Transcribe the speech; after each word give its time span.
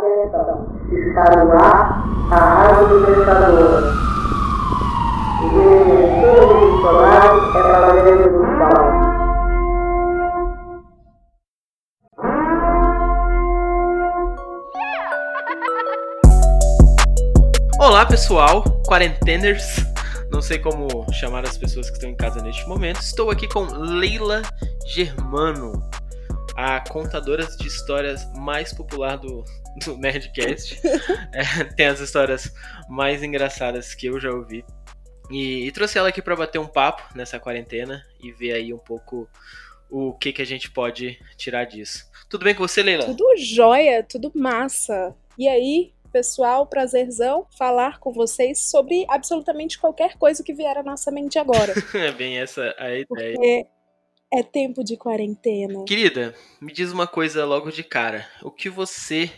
Está 0.00 1.44
no 1.44 1.52
ar 1.52 2.04
a 2.32 2.36
Rádio 2.36 3.00
Libertadora. 3.00 3.92
O 5.44 5.48
diretor 5.50 6.40
Bolsonaro 6.58 7.36
é 7.50 7.62
para 7.62 7.86
a 7.86 7.92
revolução. 7.92 8.80
Olá 17.78 18.06
pessoal, 18.06 18.64
quarenteners, 18.86 19.84
não 20.32 20.40
sei 20.40 20.58
como 20.58 21.04
chamar 21.12 21.44
as 21.44 21.58
pessoas 21.58 21.90
que 21.90 21.96
estão 21.96 22.08
em 22.08 22.16
casa 22.16 22.40
neste 22.40 22.66
momento. 22.66 23.02
Estou 23.02 23.30
aqui 23.30 23.46
com 23.46 23.66
Leila 23.66 24.40
Germano, 24.86 25.72
a 26.56 26.80
contadora 26.88 27.44
de 27.44 27.66
histórias 27.66 28.26
mais 28.34 28.72
popular 28.72 29.18
do, 29.18 29.44
do 29.84 29.96
Nerdcast. 29.96 30.80
é, 31.32 31.64
tem 31.76 31.86
as 31.86 32.00
histórias 32.00 32.52
mais 32.88 33.22
engraçadas 33.22 33.94
que 33.94 34.06
eu 34.06 34.20
já 34.20 34.30
ouvi. 34.30 34.64
E, 35.30 35.66
e 35.66 35.72
trouxe 35.72 35.98
ela 35.98 36.08
aqui 36.08 36.20
para 36.20 36.36
bater 36.36 36.58
um 36.58 36.66
papo 36.66 37.02
nessa 37.14 37.38
quarentena 37.38 38.04
e 38.20 38.32
ver 38.32 38.52
aí 38.52 38.74
um 38.74 38.78
pouco 38.78 39.28
o 39.88 40.12
que, 40.14 40.32
que 40.32 40.42
a 40.42 40.46
gente 40.46 40.70
pode 40.70 41.18
tirar 41.36 41.64
disso. 41.64 42.04
Tudo 42.28 42.44
bem 42.44 42.54
com 42.54 42.66
você, 42.66 42.82
Leila? 42.82 43.04
Tudo 43.04 43.36
jóia, 43.36 44.02
tudo 44.02 44.30
massa. 44.34 45.14
E 45.38 45.48
aí, 45.48 45.92
pessoal, 46.12 46.66
prazerzão 46.66 47.46
falar 47.56 47.98
com 47.98 48.12
vocês 48.12 48.70
sobre 48.70 49.04
absolutamente 49.08 49.78
qualquer 49.78 50.16
coisa 50.16 50.42
que 50.42 50.54
vier 50.54 50.76
à 50.76 50.82
nossa 50.82 51.10
mente 51.10 51.38
agora. 51.38 51.74
é 51.94 52.12
bem 52.12 52.38
essa 52.38 52.74
a 52.78 52.90
ideia. 52.90 53.06
Porque 53.06 53.66
é 54.32 54.42
tempo 54.42 54.84
de 54.84 54.96
quarentena. 54.96 55.84
Querida, 55.84 56.34
me 56.60 56.72
diz 56.72 56.92
uma 56.92 57.06
coisa 57.06 57.44
logo 57.44 57.70
de 57.70 57.82
cara. 57.82 58.26
O 58.42 58.50
que 58.50 58.70
você 58.70 59.30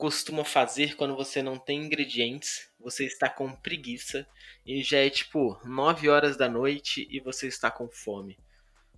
costuma 0.00 0.46
fazer 0.46 0.96
quando 0.96 1.14
você 1.14 1.42
não 1.42 1.58
tem 1.58 1.84
ingredientes, 1.84 2.70
você 2.80 3.04
está 3.04 3.28
com 3.28 3.52
preguiça 3.52 4.26
e 4.64 4.82
já 4.82 4.96
é 4.96 5.10
tipo 5.10 5.60
9 5.62 6.08
horas 6.08 6.38
da 6.38 6.48
noite 6.48 7.06
e 7.10 7.20
você 7.20 7.46
está 7.46 7.70
com 7.70 7.86
fome? 7.86 8.38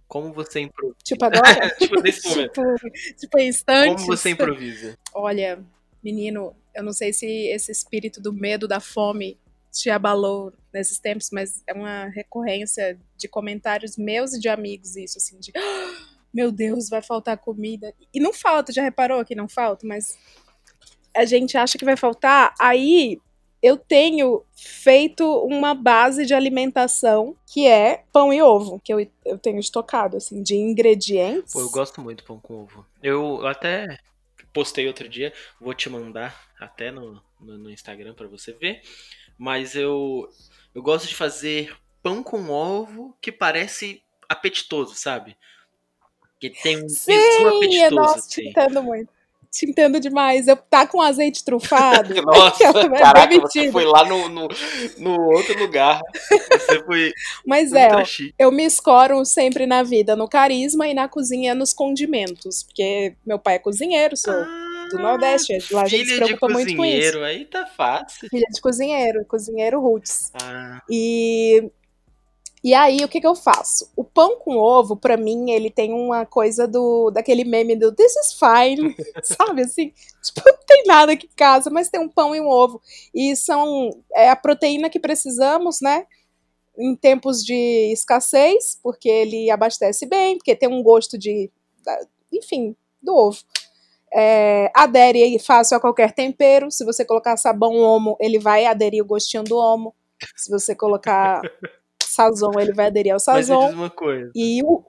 Como 0.06 0.32
você 0.32 0.60
improvisa? 0.60 0.96
Tipo 1.02 1.24
agora? 1.24 1.70
tipo 1.76 2.00
nesse 2.00 2.28
momento. 2.28 2.52
tipo, 2.52 3.16
tipo 3.18 3.38
instantes. 3.40 4.04
Como 4.04 4.16
você 4.16 4.30
improvisa? 4.30 4.96
Olha, 5.12 5.64
menino, 6.00 6.54
eu 6.72 6.84
não 6.84 6.92
sei 6.92 7.12
se 7.12 7.26
esse 7.26 7.72
espírito 7.72 8.20
do 8.20 8.32
medo 8.32 8.68
da 8.68 8.78
fome 8.78 9.40
te 9.72 9.90
abalou 9.90 10.52
nesses 10.72 11.00
tempos, 11.00 11.30
mas 11.32 11.64
é 11.66 11.72
uma 11.72 12.10
recorrência 12.10 12.96
de 13.16 13.26
comentários 13.26 13.96
meus 13.96 14.34
e 14.34 14.38
de 14.38 14.48
amigos 14.48 14.94
isso, 14.94 15.18
assim, 15.18 15.40
de 15.40 15.50
"Ah, 15.56 16.12
meu 16.32 16.52
Deus, 16.52 16.88
vai 16.88 17.02
faltar 17.02 17.36
comida. 17.38 17.92
E 18.14 18.20
não 18.20 18.32
falta, 18.32 18.72
já 18.72 18.82
reparou 18.82 19.24
que 19.24 19.34
não 19.34 19.48
falta, 19.48 19.84
mas 19.84 20.16
a 21.14 21.24
gente 21.24 21.56
acha 21.56 21.78
que 21.78 21.84
vai 21.84 21.96
faltar, 21.96 22.54
aí 22.58 23.18
eu 23.62 23.76
tenho 23.76 24.44
feito 24.56 25.24
uma 25.44 25.72
base 25.72 26.26
de 26.26 26.34
alimentação 26.34 27.36
que 27.46 27.66
é 27.66 28.04
pão 28.12 28.32
e 28.32 28.42
ovo, 28.42 28.80
que 28.80 28.92
eu, 28.92 29.06
eu 29.24 29.38
tenho 29.38 29.60
estocado, 29.60 30.16
assim, 30.16 30.42
de 30.42 30.56
ingredientes. 30.56 31.52
Pô, 31.52 31.60
eu 31.60 31.70
gosto 31.70 32.00
muito 32.00 32.18
de 32.18 32.24
pão 32.24 32.40
com 32.40 32.62
ovo. 32.64 32.84
Eu 33.00 33.46
até 33.46 33.98
postei 34.52 34.86
outro 34.88 35.08
dia, 35.08 35.32
vou 35.60 35.72
te 35.74 35.88
mandar 35.88 36.48
até 36.58 36.90
no, 36.90 37.22
no, 37.40 37.56
no 37.56 37.70
Instagram 37.70 38.14
para 38.14 38.26
você 38.26 38.52
ver. 38.52 38.82
Mas 39.38 39.76
eu, 39.76 40.28
eu 40.74 40.82
gosto 40.82 41.06
de 41.08 41.14
fazer 41.14 41.74
pão 42.02 42.22
com 42.22 42.50
ovo 42.50 43.16
que 43.20 43.30
parece 43.30 44.02
apetitoso, 44.28 44.94
sabe? 44.94 45.36
Que 46.40 46.50
tem 46.50 46.82
um 46.82 46.88
Sim, 46.88 47.12
é, 47.12 47.48
apetitoso, 47.48 47.94
nossa, 47.94 48.28
te 48.28 48.52
assim. 48.58 48.80
muito. 48.80 49.21
Te 49.52 49.68
entendo 49.68 50.00
demais. 50.00 50.48
Eu 50.48 50.56
tá 50.56 50.86
com 50.86 51.02
azeite 51.02 51.44
trufado. 51.44 52.14
Nossa, 52.24 52.72
vai 52.88 52.98
caraca, 53.00 53.26
demitido. 53.28 53.64
você 53.64 53.70
foi 53.72 53.84
lá 53.84 54.02
no, 54.04 54.28
no, 54.30 54.48
no 54.98 55.20
outro 55.30 55.58
lugar. 55.58 56.00
Você 56.50 56.82
foi 56.84 57.12
Mas 57.46 57.70
é, 57.74 57.90
eu 58.38 58.50
me 58.50 58.64
escoro 58.64 59.22
sempre 59.26 59.66
na 59.66 59.82
vida, 59.82 60.16
no 60.16 60.26
carisma 60.26 60.88
e 60.88 60.94
na 60.94 61.06
cozinha, 61.06 61.54
nos 61.54 61.74
condimentos. 61.74 62.62
Porque 62.62 63.14
meu 63.26 63.38
pai 63.38 63.56
é 63.56 63.58
cozinheiro, 63.58 64.16
sou 64.16 64.32
do 64.90 64.98
Nordeste. 64.98 65.58
Lá 65.70 65.82
a 65.82 65.86
gente 65.88 66.06
se 66.06 66.12
Ah, 66.12 66.14
Filha 66.14 66.20
de 66.20 66.24
preocupa 66.36 66.48
muito 66.52 66.76
com 66.76 66.84
isso. 66.84 66.94
cozinheiro, 67.12 67.22
aí 67.24 67.44
tá 67.44 67.66
fácil. 67.66 68.28
Filha 68.30 68.46
de 68.50 68.60
cozinheiro, 68.60 69.24
cozinheiro 69.26 69.80
roots. 69.80 70.32
Ah, 70.42 70.80
E, 70.90 71.70
e 72.64 72.74
aí, 72.74 72.98
o 73.04 73.08
que, 73.08 73.20
que 73.20 73.26
eu 73.26 73.34
faço? 73.34 73.90
O 73.96 74.04
pão 74.04 74.38
com 74.38 74.56
ovo, 74.56 74.96
pra 74.96 75.16
mim, 75.16 75.50
ele 75.50 75.68
tem 75.68 75.92
uma 75.92 76.24
coisa 76.24 76.68
do 76.68 77.10
daquele 77.10 77.42
meme 77.44 77.74
do 77.74 77.92
This 77.92 78.14
is 78.14 78.34
fine, 78.34 78.94
sabe 79.24 79.62
assim? 79.62 79.92
Tipo, 80.22 80.42
não 80.46 80.58
tem 80.64 80.84
nada 80.86 81.12
aqui 81.12 81.26
em 81.26 81.36
casa, 81.36 81.70
mas 81.70 81.88
tem 81.88 82.00
um 82.00 82.08
pão 82.08 82.36
e 82.36 82.40
um 82.40 82.46
ovo. 82.46 82.80
E 83.12 83.34
são 83.34 83.90
é 84.14 84.30
a 84.30 84.36
proteína 84.36 84.88
que 84.88 85.00
precisamos, 85.00 85.80
né? 85.80 86.06
Em 86.78 86.94
tempos 86.94 87.44
de 87.44 87.92
escassez, 87.92 88.78
porque 88.80 89.08
ele 89.08 89.50
abastece 89.50 90.06
bem, 90.06 90.36
porque 90.38 90.54
tem 90.54 90.68
um 90.68 90.84
gosto 90.84 91.18
de. 91.18 91.50
Enfim, 92.32 92.76
do 93.02 93.12
ovo. 93.16 93.40
É, 94.14 94.70
adere 94.74 95.36
fácil 95.40 95.76
a 95.76 95.80
qualquer 95.80 96.12
tempero. 96.12 96.70
Se 96.70 96.84
você 96.84 97.04
colocar 97.04 97.36
sabão 97.36 97.74
homo, 97.76 98.16
ele 98.20 98.38
vai 98.38 98.66
aderir 98.66 99.02
o 99.02 99.06
gostinho 99.06 99.42
do 99.42 99.56
homo. 99.56 99.92
Se 100.36 100.48
você 100.48 100.76
colocar 100.76 101.40
sazon, 102.12 102.52
ele 102.58 102.72
vai 102.72 102.86
aderir 102.86 103.12
ao 103.12 103.18
mas 103.26 103.48
me 103.48 103.54
diz 103.56 103.64
sazon. 103.64 103.74
uma 103.74 103.90
coisa. 103.90 104.30
E 104.34 104.62
o, 104.62 104.84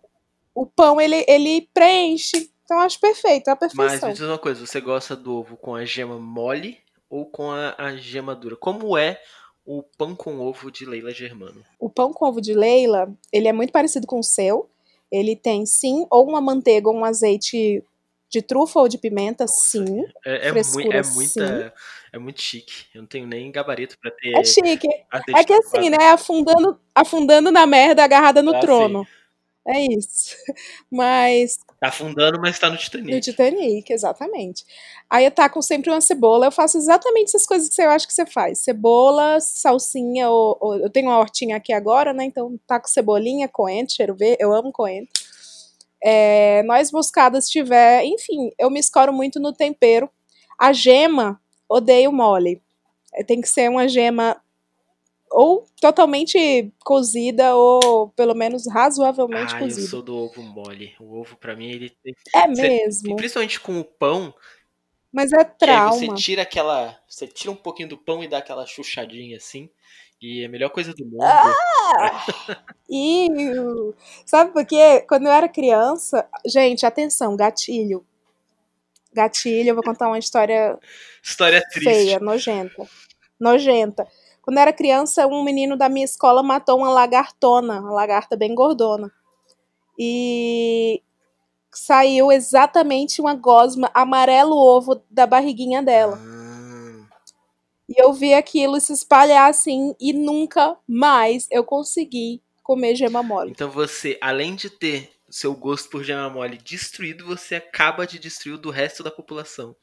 o 0.53 0.65
pão, 0.65 0.99
ele, 0.99 1.25
ele 1.27 1.67
preenche. 1.73 2.49
Então, 2.63 2.77
eu 2.77 2.83
acho 2.83 2.99
perfeito, 2.99 3.49
é 3.49 3.51
a 3.51 3.57
Mas 3.59 3.73
perfeição. 3.73 4.09
me 4.09 4.15
diz 4.15 4.23
uma 4.23 4.37
coisa, 4.37 4.65
você 4.65 4.79
gosta 4.79 5.15
do 5.15 5.33
ovo 5.35 5.57
com 5.57 5.75
a 5.75 5.83
gema 5.83 6.17
mole 6.17 6.77
ou 7.09 7.25
com 7.25 7.51
a, 7.51 7.75
a 7.77 7.95
gema 7.95 8.33
dura? 8.35 8.55
Como 8.55 8.97
é 8.97 9.19
o 9.65 9.83
pão 9.97 10.15
com 10.15 10.39
ovo 10.39 10.71
de 10.71 10.85
Leila 10.85 11.11
Germano? 11.11 11.63
O 11.79 11.89
pão 11.89 12.13
com 12.13 12.25
ovo 12.25 12.41
de 12.41 12.53
Leila, 12.53 13.13
ele 13.31 13.47
é 13.47 13.53
muito 13.53 13.71
parecido 13.71 14.07
com 14.07 14.19
o 14.19 14.23
seu. 14.23 14.69
Ele 15.11 15.35
tem, 15.35 15.65
sim, 15.65 16.07
ou 16.09 16.27
uma 16.27 16.41
manteiga 16.41 16.89
ou 16.89 16.95
um 16.95 17.05
azeite 17.05 17.83
de 18.33 18.41
trufa 18.41 18.79
ou 18.79 18.87
de 18.87 18.97
pimenta, 18.97 19.45
sim. 19.47 20.03
É, 20.25 20.47
é, 20.47 20.49
Frescura, 20.49 20.97
é 20.97 21.03
muita, 21.03 21.73
é 22.11 22.17
muito 22.17 22.41
chique. 22.41 22.85
Eu 22.95 23.01
não 23.03 23.07
tenho 23.07 23.27
nem 23.27 23.51
gabarito 23.51 23.95
pra 23.99 24.09
ter 24.09 24.35
É 24.35 24.43
chique. 24.43 24.87
É 25.35 25.43
que 25.43 25.53
assim, 25.53 25.91
né? 25.91 26.09
Afundando, 26.11 26.79
afundando 26.95 27.51
na 27.51 27.67
merda, 27.67 28.03
agarrada 28.03 28.41
no 28.41 28.55
Ah, 28.55 28.59
trono. 28.59 29.07
É 29.67 29.79
isso. 29.93 30.35
Mas 30.91 31.59
Tá 31.79 31.89
afundando, 31.89 32.39
mas 32.39 32.57
tá 32.57 32.69
no 32.69 32.77
Titanic. 32.77 33.11
no 33.11 33.19
Titanic, 33.19 33.91
exatamente. 33.91 34.65
Aí 35.09 35.25
eu 35.25 35.31
taco 35.31 35.61
sempre 35.61 35.89
uma 35.91 35.99
cebola. 35.99 36.45
Eu 36.47 36.51
faço 36.51 36.77
exatamente 36.77 37.27
essas 37.27 37.45
coisas 37.45 37.67
que 37.67 37.75
você 37.75 37.81
acha 37.81 38.07
que 38.07 38.13
você 38.13 38.25
faz. 38.25 38.59
Cebola, 38.59 39.39
salsinha, 39.41 40.29
ou, 40.29 40.57
ou- 40.61 40.75
eu 40.79 40.89
tenho 40.89 41.09
uma 41.09 41.19
hortinha 41.19 41.57
aqui 41.57 41.73
agora, 41.73 42.13
né? 42.13 42.23
Então 42.23 42.57
taco 42.65 42.89
cebolinha, 42.89 43.47
coentro, 43.49 43.93
cheiro 43.95 44.15
verde. 44.15 44.37
Eu 44.41 44.53
amo 44.53 44.71
coentro. 44.71 45.21
É, 46.03 46.63
moscada 46.91 47.39
se 47.41 47.49
tiver. 47.49 48.03
Enfim, 48.05 48.51
eu 48.59 48.69
me 48.69 48.79
escoro 48.79 49.13
muito 49.13 49.39
no 49.39 49.53
tempero. 49.53 50.09
A 50.59 50.73
gema, 50.73 51.39
odeio 51.69 52.11
mole. 52.11 52.61
É, 53.13 53.23
Tem 53.23 53.41
que 53.41 53.47
ser 53.47 53.69
uma 53.69 53.87
gema 53.87 54.41
ou 55.31 55.65
totalmente 55.81 56.71
cozida 56.85 57.55
ou 57.55 58.09
pelo 58.09 58.35
menos 58.35 58.67
razoavelmente 58.67 59.55
Ah, 59.55 59.61
eu 59.61 59.69
cozida. 59.69 59.87
sou 59.87 60.01
do 60.03 60.15
ovo 60.15 60.43
mole. 60.43 60.93
O 60.99 61.19
ovo, 61.19 61.35
pra 61.37 61.55
mim, 61.55 61.71
ele 61.71 61.89
tem. 62.03 62.13
É 62.35 62.53
Cê- 62.53 62.67
mesmo. 62.67 63.15
Principalmente 63.15 63.59
com 63.59 63.79
o 63.79 63.83
pão, 63.83 64.33
Mas 65.11 65.31
é 65.33 65.37
aí 65.39 65.45
você 65.45 65.57
trauma. 65.57 66.15
tira 66.15 66.41
aquela. 66.43 66.99
Você 67.07 67.27
tira 67.27 67.51
um 67.51 67.55
pouquinho 67.55 67.89
do 67.89 67.97
pão 67.97 68.23
e 68.23 68.27
dá 68.27 68.37
aquela 68.39 68.65
chuchadinha 68.65 69.37
assim. 69.37 69.69
E 70.23 70.41
é 70.41 70.45
a 70.45 70.49
melhor 70.49 70.69
coisa 70.69 70.93
do 70.93 71.03
mundo. 71.03 71.21
Ah! 71.21 72.25
Sabe 74.25 74.53
por 74.53 74.65
quê? 74.65 75.03
Quando 75.05 75.25
eu 75.25 75.31
era 75.33 75.49
criança, 75.49 76.25
gente, 76.45 76.85
atenção, 76.85 77.35
gatilho. 77.35 78.05
Gatilho, 79.11 79.67
eu 79.67 79.75
vou 79.75 79.83
contar 79.83 80.07
uma 80.07 80.17
história 80.17 80.79
História 81.21 81.61
triste. 81.69 81.89
feia, 81.89 82.19
nojenta. 82.21 82.87
Nojenta. 83.37 84.07
Quando 84.41 84.55
eu 84.55 84.61
era 84.61 84.71
criança, 84.71 85.27
um 85.27 85.43
menino 85.43 85.75
da 85.75 85.89
minha 85.89 86.05
escola 86.05 86.41
matou 86.41 86.77
uma 86.77 86.89
lagartona, 86.89 87.81
uma 87.81 87.91
lagarta 87.91 88.37
bem 88.37 88.55
gordona. 88.55 89.11
E 89.99 91.03
saiu 91.69 92.31
exatamente 92.31 93.19
uma 93.19 93.35
gosma 93.35 93.91
amarelo 93.93 94.55
ovo 94.55 95.01
da 95.11 95.27
barriguinha 95.27 95.83
dela. 95.83 96.17
Ah, 96.17 96.42
E 97.87 98.01
eu 98.01 98.13
vi 98.13 98.33
aquilo 98.33 98.79
se 98.79 98.93
espalhar 98.93 99.49
assim 99.49 99.95
e 99.99 100.13
nunca 100.13 100.77
mais 100.87 101.47
eu 101.51 101.63
consegui 101.63 102.41
comer 102.61 102.95
gema 102.95 103.21
mole. 103.21 103.51
então 103.51 103.69
você, 103.69 104.17
além 104.21 104.55
de 104.55 104.69
ter 104.69 105.11
seu 105.29 105.53
gosto 105.53 105.89
por 105.89 106.03
gema 106.03 106.29
mole 106.29 106.57
destruído, 106.57 107.25
você 107.25 107.55
acaba 107.55 108.05
de 108.07 108.19
destruir 108.19 108.53
o 108.53 108.57
do 108.57 108.69
resto 108.69 109.03
da 109.03 109.11
população. 109.11 109.75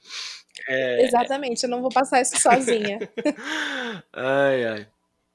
É, 0.68 1.04
Exatamente, 1.04 1.64
eu 1.64 1.70
não 1.70 1.80
vou 1.80 1.90
passar 1.90 2.20
isso 2.22 2.40
sozinha. 2.40 2.98
ai, 4.12 4.64
ai. 4.64 4.88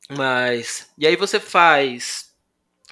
Mas. 0.09 0.89
E 0.97 1.05
aí 1.05 1.15
você 1.15 1.39
faz 1.39 2.33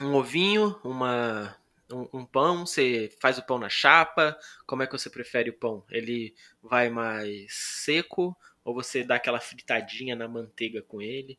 um 0.02 0.16
ovinho, 0.16 0.76
uma. 0.84 1.56
um, 1.92 2.20
um 2.20 2.26
pão, 2.26 2.66
você 2.66 3.12
faz 3.22 3.38
o 3.38 3.46
pão 3.46 3.58
na 3.60 3.70
chapa. 3.70 4.38
Como 4.66 4.84
é 4.84 4.88
que 4.88 4.98
você 4.98 5.10
prefere 5.10 5.50
o 5.50 5.58
pão? 5.58 5.84
Ele 5.90 6.34
vai 6.62 6.90
mais 6.90 7.54
seco 7.54 8.36
ou 8.64 8.74
você 8.74 9.04
dá 9.04 9.16
aquela 9.16 9.40
fritadinha 9.40 10.16
na 10.16 10.28
manteiga 10.28 10.82
com 10.82 11.02
ele? 11.02 11.38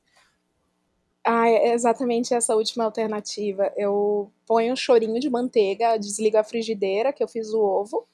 Ah, 1.26 1.48
é 1.48 1.72
exatamente 1.72 2.34
essa 2.34 2.54
última 2.54 2.84
alternativa. 2.84 3.72
Eu 3.76 4.30
ponho 4.46 4.74
um 4.74 4.76
chorinho 4.76 5.18
de 5.18 5.30
manteiga, 5.30 5.96
desligo 5.98 6.36
a 6.36 6.44
frigideira, 6.44 7.12
que 7.12 7.22
eu 7.22 7.28
fiz 7.28 7.52
o 7.54 7.60
ovo, 7.60 8.06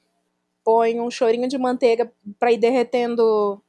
ponho 0.63 1.03
um 1.03 1.11
chorinho 1.11 1.47
de 1.47 1.57
manteiga 1.57 2.11
para 2.39 2.53
ir 2.53 2.57
derretendo 2.57 3.61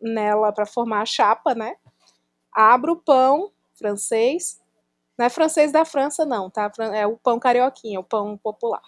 nela 0.00 0.52
para 0.52 0.64
formar 0.64 1.02
a 1.02 1.06
chapa, 1.06 1.56
né? 1.56 1.76
Abro 2.52 2.92
o 2.92 2.96
pão 2.96 3.50
francês, 3.74 4.60
não 5.16 5.26
é 5.26 5.28
francês 5.28 5.72
da 5.72 5.84
França 5.84 6.24
não, 6.24 6.48
tá? 6.48 6.70
É 6.94 7.04
o 7.04 7.16
pão 7.16 7.40
carioquinha, 7.40 7.98
o 7.98 8.04
pão 8.04 8.36
popular. 8.36 8.82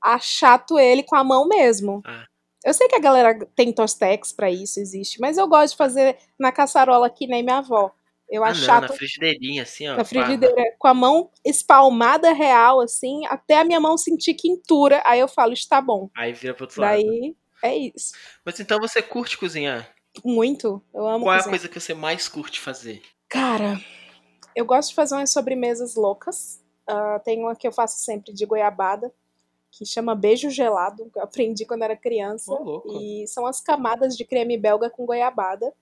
Achato 0.00 0.78
ele 0.78 1.02
com 1.02 1.16
a 1.16 1.24
mão 1.24 1.46
mesmo. 1.46 2.02
Ah. 2.06 2.26
Eu 2.64 2.72
sei 2.72 2.88
que 2.88 2.96
a 2.96 3.00
galera 3.00 3.38
tem 3.54 3.72
tostex 3.72 4.32
para 4.32 4.50
isso, 4.50 4.80
existe, 4.80 5.20
mas 5.20 5.36
eu 5.36 5.46
gosto 5.46 5.72
de 5.72 5.76
fazer 5.76 6.16
na 6.38 6.50
caçarola 6.50 7.10
que 7.10 7.26
nem 7.26 7.42
minha 7.42 7.58
avó. 7.58 7.92
Eu 8.28 8.42
Ah, 8.42 8.48
achato 8.48 8.80
não, 8.82 8.88
na 8.88 8.94
frigideirinha, 8.94 9.62
assim, 9.64 9.86
ó. 9.86 9.92
na 9.92 9.96
pá. 9.98 10.04
frigideira 10.06 10.62
com 10.78 10.88
a 10.88 10.94
mão 10.94 11.30
espalmada 11.44 12.32
real, 12.32 12.80
assim, 12.80 13.26
até 13.26 13.58
a 13.58 13.64
minha 13.64 13.78
mão 13.78 13.98
sentir 13.98 14.32
quintura. 14.34 15.02
Aí 15.04 15.20
eu 15.20 15.28
falo, 15.28 15.52
está 15.52 15.78
bom. 15.80 16.08
Aí 16.16 16.32
vira 16.32 16.54
pro 16.54 16.64
outro 16.64 16.80
lado. 16.80 16.92
Daí 16.96 17.36
é 17.62 17.76
isso. 17.76 18.14
Mas 18.44 18.58
então 18.58 18.80
você 18.80 19.02
curte 19.02 19.36
cozinhar? 19.36 19.88
Muito. 20.24 20.82
Eu 20.94 21.06
amo 21.06 21.24
Qual 21.26 21.34
é 21.34 21.36
a 21.36 21.42
cozinhar. 21.42 21.50
coisa 21.50 21.68
que 21.68 21.78
você 21.80 21.92
mais 21.92 22.26
curte 22.26 22.60
fazer? 22.60 23.02
Cara, 23.28 23.78
eu 24.56 24.64
gosto 24.64 24.88
de 24.88 24.94
fazer 24.94 25.14
umas 25.16 25.30
sobremesas 25.30 25.94
loucas. 25.94 26.62
Ah, 26.88 27.20
tem 27.22 27.40
uma 27.40 27.54
que 27.54 27.68
eu 27.68 27.72
faço 27.72 27.98
sempre 28.00 28.32
de 28.32 28.46
goiabada, 28.46 29.12
que 29.76 29.84
chama 29.84 30.14
beijo 30.14 30.50
gelado. 30.50 31.10
que 31.12 31.18
Eu 31.18 31.24
aprendi 31.24 31.64
quando 31.64 31.82
era 31.82 31.96
criança. 31.96 32.52
Louco. 32.52 33.00
E 33.00 33.26
são 33.26 33.44
as 33.44 33.60
camadas 33.60 34.16
de 34.16 34.24
creme 34.24 34.56
belga 34.56 34.88
com 34.88 35.04
goiabada. 35.04 35.72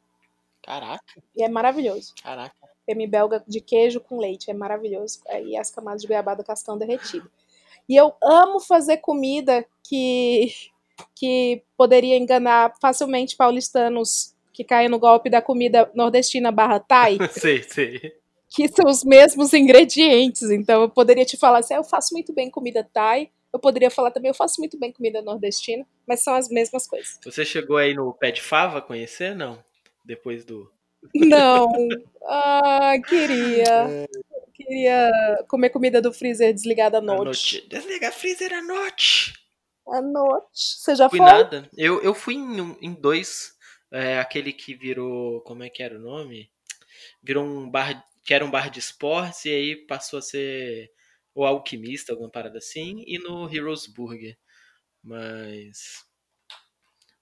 Caraca, 0.62 1.22
E 1.36 1.42
é 1.42 1.48
maravilhoso. 1.48 2.14
caraca. 2.22 2.54
creme 2.86 3.06
belga 3.06 3.42
de 3.46 3.60
queijo 3.60 4.00
com 4.00 4.18
leite, 4.18 4.50
é 4.50 4.54
maravilhoso. 4.54 5.20
E 5.44 5.56
as 5.56 5.70
camadas 5.70 6.02
de 6.02 6.08
goiabada 6.08 6.44
cascão 6.44 6.78
derretido. 6.78 7.30
E 7.88 7.96
eu 7.96 8.14
amo 8.22 8.60
fazer 8.60 8.98
comida 8.98 9.66
que, 9.82 10.52
que 11.14 11.62
poderia 11.76 12.16
enganar 12.16 12.74
facilmente 12.80 13.36
paulistanos 13.36 14.34
que 14.52 14.62
caem 14.64 14.88
no 14.88 14.98
golpe 14.98 15.28
da 15.28 15.42
comida 15.42 15.90
nordestina 15.94 16.52
barra 16.52 16.78
Thai, 16.78 17.18
sei, 17.32 17.62
sei. 17.62 18.14
que 18.48 18.68
são 18.68 18.88
os 18.88 19.02
mesmos 19.02 19.52
ingredientes. 19.52 20.50
Então 20.50 20.82
eu 20.82 20.88
poderia 20.88 21.24
te 21.24 21.36
falar 21.36 21.58
assim, 21.58 21.74
ah, 21.74 21.78
eu 21.78 21.84
faço 21.84 22.14
muito 22.14 22.32
bem 22.32 22.50
comida 22.50 22.88
Thai. 22.92 23.30
Eu 23.52 23.58
poderia 23.58 23.90
falar 23.90 24.10
também, 24.10 24.30
eu 24.30 24.34
faço 24.34 24.60
muito 24.60 24.78
bem 24.78 24.90
comida 24.90 25.20
nordestina, 25.20 25.86
mas 26.06 26.20
são 26.20 26.34
as 26.34 26.48
mesmas 26.48 26.86
coisas. 26.86 27.18
Você 27.22 27.44
chegou 27.44 27.76
aí 27.76 27.92
no 27.92 28.12
Pé 28.14 28.30
de 28.30 28.40
Fava 28.40 28.80
conhecer? 28.80 29.34
Não. 29.34 29.62
Depois 30.04 30.44
do. 30.44 30.72
Não. 31.14 31.70
Ah, 32.24 32.94
queria. 33.06 34.08
Queria 34.54 35.10
comer 35.48 35.70
comida 35.70 36.00
do 36.00 36.12
freezer 36.12 36.52
desligada 36.54 36.98
à 36.98 37.00
à 37.00 37.02
noite. 37.02 37.66
Desliga 37.68 38.08
a 38.08 38.12
freezer 38.12 38.52
à 38.54 38.62
noite. 38.62 39.34
À 39.86 40.00
noite. 40.00 40.46
Você 40.54 40.94
já 40.94 41.08
Fui 41.08 41.18
foi? 41.18 41.26
nada. 41.26 41.68
Eu, 41.76 42.00
eu 42.02 42.14
fui 42.14 42.34
em, 42.34 42.76
em 42.80 42.94
dois. 42.94 43.52
É, 43.90 44.18
aquele 44.18 44.52
que 44.52 44.74
virou. 44.74 45.40
Como 45.42 45.62
é 45.62 45.68
que 45.68 45.82
era 45.82 45.96
o 45.96 46.00
nome? 46.00 46.50
Virou 47.22 47.44
um 47.44 47.68
bar. 47.68 48.02
Que 48.24 48.32
era 48.32 48.44
um 48.44 48.50
bar 48.50 48.70
de 48.70 48.78
esportes 48.78 49.44
e 49.46 49.50
aí 49.50 49.76
passou 49.76 50.20
a 50.20 50.22
ser 50.22 50.92
o 51.34 51.44
Alquimista, 51.44 52.12
alguma 52.12 52.30
parada 52.30 52.58
assim. 52.58 53.02
E 53.06 53.18
no 53.18 53.52
Heroes 53.52 53.86
Burger. 53.86 54.36
Mas. 55.02 56.04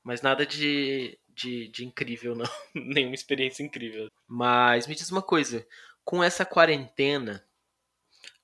Mas 0.03 0.23
nada 0.23 0.47
de, 0.47 1.19
de, 1.29 1.69
de 1.69 1.85
incrível, 1.85 2.35
não. 2.35 2.47
Nenhuma 2.75 3.15
experiência 3.15 3.62
incrível. 3.62 4.09
Mas 4.27 4.87
me 4.87 4.95
diz 4.95 5.11
uma 5.11 5.23
coisa. 5.23 5.67
Com 6.05 6.23
essa 6.25 6.45
quarentena, 6.45 7.47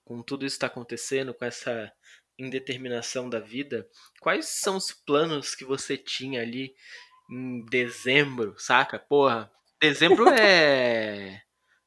com 0.05 0.23
tudo 0.23 0.47
isso 0.47 0.55
que 0.55 0.59
está 0.59 0.67
acontecendo, 0.67 1.35
com 1.35 1.45
essa 1.45 1.93
indeterminação 2.39 3.29
da 3.29 3.41
vida, 3.41 3.89
quais 4.21 4.47
são 4.47 4.77
os 4.77 4.93
planos 4.93 5.55
que 5.55 5.65
você 5.65 5.97
tinha 5.97 6.43
ali 6.43 6.75
em 7.31 7.65
dezembro, 7.65 8.55
saca? 8.59 8.99
Porra, 8.99 9.51
dezembro 9.81 10.29
é. 10.31 11.43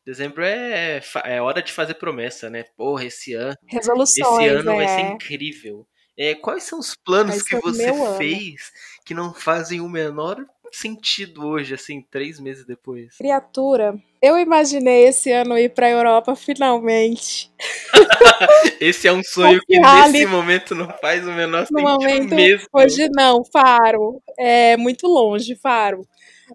Dezembro 0.10 0.44
é, 0.44 1.00
é 1.24 1.40
hora 1.40 1.62
de 1.62 1.72
fazer 1.72 1.94
promessa, 1.94 2.50
né? 2.50 2.66
Porra, 2.76 3.06
esse 3.06 3.36
ano, 3.36 3.56
Resoluções, 3.68 4.40
esse 4.40 4.48
ano 4.48 4.76
vai 4.76 4.88
ser 4.88 5.02
é. 5.02 5.12
incrível. 5.12 5.88
É, 6.18 6.34
quais 6.34 6.64
são 6.64 6.80
os 6.80 6.96
planos 6.96 7.44
que 7.44 7.56
você 7.58 7.92
meu 7.92 8.04
ano. 8.04 8.18
fez 8.18 8.72
que 9.06 9.14
não 9.14 9.36
fazem 9.36 9.80
o 9.82 9.88
menor 9.88 10.44
sentido 10.72 11.46
hoje, 11.46 11.76
assim, 11.76 12.02
três 12.10 12.40
meses 12.40 12.66
depois? 12.66 13.18
Criatura, 13.18 13.94
eu 14.20 14.40
imaginei 14.40 15.08
esse 15.08 15.32
ano 15.32 15.56
ir 15.60 15.76
pra 15.76 15.92
Europa 15.92 16.36
finalmente. 16.36 17.52
Esse 18.82 19.08
é 19.08 19.14
um 19.14 19.24
sonho 19.24 19.60
que 19.68 19.80
nesse 19.80 20.26
momento 20.26 20.74
não 20.74 20.90
faz 21.00 21.28
o 21.28 21.32
menor 21.32 21.68
No 21.70 21.80
sentido 21.80 21.84
momento, 21.84 22.36
mesmo. 22.36 22.68
hoje 22.74 23.08
não, 23.12 23.44
Faro. 23.46 24.22
É 24.40 24.76
muito 24.78 25.06
longe, 25.06 25.56
Faro. 25.56 26.02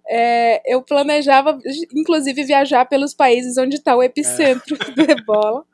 É, 0.09 0.63
eu 0.73 0.83
planejava, 0.83 1.59
inclusive, 1.95 2.45
viajar 2.45 2.85
pelos 2.85 3.15
países 3.15 3.57
onde 3.57 3.77
está 3.77 3.97
o 3.97 4.03
epicentro 4.03 4.77
do 4.95 5.03
ebola, 5.11 5.65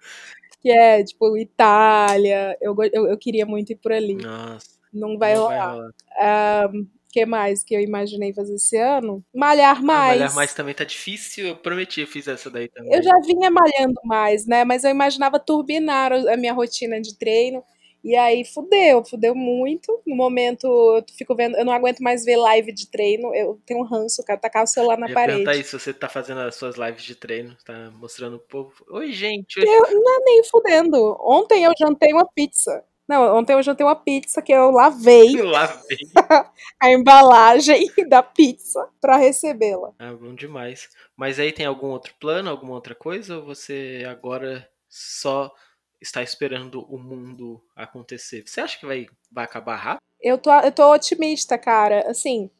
que 0.61 0.71
é, 0.71 1.03
tipo, 1.05 1.37
Itália. 1.37 2.57
Eu, 2.61 2.77
eu, 2.93 3.07
eu 3.09 3.19
queria 3.19 3.47
muito 3.47 3.73
ir 3.73 3.77
por 3.77 3.93
ali. 3.93 4.15
Nossa, 4.15 4.69
Não 4.93 5.19
vai 5.19 5.35
não 5.35 5.43
rolar. 5.45 5.73
rolar. 5.73 6.71
O 7.11 7.13
que 7.13 7.27
mais 7.27 7.65
que 7.65 7.75
eu 7.75 7.81
imaginei 7.81 8.33
fazer 8.33 8.55
esse 8.55 8.77
ano? 8.77 9.25
Malhar 9.35 9.79
Ah, 9.79 9.83
mais. 9.83 10.19
malhar 10.19 10.35
mais 10.35 10.55
também 10.55 10.73
tá 10.73 10.85
difícil. 10.85 11.49
Eu 11.49 11.57
prometi, 11.57 12.01
eu 12.03 12.07
fiz 12.07 12.29
essa 12.29 12.49
daí 12.49 12.69
também. 12.69 12.95
Eu 12.95 13.03
já 13.03 13.19
vinha 13.27 13.51
malhando 13.51 14.01
mais, 14.05 14.47
né? 14.47 14.65
Mas 14.65 14.85
eu 14.85 14.91
imaginava 14.93 15.41
turbinar 15.41 16.13
a 16.13 16.37
minha 16.37 16.53
rotina 16.53 17.01
de 17.01 17.19
treino. 17.19 17.65
E 18.03 18.17
aí 18.17 18.45
fudeu, 18.45 19.05
fudeu 19.05 19.35
muito. 19.35 20.01
No 20.07 20.17
momento, 20.17 20.67
eu 20.67 21.05
fico 21.17 21.35
vendo, 21.35 21.57
eu 21.57 21.65
não 21.65 21.73
aguento 21.73 22.01
mais 22.01 22.25
ver 22.25 22.37
live 22.37 22.73
de 22.73 22.91
treino. 22.91 23.35
Eu 23.35 23.61
tenho 23.67 23.81
um 23.81 23.85
ranço, 23.85 24.25
cara, 24.25 24.41
tacar 24.41 24.65
o 24.65 24.67
celular 24.67 24.99
na 24.99 25.07
Eu 25.07 25.11
ia 25.11 25.15
perguntar 25.15 25.45
parede. 25.45 25.63
isso, 25.63 25.79
você 25.79 25.93
tá 25.93 26.09
fazendo 26.09 26.41
as 26.41 26.55
suas 26.55 26.77
lives 26.77 27.03
de 27.03 27.15
treino, 27.15 27.57
tá 27.65 27.91
mostrando 27.93 28.37
o 28.37 28.41
povo. 28.41 28.73
Oi, 28.91 29.13
gente. 29.13 29.59
Eu 29.59 29.83
não 29.93 30.17
é 30.17 30.25
nem 30.25 30.45
fudendo. 30.45 31.17
Ontem 31.21 31.65
eu 31.65 31.73
jantei 31.79 32.13
uma 32.13 32.27
pizza. 32.27 32.85
Não, 33.11 33.37
ontem 33.37 33.55
eu 33.55 33.63
jantei 33.63 33.85
uma 33.85 33.97
pizza 33.97 34.41
que 34.41 34.53
eu 34.53 34.71
lavei 34.71 35.37
Eu 35.37 35.47
lavei. 35.51 35.99
a 36.81 36.91
embalagem 36.93 37.91
da 38.09 38.23
pizza 38.23 38.89
pra 39.01 39.17
recebê-la. 39.17 39.91
Ah, 39.99 40.13
bom 40.15 40.33
demais. 40.33 40.89
Mas 41.17 41.41
aí 41.41 41.51
tem 41.51 41.67
algum 41.67 41.89
outro 41.89 42.15
plano, 42.21 42.49
alguma 42.49 42.75
outra 42.75 42.95
coisa? 42.95 43.39
Ou 43.39 43.45
você 43.45 44.07
agora 44.09 44.69
só 44.89 45.53
está 46.01 46.23
esperando 46.23 46.83
o 46.93 46.99
mundo 46.99 47.61
acontecer? 47.77 48.43
Você 48.47 48.61
acha 48.61 48.79
que 48.79 48.87
vai, 48.87 49.07
vai 49.31 49.45
acabar 49.45 49.77
rápido? 49.77 50.01
Eu 50.23 50.37
tô, 50.39 50.51
eu 50.61 50.73
tô 50.73 50.93
otimista, 50.93 51.57
cara. 51.59 52.09
Assim, 52.11 52.51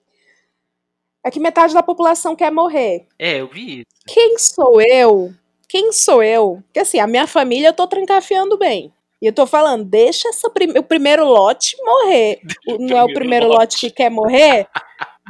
é 1.25 1.31
que 1.31 1.39
metade 1.41 1.75
da 1.75 1.83
população 1.83 2.35
quer 2.35 2.51
morrer. 2.51 3.07
É, 3.19 3.41
eu 3.41 3.49
vi 3.49 3.81
isso. 3.81 3.87
Quem 4.07 4.39
sou 4.39 4.81
eu? 4.81 5.33
Quem 5.69 5.93
sou 5.93 6.23
eu? 6.23 6.63
Porque 6.67 6.81
assim, 6.81 6.99
a 6.99 7.07
minha 7.07 7.27
família 7.27 7.69
eu 7.69 7.73
tô 7.75 7.87
trancafiando 7.87 8.57
bem. 8.59 8.93
E 9.23 9.27
eu 9.27 9.33
tô 9.35 9.47
falando, 9.47 9.85
deixa 9.85 10.29
prim- 10.53 10.79
o 10.79 10.83
primeiro 10.83 11.25
lote 11.27 11.77
morrer. 11.83 12.41
O- 12.67 12.79
não 12.79 12.97
é 12.97 13.03
o 13.05 13.07
primeiro 13.07 13.15
primeiro 13.15 13.47
lote. 13.49 13.59
lote 13.59 13.77
que 13.81 13.91
quer 13.91 14.11
morrer? 14.11 14.67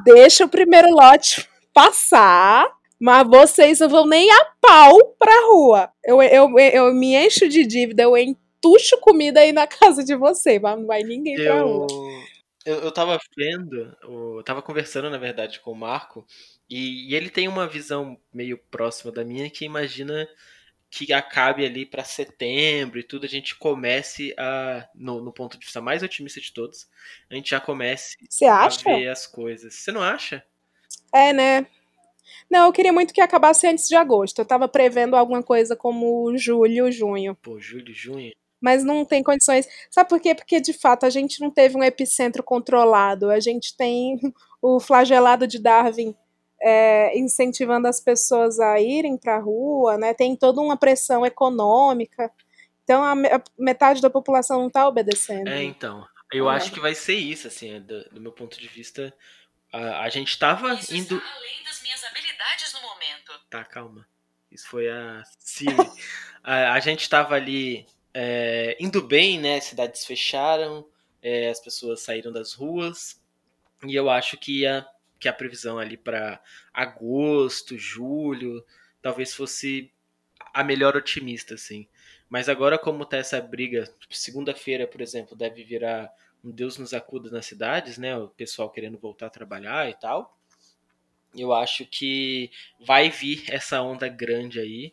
Deixa 0.04 0.44
o 0.44 0.48
primeiro 0.48 0.88
lote 0.90 1.48
passar, 1.74 2.66
mas 3.00 3.26
vocês 3.28 3.80
não 3.80 3.88
vão 3.88 4.06
nem 4.06 4.30
a 4.30 4.44
pau 4.60 5.16
pra 5.18 5.32
rua. 5.48 5.90
Eu, 6.04 6.22
eu, 6.22 6.58
eu 6.58 6.94
me 6.94 7.14
encho 7.16 7.48
de 7.48 7.66
dívida, 7.66 8.02
eu 8.04 8.16
entucho 8.16 8.98
comida 9.00 9.40
aí 9.40 9.52
na 9.52 9.66
casa 9.68 10.04
de 10.04 10.14
você, 10.16 10.58
mas 10.60 10.78
não 10.78 10.86
vai 10.86 11.02
ninguém 11.02 11.40
pra 11.40 11.54
Eu, 11.54 11.62
rua. 11.62 11.86
eu, 12.64 12.74
eu 12.84 12.92
tava 12.92 13.18
vendo, 13.36 13.96
eu 14.02 14.42
tava 14.44 14.62
conversando, 14.62 15.10
na 15.10 15.18
verdade, 15.18 15.60
com 15.60 15.72
o 15.72 15.76
Marco, 15.76 16.26
e, 16.68 17.10
e 17.10 17.14
ele 17.14 17.30
tem 17.30 17.48
uma 17.48 17.66
visão 17.68 18.18
meio 18.32 18.58
próxima 18.70 19.12
da 19.12 19.24
minha 19.24 19.50
que 19.50 19.64
imagina 19.64 20.28
que 20.90 21.12
acabe 21.12 21.64
ali 21.66 21.86
pra 21.86 22.04
setembro 22.04 22.98
e 23.00 23.04
tudo, 23.04 23.26
a 23.26 23.28
gente 23.28 23.56
comece 23.56 24.34
a, 24.38 24.88
no, 24.94 25.22
no 25.22 25.32
ponto 25.32 25.58
de 25.58 25.64
vista 25.66 25.80
mais 25.80 26.02
otimista 26.02 26.40
de 26.40 26.52
todos, 26.52 26.88
a 27.30 27.34
gente 27.36 27.50
já 27.50 27.60
comece 27.60 28.16
Você 28.28 28.44
a 28.58 28.66
acha? 28.66 28.82
ver 28.84 29.08
as 29.08 29.26
coisas. 29.26 29.74
Você 29.74 29.92
não 29.92 30.02
acha? 30.02 30.44
É, 31.12 31.32
né? 31.32 31.66
Não, 32.50 32.66
eu 32.66 32.72
queria 32.72 32.92
muito 32.92 33.14
que 33.14 33.20
acabasse 33.20 33.66
antes 33.66 33.86
de 33.86 33.94
agosto. 33.94 34.40
Eu 34.40 34.44
tava 34.44 34.66
prevendo 34.66 35.14
alguma 35.14 35.42
coisa 35.42 35.76
como 35.76 36.36
julho, 36.36 36.90
junho. 36.90 37.34
Pô, 37.36 37.60
julho, 37.60 37.94
junho. 37.94 38.32
Mas 38.60 38.82
não 38.82 39.04
tem 39.04 39.22
condições. 39.22 39.66
Sabe 39.88 40.08
por 40.10 40.20
quê? 40.20 40.34
Porque, 40.34 40.60
de 40.60 40.72
fato, 40.72 41.06
a 41.06 41.10
gente 41.10 41.40
não 41.40 41.50
teve 41.50 41.76
um 41.76 41.84
epicentro 41.84 42.42
controlado. 42.42 43.30
A 43.30 43.38
gente 43.38 43.76
tem 43.76 44.18
o 44.60 44.80
flagelado 44.80 45.46
de 45.46 45.58
Darwin 45.58 46.14
é, 46.60 47.18
incentivando 47.18 47.88
as 47.88 48.00
pessoas 48.00 48.58
a 48.60 48.78
irem 48.80 49.16
para 49.16 49.36
a 49.36 49.40
rua, 49.40 49.96
né? 49.96 50.12
Tem 50.12 50.36
toda 50.36 50.60
uma 50.60 50.76
pressão 50.76 51.24
econômica. 51.24 52.30
Então 52.84 53.02
a, 53.04 53.14
metade 53.58 54.02
da 54.02 54.10
população 54.10 54.58
não 54.60 54.66
está 54.66 54.86
obedecendo. 54.86 55.48
É, 55.48 55.62
então. 55.62 56.04
Eu 56.32 56.48
É. 56.48 56.54
acho 56.54 56.72
que 56.72 56.80
vai 56.80 56.94
ser 56.94 57.14
isso, 57.14 57.48
assim, 57.48 57.74
é, 57.74 57.80
do, 57.80 58.04
do 58.10 58.20
meu 58.20 58.32
ponto 58.32 58.60
de 58.60 58.68
vista. 58.68 59.12
A, 59.72 60.02
a 60.02 60.08
gente 60.08 60.38
tava 60.38 60.74
Isso 60.74 60.94
indo. 60.94 61.16
está 61.16 61.34
além 61.36 61.64
das 61.64 61.82
minhas 61.82 62.04
habilidades 62.04 62.72
no 62.72 62.82
momento. 62.82 63.32
Tá, 63.48 63.64
calma. 63.64 64.06
Isso 64.50 64.66
foi 64.68 64.88
a 64.88 65.22
Siri. 65.38 65.74
a, 66.42 66.72
a 66.72 66.80
gente 66.80 67.08
tava 67.08 67.34
ali 67.34 67.86
é, 68.12 68.76
indo 68.80 69.00
bem, 69.02 69.38
né? 69.38 69.60
Cidades 69.60 70.04
fecharam, 70.04 70.86
é, 71.22 71.48
as 71.48 71.60
pessoas 71.60 72.00
saíram 72.00 72.32
das 72.32 72.52
ruas. 72.54 73.20
E 73.86 73.94
eu 73.94 74.10
acho 74.10 74.36
que 74.36 74.66
a, 74.66 74.86
que 75.18 75.28
a 75.28 75.32
previsão 75.32 75.78
ali 75.78 75.96
para 75.96 76.42
agosto, 76.72 77.78
julho, 77.78 78.64
talvez 79.00 79.34
fosse 79.34 79.92
a 80.52 80.64
melhor 80.64 80.96
otimista, 80.96 81.54
assim. 81.54 81.86
Mas 82.28 82.48
agora, 82.48 82.78
como 82.78 83.04
tá 83.04 83.16
essa 83.16 83.40
briga, 83.40 83.92
tipo, 83.98 84.14
segunda-feira, 84.14 84.86
por 84.86 85.00
exemplo, 85.00 85.36
deve 85.36 85.64
virar 85.64 86.12
um 86.44 86.50
Deus 86.50 86.78
nos 86.78 86.94
acuda 86.94 87.30
nas 87.30 87.46
cidades, 87.46 87.98
né? 87.98 88.16
O 88.16 88.28
pessoal 88.28 88.70
querendo 88.70 88.98
voltar 88.98 89.26
a 89.26 89.30
trabalhar 89.30 89.88
e 89.88 89.94
tal. 89.94 90.36
Eu 91.36 91.52
acho 91.52 91.86
que 91.86 92.50
vai 92.84 93.10
vir 93.10 93.44
essa 93.52 93.80
onda 93.82 94.08
grande 94.08 94.60
aí. 94.60 94.92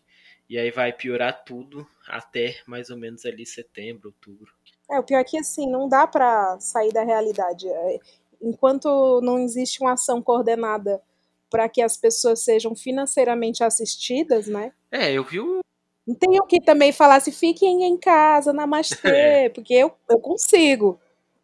E 0.49 0.57
aí 0.57 0.71
vai 0.71 0.93
piorar 0.93 1.43
tudo 1.43 1.85
até 2.07 2.61
mais 2.65 2.89
ou 2.89 2.97
menos 2.97 3.25
ali 3.25 3.45
setembro, 3.45 4.09
outubro. 4.09 4.53
É, 4.89 4.97
o 4.97 5.03
pior 5.03 5.19
é 5.19 5.23
que 5.23 5.37
assim, 5.37 5.69
não 5.69 5.89
dá 5.89 6.07
pra 6.07 6.57
sair 6.59 6.93
da 6.93 7.03
realidade. 7.03 7.67
É, 7.67 7.99
Enquanto 8.41 9.19
não 9.21 9.39
existe 9.39 9.81
uma 9.81 9.93
ação 9.93 10.21
coordenada 10.21 11.01
para 11.49 11.67
que 11.67 11.81
as 11.81 11.97
pessoas 11.97 12.43
sejam 12.43 12.75
financeiramente 12.75 13.63
assistidas, 13.63 14.47
né? 14.47 14.71
É, 14.91 15.11
eu 15.11 15.23
vi 15.23 15.39
o. 15.39 15.59
Não 16.05 16.15
tem 16.15 16.39
o 16.39 16.45
que 16.45 16.61
também 16.61 16.91
falar 16.93 17.19
se 17.19 17.31
fiquem 17.31 17.83
em 17.83 17.97
casa, 17.97 18.53
namastê, 18.53 19.49
porque 19.53 19.73
eu, 19.73 19.91
eu 20.09 20.19
consigo. 20.19 20.99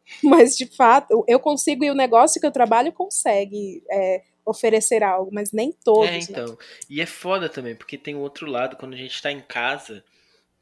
Mas, 0.23 0.57
de 0.57 0.65
fato, 0.65 1.23
eu 1.27 1.39
consigo 1.39 1.83
e 1.83 1.91
o 1.91 1.95
negócio 1.95 2.39
que 2.39 2.47
eu 2.47 2.51
trabalho 2.51 2.91
consegue 2.91 3.83
é, 3.89 4.23
oferecer 4.45 5.03
algo, 5.03 5.31
mas 5.33 5.51
nem 5.51 5.71
todos. 5.71 6.07
É, 6.07 6.11
né? 6.11 6.19
então. 6.19 6.57
E 6.89 7.01
é 7.01 7.05
foda 7.05 7.47
também, 7.49 7.75
porque 7.75 7.97
tem 7.97 8.15
o 8.15 8.19
outro 8.19 8.45
lado, 8.49 8.75
quando 8.75 8.93
a 8.93 8.97
gente 8.97 9.21
tá 9.21 9.31
em 9.31 9.41
casa. 9.41 10.03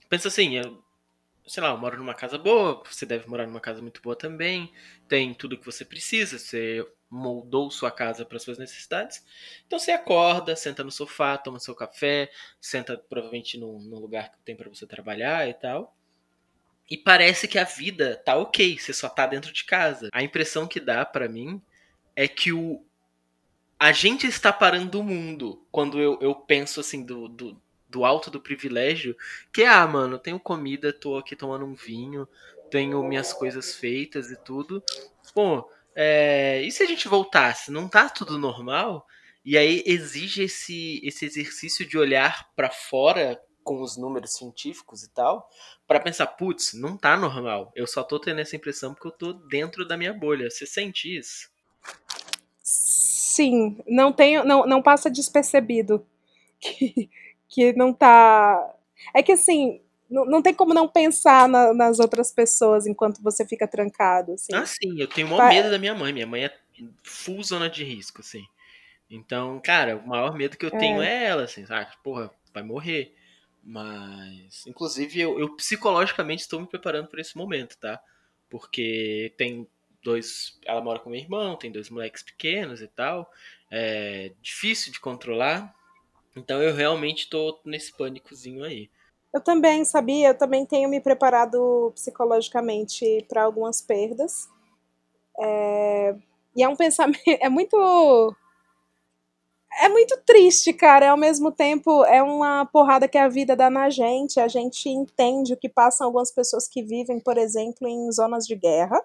Pensa 0.09 0.27
assim, 0.27 0.57
eu, 0.57 0.83
sei 1.47 1.63
lá, 1.63 1.69
eu 1.69 1.77
moro 1.77 1.97
numa 1.97 2.13
casa 2.13 2.37
boa, 2.37 2.83
você 2.85 3.05
deve 3.05 3.27
morar 3.27 3.47
numa 3.47 3.59
casa 3.59 3.81
muito 3.81 4.01
boa 4.01 4.15
também. 4.15 4.71
Tem 5.07 5.33
tudo 5.33 5.57
que 5.57 5.65
você 5.65 5.83
precisa, 5.83 6.37
você 6.37 6.85
moldou 7.09 7.69
sua 7.69 7.91
casa 7.91 8.25
para 8.25 8.39
suas 8.39 8.57
necessidades. 8.57 9.23
Então 9.65 9.77
você 9.77 9.91
acorda, 9.91 10.55
senta 10.55 10.83
no 10.83 10.91
sofá, 10.91 11.37
toma 11.37 11.59
seu 11.59 11.75
café, 11.75 12.31
senta 12.59 12.97
provavelmente 12.97 13.57
num, 13.57 13.79
num 13.79 13.99
lugar 13.99 14.31
que 14.31 14.39
tem 14.45 14.55
para 14.55 14.69
você 14.69 14.85
trabalhar 14.85 15.47
e 15.49 15.53
tal. 15.53 15.95
E 16.91 16.97
parece 16.97 17.47
que 17.47 17.57
a 17.57 17.63
vida 17.63 18.21
tá 18.25 18.35
ok, 18.35 18.77
você 18.77 18.91
só 18.91 19.07
tá 19.07 19.25
dentro 19.25 19.53
de 19.53 19.63
casa. 19.63 20.09
A 20.11 20.21
impressão 20.21 20.67
que 20.67 20.77
dá 20.77 21.05
para 21.05 21.29
mim 21.29 21.61
é 22.13 22.27
que 22.27 22.51
o 22.51 22.83
a 23.79 23.93
gente 23.93 24.27
está 24.27 24.51
parando 24.51 24.99
o 24.99 25.03
mundo 25.03 25.65
quando 25.71 25.99
eu, 25.99 26.19
eu 26.21 26.35
penso 26.35 26.81
assim 26.81 27.03
do, 27.03 27.29
do, 27.29 27.59
do 27.89 28.03
alto 28.03 28.29
do 28.29 28.41
privilégio, 28.41 29.15
que 29.53 29.63
ah, 29.63 29.87
mano, 29.87 30.19
tenho 30.19 30.39
comida, 30.39 30.91
tô 30.91 31.17
aqui 31.17 31.33
tomando 31.33 31.65
um 31.65 31.73
vinho, 31.73 32.27
tenho 32.69 33.01
minhas 33.03 33.31
coisas 33.31 33.73
feitas 33.73 34.29
e 34.29 34.35
tudo. 34.35 34.83
Pô, 35.33 35.67
é, 35.95 36.61
e 36.61 36.71
se 36.73 36.83
a 36.83 36.85
gente 36.85 37.07
voltasse? 37.07 37.71
Não 37.71 37.87
tá 37.87 38.09
tudo 38.09 38.37
normal? 38.37 39.07
E 39.45 39.57
aí 39.57 39.81
exige 39.85 40.43
esse, 40.43 40.99
esse 41.03 41.25
exercício 41.25 41.87
de 41.87 41.97
olhar 41.97 42.49
para 42.53 42.69
fora 42.69 43.39
com 43.63 43.81
os 43.81 43.97
números 43.97 44.33
científicos 44.33 45.03
e 45.03 45.09
tal, 45.13 45.49
para 45.87 45.99
pensar, 45.99 46.27
putz, 46.27 46.73
não 46.73 46.97
tá 46.97 47.17
normal. 47.17 47.71
Eu 47.75 47.87
só 47.87 48.03
tô 48.03 48.19
tendo 48.19 48.41
essa 48.41 48.55
impressão 48.55 48.93
porque 48.93 49.07
eu 49.07 49.11
tô 49.11 49.33
dentro 49.33 49.87
da 49.87 49.97
minha 49.97 50.13
bolha. 50.13 50.49
Você 50.49 50.65
sente 50.65 51.15
isso? 51.17 51.49
Sim, 52.63 53.77
não 53.87 54.11
tem, 54.13 54.43
não, 54.45 54.65
não 54.65 54.81
passa 54.81 55.09
despercebido 55.09 56.05
que, 56.59 57.09
que 57.49 57.73
não 57.73 57.93
tá. 57.93 58.75
É 59.15 59.23
que 59.23 59.31
assim, 59.33 59.81
não, 60.09 60.25
não 60.25 60.41
tem 60.41 60.53
como 60.53 60.73
não 60.73 60.87
pensar 60.87 61.47
na- 61.49 61.73
nas 61.73 61.99
outras 61.99 62.31
pessoas 62.31 62.85
enquanto 62.87 63.21
você 63.23 63.45
fica 63.45 63.67
trancado. 63.67 64.33
Assim. 64.33 64.53
Ah, 64.53 64.65
sim, 64.65 64.99
eu 64.99 65.07
tenho 65.07 65.27
o 65.27 65.29
maior 65.29 65.45
medo 65.47 65.69
da 65.71 65.77
minha 65.79 65.95
mãe. 65.95 66.11
Minha 66.13 66.27
mãe 66.27 66.45
é 66.45 66.57
full 67.03 67.43
zona 67.43 67.69
de 67.69 67.83
risco, 67.83 68.21
assim. 68.21 68.43
Então, 69.09 69.59
cara, 69.61 69.97
o 69.97 70.07
maior 70.07 70.35
medo 70.35 70.57
que 70.57 70.65
eu 70.65 70.71
tenho 70.71 71.01
é 71.01 71.25
ela, 71.25 71.43
assim, 71.43 71.65
sabe? 71.65 71.91
Porra, 72.03 72.31
vai 72.53 72.63
morrer. 72.63 73.15
Mas, 73.63 74.65
inclusive, 74.65 75.19
eu, 75.19 75.39
eu 75.39 75.55
psicologicamente 75.55 76.41
estou 76.41 76.59
me 76.59 76.67
preparando 76.67 77.07
para 77.07 77.21
esse 77.21 77.37
momento, 77.37 77.77
tá? 77.77 78.01
Porque 78.49 79.33
tem 79.37 79.67
dois. 80.03 80.59
Ela 80.65 80.81
mora 80.81 80.99
com 80.99 81.09
meu 81.09 81.19
irmão, 81.19 81.55
tem 81.55 81.71
dois 81.71 81.89
moleques 81.89 82.23
pequenos 82.23 82.81
e 82.81 82.87
tal. 82.87 83.31
É 83.69 84.31
difícil 84.41 84.91
de 84.91 84.99
controlar. 84.99 85.73
Então 86.35 86.61
eu 86.61 86.73
realmente 86.73 87.29
tô 87.29 87.59
nesse 87.65 87.95
pânicozinho 87.95 88.63
aí. 88.63 88.89
Eu 89.33 89.41
também 89.41 89.85
sabia, 89.85 90.29
eu 90.29 90.37
também 90.37 90.65
tenho 90.65 90.89
me 90.89 90.99
preparado 90.99 91.91
psicologicamente 91.95 93.25
para 93.29 93.43
algumas 93.43 93.81
perdas. 93.81 94.49
É, 95.39 96.15
E 96.55 96.63
é 96.63 96.67
um 96.67 96.75
pensamento. 96.75 97.21
É 97.39 97.49
muito. 97.49 98.35
É 99.79 99.87
muito 99.89 100.17
triste, 100.25 100.73
cara. 100.73 101.11
Ao 101.11 101.17
mesmo 101.17 101.51
tempo, 101.51 102.03
é 102.05 102.21
uma 102.21 102.65
porrada 102.65 103.07
que 103.07 103.17
a 103.17 103.27
vida 103.29 103.55
dá 103.55 103.69
na 103.69 103.89
gente. 103.89 104.39
A 104.39 104.47
gente 104.47 104.89
entende 104.89 105.53
o 105.53 105.57
que 105.57 105.69
passam 105.69 106.07
algumas 106.07 106.31
pessoas 106.31 106.67
que 106.67 106.83
vivem, 106.83 107.19
por 107.19 107.37
exemplo, 107.37 107.87
em 107.87 108.11
zonas 108.11 108.45
de 108.45 108.55
guerra. 108.55 109.01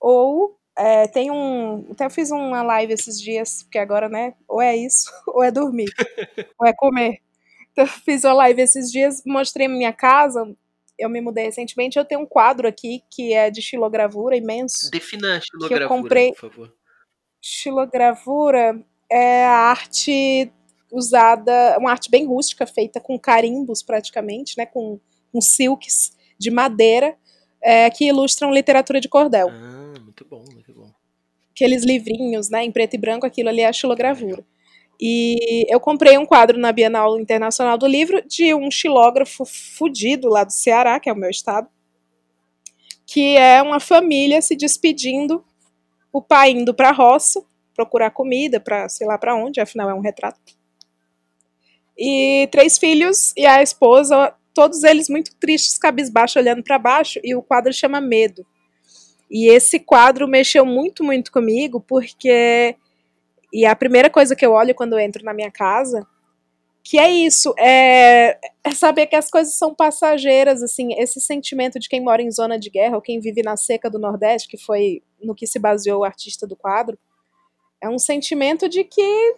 Ou 0.00 0.56
é, 0.76 1.06
tem 1.08 1.30
um. 1.30 1.86
Até 1.92 2.04
eu 2.06 2.10
fiz 2.10 2.30
uma 2.30 2.62
live 2.62 2.92
esses 2.92 3.20
dias, 3.20 3.62
porque 3.62 3.78
agora, 3.78 4.08
né? 4.08 4.34
Ou 4.46 4.60
é 4.60 4.76
isso, 4.76 5.10
ou 5.28 5.42
é 5.42 5.50
dormir, 5.50 5.90
ou 6.58 6.66
é 6.66 6.72
comer. 6.72 7.20
Então, 7.72 7.84
eu 7.84 7.88
fiz 7.88 8.22
uma 8.24 8.34
live 8.34 8.60
esses 8.62 8.90
dias, 8.92 9.22
mostrei 9.26 9.66
minha 9.66 9.92
casa. 9.92 10.54
Eu 10.96 11.08
me 11.08 11.20
mudei 11.20 11.46
recentemente. 11.46 11.98
Eu 11.98 12.04
tenho 12.04 12.20
um 12.20 12.26
quadro 12.26 12.68
aqui 12.68 13.02
que 13.10 13.32
é 13.32 13.50
de 13.50 13.60
xilogravura 13.60 14.36
imenso. 14.36 14.90
Defina 14.92 15.38
a 15.38 15.40
xilogravura, 15.40 15.88
comprei- 15.88 16.32
por 16.32 16.50
favor. 16.50 16.72
Xilogravura 17.42 18.80
é 19.14 19.44
a 19.44 19.56
arte 19.70 20.52
usada, 20.90 21.76
uma 21.78 21.92
arte 21.92 22.10
bem 22.10 22.26
rústica, 22.26 22.66
feita 22.66 22.98
com 22.98 23.16
carimbos 23.16 23.80
praticamente, 23.80 24.58
né? 24.58 24.66
Com, 24.66 24.98
com 25.32 25.40
silks 25.40 26.16
de 26.36 26.50
madeira, 26.50 27.16
é, 27.62 27.88
que 27.90 28.06
ilustram 28.06 28.52
literatura 28.52 29.00
de 29.00 29.08
cordel. 29.08 29.48
Ah, 29.50 29.94
muito 30.02 30.26
bom, 30.28 30.42
muito 30.52 30.74
bom. 30.74 30.90
aqueles 31.52 31.84
livrinhos, 31.84 32.50
né, 32.50 32.64
em 32.64 32.72
preto 32.72 32.94
e 32.94 32.98
branco, 32.98 33.24
aquilo 33.24 33.48
ali 33.48 33.60
é 33.60 33.68
a 33.68 33.72
xilogravura. 33.72 34.44
E 35.00 35.64
eu 35.72 35.78
comprei 35.78 36.18
um 36.18 36.26
quadro 36.26 36.58
na 36.58 36.72
Bienal 36.72 37.18
Internacional 37.18 37.78
do 37.78 37.86
Livro 37.86 38.20
de 38.26 38.52
um 38.52 38.68
xilógrafo 38.68 39.44
fudido 39.44 40.28
lá 40.28 40.42
do 40.42 40.52
Ceará, 40.52 40.98
que 40.98 41.08
é 41.08 41.12
o 41.12 41.16
meu 41.16 41.30
estado, 41.30 41.68
que 43.06 43.36
é 43.36 43.62
uma 43.62 43.78
família 43.78 44.42
se 44.42 44.56
despedindo, 44.56 45.44
o 46.12 46.20
pai 46.20 46.50
indo 46.50 46.74
para 46.74 46.88
a 46.88 46.92
roça 46.92 47.44
procurar 47.74 48.10
comida 48.10 48.60
para 48.60 48.88
sei 48.88 49.06
lá 49.06 49.18
para 49.18 49.34
onde, 49.34 49.60
afinal 49.60 49.90
é 49.90 49.94
um 49.94 50.00
retrato. 50.00 50.40
E 51.96 52.48
três 52.50 52.78
filhos 52.78 53.32
e 53.36 53.46
a 53.46 53.62
esposa, 53.62 54.34
todos 54.52 54.82
eles 54.82 55.08
muito 55.08 55.34
tristes, 55.36 55.78
cabisbaixo, 55.78 56.38
olhando 56.38 56.62
para 56.62 56.78
baixo, 56.78 57.20
e 57.22 57.34
o 57.34 57.42
quadro 57.42 57.72
chama 57.72 58.00
Medo. 58.00 58.44
E 59.30 59.48
esse 59.48 59.78
quadro 59.78 60.28
mexeu 60.28 60.64
muito, 60.64 61.02
muito 61.02 61.32
comigo, 61.32 61.80
porque. 61.80 62.76
E 63.52 63.64
a 63.64 63.76
primeira 63.76 64.10
coisa 64.10 64.34
que 64.34 64.44
eu 64.44 64.52
olho 64.52 64.74
quando 64.74 64.94
eu 64.94 64.98
entro 64.98 65.24
na 65.24 65.32
minha 65.32 65.50
casa, 65.50 66.04
que 66.82 66.98
é 66.98 67.08
isso, 67.10 67.54
é, 67.58 68.38
é 68.62 68.70
saber 68.72 69.06
que 69.06 69.16
as 69.16 69.30
coisas 69.30 69.56
são 69.56 69.74
passageiras, 69.74 70.62
assim, 70.62 70.92
esse 71.00 71.20
sentimento 71.20 71.78
de 71.78 71.88
quem 71.88 72.00
mora 72.00 72.20
em 72.20 72.30
zona 72.30 72.58
de 72.58 72.68
guerra, 72.68 72.96
ou 72.96 73.02
quem 73.02 73.20
vive 73.20 73.42
na 73.42 73.56
seca 73.56 73.88
do 73.88 73.98
Nordeste, 73.98 74.48
que 74.48 74.58
foi 74.58 75.02
no 75.22 75.34
que 75.34 75.46
se 75.46 75.58
baseou 75.58 76.00
o 76.00 76.04
artista 76.04 76.46
do 76.46 76.56
quadro, 76.56 76.98
é 77.84 77.88
um 77.88 77.98
sentimento 77.98 78.68
de 78.68 78.82
que 78.82 79.36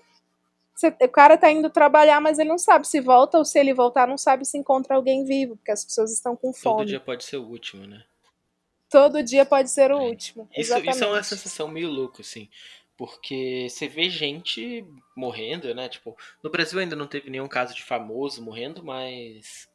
o 1.02 1.08
cara 1.08 1.36
tá 1.38 1.50
indo 1.50 1.68
trabalhar, 1.70 2.20
mas 2.20 2.38
ele 2.38 2.48
não 2.50 2.58
sabe 2.58 2.86
se 2.86 3.00
volta, 3.00 3.38
ou 3.38 3.44
se 3.44 3.58
ele 3.58 3.72
voltar, 3.74 4.06
não 4.06 4.18
sabe 4.18 4.44
se 4.44 4.56
encontra 4.58 4.94
alguém 4.94 5.24
vivo, 5.24 5.56
porque 5.56 5.72
as 5.72 5.84
pessoas 5.84 6.12
estão 6.12 6.36
com 6.36 6.52
Todo 6.52 6.60
fome. 6.60 6.86
dia 6.86 7.00
pode 7.00 7.24
ser 7.24 7.38
o 7.38 7.44
último, 7.44 7.86
né? 7.86 8.04
Todo 8.90 9.22
dia 9.22 9.44
pode 9.44 9.68
ser 9.70 9.90
o 9.90 9.98
É. 9.98 10.02
último. 10.02 10.48
Isso, 10.56 10.76
isso 10.78 11.04
é 11.04 11.06
uma 11.08 11.22
sensação 11.22 11.66
meio 11.66 11.88
louca, 11.90 12.22
assim. 12.22 12.48
Porque 12.96 13.66
você 13.68 13.88
vê 13.88 14.08
gente 14.08 14.86
morrendo, 15.16 15.74
né? 15.74 15.88
Tipo, 15.88 16.16
no 16.42 16.50
Brasil 16.50 16.78
ainda 16.78 16.94
não 16.96 17.06
teve 17.06 17.28
nenhum 17.28 17.48
caso 17.48 17.74
de 17.74 17.82
famoso 17.82 18.42
morrendo, 18.42 18.82
mas. 18.84 19.68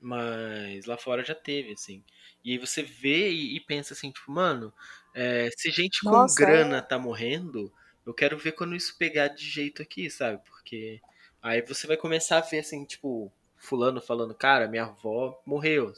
Mas 0.00 0.86
lá 0.86 0.96
fora 0.96 1.24
já 1.24 1.34
teve, 1.34 1.72
assim. 1.72 2.02
E 2.44 2.52
aí 2.52 2.58
você 2.58 2.82
vê 2.82 3.30
e, 3.30 3.56
e 3.56 3.60
pensa 3.60 3.92
assim, 3.94 4.10
tipo, 4.10 4.30
mano, 4.30 4.72
é, 5.14 5.50
se 5.56 5.70
gente 5.70 6.00
com 6.00 6.10
Nossa, 6.10 6.34
grana 6.36 6.78
é. 6.78 6.80
tá 6.80 6.98
morrendo, 6.98 7.72
eu 8.08 8.14
quero 8.14 8.38
ver 8.38 8.52
quando 8.52 8.74
isso 8.74 8.96
pegar 8.96 9.28
de 9.28 9.44
jeito 9.44 9.82
aqui, 9.82 10.08
sabe? 10.08 10.40
Porque 10.46 10.98
aí 11.42 11.60
você 11.60 11.86
vai 11.86 11.94
começar 11.94 12.38
a 12.38 12.40
ver, 12.40 12.60
assim, 12.60 12.82
tipo, 12.86 13.30
fulano 13.58 14.00
falando, 14.00 14.34
cara, 14.34 14.66
minha 14.66 14.84
avó 14.84 15.38
morreu, 15.44 15.92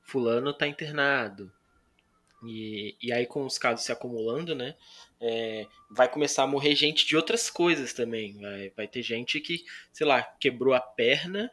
fulano 0.00 0.54
tá 0.54 0.66
internado. 0.66 1.52
E, 2.42 2.96
e 3.02 3.12
aí 3.12 3.26
com 3.26 3.44
os 3.44 3.58
casos 3.58 3.84
se 3.84 3.92
acumulando, 3.92 4.54
né, 4.54 4.74
é, 5.20 5.66
vai 5.90 6.08
começar 6.08 6.44
a 6.44 6.46
morrer 6.46 6.74
gente 6.74 7.06
de 7.06 7.14
outras 7.14 7.50
coisas 7.50 7.92
também. 7.92 8.38
Vai, 8.40 8.72
vai 8.74 8.88
ter 8.88 9.02
gente 9.02 9.38
que, 9.38 9.66
sei 9.92 10.06
lá, 10.06 10.22
quebrou 10.22 10.72
a 10.72 10.80
perna 10.80 11.50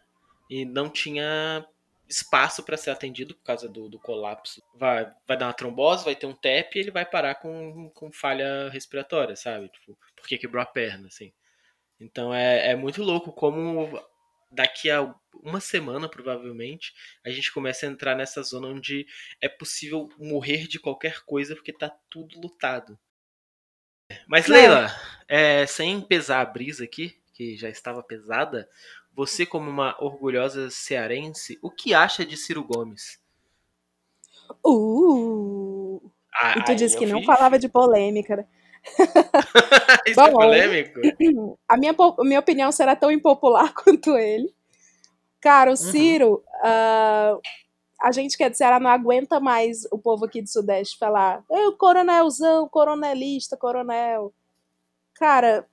e 0.50 0.64
não 0.64 0.90
tinha 0.90 1.66
espaço 2.12 2.62
para 2.64 2.78
ser 2.78 2.92
atendido 2.92 3.34
por 3.34 3.44
causa 3.44 3.68
do, 3.70 3.88
do, 3.88 3.98
colapso. 3.98 4.62
Vai, 4.76 5.12
vai 5.28 5.38
dar 5.38 5.48
uma 5.48 5.54
trombose, 5.54 6.06
vai 6.06 6.16
ter 6.16 6.26
um 6.26 6.36
TEP 6.36 6.76
e 6.76 6.80
ele 6.80 6.92
vai 6.92 7.06
parar 7.06 7.36
com, 7.36 7.90
com 7.92 8.12
falha 8.12 8.70
respiratória, 8.70 9.36
sabe? 9.36 9.70
Tipo, 9.70 9.98
porque 10.16 10.38
quebrou 10.38 10.62
a 10.62 10.66
perna, 10.66 11.08
assim. 11.08 11.32
Então 12.00 12.34
é, 12.34 12.72
é 12.72 12.76
muito 12.76 13.02
louco 13.02 13.32
como 13.32 14.00
daqui 14.52 14.92
a 14.92 15.14
uma 15.44 15.62
semana, 15.62 16.10
provavelmente, 16.10 16.94
a 17.26 17.30
gente 17.30 17.52
começa 17.52 17.86
a 17.86 17.90
entrar 17.90 18.16
nessa 18.16 18.44
zona 18.44 18.68
onde 18.68 19.08
é 19.40 19.48
possível 19.48 20.10
morrer 20.18 20.68
de 20.68 20.80
qualquer 20.80 21.22
coisa 21.22 21.56
porque 21.56 21.72
tá 21.72 21.90
tudo 22.10 22.40
lutado. 22.40 23.00
Mas, 24.28 24.48
Leila, 24.48 24.88
é, 25.28 25.66
sem 25.66 26.02
pesar 26.02 26.42
a 26.42 26.46
brisa 26.46 26.84
aqui, 26.84 27.18
que 27.34 27.56
já 27.56 27.70
estava 27.70 28.04
pesada, 28.04 28.70
você, 29.14 29.46
como 29.46 29.70
uma 29.70 29.96
orgulhosa 30.04 30.70
cearense, 30.70 31.60
o 31.62 31.70
que 31.70 31.94
acha 31.94 32.26
de 32.26 32.38
Ciro 32.38 32.64
Gomes? 32.64 33.20
Uh! 34.66 36.02
Ah, 36.42 36.58
e 36.58 36.64
tu 36.64 36.76
disse 36.76 36.98
que 36.98 37.06
não 37.06 37.24
falava 37.24 37.60
de 37.60 37.68
polêmica. 37.68 38.36
né? 38.38 38.48
Isso 40.08 40.20
é 40.20 40.32
Bom, 40.32 40.38
polêmico? 40.40 41.00
A 41.68 41.78
minha, 41.78 41.94
a 41.98 42.24
minha 42.24 42.40
opinião 42.40 42.72
será 42.72 42.96
tão 42.96 43.12
impopular 43.12 43.74
quanto 43.76 44.18
ele. 44.18 44.54
Cara, 45.40 45.72
o 45.72 45.78
Ciro, 45.78 46.44
ah, 46.64 47.38
a 48.00 48.12
gente 48.12 48.38
que 48.38 48.44
é 48.44 48.50
de 48.50 48.58
Ceará 48.58 48.80
não 48.80 48.90
aguenta 48.90 49.40
mais 49.40 49.86
o 49.92 49.98
povo 49.98 50.26
aqui 50.26 50.42
do 50.42 50.50
Sudeste 50.50 50.98
falar 50.98 51.44
"É, 51.52 51.68
o 51.68 51.78
coronelzão, 51.78 52.68
coronelista, 52.70 53.58
coronel. 53.58 54.34
Cara, 55.16 55.68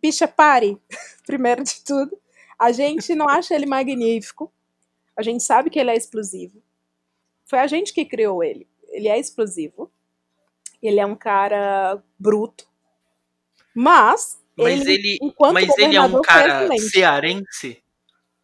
bicha, 0.00 0.26
pare, 0.28 0.78
primeiro 1.26 1.62
de 1.64 1.82
tudo. 1.84 2.16
A 2.58 2.72
gente 2.72 3.14
não 3.14 3.28
acha 3.28 3.54
ele 3.54 3.66
magnífico. 3.66 4.52
A 5.16 5.22
gente 5.22 5.42
sabe 5.42 5.70
que 5.70 5.78
ele 5.78 5.90
é 5.90 5.96
explosivo. 5.96 6.62
Foi 7.44 7.58
a 7.58 7.66
gente 7.66 7.92
que 7.92 8.04
criou 8.04 8.42
ele. 8.42 8.66
Ele 8.88 9.08
é 9.08 9.18
explosivo. 9.18 9.90
Ele 10.82 11.00
é 11.00 11.06
um 11.06 11.16
cara 11.16 12.02
bruto. 12.18 12.66
Mas, 13.74 14.40
Mas 14.56 14.80
ele, 14.80 14.92
ele, 14.92 15.18
enquanto 15.22 15.54
mas 15.54 15.78
ele 15.78 15.96
é 15.96 16.00
um 16.00 16.22
cara 16.22 16.68
cearense? 16.78 17.82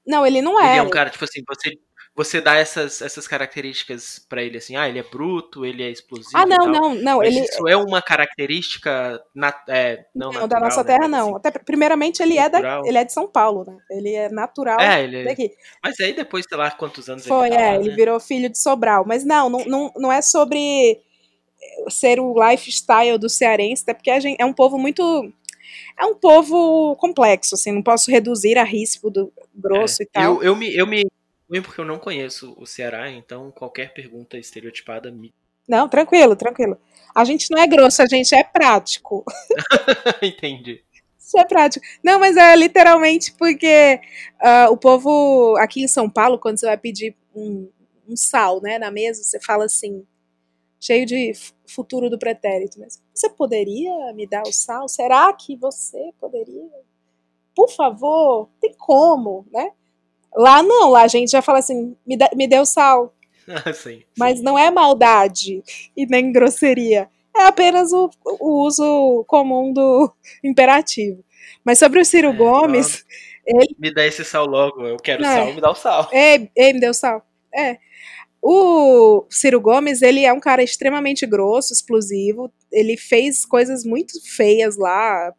Não, 0.06 0.26
ele 0.26 0.42
não 0.42 0.60
é. 0.60 0.72
Ele 0.72 0.78
é 0.78 0.82
um 0.82 0.90
cara, 0.90 1.10
tipo 1.10 1.24
assim, 1.24 1.42
você, 1.46 1.78
você 2.14 2.42
dá 2.42 2.56
essas, 2.56 3.00
essas 3.00 3.26
características 3.26 4.18
pra 4.28 4.42
ele, 4.42 4.58
assim, 4.58 4.76
ah, 4.76 4.86
ele 4.86 4.98
é 4.98 5.02
bruto, 5.02 5.64
ele 5.64 5.82
é 5.82 5.90
explosivo 5.90 6.36
Ah, 6.36 6.44
não, 6.44 6.66
não, 6.66 6.94
não. 6.94 7.18
Mas 7.18 7.34
Ele, 7.34 7.44
isso 7.44 7.66
é 7.66 7.74
uma 7.74 8.02
característica 8.02 9.22
nat 9.34 9.56
é, 9.66 10.04
não, 10.14 10.30
não, 10.30 10.40
natural, 10.42 10.48
da 10.48 10.60
nossa 10.60 10.82
né, 10.82 10.86
terra, 10.86 11.08
mas, 11.08 11.10
não. 11.10 11.36
Até, 11.36 11.50
primeiramente, 11.52 12.22
ele 12.22 12.36
é, 12.36 12.50
da, 12.50 12.82
ele 12.84 12.98
é 12.98 13.04
de 13.04 13.12
São 13.14 13.26
Paulo, 13.26 13.64
né? 13.64 13.78
Ele 13.90 14.14
é 14.14 14.28
natural 14.28 14.78
É, 14.78 15.02
ele, 15.02 15.24
daqui. 15.24 15.52
mas 15.82 15.98
aí 16.00 16.12
depois, 16.12 16.44
sei 16.46 16.58
lá, 16.58 16.70
quantos 16.70 17.08
anos 17.08 17.26
Foi, 17.26 17.48
ele 17.48 17.56
tá 17.56 17.62
é, 17.62 17.70
lá, 17.70 17.76
ele 17.76 17.88
né? 17.88 17.96
virou 17.96 18.20
filho 18.20 18.50
de 18.50 18.58
Sobral. 18.58 19.04
Mas 19.06 19.24
não, 19.24 19.48
não, 19.48 19.64
não, 19.64 19.92
não 19.96 20.12
é 20.12 20.20
sobre 20.20 21.00
ser 21.88 22.20
o 22.20 22.34
lifestyle 22.34 23.16
do 23.16 23.30
cearense, 23.30 23.84
até 23.84 23.94
porque 23.94 24.10
a 24.10 24.20
gente 24.20 24.36
é 24.38 24.44
um 24.44 24.52
povo 24.52 24.76
muito. 24.78 25.32
É 25.98 26.04
um 26.04 26.14
povo 26.14 26.94
complexo, 26.96 27.54
assim, 27.54 27.72
não 27.72 27.82
posso 27.82 28.10
reduzir 28.10 28.58
a 28.58 28.64
risco 28.64 29.10
do 29.10 29.32
grosso 29.54 30.02
e 30.02 30.06
tal. 30.06 30.22
É, 30.22 30.26
Eu, 30.26 30.42
eu 30.42 30.56
me, 30.56 30.74
eu 30.74 30.86
me, 30.86 31.06
eu, 31.52 31.62
porque 31.62 31.80
eu 31.80 31.84
não 31.84 31.98
conheço 31.98 32.54
o 32.56 32.66
Ceará, 32.66 33.10
então 33.10 33.50
qualquer 33.50 33.92
pergunta 33.92 34.38
estereotipada 34.38 35.10
me 35.10 35.32
Não, 35.68 35.88
tranquilo, 35.88 36.34
tranquilo. 36.34 36.78
A 37.14 37.24
gente 37.24 37.50
não 37.50 37.62
é 37.62 37.66
grosso, 37.66 38.02
a 38.02 38.06
gente 38.06 38.34
é 38.34 38.42
prático. 38.42 39.24
entendi. 40.22 40.82
Isso 41.18 41.38
é 41.38 41.44
prático. 41.44 41.84
Não, 42.02 42.18
mas 42.18 42.36
é 42.36 42.56
literalmente 42.56 43.32
porque 43.34 44.00
ah, 44.40 44.68
o 44.70 44.76
povo 44.76 45.56
aqui 45.58 45.84
em 45.84 45.88
São 45.88 46.08
Paulo, 46.08 46.38
quando 46.38 46.58
você 46.58 46.66
vai 46.66 46.76
pedir 46.76 47.16
um, 47.34 47.70
um 48.08 48.16
sal 48.16 48.60
né, 48.60 48.78
na 48.78 48.90
mesa, 48.90 49.22
você 49.22 49.38
fala 49.40 49.66
assim, 49.66 50.06
cheio 50.80 51.06
de 51.06 51.32
futuro 51.66 52.10
do 52.10 52.18
pretérito. 52.18 52.80
Mas 52.80 53.02
você 53.14 53.30
poderia 53.30 54.12
me 54.14 54.26
dar 54.26 54.42
o 54.42 54.52
sal? 54.52 54.88
Será 54.88 55.32
que 55.32 55.56
você 55.56 56.12
poderia? 56.20 56.68
Por 57.54 57.70
favor, 57.70 58.48
tem 58.60 58.74
como, 58.76 59.46
né? 59.52 59.70
Lá 60.36 60.62
não, 60.62 60.90
lá 60.90 61.02
a 61.02 61.08
gente 61.08 61.30
já 61.30 61.42
fala 61.42 61.58
assim, 61.58 61.96
me, 62.06 62.16
dá- 62.16 62.30
me 62.34 62.48
o 62.58 62.64
sal. 62.64 63.14
Ah, 63.48 63.72
sim, 63.72 64.04
Mas 64.16 64.38
sim. 64.38 64.44
não 64.44 64.56
é 64.56 64.70
maldade 64.70 65.64
e 65.96 66.06
nem 66.06 66.30
grosseria. 66.30 67.08
É 67.36 67.42
apenas 67.46 67.92
o, 67.92 68.08
o 68.24 68.64
uso 68.64 69.24
comum 69.26 69.72
do 69.72 70.12
imperativo. 70.44 71.24
Mas 71.64 71.78
sobre 71.80 72.00
o 72.00 72.04
Ciro 72.04 72.28
É, 72.28 72.32
Gomes, 72.32 73.04
Me 73.78 73.92
dá 73.92 74.06
esse 74.06 74.24
sal 74.24 74.46
logo, 74.46 74.86
eu 74.86 74.96
quero 74.96 75.24
É. 75.24 75.26
sal, 75.26 75.52
me 75.54 75.60
dá 75.60 75.70
o 75.70 75.74
sal. 75.74 76.08
ei, 76.12 76.48
ei, 76.56 76.72
me 76.72 76.80
deu 76.80 76.94
sal. 76.94 77.26
É. 77.52 77.78
O 78.40 79.26
Ciro 79.30 79.60
Gomes, 79.60 80.02
ele 80.02 80.24
é 80.24 80.32
um 80.32 80.40
cara 80.40 80.62
extremamente 80.62 81.26
grosso, 81.26 81.72
explosivo. 81.72 82.52
Ele 82.70 82.96
fez 82.96 83.44
coisas 83.44 83.84
muito 83.84 84.12
feias 84.36 84.76
lá. 84.76 85.32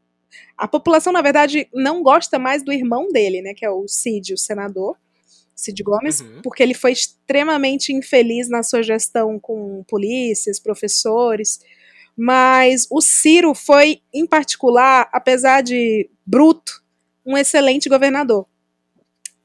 A 0.63 0.67
população, 0.67 1.11
na 1.11 1.21
verdade, 1.21 1.67
não 1.73 2.01
gosta 2.01 2.39
mais 2.39 2.63
do 2.63 2.71
irmão 2.71 3.09
dele, 3.09 3.41
né? 3.41 3.53
Que 3.53 3.65
é 3.65 3.69
o 3.69 3.85
Cid, 3.85 4.33
o 4.33 4.37
senador. 4.37 4.95
Cid 5.53 5.83
Gomes, 5.83 6.21
Uhum. 6.21 6.41
porque 6.41 6.63
ele 6.63 6.73
foi 6.73 6.93
extremamente 6.93 7.91
infeliz 7.91 8.49
na 8.49 8.63
sua 8.63 8.81
gestão 8.81 9.37
com 9.37 9.83
polícias, 9.89 10.61
professores. 10.61 11.59
Mas 12.15 12.87
o 12.89 13.01
Ciro 13.01 13.53
foi, 13.53 14.01
em 14.13 14.25
particular, 14.25 15.09
apesar 15.11 15.61
de 15.61 16.09
bruto, 16.25 16.81
um 17.25 17.37
excelente 17.37 17.89
governador. 17.89 18.45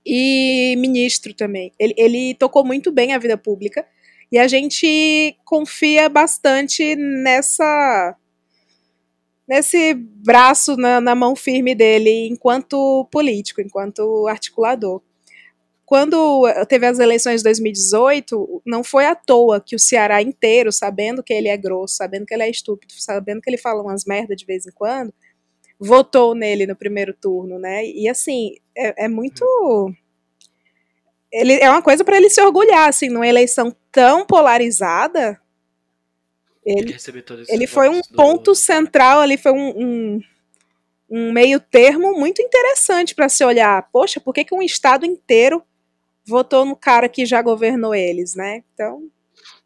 E 0.07 0.77
ministro 0.79 1.35
também. 1.35 1.73
Ele, 1.81 1.95
ele 1.97 2.35
tocou 2.35 2.65
muito 2.65 2.93
bem 2.93 3.13
a 3.13 3.19
vida 3.19 3.37
pública. 3.37 3.85
E 4.31 4.39
a 4.39 4.47
gente 4.47 5.37
confia 5.45 6.09
bastante 6.09 6.95
nessa. 6.95 8.15
Nesse 9.49 9.95
braço 9.95 10.77
na, 10.77 11.01
na 11.01 11.15
mão 11.15 11.35
firme 11.35 11.75
dele 11.75 12.29
enquanto 12.29 13.09
político, 13.11 13.61
enquanto 13.61 14.27
articulador 14.29 15.03
quando 15.89 16.45
teve 16.69 16.85
as 16.85 16.99
eleições 16.99 17.41
de 17.41 17.45
2018, 17.45 18.61
não 18.67 18.85
foi 18.85 19.07
à 19.07 19.15
toa 19.15 19.59
que 19.59 19.75
o 19.75 19.79
Ceará 19.79 20.21
inteiro, 20.21 20.71
sabendo 20.71 21.23
que 21.23 21.33
ele 21.33 21.49
é 21.49 21.57
grosso, 21.57 21.97
sabendo 21.97 22.27
que 22.27 22.35
ele 22.35 22.43
é 22.43 22.51
estúpido, 22.51 22.93
sabendo 22.99 23.41
que 23.41 23.49
ele 23.49 23.57
fala 23.57 23.83
umas 23.83 24.05
merda 24.05 24.37
de 24.37 24.45
vez 24.45 24.67
em 24.67 24.71
quando, 24.71 25.15
votou 25.81 26.35
nele 26.35 26.67
no 26.67 26.77
primeiro 26.77 27.15
turno, 27.15 27.59
né? 27.59 27.87
E 27.87 28.07
assim, 28.07 28.57
é, 28.77 29.07
é 29.07 29.09
muito. 29.09 29.43
Ele, 31.33 31.55
é 31.55 31.71
uma 31.71 31.81
coisa 31.81 32.05
para 32.05 32.19
ele 32.19 32.29
se 32.29 32.43
orgulhar, 32.43 32.87
assim, 32.87 33.09
numa 33.09 33.27
eleição 33.27 33.75
tão 33.91 34.27
polarizada. 34.27 35.41
Ele 36.71 36.93
Ele, 37.49 37.67
foi 37.67 37.89
um 37.89 38.01
do- 38.01 38.17
ponto 38.17 38.55
central 38.55 39.21
ali, 39.21 39.37
foi 39.37 39.53
um, 39.53 39.69
um, 39.77 40.21
um 41.11 41.33
meio 41.33 41.59
termo 41.61 42.13
muito 42.19 42.43
interessante 42.43 43.15
para 43.15 43.29
se 43.29 43.45
olhar. 43.45 43.89
Poxa, 43.91 44.21
por 44.21 44.35
que, 44.35 44.45
que 44.45 44.55
um 44.55 44.63
estado 44.63 45.07
inteiro 45.07 45.63
votou 46.25 46.65
no 46.65 46.77
cara 46.77 47.09
que 47.09 47.25
já 47.25 47.41
governou 47.41 47.95
eles, 47.95 48.35
né? 48.35 48.63
Então, 48.75 49.09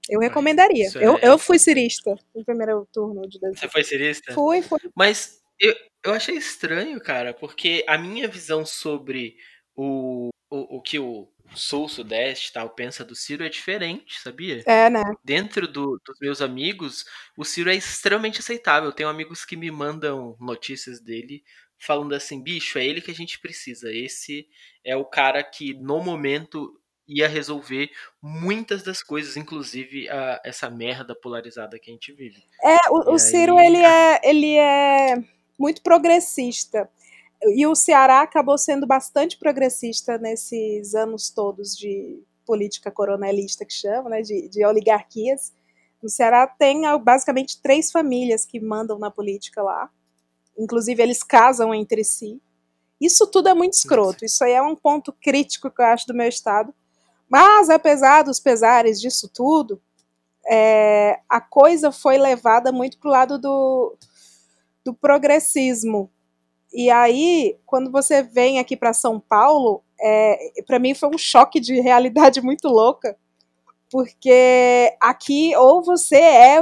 eu 0.09 0.21
recomendaria. 0.21 0.87
é 0.95 1.05
eu, 1.07 1.19
eu 1.19 1.38
fui 1.38 1.59
cirista 1.59 2.15
no 2.35 2.45
primeiro 2.45 2.87
turno 2.93 3.29
de 3.29 3.38
2000. 3.41 3.59
Você 3.59 3.69
foi 3.69 3.83
cirista? 3.85 4.33
Fui, 4.33 4.62
fui. 4.62 4.79
Mas 4.95 5.41
eu, 5.59 5.75
eu 6.05 6.12
achei 6.12 6.37
estranho, 6.37 7.01
cara, 7.01 7.33
porque 7.35 7.85
a 7.88 7.99
minha 7.99 8.29
visão 8.29 8.65
sobre 8.65 9.37
o, 9.75 10.29
o, 10.51 10.77
o 10.77 10.81
que 10.83 10.99
o 10.99 11.29
Sul-Sudeste 11.55 12.51
e 12.51 12.53
tal 12.53 12.71
pensa 12.71 13.05
do 13.05 13.15
Ciro 13.15 13.45
é 13.45 13.49
diferente, 13.49 14.21
sabia? 14.21 14.62
É, 14.67 14.88
né? 14.91 15.03
Dentro 15.25 15.67
do- 15.69 16.01
dos 16.05 16.19
meus 16.21 16.41
amigos, 16.41 17.05
o 17.37 17.45
Ciro 17.45 17.71
é 17.71 17.75
extremamente 17.75 18.41
aceitável. 18.41 18.88
Eu 18.88 18.95
tenho 18.95 19.09
amigos 19.09 19.45
que 19.45 19.57
me 19.57 19.71
mandam 19.71 20.37
notícias 20.41 21.01
dele 21.01 21.43
falando 21.79 22.15
assim, 22.15 22.41
bicho, 22.43 22.79
é 22.79 22.85
ele 22.87 23.01
que 23.01 23.11
a 23.11 23.15
gente 23.15 23.38
precisa. 23.41 23.93
Esse 23.93 24.47
é 24.85 24.97
o 24.97 25.05
cara 25.05 25.43
que 25.43 25.75
no 25.75 26.03
momento 26.03 26.79
ia 27.09 27.27
resolver 27.29 27.91
muitas 28.23 28.83
das 28.85 29.03
coisas, 29.03 29.37
inclusive 29.37 30.09
a- 30.09 30.41
essa 30.45 30.71
merda 30.71 31.15
polarizada 31.15 31.79
que 31.79 31.91
a 31.91 31.93
gente 31.93 32.12
vive. 32.12 32.43
É, 32.62 32.88
o, 32.91 33.15
o 33.15 33.19
Ciro, 33.19 33.57
aí- 33.59 33.67
ele 33.67 33.79
é, 33.79 34.21
ele 34.23 34.55
é 34.57 35.17
muito 35.59 35.83
progressista. 35.83 36.88
E 37.44 37.66
o 37.66 37.74
Ceará 37.74 38.22
acabou 38.22 38.57
sendo 38.57 38.87
bastante 38.87 39.37
progressista 39.38 40.16
nesses 40.18 40.94
anos 40.94 41.31
todos 41.31 41.76
de 41.76 42.22
política 42.46 42.90
coronelista, 42.90 43.64
que 43.64 43.72
chama, 43.72 44.11
né, 44.11 44.22
de, 44.22 44.48
de 44.48 44.64
oligarquias. 44.64 45.52
No 46.02 46.09
Ceará 46.09 46.46
tem 46.46 46.87
ah, 46.87 46.98
basicamente 46.98 47.61
três 47.61 47.90
famílias 47.90 48.44
que 48.44 48.61
mandam 48.61 48.98
na 48.98 49.11
política 49.11 49.62
lá. 49.62 49.90
Inclusive, 50.59 51.02
eles 51.02 51.22
casam 51.22 51.74
entre 51.74 52.05
si. 52.05 52.40
Isso 53.00 53.26
tudo 53.26 53.48
é 53.48 53.55
muito 53.55 53.74
escroto. 53.74 54.24
Isso 54.24 54.44
aí 54.44 54.52
é 54.52 54.62
um 54.62 54.76
ponto 54.76 55.12
crítico 55.12 55.70
que 55.70 55.81
eu 55.81 55.87
acho 55.87 56.07
do 56.07 56.14
meu 56.14 56.28
estado. 56.28 56.74
Mas, 57.28 57.70
apesar 57.70 58.22
dos 58.22 58.38
pesares 58.38 59.00
disso 59.00 59.28
tudo, 59.28 59.81
é, 60.46 61.20
a 61.28 61.40
coisa 61.40 61.90
foi 61.90 62.18
levada 62.18 62.70
muito 62.70 62.98
para 62.98 63.09
o 63.09 63.12
lado 63.12 63.38
do, 63.38 63.96
do 64.85 64.94
progressismo. 64.94 66.11
E 66.73 66.91
aí, 66.91 67.59
quando 67.67 67.91
você 67.91 68.23
vem 68.23 68.59
aqui 68.59 68.77
para 68.77 68.93
São 68.93 69.21
Paulo, 69.21 69.83
é, 70.01 70.63
para 70.67 70.79
mim 70.79 70.95
foi 70.95 71.11
um 71.11 71.19
choque 71.19 71.61
de 71.61 71.81
realidade 71.81 72.41
muito 72.43 72.69
louca, 72.69 73.17
porque 73.91 74.97
aqui 75.01 75.55
ou 75.57 75.83
você 75.83 76.17
é 76.17 76.59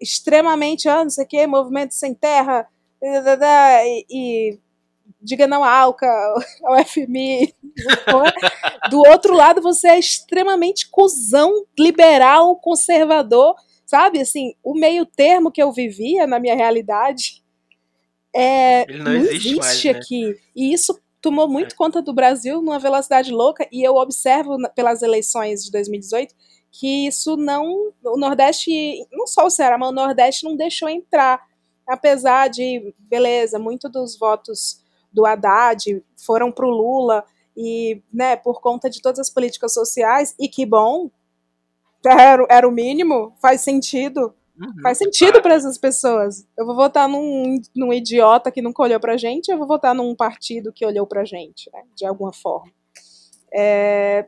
extremamente, 0.00 0.88
ah, 0.88 1.04
não 1.04 1.10
sei 1.10 1.24
o 1.24 1.28
quê, 1.28 1.46
movimento 1.46 1.94
sem 1.94 2.12
terra, 2.14 2.68
e, 3.00 4.06
e 4.10 4.58
diga 5.20 5.46
não 5.46 5.62
à 5.62 5.70
ALCA, 5.70 6.06
ao 6.64 6.84
FMI. 6.84 7.54
Do 8.90 8.98
outro 8.98 9.34
lado, 9.34 9.62
você 9.62 9.88
é 9.88 9.98
extremamente 9.98 10.90
cuzão, 10.90 11.64
liberal, 11.78 12.56
conservador, 12.56 13.54
sabe? 13.86 14.20
Assim, 14.20 14.54
o 14.62 14.74
meio 14.74 15.06
termo 15.06 15.50
que 15.50 15.62
eu 15.62 15.72
vivia 15.72 16.26
na 16.26 16.38
minha 16.38 16.54
realidade 16.54 17.43
é, 18.34 18.82
Ele 18.90 18.98
não 18.98 19.04
não 19.04 19.12
existe 19.14 19.34
existe 19.34 19.56
mais, 19.58 19.84
né? 19.84 19.90
aqui. 19.90 20.40
E 20.56 20.72
isso 20.72 20.98
tomou 21.20 21.48
muito 21.48 21.74
conta 21.76 22.02
do 22.02 22.12
Brasil 22.12 22.60
numa 22.60 22.78
velocidade 22.78 23.32
louca, 23.32 23.66
e 23.72 23.82
eu 23.82 23.96
observo 23.96 24.56
pelas 24.74 25.02
eleições 25.02 25.64
de 25.64 25.70
2018 25.70 26.34
que 26.70 27.06
isso 27.06 27.36
não. 27.36 27.92
O 28.04 28.16
Nordeste, 28.16 29.06
não 29.12 29.26
só 29.26 29.46
o 29.46 29.50
Ceará, 29.50 29.78
mas 29.78 29.88
o 29.90 29.92
Nordeste 29.92 30.44
não 30.44 30.56
deixou 30.56 30.88
entrar. 30.88 31.40
Apesar 31.86 32.48
de, 32.48 32.92
beleza, 32.98 33.58
muito 33.58 33.88
dos 33.88 34.18
votos 34.18 34.82
do 35.12 35.24
Haddad 35.24 36.02
foram 36.16 36.50
para 36.50 36.66
o 36.66 36.70
Lula, 36.70 37.24
e 37.56 38.02
né, 38.12 38.34
por 38.34 38.60
conta 38.60 38.90
de 38.90 39.00
todas 39.00 39.20
as 39.20 39.30
políticas 39.30 39.72
sociais, 39.72 40.34
e 40.38 40.48
que 40.48 40.66
bom, 40.66 41.10
era, 42.04 42.44
era 42.50 42.68
o 42.68 42.72
mínimo, 42.72 43.36
faz 43.40 43.60
sentido. 43.60 44.34
Uhum, 44.58 44.72
Faz 44.82 44.98
sentido 44.98 45.42
para 45.42 45.54
essas 45.54 45.78
pessoas. 45.78 46.46
Eu 46.56 46.64
vou 46.66 46.76
votar 46.76 47.08
num, 47.08 47.60
num 47.74 47.92
idiota 47.92 48.50
que 48.52 48.62
nunca 48.62 48.82
olhou 48.82 49.00
pra 49.00 49.16
gente, 49.16 49.50
eu 49.50 49.58
vou 49.58 49.66
votar 49.66 49.94
num 49.94 50.14
partido 50.14 50.72
que 50.72 50.86
olhou 50.86 51.06
pra 51.06 51.24
gente, 51.24 51.70
né, 51.72 51.82
de 51.96 52.06
alguma 52.06 52.32
forma. 52.32 52.72
É, 53.52 54.26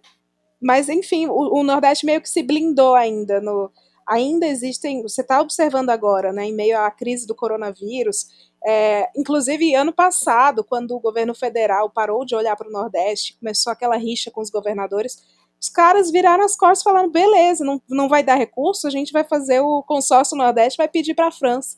mas, 0.61 0.89
enfim, 0.89 1.27
o, 1.29 1.61
o 1.61 1.63
Nordeste 1.63 2.07
meio 2.07 2.21
que 2.21 2.29
se 2.31 2.43
blindou 2.43 2.95
ainda. 2.95 3.41
No, 3.41 3.71
ainda 4.09 4.47
existem. 4.47 5.03
Você 5.03 5.23
está 5.23 5.41
observando 5.41 5.91
agora, 5.91 6.33
né, 6.33 6.47
em 6.47 6.55
meio 6.55 6.79
à 6.79 6.91
crise 6.91 7.27
do 7.27 7.35
coronavírus. 7.35 8.27
é, 8.67 9.09
inclusive, 9.17 9.75
ano 9.75 9.93
passado, 9.93 10.65
quando 10.65 10.93
o 10.97 11.01
governo 11.01 11.35
federal 11.35 11.91
parou 11.91 12.25
de 12.25 12.35
olhar 12.35 12.57
para 12.57 12.69
o 12.69 12.73
Nordeste, 12.73 13.37
começou 13.39 13.73
aquela 13.73 13.97
rixa 13.97 14.31
com 14.31 14.41
os 14.41 14.51
governadores, 14.51 15.19
os 15.61 15.69
caras 15.69 16.11
viraram 16.11 16.45
as 16.45 16.57
costas 16.57 16.83
falando: 16.83 17.11
beleza, 17.11 17.65
não, 17.65 17.81
não 17.89 18.09
vai 18.09 18.23
dar 18.23 18.35
recurso, 18.37 18.87
a 18.87 18.91
gente 18.91 19.13
vai 19.13 19.25
fazer 19.25 19.61
o 19.61 19.83
consórcio 19.83 20.37
Nordeste, 20.37 20.77
vai 20.79 20.89
pedir 20.89 21.15
para 21.15 21.29
a 21.29 21.33
França. 21.33 21.77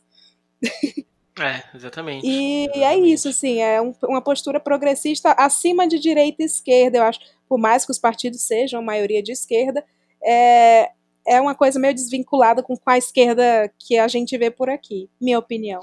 É, 1.41 1.63
exatamente. 1.73 2.27
E 2.27 2.65
é 2.67 2.79
exatamente. 2.79 3.13
isso, 3.13 3.29
assim, 3.29 3.61
é 3.61 3.81
um- 3.81 3.95
uma 4.09 4.21
postura 4.21 4.59
progressista 4.59 5.31
acima 5.39 5.87
de 5.87 5.97
direita 5.97 6.43
e 6.43 6.47
esquerda, 6.47 6.99
eu 6.99 7.05
acho. 7.05 7.21
Por 7.49 7.57
mais 7.61 7.85
que 7.87 7.93
os 7.93 7.99
partidos 8.01 8.43
sejam 8.45 8.83
maioria 8.83 9.23
de 9.23 9.31
esquerda, 9.31 9.85
é, 10.21 10.91
é 11.25 11.41
uma 11.41 11.55
coisa 11.55 11.79
meio 11.79 11.95
desvinculada 11.95 12.61
com 12.61 12.75
a 12.85 12.99
esquerda 12.99 13.73
que 13.79 13.97
a 13.97 14.09
gente 14.09 14.37
vê 14.37 14.51
por 14.51 14.69
aqui, 14.69 15.09
minha 15.21 15.39
opinião. 15.39 15.81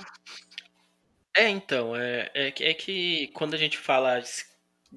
É, 1.33 1.47
então, 1.47 1.95
é, 1.95 2.29
é, 2.33 2.51
que- 2.51 2.63
é 2.65 2.73
que 2.73 3.27
quando 3.33 3.53
a 3.53 3.57
gente 3.57 3.77
fala 3.77 4.21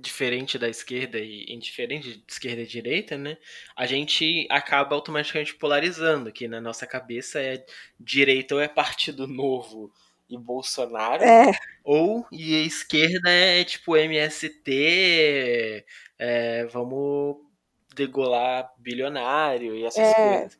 diferente 0.01 0.59
da 0.59 0.69
esquerda 0.69 1.19
e 1.19 1.47
indiferente 1.53 2.17
de 2.19 2.25
esquerda 2.29 2.63
e 2.63 2.67
direita, 2.67 3.19
né, 3.19 3.37
a 3.77 3.87
gente 3.87 4.47
acaba 4.51 4.95
automaticamente 4.95 5.55
polarizando, 5.57 6.33
que 6.33 6.49
na 6.49 6.61
nossa 6.61 6.87
cabeça 6.87 7.41
é 7.41 7.65
direita 8.01 8.55
ou 8.55 8.61
é 8.61 8.69
Partido 8.69 9.27
Novo 9.27 9.93
e 10.29 10.37
Bolsonaro, 10.39 11.25
É, 11.25 11.53
ou 11.85 12.27
e 12.33 12.55
a 12.57 12.61
esquerda 12.67 13.31
é 13.31 13.65
tipo 13.65 13.97
MST, 13.97 15.85
é, 16.19 16.65
vamos 16.67 17.37
degolar 17.95 18.71
bilionário 18.79 19.75
e 19.77 19.85
essas 19.85 20.15
É. 20.15 20.15
coisas. 20.15 20.59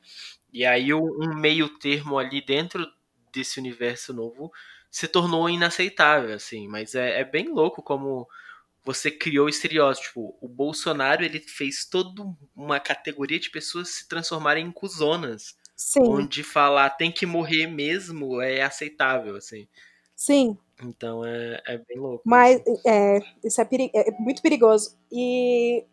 E 0.53 0.65
aí 0.67 0.93
um, 0.95 1.35
meio 1.37 1.69
termo 1.79 2.19
ali 2.19 2.45
dentro 2.45 2.87
desse 3.33 3.61
universo 3.61 4.13
novo 4.15 4.51
se 4.91 5.07
tornou 5.09 5.49
inaceitável, 5.51 6.35
assim. 6.35 6.67
Mas 6.69 6.95
é, 6.95 7.21
é 7.21 7.25
bem 7.25 7.49
louco 7.53 7.83
como 7.83 8.27
você 8.89 9.11
criou 9.11 9.49
estereótipo. 9.51 10.07
Tipo, 10.09 10.39
O 10.41 10.49
Bolsonaro 10.49 11.23
ele 11.23 11.41
fez 11.41 11.85
toda 11.85 12.23
uma 12.57 12.81
categoria 12.81 13.39
de 13.39 13.51
pessoas 13.51 13.91
se 13.91 14.09
transformarem 14.09 14.67
em 14.67 14.73
cuzonas. 14.73 15.55
sim, 15.77 16.01
Onde 16.03 16.43
falar 16.43 16.91
tem 16.91 17.13
que 17.13 17.27
morrer 17.27 17.67
mesmo 17.67 18.41
é 18.41 18.63
aceitável, 18.63 19.37
assim. 19.37 19.69
sim. 20.17 20.57
Então 20.83 21.25
é, 21.25 21.61
é 21.67 21.79
bem 21.79 21.99
louco. 21.99 22.23
Mas 22.25 22.61
isso. 22.67 22.83
é, 22.87 23.19
isso 23.45 23.61
é, 23.61 23.65
peri- 23.65 23.91
é 23.95 24.11
muito 24.13 24.41
perigoso. 24.41 24.97
E, 25.13 25.85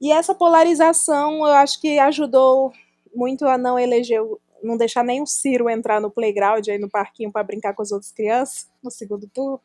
e 0.00 0.10
essa 0.12 0.34
polarização 0.34 1.38
eu 1.46 1.52
acho 1.54 1.80
que 1.80 1.98
ajudou 1.98 2.72
muito 3.14 3.46
a 3.46 3.56
não 3.56 3.78
eleger, 3.78 4.22
o- 4.22 4.40
não 4.62 4.76
deixar 4.76 5.04
nem 5.04 5.22
o 5.22 5.26
Ciro 5.26 5.70
entrar 5.70 6.00
no 6.00 6.10
playground 6.10 6.66
aí 6.68 6.78
no 6.78 6.88
parquinho 6.90 7.30
para 7.30 7.44
brincar 7.44 7.74
com 7.74 7.82
as 7.82 7.92
outras 7.92 8.10
crianças 8.12 8.68
no 8.82 8.90
segundo 8.90 9.28
turno. 9.28 9.60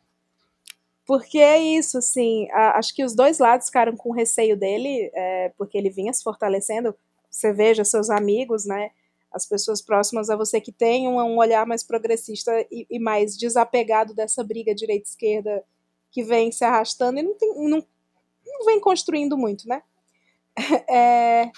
Porque 1.05 1.39
é 1.39 1.59
isso, 1.59 1.97
assim, 1.97 2.49
a- 2.51 2.77
acho 2.77 2.93
que 2.95 3.03
os 3.03 3.15
dois 3.15 3.39
lados 3.39 3.67
ficaram 3.67 3.95
com 3.97 4.11
receio 4.11 4.55
dele, 4.57 5.11
é, 5.13 5.49
porque 5.57 5.77
ele 5.77 5.89
vinha 5.89 6.13
se 6.13 6.23
fortalecendo. 6.23 6.95
Você 7.29 7.51
veja 7.53 7.83
seus 7.83 8.09
amigos, 8.09 8.65
né? 8.65 8.91
As 9.31 9.45
pessoas 9.47 9.81
próximas 9.81 10.29
a 10.29 10.35
você 10.35 10.59
que 10.61 10.71
têm 10.71 11.07
um, 11.07 11.19
um 11.21 11.37
olhar 11.37 11.65
mais 11.65 11.83
progressista 11.83 12.51
e, 12.71 12.85
e 12.89 12.99
mais 12.99 13.37
desapegado 13.37 14.13
dessa 14.13 14.43
briga 14.43 14.75
direita-esquerda 14.75 15.63
que 16.11 16.23
vem 16.23 16.51
se 16.51 16.63
arrastando 16.65 17.19
e 17.19 17.23
não, 17.23 17.33
tem, 17.35 17.53
não, 17.69 17.85
não 18.45 18.65
vem 18.65 18.79
construindo 18.79 19.37
muito, 19.37 19.67
né? 19.67 19.81
É, 20.89 21.51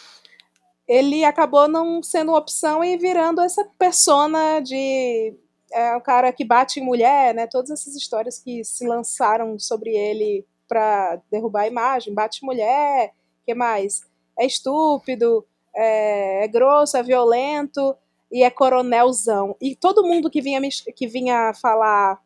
ele 0.88 1.24
acabou 1.24 1.68
não 1.68 2.04
sendo 2.04 2.34
opção 2.34 2.84
e 2.84 2.98
virando 2.98 3.42
essa 3.42 3.64
persona 3.78 4.60
de 4.60 5.34
é, 5.74 5.96
um 5.96 6.02
cara 6.02 6.32
que 6.32 6.46
bate 6.46 6.80
em 6.80 6.84
mulher, 6.84 7.34
né? 7.34 7.48
Todas 7.48 7.72
essas 7.72 7.96
histórias 7.96 8.40
que 8.40 8.64
se 8.64 8.88
lançaram 8.88 9.58
sobre 9.60 9.92
ele 9.92 10.46
para 10.68 11.22
derrubar 11.32 11.62
a 11.62 11.68
imagem, 11.68 12.14
bate 12.14 12.40
em 12.44 12.46
mulher, 12.46 13.14
que 13.46 13.54
mais? 13.54 14.02
É 14.40 14.46
estúpido, 14.46 15.46
é, 15.76 16.46
é 16.46 16.48
grosso, 16.48 16.98
é 16.98 17.04
violento 17.04 17.96
e 18.32 18.44
é 18.44 18.50
coronelzão. 18.50 19.56
E 19.62 19.76
todo 19.76 20.04
mundo 20.04 20.30
que 20.30 20.42
vinha 20.42 20.62
que 20.96 21.08
vinha 21.08 21.54
falar 21.54 22.22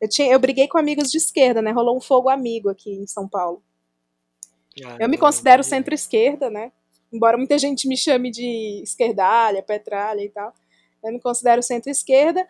eu, 0.00 0.08
tinha, 0.08 0.30
eu 0.32 0.38
briguei 0.38 0.68
com 0.68 0.78
amigos 0.78 1.10
de 1.10 1.18
esquerda, 1.18 1.60
né? 1.60 1.72
Rolou 1.72 1.96
um 1.96 2.00
fogo 2.00 2.28
amigo 2.28 2.68
aqui 2.68 2.90
em 2.90 3.06
São 3.06 3.28
Paulo. 3.28 3.62
Ah, 4.84 4.96
Eu 5.00 5.08
me 5.08 5.18
considero 5.18 5.64
centro-esquerda, 5.64 6.48
né? 6.48 6.72
Embora 7.12 7.36
muita 7.36 7.58
gente 7.58 7.88
me 7.88 7.96
chame 7.96 8.30
de 8.30 8.80
esquerdalha, 8.82 9.62
petralha 9.62 10.22
e 10.22 10.28
tal. 10.28 10.52
Eu 11.02 11.12
me 11.12 11.20
considero 11.20 11.62
centro-esquerda 11.62 12.46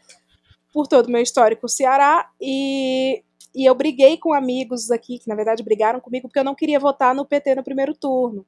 por 0.79 0.87
todo 0.87 1.07
o 1.07 1.11
meu 1.11 1.21
histórico 1.21 1.69
Ceará 1.69 2.31
e, 2.41 3.25
e 3.53 3.69
eu 3.69 3.75
briguei 3.75 4.17
com 4.17 4.33
amigos 4.33 4.93
aqui, 4.93 5.19
que 5.19 5.29
na 5.29 5.35
verdade 5.35 5.61
brigaram 5.61 5.99
comigo 5.99 6.29
porque 6.29 6.39
eu 6.39 6.45
não 6.45 6.55
queria 6.55 6.79
votar 6.79 7.13
no 7.13 7.27
PT 7.27 7.57
no 7.57 7.65
primeiro 7.65 7.97
turno. 7.97 8.47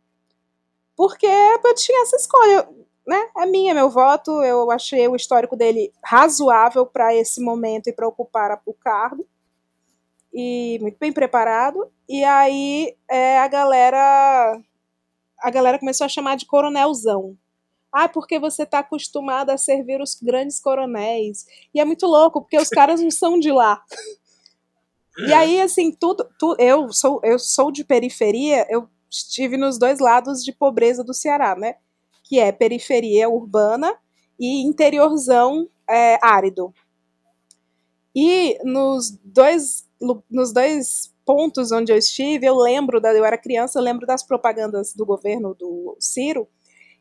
Porque 0.97 1.27
eu 1.27 1.75
tinha 1.75 2.03
essa 2.05 2.15
escolha, 2.15 2.69
né? 3.05 3.31
É 3.37 3.47
minha, 3.47 3.75
meu 3.75 3.91
voto. 3.91 4.31
Eu 4.45 4.71
achei 4.71 5.09
o 5.09 5.17
histórico 5.17 5.57
dele 5.57 5.93
razoável 6.05 6.87
para 6.87 7.13
esse 7.17 7.43
momento 7.43 7.89
e 7.89 7.93
para 7.93 8.07
ocupar 8.07 8.63
o 8.65 8.73
cargo. 8.75 9.27
E 10.33 10.79
muito 10.81 10.99
bem 11.01 11.13
preparado. 11.13 11.91
E 12.09 12.23
aí 12.23 12.97
é, 13.11 13.41
a 13.41 13.49
galera 13.49 14.57
a 15.41 15.51
galera 15.51 15.81
começou 15.81 16.05
a 16.05 16.09
chamar 16.09 16.37
de 16.37 16.47
coronelzão. 16.47 17.37
Ah, 17.93 18.09
porque 18.09 18.39
você 18.39 18.65
tá 18.65 18.79
acostumado 18.81 19.51
a 19.51 19.59
servir 19.59 20.01
os 20.01 20.15
grandes 20.23 20.61
coronéis. 20.61 21.45
E 21.75 21.81
é 21.81 21.85
muito 21.85 22.07
louco, 22.07 22.41
porque 22.41 22.59
os 22.59 22.69
caras 22.69 23.01
não 23.01 23.11
são 23.11 23.39
de 23.39 23.51
lá. 23.51 23.83
E 25.19 25.33
aí, 25.33 25.61
assim, 25.61 25.91
tudo. 25.93 26.27
tu- 26.39 26.57
eu, 26.59 26.93
sou, 26.93 27.21
eu 27.25 27.39
sou 27.39 27.71
de 27.73 27.85
periferia, 27.85 28.67
eu 28.71 28.89
estive 29.11 29.57
nos 29.57 29.77
dois 29.79 29.99
lados 29.99 30.45
de 30.45 30.53
pobreza 30.53 31.03
do 31.03 31.13
Ceará, 31.13 31.57
né? 31.57 31.75
Que 32.25 32.39
é 32.39 32.53
periferia 32.53 33.29
urbana 33.29 33.93
e 34.39 34.63
interiorzão 34.63 35.69
é, 35.89 36.19
árido. 36.23 36.73
E 38.15 38.59
nos 38.65 39.11
dois, 39.25 39.89
nos 40.31 40.53
dois 40.53 41.13
pontos 41.25 41.71
onde 41.71 41.93
eu 41.93 41.97
estive, 41.97 42.47
eu 42.47 42.57
lembro, 42.57 43.01
da, 43.01 43.13
eu 43.13 43.25
era 43.25 43.39
criança, 43.39 43.79
eu 43.79 43.83
lembro 43.83 44.07
das 44.07 44.23
propagandas 44.23 44.95
do 44.95 45.05
governo 45.05 45.55
do 45.55 45.97
Ciro, 46.01 46.49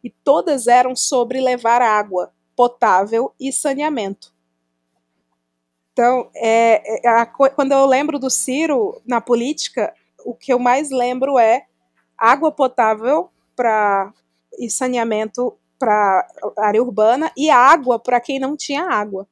e 0.04 0.10
todas 0.10 0.68
eram 0.68 0.96
sobre 0.96 1.42
levar 1.42 1.82
água 1.82 2.32
potável 2.56 3.34
e 3.40 3.52
saneamento. 3.52 4.34
Então, 5.92 6.30
é, 6.36 7.06
é 7.06 7.10
a 7.10 7.26
quando 7.26 7.72
eu 7.72 7.86
lembro 7.86 8.18
do 8.18 8.30
Ciro 8.30 9.02
na 9.06 9.20
política, 9.20 9.94
o 10.26 10.34
que 10.34 10.54
eu 10.54 10.60
mais 10.60 10.90
lembro 10.92 11.38
é 11.38 11.66
água 12.18 12.52
potável 12.52 13.30
para 13.56 14.14
e 14.58 14.70
saneamento 14.70 15.58
para 15.78 16.28
área 16.58 16.82
urbana 16.82 17.32
e 17.36 17.50
água 17.50 17.98
para 17.98 18.20
quem 18.20 18.40
não 18.40 18.56
tinha 18.58 18.84
água. 18.84 19.28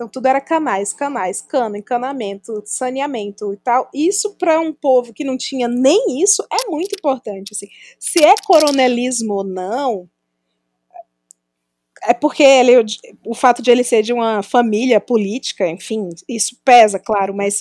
Então 0.00 0.08
tudo 0.08 0.24
era 0.28 0.40
canais, 0.40 0.94
canais, 0.94 1.42
cano, 1.42 1.76
encanamento, 1.76 2.62
saneamento 2.64 3.52
e 3.52 3.58
tal. 3.58 3.90
Isso 3.92 4.34
para 4.36 4.58
um 4.58 4.72
povo 4.72 5.12
que 5.12 5.22
não 5.22 5.36
tinha 5.36 5.68
nem 5.68 6.22
isso 6.22 6.42
é 6.50 6.70
muito 6.70 6.94
importante. 6.98 7.52
Assim. 7.52 7.68
Se 7.98 8.24
é 8.24 8.34
coronelismo 8.46 9.34
ou 9.34 9.44
não, 9.44 10.08
é 12.02 12.14
porque 12.14 12.42
ele, 12.42 12.72
o 13.26 13.34
fato 13.34 13.60
de 13.60 13.70
ele 13.70 13.84
ser 13.84 14.02
de 14.02 14.14
uma 14.14 14.42
família 14.42 14.98
política, 15.02 15.68
enfim, 15.68 16.08
isso 16.26 16.56
pesa, 16.64 16.98
claro, 16.98 17.34
mas 17.34 17.60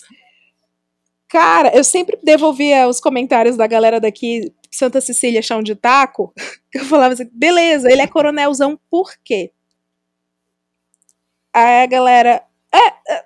cara, 1.27 1.75
eu 1.75 1.83
sempre 1.83 2.17
devolvia 2.23 2.87
os 2.87 3.01
comentários 3.01 3.57
da 3.57 3.67
galera 3.67 3.99
daqui, 3.99 4.53
Santa 4.71 5.01
Cecília, 5.01 5.41
chão 5.41 5.61
de 5.61 5.75
taco, 5.75 6.33
eu 6.73 6.85
falava 6.85 7.15
assim, 7.15 7.29
beleza, 7.33 7.91
ele 7.91 8.01
é 8.01 8.07
coronelzão 8.07 8.79
por 8.89 9.11
quê? 9.25 9.51
Aí 11.53 11.83
a 11.83 11.85
galera, 11.85 12.43
é, 12.71 13.13
é, 13.13 13.25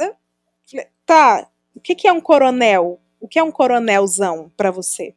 é, 0.00 0.88
tá, 1.06 1.48
o 1.74 1.80
que, 1.80 1.94
que 1.94 2.06
é 2.06 2.12
um 2.12 2.20
coronel? 2.20 3.00
O 3.20 3.28
que 3.28 3.38
é 3.38 3.42
um 3.42 3.52
coronelzão 3.52 4.52
pra 4.56 4.70
você? 4.70 5.14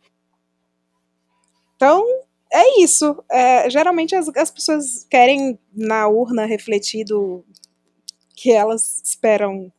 Então, 1.76 2.06
é 2.52 2.82
isso. 2.82 3.24
É, 3.30 3.70
geralmente 3.70 4.16
as, 4.16 4.30
as 4.30 4.52
pessoas 4.52 5.06
querem 5.10 5.60
na 5.74 6.08
urna 6.08 6.46
refletido 6.46 7.46
que 8.36 8.52
elas 8.52 9.02
esperam 9.04 9.72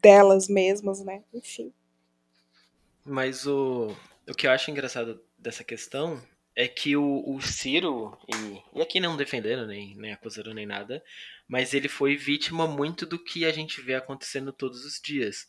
delas 0.00 0.48
mesmas, 0.48 1.04
né? 1.04 1.22
Enfim. 1.32 1.72
Mas 3.04 3.46
o, 3.46 3.96
o 4.28 4.34
que 4.34 4.46
eu 4.46 4.50
acho 4.50 4.70
engraçado 4.70 5.20
dessa 5.38 5.64
questão 5.64 6.22
é 6.54 6.68
que 6.68 6.96
o, 6.96 7.24
o 7.26 7.40
Ciro, 7.40 8.16
e, 8.28 8.78
e 8.78 8.82
aqui 8.82 9.00
não 9.00 9.16
defendendo, 9.16 9.66
nem, 9.66 9.96
nem 9.96 10.12
acusando 10.12 10.52
nem 10.52 10.66
nada, 10.66 11.02
mas 11.52 11.74
ele 11.74 11.86
foi 11.86 12.16
vítima 12.16 12.66
muito 12.66 13.04
do 13.04 13.22
que 13.22 13.44
a 13.44 13.52
gente 13.52 13.82
vê 13.82 13.94
acontecendo 13.94 14.54
todos 14.54 14.86
os 14.86 14.98
dias, 14.98 15.46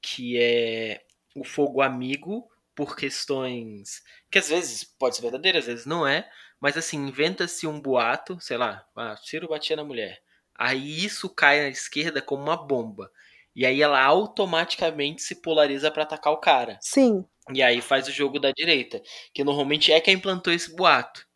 que 0.00 0.38
é 0.40 1.02
o 1.36 1.44
fogo 1.44 1.82
amigo 1.82 2.48
por 2.74 2.96
questões 2.96 4.00
que 4.30 4.38
às 4.38 4.48
vezes 4.48 4.82
pode 4.82 5.16
ser 5.16 5.20
verdadeira, 5.20 5.58
às 5.58 5.66
vezes 5.66 5.84
não 5.84 6.06
é, 6.06 6.26
mas 6.58 6.74
assim, 6.78 6.96
inventa-se 6.96 7.66
um 7.66 7.78
boato, 7.78 8.40
sei 8.40 8.56
lá, 8.56 8.82
ah, 8.96 9.14
Ciro 9.22 9.46
batia 9.46 9.76
na 9.76 9.84
mulher. 9.84 10.22
Aí 10.54 11.04
isso 11.04 11.28
cai 11.28 11.60
na 11.60 11.68
esquerda 11.68 12.22
como 12.22 12.44
uma 12.44 12.56
bomba. 12.56 13.10
E 13.54 13.66
aí 13.66 13.82
ela 13.82 14.02
automaticamente 14.02 15.20
se 15.20 15.42
polariza 15.42 15.90
para 15.90 16.04
atacar 16.04 16.32
o 16.32 16.40
cara. 16.40 16.78
Sim. 16.80 17.26
E 17.52 17.62
aí 17.62 17.82
faz 17.82 18.08
o 18.08 18.12
jogo 18.12 18.40
da 18.40 18.52
direita, 18.52 19.02
que 19.34 19.44
normalmente 19.44 19.92
é 19.92 20.00
quem 20.00 20.14
implantou 20.14 20.50
esse 20.50 20.74
boato. 20.74 21.26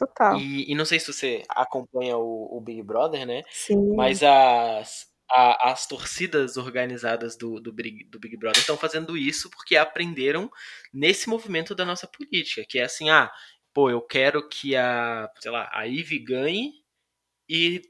Total. 0.00 0.36
E, 0.38 0.70
e 0.70 0.74
não 0.74 0.84
sei 0.84 1.00
se 1.00 1.12
você 1.12 1.42
acompanha 1.48 2.16
o, 2.16 2.56
o 2.56 2.60
Big 2.60 2.82
Brother, 2.82 3.26
né? 3.26 3.42
Sim. 3.50 3.94
Mas 3.96 4.22
as, 4.22 5.06
a- 5.30 5.70
as 5.72 5.86
torcidas 5.86 6.56
organizadas 6.56 7.36
do, 7.36 7.60
do, 7.60 7.72
Big, 7.72 8.04
do 8.04 8.18
Big 8.20 8.36
Brother 8.36 8.60
estão 8.60 8.76
fazendo 8.76 9.16
isso 9.16 9.50
porque 9.50 9.76
aprenderam 9.76 10.50
nesse 10.92 11.28
movimento 11.28 11.74
da 11.74 11.84
nossa 11.84 12.06
política, 12.06 12.64
que 12.68 12.78
é 12.78 12.84
assim, 12.84 13.10
ah, 13.10 13.30
pô, 13.74 13.90
eu 13.90 14.00
quero 14.02 14.48
que 14.48 14.76
a, 14.76 15.30
sei 15.40 15.50
lá, 15.50 15.68
a 15.72 15.84
Ivy 15.84 16.18
ganhe 16.20 16.72
e 17.48 17.82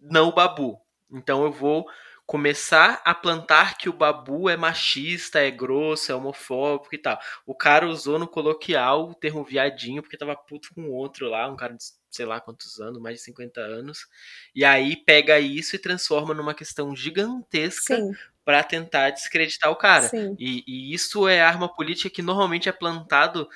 não 0.00 0.28
o 0.28 0.32
Babu. 0.34 0.78
Então 1.12 1.44
eu 1.44 1.52
vou 1.52 1.86
começar 2.26 3.02
a 3.04 3.14
plantar 3.14 3.76
que 3.76 3.88
o 3.88 3.92
Babu 3.92 4.48
é 4.48 4.56
machista, 4.56 5.40
é 5.40 5.50
grosso, 5.50 6.10
é 6.12 6.14
homofóbico 6.14 6.94
e 6.94 6.98
tal. 6.98 7.18
O 7.46 7.54
cara 7.54 7.86
usou 7.86 8.18
no 8.18 8.28
coloquial 8.28 9.10
o 9.10 9.14
termo 9.14 9.44
viadinho 9.44 10.02
porque 10.02 10.16
tava 10.16 10.36
puto 10.36 10.68
com 10.74 10.90
outro 10.90 11.28
lá, 11.28 11.48
um 11.50 11.56
cara 11.56 11.74
de 11.74 11.84
sei 12.10 12.26
lá 12.26 12.40
quantos 12.40 12.78
anos, 12.80 13.00
mais 13.00 13.18
de 13.18 13.24
50 13.24 13.60
anos. 13.60 14.06
E 14.54 14.64
aí 14.64 14.96
pega 14.96 15.40
isso 15.40 15.74
e 15.76 15.78
transforma 15.78 16.34
numa 16.34 16.54
questão 16.54 16.94
gigantesca 16.94 18.04
pra 18.44 18.62
tentar 18.62 19.10
descreditar 19.10 19.70
o 19.70 19.76
cara. 19.76 20.14
E, 20.38 20.62
e 20.66 20.94
isso 20.94 21.28
é 21.28 21.40
arma 21.40 21.72
política 21.72 22.10
que 22.10 22.22
normalmente 22.22 22.68
é 22.68 22.72
plantado 22.72 23.48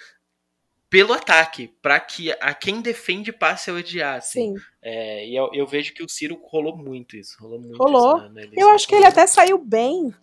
pelo 0.88 1.12
ataque, 1.12 1.68
pra 1.82 1.98
que 1.98 2.30
a 2.40 2.54
quem 2.54 2.80
defende 2.80 3.32
passe 3.32 3.70
a 3.70 3.74
odiar, 3.74 4.16
assim. 4.18 4.56
Sim. 4.56 4.64
É, 4.82 5.26
e 5.26 5.34
eu, 5.34 5.50
eu 5.52 5.66
vejo 5.66 5.92
que 5.92 6.02
o 6.02 6.08
Ciro 6.08 6.40
rolou 6.44 6.76
muito 6.76 7.16
isso. 7.16 7.36
Rolou 7.40 7.60
muito 7.60 7.76
Rolou. 7.76 8.18
isso 8.18 8.26
eleição. 8.38 8.52
Eu 8.56 8.70
acho 8.70 8.86
que 8.88 8.94
ele 8.94 9.06
até 9.06 9.26
saiu 9.26 9.58
bem 9.58 10.14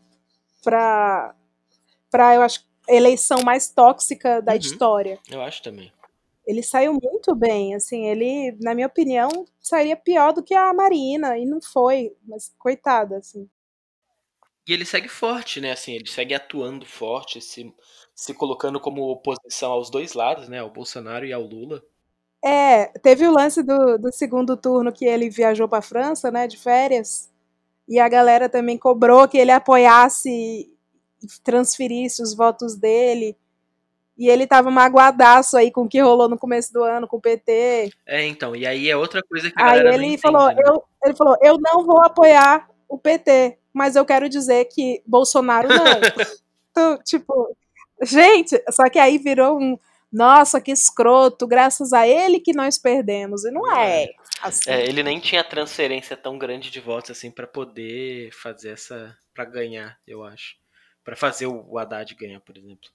pra, 0.63 1.36
pra 2.10 2.36
eu 2.36 2.41
acho, 2.41 2.65
eleição 2.88 3.41
mais 3.43 3.69
tóxica 3.69 4.41
da 4.41 4.54
Uhum. 4.54 4.58
história. 4.58 5.19
Eu 5.30 5.41
acho 5.41 5.62
também. 5.62 5.91
Ele 6.45 6.62
saiu 6.62 6.93
muito 7.02 7.34
bem, 7.36 7.73
assim, 7.73 8.06
ele, 8.06 8.58
na 8.60 8.73
minha 8.76 8.88
opinião, 8.88 9.30
sairia 9.62 9.95
pior 9.95 10.34
do 10.34 10.43
que 10.43 10.54
a 10.54 10.73
Marina, 10.73 11.38
e 11.38 11.45
não 11.45 11.62
foi, 11.62 12.13
mas 12.28 12.54
coitada, 12.58 13.17
assim. 13.17 13.49
E 14.67 14.73
ele 14.73 14.84
segue 14.86 15.08
forte, 15.08 15.62
né? 15.62 15.71
Assim, 15.71 15.93
ele 15.93 16.08
segue 16.08 16.34
atuando 16.34 16.86
forte, 16.86 17.39
se, 17.39 17.73
se 18.15 18.34
colocando 18.34 18.80
como 18.80 19.02
oposição 19.10 19.71
aos 19.71 19.89
dois 19.89 20.13
lados, 20.13 20.47
né? 20.47 20.60
Ao 20.60 20.69
Bolsonaro 20.69 21.26
e 21.26 21.34
ao 21.34 21.41
Lula. 21.41 21.82
É, 22.43 22.88
teve 22.99 23.26
o 23.26 23.32
lance 23.32 23.63
do, 23.63 23.97
do 23.97 24.12
segundo 24.12 24.58
turno 24.58 24.91
que 24.91 25.06
ele 25.06 25.30
viajou 25.30 25.67
pra 25.67 25.82
França, 25.82 26.30
né, 26.30 26.45
de 26.45 26.58
férias, 26.58 27.32
e 27.88 27.97
a 27.97 28.10
galera 28.10 28.49
também 28.49 28.78
cobrou 28.78 29.28
que 29.30 29.38
ele 29.38 29.52
apoiasse 29.52 30.30
e 30.30 30.69
transferisse 31.41 32.21
os 32.21 32.36
votos 32.36 32.76
dele, 32.76 33.38
e 34.17 34.28
ele 34.30 34.45
tava 34.45 34.69
magoadaço 34.69 35.56
aí 35.56 35.71
com 35.71 35.84
o 35.84 35.88
que 35.88 36.02
rolou 36.02 36.28
no 36.28 36.38
começo 36.38 36.71
do 36.73 36.84
ano 36.84 37.08
com 37.08 37.15
o 37.15 37.21
PT. 37.21 37.91
É, 38.06 38.28
então, 38.28 38.54
e 38.54 38.67
aí 38.67 38.89
é 38.89 38.97
outra 38.97 39.23
coisa 39.23 39.49
que 39.49 39.60
a 39.60 39.65
Aí 39.65 39.78
galera 39.78 39.89
não 39.89 39.95
ele 39.95 40.06
entende, 40.08 40.21
falou, 40.21 40.47
né? 40.47 40.62
eu, 40.67 40.84
ele 41.06 41.15
falou, 41.15 41.38
eu 41.41 41.58
não 41.58 41.86
vou 41.86 42.04
apoiar 42.04 42.69
o 42.89 42.97
PT, 42.97 43.58
mas 43.73 43.95
eu 43.95 44.06
quero 44.06 44.28
dizer 44.28 44.65
que 44.65 45.02
Bolsonaro 45.08 45.69
não. 45.69 45.76
então, 46.71 46.99
tipo, 47.04 47.56
gente, 48.06 48.62
só 48.72 48.89
que 48.89 49.00
aí 49.00 49.18
virou 49.18 49.60
um, 49.60 49.78
nossa, 50.13 50.62
que 50.62 50.72
escroto, 50.72 51.48
graças 51.48 51.92
a 51.92 52.08
ele 52.08 52.39
que 52.39 52.54
nós 52.54 52.78
perdemos. 52.78 53.44
E 53.44 53.50
não 53.50 53.76
é 53.76 54.13
assim. 54.44 54.70
É, 54.70 54.86
ele 54.86 55.02
nem 55.02 55.20
tinha 55.20 55.44
transferência 55.44 56.16
tão 56.16 56.38
grande 56.38 56.70
de 56.70 56.80
votos 56.80 57.10
assim 57.10 57.32
pra 57.32 57.48
poder 57.48 58.32
fazer 58.32 58.70
essa. 58.70 59.18
Pra 59.34 59.44
ganhar, 59.44 60.00
eu 60.06 60.24
acho. 60.24 60.56
Pra 61.04 61.16
fazer 61.16 61.48
o 61.48 61.80
Haddad 61.80 62.13
ganhar, 62.13 62.39
por 62.42 62.56
exemplo. 62.56 62.88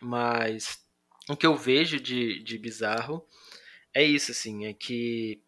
Mas 0.00 0.78
o 1.28 1.36
que 1.36 1.44
eu 1.44 1.56
vejo 1.56 1.98
de, 1.98 2.40
de 2.44 2.56
bizarro 2.56 3.26
é 3.92 4.04
isso, 4.04 4.30
assim, 4.30 4.66
é 4.66 4.72
que 4.72 5.42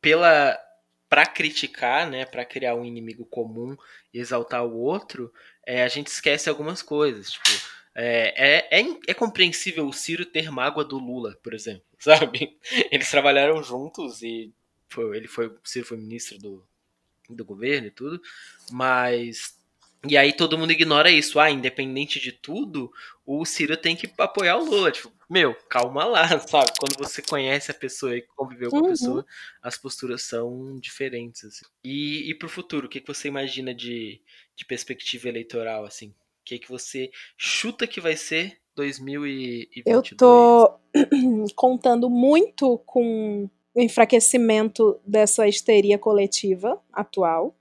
pela. 0.00 0.58
Pra 1.06 1.26
criticar, 1.26 2.10
né, 2.10 2.24
pra 2.24 2.44
criar 2.44 2.74
um 2.74 2.84
inimigo 2.84 3.24
comum 3.26 3.76
e 4.12 4.18
exaltar 4.18 4.64
o 4.64 4.74
outro, 4.74 5.32
é, 5.64 5.84
a 5.84 5.88
gente 5.88 6.08
esquece 6.08 6.48
algumas 6.48 6.82
coisas. 6.82 7.30
Tipo, 7.30 7.50
é, 7.94 8.66
é, 8.72 8.80
é, 8.80 8.98
é 9.08 9.14
compreensível 9.14 9.86
o 9.86 9.92
Ciro 9.92 10.26
ter 10.26 10.50
mágoa 10.50 10.84
do 10.84 10.98
Lula, 10.98 11.38
por 11.42 11.54
exemplo, 11.54 11.84
sabe? 11.98 12.58
Eles 12.90 13.10
trabalharam 13.10 13.62
juntos 13.62 14.22
e 14.22 14.52
foi, 14.88 15.16
ele 15.16 15.28
foi, 15.28 15.46
o 15.48 15.58
Ciro 15.64 15.86
foi 15.86 15.96
ministro 15.96 16.38
do, 16.38 16.66
do 17.30 17.44
governo 17.44 17.88
e 17.88 17.90
tudo, 17.90 18.20
mas. 18.70 19.58
E 20.06 20.18
aí 20.18 20.34
todo 20.34 20.58
mundo 20.58 20.70
ignora 20.72 21.10
isso. 21.10 21.40
Ah, 21.40 21.50
independente 21.50 22.20
de 22.20 22.30
tudo, 22.30 22.92
o 23.24 23.42
Ciro 23.46 23.74
tem 23.74 23.96
que 23.96 24.12
apoiar 24.18 24.58
o 24.58 24.64
Lula. 24.64 24.92
Tipo, 24.92 25.10
meu, 25.30 25.54
calma 25.68 26.04
lá, 26.04 26.26
sabe? 26.46 26.72
Quando 26.78 26.98
você 26.98 27.22
conhece 27.22 27.70
a 27.70 27.74
pessoa 27.74 28.14
e 28.14 28.20
conviveu 28.20 28.70
com 28.70 28.76
a 28.76 28.82
Uhum. 28.82 28.88
pessoa, 28.90 29.26
as 29.62 29.78
posturas 29.78 30.22
são 30.22 30.78
diferentes. 30.78 31.44
assim. 31.44 31.64
E, 31.82 32.30
e 32.30 32.34
pro 32.34 32.50
futuro, 32.50 32.86
o 32.86 32.88
que, 32.90 33.00
que 33.00 33.06
você 33.06 33.28
imagina 33.28 33.74
de, 33.74 34.20
de 34.54 34.64
perspectiva 34.66 35.26
eleitoral, 35.28 35.86
assim? 35.86 36.14
O 36.44 36.46
que, 36.46 36.58
que 36.58 36.68
você 36.68 37.10
chuta 37.38 37.86
que 37.86 38.02
vai 38.02 38.16
ser 38.18 38.58
2022? 38.76 39.82
Eu 39.86 40.02
tô 40.14 40.78
contando 41.56 42.10
muito 42.10 42.76
com 42.84 43.48
o 43.74 43.80
enfraquecimento 43.80 45.00
dessa 45.06 45.48
histeria 45.48 45.98
coletiva 45.98 46.78
atual. 46.92 47.56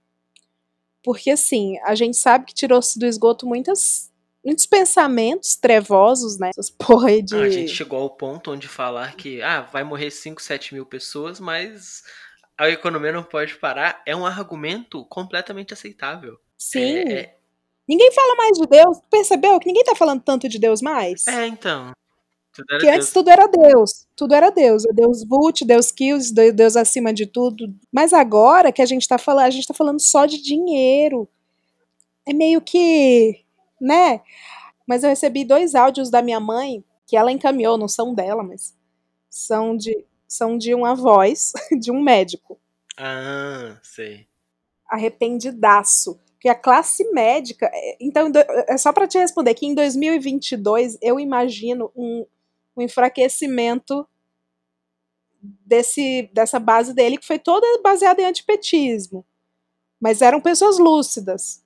Porque, 1.01 1.31
assim, 1.31 1.77
a 1.85 1.95
gente 1.95 2.17
sabe 2.17 2.47
que 2.47 2.53
tirou-se 2.53 2.99
do 2.99 3.05
esgoto 3.05 3.47
muitas, 3.47 4.11
muitos 4.43 4.65
pensamentos 4.65 5.55
trevosos, 5.55 6.37
né? 6.37 6.49
Essas 6.49 6.69
porra 6.69 7.21
de. 7.21 7.35
A 7.35 7.49
gente 7.49 7.71
chegou 7.71 8.01
ao 8.01 8.09
ponto 8.09 8.51
onde 8.51 8.67
falar 8.67 9.15
que 9.15 9.41
ah, 9.41 9.61
vai 9.61 9.85
morrer 9.85 10.11
5, 10.11 10.41
7 10.41 10.73
mil 10.73 10.85
pessoas, 10.85 11.39
mas 11.39 12.03
a 12.57 12.69
economia 12.69 13.13
não 13.13 13.23
pode 13.23 13.55
parar 13.55 14.03
é 14.05 14.13
um 14.13 14.25
argumento 14.25 15.05
completamente 15.05 15.73
aceitável. 15.73 16.37
Sim. 16.57 16.97
É, 16.97 17.13
é- 17.13 17.42
Ninguém 17.87 18.11
fala 18.11 18.35
mais 18.35 18.57
de 18.57 18.65
Deus. 18.67 18.99
Percebeu 19.09 19.59
que 19.59 19.67
ninguém 19.67 19.83
tá 19.83 19.95
falando 19.95 20.21
tanto 20.21 20.47
de 20.47 20.57
Deus 20.59 20.81
mais? 20.81 21.27
é, 21.27 21.47
então. 21.47 21.91
Tudo 22.55 22.67
Que 22.67 22.85
Deus. 22.85 22.95
antes 22.97 23.11
tudo 23.11 23.29
era 23.31 23.47
Deus. 23.47 24.05
Tudo 24.15 24.35
era 24.35 24.49
Deus. 24.51 24.83
Deus 24.93 25.23
Vult, 25.27 25.65
Deus 25.65 25.91
Kills, 25.91 26.31
De- 26.31 26.51
Deus 26.51 26.75
acima 26.77 27.11
de 27.11 27.25
tudo. 27.25 27.73
Mas 27.91 28.13
agora 28.13 28.71
que 28.71 28.81
a 28.81 28.85
gente 28.85 29.07
tá 29.07 29.17
falando, 29.17 29.45
a 29.45 29.49
gente 29.49 29.67
tá 29.67 29.73
falando 29.73 29.99
só 29.99 30.25
de 30.27 30.39
dinheiro. 30.41 31.27
É 32.27 32.31
meio 32.33 32.61
que, 32.61 33.43
né? 33.81 34.21
Mas 34.87 35.03
eu 35.03 35.09
recebi 35.09 35.43
dois 35.43 35.73
áudios 35.73 36.11
da 36.11 36.21
minha 36.21 36.39
mãe 36.39 36.83
que 37.07 37.17
ela 37.17 37.31
encaminhou, 37.31 37.75
não 37.77 37.87
são 37.87 38.13
dela, 38.13 38.43
mas 38.43 38.75
são 39.29 39.75
de 39.75 40.05
são 40.27 40.57
de 40.57 40.73
uma 40.75 40.95
voz 40.95 41.53
de 41.79 41.91
um 41.91 42.01
médico, 42.01 42.59
Ah, 42.97 43.77
sei. 43.83 44.27
arrependidaço. 44.87 46.19
Que 46.43 46.49
a 46.49 46.55
classe 46.55 47.09
médica, 47.13 47.71
é, 47.73 47.95
então 48.01 48.29
é 48.67 48.77
só 48.77 48.91
para 48.91 49.07
te 49.07 49.17
responder 49.17 49.53
que 49.53 49.65
em 49.65 49.73
2022 49.73 50.97
eu 51.01 51.17
imagino 51.17 51.89
um, 51.95 52.25
um 52.75 52.81
enfraquecimento 52.81 54.05
desse, 55.41 56.29
dessa 56.33 56.59
base 56.59 56.93
dele, 56.93 57.17
que 57.17 57.25
foi 57.25 57.39
toda 57.39 57.65
baseada 57.81 58.21
em 58.21 58.25
antipetismo. 58.25 59.25
Mas 60.01 60.21
eram 60.21 60.41
pessoas 60.41 60.77
lúcidas. 60.77 61.63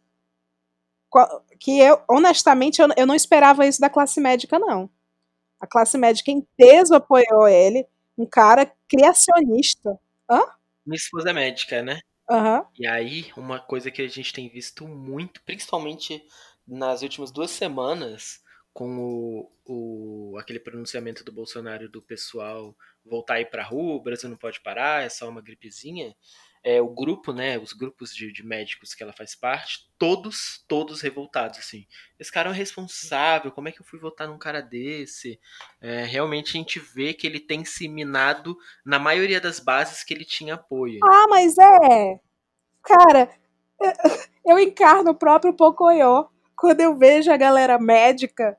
Que 1.60 1.80
eu, 1.80 2.00
honestamente, 2.08 2.80
eu, 2.80 2.88
eu 2.96 3.08
não 3.08 3.16
esperava 3.16 3.66
isso 3.66 3.82
da 3.82 3.90
classe 3.90 4.22
médica, 4.22 4.60
não. 4.60 4.88
A 5.60 5.66
classe 5.66 5.98
médica 5.98 6.30
em 6.30 6.48
peso 6.56 6.94
apoiou 6.94 7.48
ele, 7.48 7.84
um 8.16 8.28
cara 8.28 8.72
criacionista. 8.88 10.00
Minha 10.86 10.98
esposa 10.98 11.32
é 11.32 11.34
médica, 11.34 11.82
né? 11.82 12.00
Aham. 12.30 12.66
E 12.78 12.86
aí, 12.88 13.32
uma 13.36 13.60
coisa 13.60 13.90
que 13.92 14.02
a 14.02 14.08
gente 14.08 14.34
tem 14.34 14.50
visto 14.50 14.88
muito, 14.88 15.42
principalmente 15.44 16.24
nas 16.68 17.02
últimas 17.02 17.32
duas 17.32 17.52
semanas, 17.52 18.42
com 18.74 18.98
o, 19.00 19.52
o- 20.34 20.38
aquele 20.38 20.60
pronunciamento 20.60 21.24
do 21.24 21.32
Bolsonaro 21.32 21.90
do 21.90 22.02
pessoal 22.02 22.76
voltar 23.06 23.36
aí 23.36 23.46
pra 23.46 23.64
rua, 23.64 23.96
o 23.96 24.02
Brasil 24.04 24.30
não 24.30 24.38
pode 24.38 24.60
parar, 24.62 25.04
é 25.04 25.10
só 25.10 25.28
uma 25.30 25.42
gripezinha. 25.42 26.16
É, 26.64 26.82
o 26.82 26.90
grupo, 26.90 27.32
né, 27.32 27.58
os 27.58 27.74
grupos 27.74 28.14
de, 28.14 28.32
de 28.32 28.44
médicos 28.46 28.94
que 28.94 29.04
ela 29.04 29.14
faz 29.14 29.36
parte, 29.36 29.88
todos, 29.98 30.64
todos 30.68 31.02
revoltados, 31.02 31.60
assim. 31.60 31.86
Esse 32.20 32.32
cara 32.32 32.50
é 32.50 32.52
um 32.52 32.56
responsável, 32.56 33.52
como 33.52 33.68
é 33.68 33.72
que 33.72 33.82
eu 33.82 33.86
fui 33.86 34.00
votar 34.00 34.28
num 34.28 34.38
cara 34.38 34.62
desse? 34.62 35.40
É, 35.82 36.04
realmente 36.04 36.50
a 36.50 36.60
gente 36.60 36.80
vê 36.80 37.14
que 37.14 37.26
ele 37.26 37.40
tem 37.40 37.64
se 37.64 37.88
minado 37.88 38.58
na 38.86 39.00
maioria 39.00 39.40
das 39.40 39.60
bases 39.60 40.04
que 40.04 40.14
ele 40.14 40.26
tinha 40.26 40.56
apoio. 40.56 41.00
Ah, 41.04 41.28
mas 41.30 41.58
é. 41.58 42.20
Cara, 42.84 43.30
eu 44.46 44.60
encarno 44.60 45.12
o 45.12 45.16
próprio 45.16 45.54
Pocoyo 45.54 46.28
quando 46.56 46.82
eu 46.82 46.98
vejo 46.98 47.32
a 47.32 47.38
galera 47.38 47.78
médica 47.80 48.58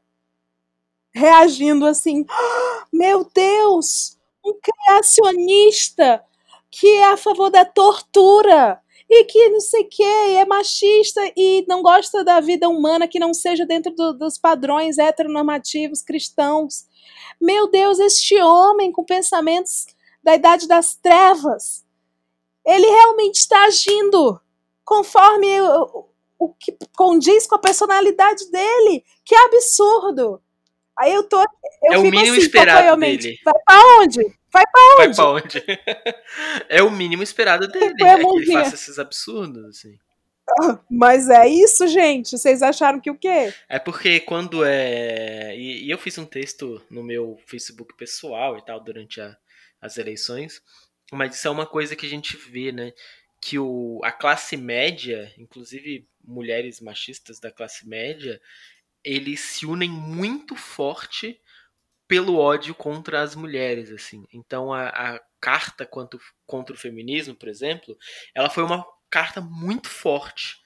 reagindo 1.13 1.87
assim: 1.87 2.25
"Ah, 2.29 2.87
Meu 2.93 3.25
Deus, 3.25 4.19
um 4.45 4.59
criacionista 4.61 6.25
que 6.71 6.87
é 6.95 7.13
a 7.13 7.17
favor 7.17 7.51
da 7.51 7.65
tortura 7.65 8.81
e 9.09 9.25
que 9.25 9.49
não 9.49 9.61
sei 9.61 9.83
o 9.83 9.89
que, 9.89 10.03
é 10.03 10.45
machista 10.45 11.21
e 11.37 11.65
não 11.69 11.83
gosta 11.83 12.23
da 12.23 12.41
vida 12.41 12.69
humana 12.69 13.09
que 13.09 13.19
não 13.19 13.33
seja 13.33 13.65
dentro 13.65 13.93
do- 13.95 14.13
dos 14.13 14.37
padrões 14.39 14.99
heteronormativos 14.99 16.03
cristãos. 16.03 16.87
Meu 17.41 17.69
Deus, 17.71 17.99
este 17.99 18.39
homem 18.41 18.93
com 18.93 19.05
pensamentos 19.05 19.87
da 20.23 20.35
idade 20.35 20.69
das 20.69 20.95
trevas 20.95 21.87
ele 22.67 22.87
realmente 22.87 23.37
está 23.37 23.65
agindo 23.65 24.39
conforme 24.85 25.59
o, 25.63 26.05
o 26.39 26.49
que 26.53 26.77
condiz 26.95 27.47
com 27.47 27.55
a 27.55 27.59
personalidade 27.59 28.51
dele. 28.51 29.03
Que 29.25 29.35
absurdo! 29.35 30.43
Aí 30.99 31.15
eu 31.15 31.23
tô. 31.23 31.41
Eu 31.41 31.93
É 31.93 31.99
o 31.99 32.03
mínimo 32.03 32.33
assim, 32.33 32.41
esperado 32.43 33.01
dele. 33.01 33.39
Vai 33.43 33.55
pra 33.65 34.03
onde? 34.03 34.38
Vai 34.51 34.65
pra 34.73 34.83
Vai 34.97 35.07
onde? 35.09 35.17
pra 35.17 35.31
onde? 35.31 35.65
é 36.69 36.83
o 36.83 36.91
mínimo 36.91 37.23
esperado 37.23 37.69
dele, 37.69 37.95
é 38.03 38.17
que 38.19 38.27
ele 38.27 38.53
faça 38.53 38.75
esses 38.75 38.99
absurdos, 38.99 39.65
assim. 39.67 39.99
Mas 40.91 41.29
é 41.29 41.47
isso, 41.47 41.87
gente. 41.87 42.31
Vocês 42.39 42.63
acharam 42.63 43.01
que 43.01 43.11
o 43.11 43.15
quê? 43.19 43.53
É 43.69 43.79
porque 43.79 44.21
quando 44.21 44.65
é. 44.65 45.55
E, 45.57 45.85
e 45.85 45.91
eu 45.91 45.99
fiz 45.99 46.17
um 46.17 46.25
texto 46.25 46.81
no 46.91 47.03
meu 47.03 47.39
Facebook 47.47 47.95
pessoal 47.97 48.57
e 48.57 48.65
tal 48.65 48.81
durante 48.81 49.21
a- 49.21 49.37
as 49.81 49.99
eleições, 49.99 50.63
mas 51.13 51.37
isso 51.37 51.47
é 51.47 51.51
uma 51.51 51.67
coisa 51.67 51.95
que 51.95 52.07
a 52.07 52.09
gente 52.09 52.37
vê, 52.37 52.73
né? 52.73 52.93
Que 53.41 53.59
o, 53.59 54.01
a 54.03 54.11
classe 54.11 54.57
média, 54.57 55.31
inclusive 55.39 56.09
mulheres 56.25 56.81
machistas 56.81 57.39
da 57.39 57.51
classe 57.53 57.87
média, 57.87 58.41
eles 59.05 59.41
se 59.41 59.67
unem 59.67 59.89
muito 59.91 60.57
forte 60.57 61.39
pelo 62.09 62.39
ódio 62.39 62.75
contra 62.75 63.23
as 63.23 63.37
mulheres, 63.37 63.93
assim. 63.93 64.25
Então 64.33 64.73
a, 64.73 64.89
a 64.89 65.21
carta 65.41 65.87
quanto, 65.87 66.19
contra 66.47 66.75
o 66.75 66.79
feminismo, 66.79 67.35
por 67.35 67.49
exemplo, 67.49 67.97
ela 68.35 68.51
foi 68.51 68.65
uma 68.65 68.85
carta 69.11 69.41
muito 69.41 69.89
forte 69.89 70.57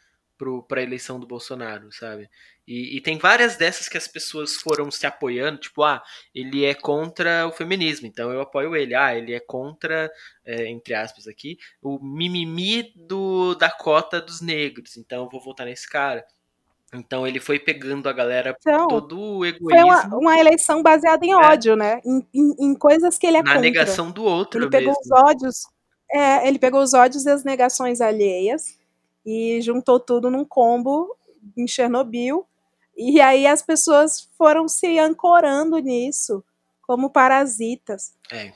para 0.67 0.81
a 0.81 0.83
eleição 0.83 1.21
do 1.21 1.27
Bolsonaro, 1.27 1.93
sabe? 1.93 2.29
E, 2.67 2.97
e 2.97 3.01
tem 3.01 3.19
várias 3.19 3.57
dessas 3.57 3.89
que 3.89 3.97
as 3.97 4.09
pessoas 4.09 4.57
foram 4.57 4.91
se 4.91 5.07
apoiando, 5.07 5.59
tipo, 5.61 5.83
ah, 5.83 6.03
ele 6.35 6.65
é 6.65 6.75
contra 6.75 7.47
o 7.47 7.53
feminismo, 7.53 8.07
então 8.07 8.33
eu 8.33 8.41
apoio 8.41 8.75
ele. 8.75 8.95
Ah, 8.95 9.15
ele 9.17 9.33
é 9.33 9.41
contra, 9.41 10.11
é, 10.45 10.67
entre 10.67 10.95
aspas 10.95 11.27
aqui, 11.27 11.59
o 11.81 11.99
mimimi 12.03 12.93
do, 12.97 13.55
da 13.55 13.71
cota 13.71 14.21
dos 14.21 14.41
negros, 14.41 14.97
então 14.97 15.25
eu 15.25 15.31
vou 15.31 15.41
votar 15.41 15.67
nesse 15.67 15.89
cara. 15.89 16.25
Então 16.93 17.27
ele 17.27 17.41
foi 17.41 17.59
pegando 17.59 18.09
a 18.09 18.13
galera 18.13 18.53
por 18.55 18.61
Então, 18.71 18.87
todo 18.89 19.19
o 19.19 19.39
foi 19.39 19.49
egoísmo 19.49 19.87
uma, 19.87 20.17
uma 20.19 20.39
eleição 20.39 20.83
baseada 20.83 21.25
em 21.25 21.35
ódio, 21.35 21.75
né? 21.75 22.01
Em, 22.05 22.27
em- 22.35 22.55
em 22.67 22.75
coisas 22.75 23.17
que 23.17 23.27
ele 23.27 23.39
é 23.39 23.43
na 23.43 23.47
contra. 23.55 23.61
negação 23.63 24.11
do 24.11 24.23
outro 24.25 24.61
Ele 24.65 24.71
pegou 24.71 24.95
mesmo. 24.99 25.01
os 25.03 25.11
ódios, 25.25 25.57
é, 26.11 26.47
ele 26.47 26.59
pegou 26.59 26.83
os 26.83 26.93
ódios 26.93 27.25
e 27.25 27.31
as 27.31 27.45
negações 27.45 28.01
alheias 28.03 28.79
e 29.25 29.61
juntou 29.63 29.99
tudo 29.99 30.31
num 30.31 30.45
combo 30.45 31.17
em 31.57 31.67
Chernobyl. 31.67 32.47
E 32.97 33.21
aí 33.23 33.47
as 33.47 33.63
pessoas 33.63 34.29
foram 34.37 34.69
se 34.69 34.99
ancorando 34.99 35.79
nisso 35.79 36.45
como 36.83 37.09
parasitas. 37.09 38.13
É. 38.31 38.53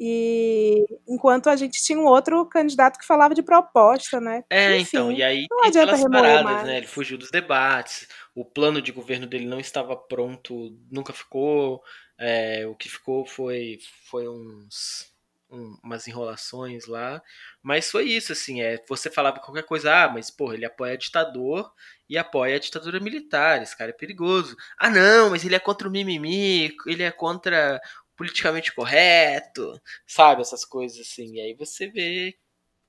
E 0.00 0.84
enquanto 1.08 1.48
a 1.50 1.56
gente 1.56 1.82
tinha 1.82 1.98
um 1.98 2.06
outro 2.06 2.46
candidato 2.46 2.98
que 2.98 3.06
falava 3.06 3.34
de 3.34 3.42
proposta, 3.42 4.20
né? 4.20 4.44
É, 4.50 4.76
Enfim, 4.78 4.96
então, 4.96 5.12
e 5.12 5.22
aí 5.22 5.46
não 5.50 5.64
adianta 5.64 5.96
paradas, 6.08 6.62
né? 6.64 6.76
Ele 6.78 6.86
fugiu 6.86 7.18
dos 7.18 7.30
debates, 7.30 8.06
o 8.34 8.44
plano 8.44 8.80
de 8.80 8.92
governo 8.92 9.26
dele 9.26 9.46
não 9.46 9.58
estava 9.60 9.96
pronto, 9.96 10.76
nunca 10.90 11.12
ficou. 11.12 11.82
é, 12.20 12.66
o 12.66 12.74
que 12.74 12.88
ficou 12.88 13.24
foi, 13.24 13.78
foi 14.10 14.28
uns, 14.28 15.06
um- 15.50 15.76
umas 15.84 16.08
enrolações 16.08 16.86
lá. 16.86 17.22
Mas 17.62 17.90
foi 17.90 18.04
isso, 18.06 18.32
assim, 18.32 18.60
é, 18.60 18.82
você 18.88 19.08
falava 19.10 19.38
qualquer 19.38 19.62
coisa, 19.64 20.04
ah, 20.04 20.08
mas 20.08 20.28
porra, 20.30 20.54
ele 20.54 20.64
apoia 20.64 20.98
ditador 20.98 21.72
e 22.08 22.18
apoia 22.18 22.56
a 22.56 22.58
ditadura 22.58 22.98
militar, 22.98 23.62
esse 23.62 23.76
cara 23.76 23.90
é 23.90 23.92
perigoso. 23.94 24.56
Ah, 24.78 24.90
não, 24.90 25.30
mas 25.30 25.44
ele 25.44 25.54
é 25.54 25.60
contra 25.60 25.86
o 25.88 25.90
mimimi, 25.92 26.74
ele 26.86 27.02
é 27.04 27.10
contra 27.12 27.80
politicamente 28.18 28.74
correto, 28.74 29.80
sabe? 30.06 30.42
Essas 30.42 30.66
coisas 30.66 31.00
assim. 31.00 31.36
E 31.36 31.42
aí 31.42 31.54
você 31.54 31.88
vê 31.88 32.38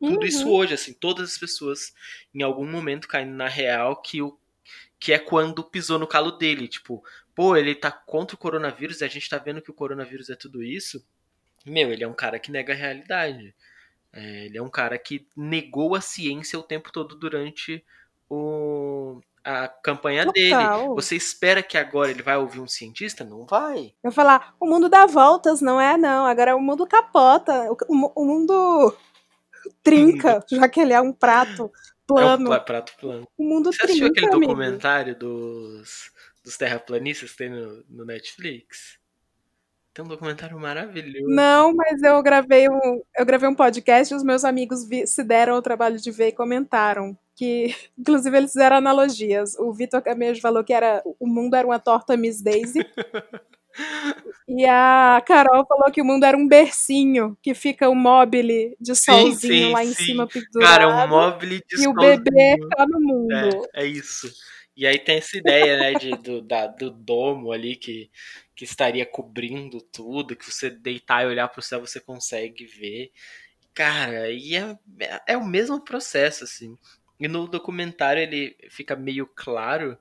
tudo 0.05 0.25
isso 0.27 0.49
Uhum. 0.49 0.51
hoje, 0.51 0.73
assim, 0.75 0.93
todas 0.93 1.31
as 1.33 1.37
pessoas 1.39 1.93
em 2.33 2.43
algum 2.43 2.69
momento 2.69 3.07
caindo 3.07 3.33
na 3.33 3.47
real 3.49 4.01
que 4.01 4.21
o 4.21 4.39
que 4.99 5.13
é 5.13 5.19
quando 5.19 5.63
pisou 5.63 5.99
no 5.99 6.07
calo 6.07 6.31
dele, 6.31 6.67
tipo, 6.67 7.03
pô, 7.35 7.55
ele 7.57 7.75
tá 7.75 7.91
contra 7.91 8.35
o 8.35 8.39
coronavírus 8.39 9.01
e 9.01 9.05
a 9.05 9.07
gente 9.07 9.29
tá 9.29 9.37
vendo 9.37 9.61
que 9.61 9.71
o 9.71 9.73
coronavírus 9.73 10.29
é 10.29 10.35
tudo 10.35 10.63
isso. 10.63 11.05
Meu, 11.65 11.91
ele 11.91 12.03
é 12.03 12.07
um 12.07 12.13
cara 12.13 12.39
que 12.39 12.51
nega 12.51 12.73
a 12.73 12.75
realidade. 12.75 13.55
É, 14.13 14.45
ele 14.45 14.57
é 14.57 14.61
um 14.63 14.69
cara 14.69 14.97
que 14.97 15.27
negou 15.35 15.95
a 15.95 16.01
ciência 16.01 16.59
o 16.59 16.63
tempo 16.63 16.91
todo 16.91 17.15
durante 17.15 17.83
o, 18.29 19.21
a 19.43 19.67
campanha 19.67 20.25
dele. 20.25 20.49
Total. 20.51 20.95
Você 20.95 21.15
espera 21.15 21.61
que 21.63 21.77
agora 21.77 22.11
ele 22.11 22.21
vai 22.23 22.37
ouvir 22.37 22.59
um 22.59 22.67
cientista? 22.67 23.23
Não 23.23 23.45
vai. 23.45 23.93
Eu 24.03 24.11
falar, 24.11 24.53
o 24.59 24.67
mundo 24.67 24.89
dá 24.89 25.05
voltas, 25.05 25.61
não 25.61 25.79
é? 25.79 25.97
Não. 25.97 26.25
Agora 26.25 26.55
o 26.55 26.61
mundo 26.61 26.85
capota. 26.87 27.71
O, 27.71 28.11
o- 28.15 28.25
mundo 28.25 28.95
trinca, 29.83 30.43
já 30.49 30.67
que 30.67 30.79
ele 30.79 30.93
é 30.93 31.01
um 31.01 31.11
prato 31.13 31.63
É 31.63 31.65
um 31.65 32.05
plano. 32.07 32.61
prato 32.65 32.93
plano. 32.99 33.27
O 33.37 33.43
mundo 33.43 33.71
Você 33.71 33.83
assistiu 33.85 34.07
trinca, 34.07 34.21
aquele 34.21 34.35
amigo. 34.35 34.53
documentário 34.53 35.15
dos, 35.17 36.11
dos 36.43 36.57
terraplanistas 36.57 37.31
que 37.31 37.37
tem 37.37 37.49
no, 37.49 37.83
no 37.89 38.05
Netflix? 38.05 38.97
Tem 39.99 40.05
um 40.05 40.07
documentário 40.07 40.57
maravilhoso. 40.57 41.27
Não, 41.27 41.75
mas 41.75 42.01
eu 42.01 42.23
gravei 42.23 42.69
um, 42.69 43.01
eu 43.17 43.25
gravei 43.25 43.49
um 43.49 43.53
podcast 43.53 44.13
e 44.13 44.15
os 44.15 44.23
meus 44.23 44.45
amigos 44.45 44.87
vi- 44.87 45.05
se 45.05 45.21
deram 45.25 45.57
o 45.57 45.61
trabalho 45.61 45.97
de 45.97 46.09
ver 46.09 46.29
e 46.29 46.31
comentaram. 46.31 47.17
Que, 47.35 47.75
inclusive, 47.99 48.37
eles 48.37 48.53
fizeram 48.53 48.77
analogias. 48.77 49.55
O 49.59 49.73
Vitor 49.73 50.01
Camejo 50.01 50.39
falou 50.39 50.63
que 50.63 50.71
era, 50.71 51.03
o 51.19 51.27
mundo 51.27 51.53
era 51.53 51.67
uma 51.67 51.79
torta 51.79 52.15
Miss 52.15 52.41
Daisy. 52.41 52.79
e 54.47 54.65
a 54.65 55.21
Carol 55.27 55.67
falou 55.67 55.91
que 55.91 56.01
o 56.01 56.05
mundo 56.05 56.23
era 56.23 56.37
um 56.37 56.47
bercinho, 56.47 57.37
que 57.41 57.53
fica 57.53 57.89
o 57.89 57.95
mobile 57.95 58.77
de 58.79 58.95
solzinho 58.95 59.67
sim, 59.67 59.73
lá 59.73 59.83
em 59.83 59.93
sim. 59.93 60.05
cima 60.05 60.25
pendurado. 60.25 60.71
Cara, 60.71 60.83
é 60.85 60.87
um 60.87 61.07
móvel 61.09 61.49
de 61.49 61.55
e 61.55 61.59
o 61.89 61.93
solzinho. 61.93 62.23
bebê 62.23 62.57
tá 62.69 62.85
no 62.87 63.01
mundo. 63.01 63.67
É, 63.75 63.83
é 63.83 63.85
isso. 63.85 64.31
E 64.79 64.87
aí 64.87 64.97
tem 64.97 65.17
essa 65.17 65.37
ideia, 65.37 65.77
né, 65.77 65.93
de, 65.95 66.11
do, 66.11 66.41
da, 66.41 66.65
do 66.65 66.89
domo 66.89 67.51
ali 67.51 67.75
que, 67.75 68.09
que 68.55 68.63
estaria 68.63 69.05
cobrindo 69.05 69.81
tudo, 69.81 70.37
que 70.37 70.49
você 70.49 70.69
deitar 70.69 71.21
e 71.21 71.27
olhar 71.27 71.49
para 71.49 71.59
o 71.59 71.61
céu 71.61 71.81
você 71.81 71.99
consegue 71.99 72.65
ver. 72.65 73.11
Cara, 73.73 74.31
e 74.31 74.55
é, 74.55 74.77
é 75.27 75.35
o 75.35 75.45
mesmo 75.45 75.83
processo, 75.83 76.45
assim. 76.45 76.77
E 77.19 77.27
no 77.27 77.45
documentário 77.45 78.23
ele 78.23 78.55
fica 78.69 78.95
meio 78.95 79.27
claro 79.27 79.97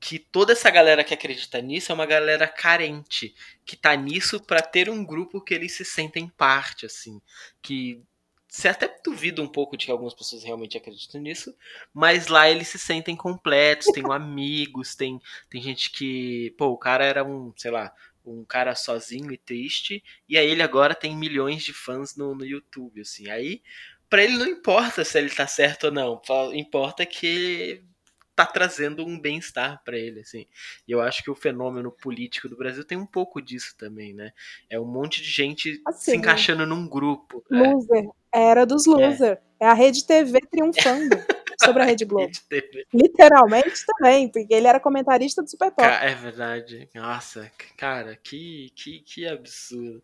que 0.00 0.18
toda 0.18 0.54
essa 0.54 0.70
galera 0.70 1.04
que 1.04 1.12
acredita 1.12 1.60
nisso 1.60 1.92
é 1.92 1.94
uma 1.94 2.06
galera 2.06 2.48
carente, 2.48 3.34
que 3.62 3.76
tá 3.76 3.94
nisso 3.94 4.42
para 4.42 4.62
ter 4.62 4.88
um 4.88 5.04
grupo 5.04 5.38
que 5.38 5.52
eles 5.52 5.72
se 5.72 5.84
sentem 5.84 6.30
parte, 6.30 6.86
assim, 6.86 7.20
que 7.60 8.02
você 8.48 8.68
até 8.68 8.88
duvida 9.04 9.42
um 9.42 9.46
pouco 9.46 9.76
de 9.76 9.84
que 9.84 9.92
algumas 9.92 10.14
pessoas 10.14 10.42
realmente 10.42 10.76
acreditam 10.76 11.20
nisso, 11.20 11.54
mas 11.92 12.28
lá 12.28 12.48
eles 12.48 12.68
se 12.68 12.78
sentem 12.78 13.14
completos, 13.14 13.92
tem 13.92 14.02
amigos, 14.10 14.94
tem, 14.94 15.20
tem 15.50 15.60
gente 15.60 15.90
que, 15.90 16.54
pô, 16.56 16.68
o 16.68 16.78
cara 16.78 17.04
era 17.04 17.22
um, 17.22 17.52
sei 17.56 17.70
lá, 17.70 17.92
um 18.24 18.44
cara 18.44 18.74
sozinho 18.74 19.30
e 19.32 19.36
triste, 19.36 20.02
e 20.26 20.38
aí 20.38 20.48
ele 20.48 20.62
agora 20.62 20.94
tem 20.94 21.14
milhões 21.14 21.62
de 21.62 21.74
fãs 21.74 22.16
no, 22.16 22.34
no 22.34 22.44
YouTube, 22.44 23.02
assim. 23.02 23.28
Aí, 23.30 23.62
para 24.08 24.24
ele 24.24 24.38
não 24.38 24.46
importa 24.46 25.04
se 25.04 25.18
ele 25.18 25.30
tá 25.30 25.46
certo 25.46 25.84
ou 25.84 25.92
não, 25.92 26.20
importa 26.54 27.04
que 27.04 27.82
tá 28.38 28.46
trazendo 28.46 29.04
um 29.04 29.18
bem-estar 29.18 29.82
para 29.84 29.98
ele, 29.98 30.20
assim. 30.20 30.46
E 30.86 30.92
eu 30.92 31.00
acho 31.00 31.24
que 31.24 31.30
o 31.30 31.34
fenômeno 31.34 31.90
político 31.90 32.48
do 32.48 32.56
Brasil 32.56 32.84
tem 32.84 32.96
um 32.96 33.06
pouco 33.06 33.42
disso 33.42 33.74
também, 33.76 34.14
né? 34.14 34.30
É 34.70 34.78
um 34.78 34.84
monte 34.84 35.20
de 35.20 35.28
gente 35.28 35.82
assim, 35.84 36.12
se 36.12 36.16
encaixando 36.16 36.64
num 36.64 36.88
grupo. 36.88 37.44
Né? 37.50 37.72
Loser. 37.72 38.08
Era 38.32 38.64
dos 38.64 38.86
loser. 38.86 39.40
É. 39.58 39.66
é 39.66 39.68
a 39.68 39.74
Rede 39.74 40.06
TV 40.06 40.38
triunfando 40.48 41.16
sobre 41.60 41.82
a 41.82 41.86
Rede 41.86 42.04
Globo. 42.04 42.30
Rede 42.48 42.86
Literalmente 42.94 43.84
também, 43.84 44.30
porque 44.30 44.54
ele 44.54 44.68
era 44.68 44.78
comentarista 44.78 45.42
do 45.42 45.50
Super 45.50 45.72
Pop. 45.72 45.82
É 45.82 46.14
verdade. 46.14 46.88
Nossa, 46.94 47.50
cara, 47.76 48.16
que, 48.22 48.70
que, 48.76 49.00
que 49.00 49.26
absurdo. 49.26 50.00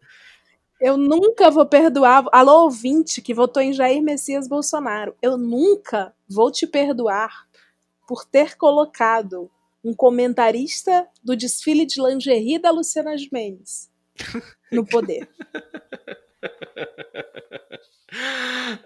Eu 0.81 0.97
nunca 0.97 1.53
vou 1.53 1.67
perdoar. 1.67 2.25
Alô, 2.33 2.65
ouvinte 2.65 3.23
que 3.23 3.33
votou 3.33 3.63
em 3.63 3.73
Jair 3.73 4.03
Messias 4.03 4.49
Bolsonaro. 4.49 5.15
Eu 5.23 5.39
nunca 5.39 6.13
vou 6.29 6.51
te 6.51 6.67
perdoar 6.67 7.47
por 8.07 8.25
ter 8.25 8.57
colocado 8.57 9.51
um 9.85 9.95
comentarista 9.95 11.07
do 11.23 11.37
desfile 11.37 11.85
de 11.85 12.01
lingerie 12.01 12.59
da 12.59 12.71
Luciana 12.71 13.19
Gimenez 13.19 13.91
no 14.73 14.87
poder. 14.87 15.29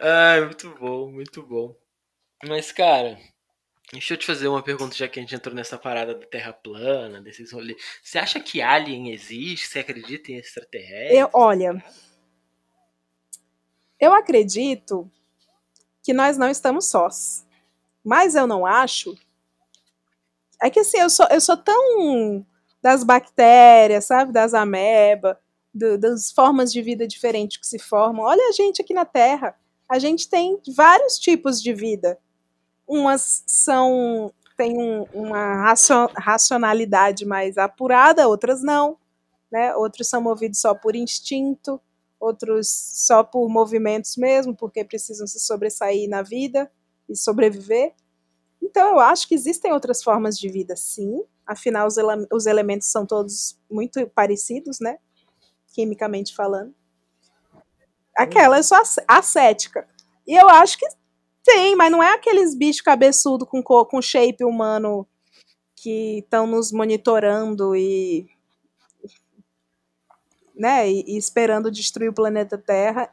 Ai, 0.01 0.45
muito 0.45 0.75
bom, 0.75 1.11
muito 1.11 1.43
bom. 1.43 1.75
Mas, 2.45 2.73
cara, 2.73 3.19
deixa 3.93 4.15
eu 4.15 4.19
te 4.19 4.27
fazer 4.27 4.49
uma 4.49 4.63
pergunta, 4.63 4.97
já 4.97 5.09
que 5.09 5.19
a 5.19 5.23
gente 5.23 5.35
entrou 5.35 5.55
nessa 5.55 5.77
parada 5.77 6.15
da 6.15 6.27
Terra 6.27 6.53
plana, 6.53 7.21
desses 7.21 7.53
rolês. 7.53 7.77
Você 8.03 8.19
acha 8.19 8.41
que 8.41 8.63
Alien 8.63 9.13
existe? 9.13 9.67
Você 9.67 9.81
acredita 9.81 10.33
em 10.33 10.37
extraterrestres? 10.37 11.19
Eu, 11.19 11.31
olha, 11.33 11.83
eu 14.01 14.15
acredito 14.15 15.11
que 16.03 16.13
nós 16.13 16.39
não 16.39 16.49
estamos 16.49 16.87
sós. 16.87 17.47
Mas 18.05 18.35
eu 18.35 18.47
não 18.47 18.65
acho. 18.65 19.15
É 20.63 20.71
que 20.71 20.81
assim, 20.81 20.99
eu 20.99 21.11
sou, 21.11 21.27
eu 21.31 21.41
sou 21.41 21.57
tão 21.57 22.45
das 22.83 23.05
bactérias, 23.05 24.07
sabe? 24.07 24.33
Das 24.33 24.55
amebas, 24.55 25.37
das 25.75 26.33
formas 26.33 26.73
de 26.73 26.83
vida 26.83 27.07
diferentes 27.07 27.57
que 27.59 27.67
se 27.67 27.79
formam. 27.79 28.25
Olha 28.25 28.49
a 28.49 28.53
gente 28.53 28.83
aqui 28.83 28.95
na 28.95 29.05
Terra. 29.05 29.57
A 29.89 29.99
gente 29.99 30.29
tem 30.29 30.61
vários 30.77 31.19
tipos 31.19 31.63
de 31.63 31.73
vida. 31.73 32.19
Umas 32.87 33.45
são 33.47 34.33
têm 34.57 34.77
um, 34.77 35.05
uma 35.15 35.73
racionalidade 36.17 37.25
mais 37.25 37.57
apurada, 37.57 38.27
outras 38.27 38.61
não. 38.61 38.99
Né? 39.51 39.75
Outros 39.77 40.09
são 40.09 40.21
movidos 40.21 40.61
só 40.61 40.75
por 40.75 40.97
instinto, 40.97 41.81
outros 42.19 42.69
só 42.69 43.23
por 43.23 43.49
movimentos 43.49 44.17
mesmo, 44.17 44.57
porque 44.57 44.85
precisam 44.85 45.29
se 45.29 45.39
sobressair 45.39 46.09
na 46.09 46.23
vida 46.23 46.71
e 47.09 47.17
sobreviver. 47.17 47.95
Então, 48.63 48.91
eu 48.91 49.01
acho 49.01 49.27
que 49.27 49.35
existem 49.35 49.73
outras 49.73 50.03
formas 50.03 50.39
de 50.39 50.49
vida, 50.49 50.77
sim. 50.77 51.23
Afinal, 51.47 51.87
os, 51.87 51.97
ele 51.97 52.27
os 52.33 52.47
elementos 52.47 52.89
são 52.89 53.07
todos 53.07 53.59
muito 53.71 54.07
parecidos, 54.09 54.79
né? 54.81 54.99
Quimicamente 55.73 56.35
falando. 56.35 56.75
Aquela, 58.17 58.59
eu 58.59 58.63
sou 58.63 58.79
ascética. 59.07 59.89
E 60.27 60.35
eu 60.35 60.49
acho 60.49 60.77
que 60.77 60.87
tem, 61.45 61.75
mas 61.77 61.91
não 61.91 62.03
é 62.03 62.13
aqueles 62.13 62.55
bichos 62.55 62.83
cabeçudo 62.83 63.47
com, 63.47 63.63
com 63.63 64.03
shape 64.03 64.45
humano 64.45 65.07
que 65.75 66.19
estão 66.19 66.47
nos 66.47 66.73
monitorando 66.73 67.75
e 67.75 68.27
né, 70.55 70.91
e, 70.91 71.05
e, 71.07 71.17
esperando 71.17 71.71
destruir 71.71 72.11
o 72.11 72.13
planeta 72.13 72.59
Terra. 72.59 73.09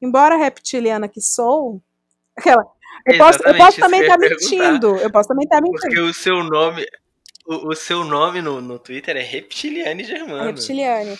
Embora 0.00 0.36
reptiliana 0.36 1.08
que 1.08 1.20
sou, 1.20 1.82
aquela, 2.36 2.64
eu 3.06 3.18
posso, 3.18 3.42
eu 3.46 3.56
posso 3.56 3.80
também 3.80 4.00
estar 4.02 4.18
tá 4.18 4.28
mentindo. 4.28 4.96
Eu 4.96 5.10
posso 5.10 5.28
também 5.28 5.44
estar 5.44 5.56
tá 5.56 5.62
mentindo. 5.62 5.80
Porque 5.80 6.00
o 6.00 6.14
seu 6.14 6.42
nome, 6.42 6.86
o, 7.46 7.68
o 7.68 7.74
seu 7.74 8.04
nome 8.04 8.40
no, 8.40 8.60
no 8.60 8.78
Twitter 8.78 9.16
é 9.16 9.22
Reptiliane 9.22 10.04
Germano. 10.04 10.44
Reptiliane. 10.44 11.18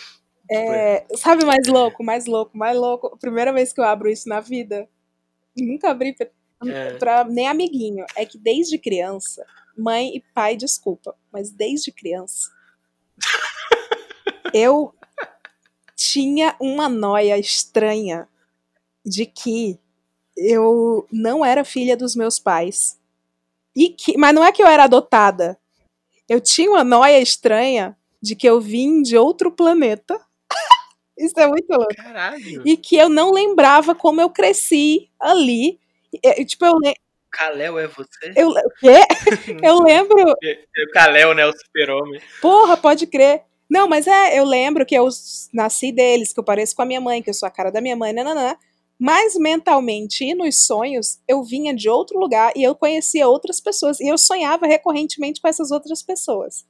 É, 0.51 1.05
sabe 1.15 1.43
mais 1.45 1.67
louco, 1.67 2.03
mais 2.03 2.25
louco, 2.25 2.57
mais 2.57 2.77
louco? 2.77 3.17
Primeira 3.17 3.51
vez 3.51 3.73
que 3.73 3.79
eu 3.79 3.83
abro 3.83 4.09
isso 4.09 4.29
na 4.29 4.39
vida. 4.39 4.87
Nunca 5.57 5.89
abri 5.89 6.13
pra, 6.13 6.27
é. 6.67 6.93
pra 6.93 7.23
nem 7.23 7.47
amiguinho. 7.47 8.05
É 8.15 8.25
que 8.25 8.37
desde 8.37 8.77
criança, 8.77 9.45
mãe 9.77 10.15
e 10.15 10.23
pai, 10.33 10.55
desculpa, 10.55 11.15
mas 11.31 11.51
desde 11.51 11.91
criança, 11.91 12.51
eu 14.53 14.93
tinha 15.95 16.55
uma 16.59 16.89
noia 16.89 17.37
estranha 17.37 18.27
de 19.05 19.25
que 19.25 19.79
eu 20.35 21.07
não 21.11 21.45
era 21.45 21.63
filha 21.63 21.95
dos 21.95 22.15
meus 22.15 22.39
pais. 22.39 22.99
E 23.75 23.89
que, 23.89 24.17
mas 24.17 24.33
não 24.33 24.43
é 24.43 24.51
que 24.51 24.61
eu 24.61 24.67
era 24.67 24.85
adotada. 24.85 25.57
Eu 26.27 26.41
tinha 26.41 26.69
uma 26.69 26.83
noia 26.83 27.19
estranha 27.19 27.95
de 28.21 28.35
que 28.35 28.47
eu 28.47 28.59
vim 28.59 29.01
de 29.01 29.17
outro 29.17 29.51
planeta. 29.51 30.19
Isso 31.17 31.39
é 31.39 31.47
muito 31.47 31.69
louco. 31.69 31.95
Caralho. 31.95 32.63
E 32.65 32.75
que 32.75 32.95
eu 32.95 33.09
não 33.09 33.31
lembrava 33.31 33.93
como 33.93 34.21
eu 34.21 34.29
cresci 34.29 35.09
ali. 35.19 35.79
E, 36.11 36.45
tipo, 36.45 36.65
eu 36.65 36.79
Kalel 37.35 37.77
é 37.77 37.87
você? 37.87 38.33
Eu, 38.35 38.49
o 38.49 38.69
quê? 38.79 39.01
eu 39.61 39.81
lembro. 39.81 40.31
O 40.31 40.91
Kalel, 40.93 41.33
né? 41.33 41.45
O 41.45 41.51
super-homem. 41.51 42.21
Porra, 42.41 42.77
pode 42.77 43.05
crer. 43.07 43.43
Não, 43.69 43.87
mas 43.87 44.07
é, 44.07 44.39
eu 44.39 44.45
lembro 44.45 44.85
que 44.85 44.95
eu 44.95 45.09
nasci 45.53 45.91
deles, 45.91 46.31
que 46.31 46.39
eu 46.39 46.43
pareço 46.43 46.75
com 46.75 46.81
a 46.81 46.85
minha 46.85 47.01
mãe, 47.01 47.21
que 47.21 47.29
eu 47.29 47.33
sou 47.33 47.47
a 47.47 47.51
cara 47.51 47.71
da 47.71 47.81
minha 47.81 47.95
mãe, 47.95 48.13
nananã. 48.13 48.55
Mas 48.99 49.35
mentalmente 49.35 50.23
e 50.23 50.33
nos 50.33 50.65
sonhos, 50.65 51.19
eu 51.27 51.43
vinha 51.43 51.75
de 51.75 51.89
outro 51.89 52.17
lugar 52.17 52.53
e 52.55 52.63
eu 52.63 52.73
conhecia 52.73 53.27
outras 53.27 53.59
pessoas. 53.59 53.99
E 53.99 54.07
eu 54.07 54.17
sonhava 54.17 54.65
recorrentemente 54.65 55.41
com 55.41 55.47
essas 55.47 55.69
outras 55.69 56.01
pessoas. 56.01 56.65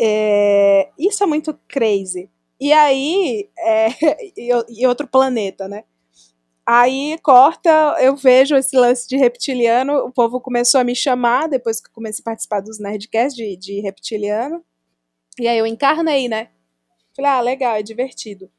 É, 0.00 0.90
isso 0.98 1.22
é 1.22 1.26
muito 1.26 1.54
crazy. 1.68 2.30
E 2.60 2.72
aí, 2.72 3.48
é, 3.58 3.88
e, 4.68 4.86
outro 4.86 5.06
planeta, 5.06 5.68
né? 5.68 5.84
Aí 6.66 7.16
corta, 7.22 7.96
eu 8.00 8.14
vejo 8.14 8.54
esse 8.54 8.76
lance 8.76 9.08
de 9.08 9.16
reptiliano, 9.16 10.04
o 10.04 10.12
povo 10.12 10.40
começou 10.40 10.80
a 10.80 10.84
me 10.84 10.94
chamar, 10.94 11.48
depois 11.48 11.80
que 11.80 11.90
comecei 11.90 12.22
a 12.22 12.24
participar 12.24 12.60
dos 12.60 12.78
Nerdcasts 12.78 13.34
de, 13.34 13.56
de 13.56 13.80
reptiliano. 13.80 14.62
E 15.40 15.48
aí 15.48 15.56
eu 15.56 15.66
encarnei, 15.66 16.28
né? 16.28 16.50
Falei, 17.16 17.30
ah, 17.30 17.40
legal, 17.40 17.76
é 17.76 17.82
divertido. 17.82 18.50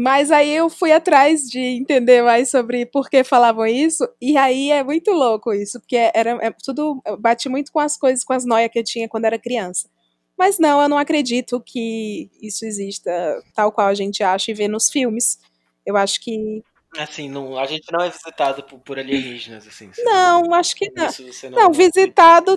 Mas 0.00 0.30
aí 0.30 0.54
eu 0.54 0.70
fui 0.70 0.92
atrás 0.92 1.42
de 1.42 1.58
entender 1.58 2.22
mais 2.22 2.48
sobre 2.48 2.86
por 2.86 3.10
que 3.10 3.24
falavam 3.24 3.66
isso, 3.66 4.08
e 4.22 4.36
aí 4.36 4.70
é 4.70 4.84
muito 4.84 5.10
louco 5.10 5.52
isso, 5.52 5.80
porque 5.80 5.96
era 6.14 6.38
é, 6.40 6.52
tudo 6.62 7.02
bate 7.18 7.48
muito 7.48 7.72
com 7.72 7.80
as 7.80 7.98
coisas, 7.98 8.24
com 8.24 8.32
as 8.32 8.44
noias 8.44 8.70
que 8.70 8.78
eu 8.78 8.84
tinha 8.84 9.08
quando 9.08 9.24
era 9.24 9.36
criança. 9.40 9.90
Mas 10.38 10.56
não, 10.56 10.80
eu 10.80 10.88
não 10.88 10.98
acredito 10.98 11.60
que 11.60 12.30
isso 12.40 12.64
exista 12.64 13.10
tal 13.56 13.72
qual 13.72 13.88
a 13.88 13.94
gente 13.94 14.22
acha 14.22 14.52
e 14.52 14.54
vê 14.54 14.68
nos 14.68 14.88
filmes. 14.88 15.40
Eu 15.84 15.96
acho 15.96 16.20
que 16.20 16.62
Assim, 16.96 17.28
não, 17.28 17.58
a 17.58 17.66
gente 17.66 17.92
não 17.92 18.04
é 18.04 18.08
visitado 18.08 18.62
por, 18.62 18.78
por 18.78 18.98
alienígenas, 19.00 19.66
assim. 19.66 19.90
Não, 19.98 20.42
não, 20.42 20.54
acho 20.54 20.76
que 20.76 20.90
não. 20.92 21.08
não, 21.50 21.50
não 21.50 21.72
visitado 21.72 22.56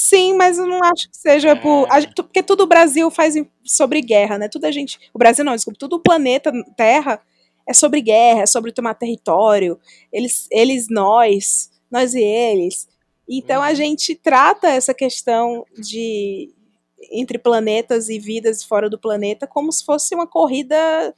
Sim, 0.00 0.34
mas 0.34 0.58
eu 0.58 0.66
não 0.66 0.78
acho 0.84 1.10
que 1.10 1.16
seja 1.16 1.56
por. 1.56 1.88
A, 1.90 2.00
porque 2.22 2.40
tudo 2.40 2.62
o 2.62 2.66
Brasil 2.68 3.10
faz 3.10 3.34
sobre 3.64 4.00
guerra, 4.00 4.38
né? 4.38 4.48
Tudo 4.48 4.66
a 4.66 4.70
gente. 4.70 4.96
O 5.12 5.18
Brasil 5.18 5.44
não, 5.44 5.56
desculpa, 5.56 5.76
tudo 5.76 5.96
o 5.96 6.00
planeta 6.00 6.52
Terra 6.76 7.20
é 7.66 7.74
sobre 7.74 8.00
guerra, 8.00 8.42
é 8.42 8.46
sobre 8.46 8.70
tomar 8.70 8.94
território. 8.94 9.76
Eles, 10.12 10.46
eles 10.52 10.86
nós, 10.88 11.68
nós 11.90 12.14
e 12.14 12.22
eles. 12.22 12.88
Então 13.28 13.60
a 13.60 13.70
uhum. 13.70 13.74
gente 13.74 14.14
trata 14.14 14.68
essa 14.68 14.94
questão 14.94 15.66
de 15.76 16.54
entre 17.10 17.36
planetas 17.36 18.08
e 18.08 18.20
vidas 18.20 18.62
fora 18.62 18.88
do 18.88 19.00
planeta 19.00 19.48
como 19.48 19.72
se 19.72 19.84
fosse 19.84 20.14
uma 20.14 20.28
corrida 20.28 21.12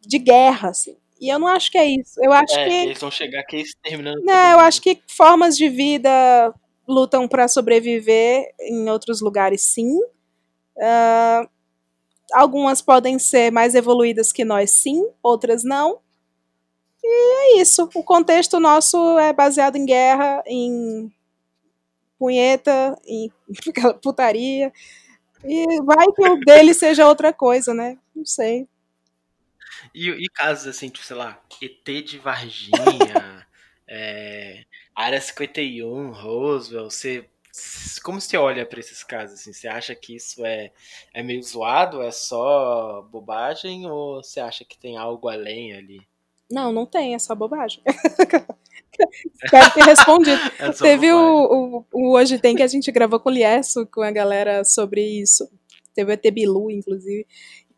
de 0.00 0.18
guerra, 0.20 0.68
assim. 0.68 0.96
E 1.20 1.28
eu 1.28 1.40
não 1.40 1.48
acho 1.48 1.72
que 1.72 1.78
é 1.78 1.86
isso. 1.86 2.22
Eu 2.22 2.32
acho 2.32 2.56
é, 2.56 2.68
que. 2.68 2.74
eles 2.74 3.00
vão 3.00 3.10
chegar 3.10 3.40
aqui 3.40 3.56
exterminando. 3.56 4.22
Não, 4.22 4.52
eu 4.52 4.60
acho 4.60 4.80
que 4.80 5.02
formas 5.08 5.56
de 5.56 5.68
vida 5.68 6.54
lutam 6.90 7.28
para 7.28 7.48
sobreviver 7.48 8.52
em 8.60 8.90
outros 8.90 9.20
lugares, 9.20 9.62
sim. 9.62 9.98
Uh, 10.76 11.48
algumas 12.32 12.82
podem 12.82 13.18
ser 13.18 13.50
mais 13.50 13.74
evoluídas 13.74 14.32
que 14.32 14.44
nós, 14.44 14.70
sim, 14.70 15.08
outras 15.22 15.64
não. 15.64 16.00
E 17.02 17.58
é 17.58 17.60
isso. 17.60 17.88
O 17.94 18.02
contexto 18.02 18.60
nosso 18.60 19.18
é 19.18 19.32
baseado 19.32 19.76
em 19.76 19.86
guerra, 19.86 20.42
em 20.46 21.10
punheta, 22.18 22.98
em 23.06 23.32
putaria. 24.02 24.72
E 25.42 25.82
vai 25.82 26.06
que 26.14 26.28
o 26.28 26.40
dele 26.40 26.74
seja 26.74 27.08
outra 27.08 27.32
coisa, 27.32 27.72
né? 27.72 27.96
Não 28.14 28.26
sei. 28.26 28.68
E, 29.94 30.08
e 30.10 30.28
casos 30.28 30.66
assim, 30.66 30.88
tipo, 30.88 31.06
sei 31.06 31.16
lá, 31.16 31.40
ET 31.62 32.04
de 32.04 32.18
Varginha, 32.18 33.46
é, 33.88 34.64
Área 34.94 35.20
51, 35.20 36.12
Roswell, 36.12 36.90
você. 36.90 37.26
Como 38.02 38.20
você 38.20 38.36
olha 38.36 38.64
para 38.64 38.80
esses 38.80 39.02
casos? 39.02 39.40
Assim, 39.40 39.52
você 39.52 39.66
acha 39.66 39.94
que 39.94 40.14
isso 40.14 40.44
é, 40.44 40.70
é 41.12 41.22
meio 41.22 41.42
zoado, 41.42 42.00
é 42.00 42.10
só 42.10 43.02
bobagem, 43.10 43.90
ou 43.90 44.22
você 44.22 44.40
acha 44.40 44.64
que 44.64 44.78
tem 44.78 44.96
algo 44.96 45.28
além 45.28 45.74
ali? 45.74 46.00
Não, 46.50 46.72
não 46.72 46.86
tem, 46.86 47.14
é 47.14 47.18
só 47.18 47.34
bobagem. 47.34 47.82
Espero 49.42 49.70
ter 49.72 49.84
respondido. 49.84 50.40
É 50.58 50.72
Teve 50.72 51.12
o, 51.12 51.18
o, 51.18 51.86
o, 51.92 52.14
Hoje 52.14 52.38
Tem 52.38 52.54
que 52.54 52.62
a 52.62 52.66
gente 52.66 52.90
gravou 52.92 53.18
com 53.18 53.30
o 53.30 53.32
Lieso, 53.32 53.86
com 53.86 54.02
a 54.02 54.10
galera 54.10 54.64
sobre 54.64 55.02
isso. 55.02 55.48
Teve 55.94 56.12
o 56.12 56.14
ET 56.14 56.30
Bilu, 56.30 56.70
inclusive. 56.70 57.26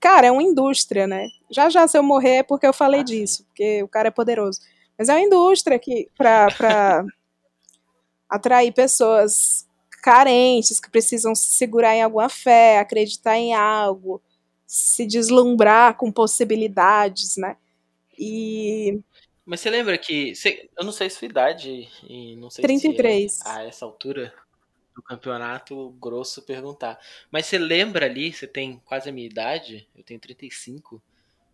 Cara, 0.00 0.26
é 0.26 0.30
uma 0.32 0.42
indústria, 0.42 1.06
né? 1.06 1.28
Já 1.50 1.70
já, 1.70 1.86
se 1.86 1.96
eu 1.96 2.02
morrer, 2.02 2.36
é 2.36 2.42
porque 2.42 2.66
eu 2.66 2.72
falei 2.72 3.00
ah, 3.00 3.04
disso, 3.04 3.44
porque 3.44 3.82
o 3.82 3.88
cara 3.88 4.08
é 4.08 4.10
poderoso. 4.10 4.60
Mas 4.98 5.08
é 5.08 5.14
uma 5.14 5.20
indústria 5.20 5.78
que, 5.78 6.08
pra 6.16 7.04
atrair 8.28 8.72
pessoas 8.72 9.66
carentes, 10.02 10.80
que 10.80 10.90
precisam 10.90 11.34
se 11.34 11.52
segurar 11.52 11.94
em 11.94 12.02
alguma 12.02 12.28
fé, 12.28 12.78
acreditar 12.78 13.36
em 13.36 13.54
algo, 13.54 14.20
se 14.66 15.06
deslumbrar 15.06 15.96
com 15.96 16.10
possibilidades, 16.10 17.36
né? 17.36 17.56
E. 18.18 19.00
Mas 19.44 19.60
você 19.60 19.70
lembra 19.70 19.96
que. 19.96 20.34
Você, 20.34 20.68
eu 20.76 20.84
não 20.84 20.92
sei 20.92 21.08
sua 21.08 21.26
idade, 21.26 21.88
e 22.08 22.36
não 22.36 22.50
sei 22.50 22.62
33. 22.62 23.32
se 23.32 23.48
é, 23.48 23.50
a 23.50 23.64
essa 23.64 23.84
altura 23.84 24.34
do 24.94 25.02
campeonato 25.02 25.90
grosso 26.00 26.42
perguntar. 26.42 26.98
Mas 27.30 27.46
você 27.46 27.58
lembra 27.58 28.06
ali, 28.06 28.32
você 28.32 28.46
tem 28.46 28.80
quase 28.84 29.08
a 29.08 29.12
minha 29.12 29.26
idade, 29.26 29.88
eu 29.96 30.02
tenho 30.02 30.20
35, 30.20 31.02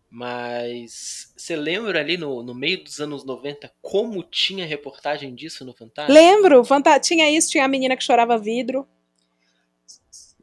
mas 0.09 1.31
você 1.37 1.55
lembra 1.55 1.99
ali 1.99 2.17
no, 2.17 2.41
no 2.41 2.55
meio 2.55 2.83
dos 2.83 2.99
anos 2.99 3.23
90 3.23 3.71
como 3.81 4.23
tinha 4.23 4.65
reportagem 4.65 5.35
disso 5.35 5.63
no 5.63 5.73
Fantástico? 5.73 6.11
Lembro, 6.11 6.63
tinha 7.01 7.29
isso, 7.29 7.51
tinha 7.51 7.65
a 7.65 7.67
menina 7.67 7.95
que 7.95 8.03
chorava 8.03 8.37
vidro. 8.37 8.87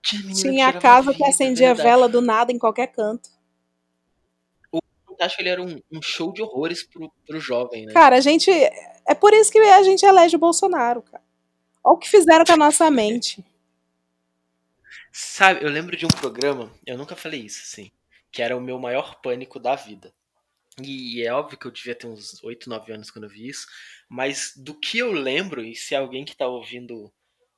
Tinha, 0.00 0.34
tinha 0.34 0.68
a 0.68 0.72
casa 0.72 1.12
que 1.12 1.24
acendia 1.24 1.74
verdade. 1.74 1.88
vela 1.88 2.08
do 2.08 2.20
nada 2.20 2.52
em 2.52 2.58
qualquer 2.58 2.86
canto. 2.86 3.28
O 4.70 4.78
Fantástico 5.04 5.42
ele 5.42 5.48
era 5.48 5.62
um, 5.62 5.82
um 5.90 6.00
show 6.00 6.32
de 6.32 6.42
horrores 6.42 6.84
pro, 6.84 7.10
pro 7.26 7.40
jovem, 7.40 7.86
né? 7.86 7.92
Cara, 7.92 8.16
a 8.16 8.20
gente. 8.20 8.48
É 9.08 9.14
por 9.14 9.32
isso 9.32 9.50
que 9.50 9.58
a 9.58 9.82
gente 9.82 10.06
elege 10.06 10.36
o 10.36 10.38
Bolsonaro, 10.38 11.02
cara. 11.02 11.24
Olha 11.82 11.94
o 11.94 11.98
que 11.98 12.08
fizeram 12.08 12.44
com 12.44 12.52
a 12.52 12.56
nossa 12.56 12.88
mente. 12.88 13.44
Sabe, 15.10 15.64
eu 15.64 15.70
lembro 15.70 15.96
de 15.96 16.04
um 16.04 16.10
programa, 16.10 16.70
eu 16.86 16.96
nunca 16.98 17.16
falei 17.16 17.40
isso, 17.40 17.62
assim, 17.64 17.90
que 18.36 18.42
era 18.42 18.54
o 18.54 18.60
meu 18.60 18.78
maior 18.78 19.18
pânico 19.22 19.58
da 19.58 19.74
vida. 19.74 20.12
E 20.82 21.22
é 21.22 21.32
óbvio 21.32 21.56
que 21.56 21.66
eu 21.66 21.70
devia 21.70 21.94
ter 21.94 22.06
uns 22.06 22.44
8, 22.44 22.68
9 22.68 22.92
anos 22.92 23.10
quando 23.10 23.24
eu 23.24 23.30
vi 23.30 23.48
isso, 23.48 23.66
mas 24.10 24.52
do 24.54 24.78
que 24.78 24.98
eu 24.98 25.10
lembro, 25.10 25.64
e 25.64 25.74
se 25.74 25.94
alguém 25.94 26.22
que 26.22 26.36
tá 26.36 26.46
ouvindo 26.46 27.10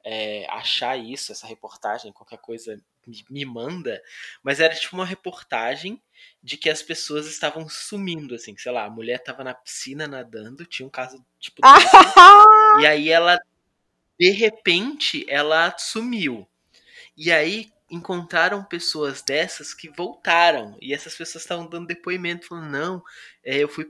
é, 0.07 0.47
achar 0.49 0.97
isso, 0.97 1.33
essa 1.33 1.49
reportagem, 1.49 2.13
qualquer 2.13 2.39
coisa, 2.39 2.81
me, 3.05 3.25
me 3.29 3.45
manda, 3.45 4.01
mas 4.41 4.61
era 4.61 4.73
tipo 4.73 4.95
uma 4.95 5.05
reportagem 5.05 6.01
de 6.41 6.57
que 6.57 6.71
as 6.71 6.81
pessoas 6.81 7.27
estavam 7.27 7.69
sumindo, 7.69 8.37
assim, 8.37 8.57
sei 8.57 8.71
lá, 8.71 8.85
a 8.85 8.91
mulher 8.91 9.19
tava 9.19 9.43
na 9.43 9.55
piscina 9.55 10.07
nadando, 10.07 10.65
tinha 10.65 10.87
um 10.87 10.91
caso 10.91 11.27
tipo 11.41 11.61
desse, 11.75 12.83
e 12.83 12.87
aí 12.87 13.09
ela 13.09 13.37
de 14.17 14.31
repente 14.31 15.27
ela 15.29 15.77
sumiu. 15.77 16.49
E 17.17 17.33
aí 17.33 17.73
encontraram 17.91 18.65
pessoas 18.65 19.23
dessas 19.23 19.73
que 19.73 19.89
voltaram. 19.89 20.77
E 20.81 20.93
essas 20.93 21.15
pessoas 21.15 21.43
estavam 21.45 21.67
dando 21.67 21.87
depoimento, 21.87 22.47
falando: 22.47 22.71
não, 22.71 23.03
é, 23.45 23.57
eu 23.59 23.69
fui 23.69 23.87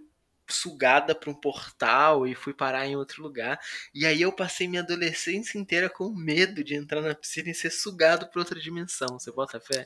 sugada 0.48 1.14
para 1.14 1.30
um 1.30 1.34
portal 1.34 2.26
e 2.26 2.34
fui 2.34 2.54
parar 2.54 2.86
em 2.86 2.96
outro 2.96 3.22
lugar. 3.22 3.60
E 3.94 4.06
aí 4.06 4.22
eu 4.22 4.32
passei 4.32 4.66
minha 4.66 4.82
adolescência 4.82 5.58
inteira 5.58 5.90
com 5.90 6.08
medo 6.10 6.64
de 6.64 6.74
entrar 6.74 7.02
na 7.02 7.14
piscina 7.14 7.50
e 7.50 7.54
ser 7.54 7.70
sugado 7.70 8.28
para 8.28 8.40
outra 8.40 8.58
dimensão. 8.58 9.18
Você 9.18 9.30
bota 9.30 9.60
fé? 9.60 9.84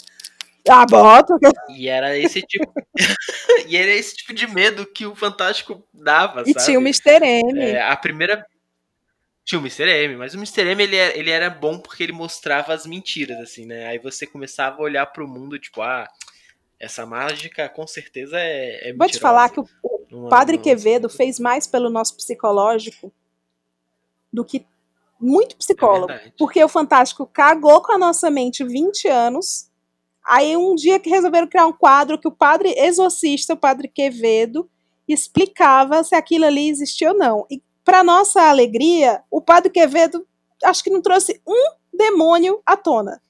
Ah, 0.68 0.86
bota. 0.86 1.36
E 1.70 1.88
era 1.88 2.16
esse 2.16 2.40
tipo. 2.40 2.72
e 3.66 3.76
era 3.76 3.90
esse 3.90 4.16
tipo 4.16 4.32
de 4.32 4.46
medo 4.46 4.86
que 4.86 5.04
o 5.04 5.14
Fantástico 5.14 5.84
dava, 5.92 6.42
e 6.46 6.52
sabe? 6.52 6.64
tinha 6.64 6.78
o 6.78 6.82
Mr. 6.82 7.24
M. 7.24 7.60
É, 7.60 7.82
a 7.82 7.96
primeira 7.96 8.46
tinha 9.44 9.58
o 9.58 9.62
Mr. 9.62 9.88
M, 9.88 10.16
mas 10.16 10.34
o 10.34 10.36
Mr. 10.36 10.68
M 10.68 10.82
ele 10.82 10.96
era, 10.96 11.18
ele 11.18 11.30
era 11.30 11.50
bom 11.50 11.78
porque 11.78 12.02
ele 12.02 12.12
mostrava 12.12 12.72
as 12.72 12.86
mentiras, 12.86 13.38
assim, 13.40 13.66
né? 13.66 13.86
Aí 13.86 13.98
você 13.98 14.26
começava 14.26 14.76
a 14.78 14.82
olhar 14.82 15.06
pro 15.06 15.26
mundo, 15.26 15.58
tipo, 15.58 15.82
ah, 15.82 16.08
essa 16.78 17.04
mágica 17.04 17.68
com 17.68 17.86
certeza 17.86 18.38
é, 18.38 18.90
é 18.90 18.92
Vou 18.92 19.08
te 19.08 19.18
falar 19.18 19.50
que 19.50 19.60
o, 19.60 19.68
o 20.12 20.28
Padre 20.28 20.58
Quevedo 20.58 21.08
fez 21.08 21.38
mais 21.38 21.66
pelo 21.66 21.90
nosso 21.90 22.16
psicológico 22.16 23.12
do 24.32 24.44
que 24.44 24.66
muito 25.20 25.56
psicólogo. 25.56 26.12
É 26.12 26.32
porque 26.36 26.62
o 26.62 26.68
Fantástico 26.68 27.26
cagou 27.26 27.80
com 27.82 27.92
a 27.92 27.98
nossa 27.98 28.30
mente 28.30 28.64
20 28.64 29.08
anos. 29.08 29.70
Aí 30.24 30.56
um 30.56 30.74
dia 30.74 30.98
que 30.98 31.10
resolveram 31.10 31.46
criar 31.46 31.66
um 31.66 31.72
quadro 31.72 32.18
que 32.18 32.28
o 32.28 32.32
padre 32.32 32.74
exorcista, 32.76 33.54
o 33.54 33.56
padre 33.56 33.88
Quevedo, 33.88 34.68
explicava 35.06 36.02
se 36.04 36.14
aquilo 36.14 36.44
ali 36.44 36.68
existia 36.68 37.10
ou 37.10 37.18
não. 37.18 37.46
E 37.50 37.62
para 37.84 38.04
nossa 38.04 38.42
alegria, 38.42 39.22
o 39.30 39.40
Padre 39.40 39.70
Quevedo 39.70 40.26
acho 40.64 40.82
que 40.82 40.90
não 40.90 41.02
trouxe 41.02 41.40
um 41.46 41.72
demônio 41.92 42.60
à 42.64 42.76
tona. 42.76 43.20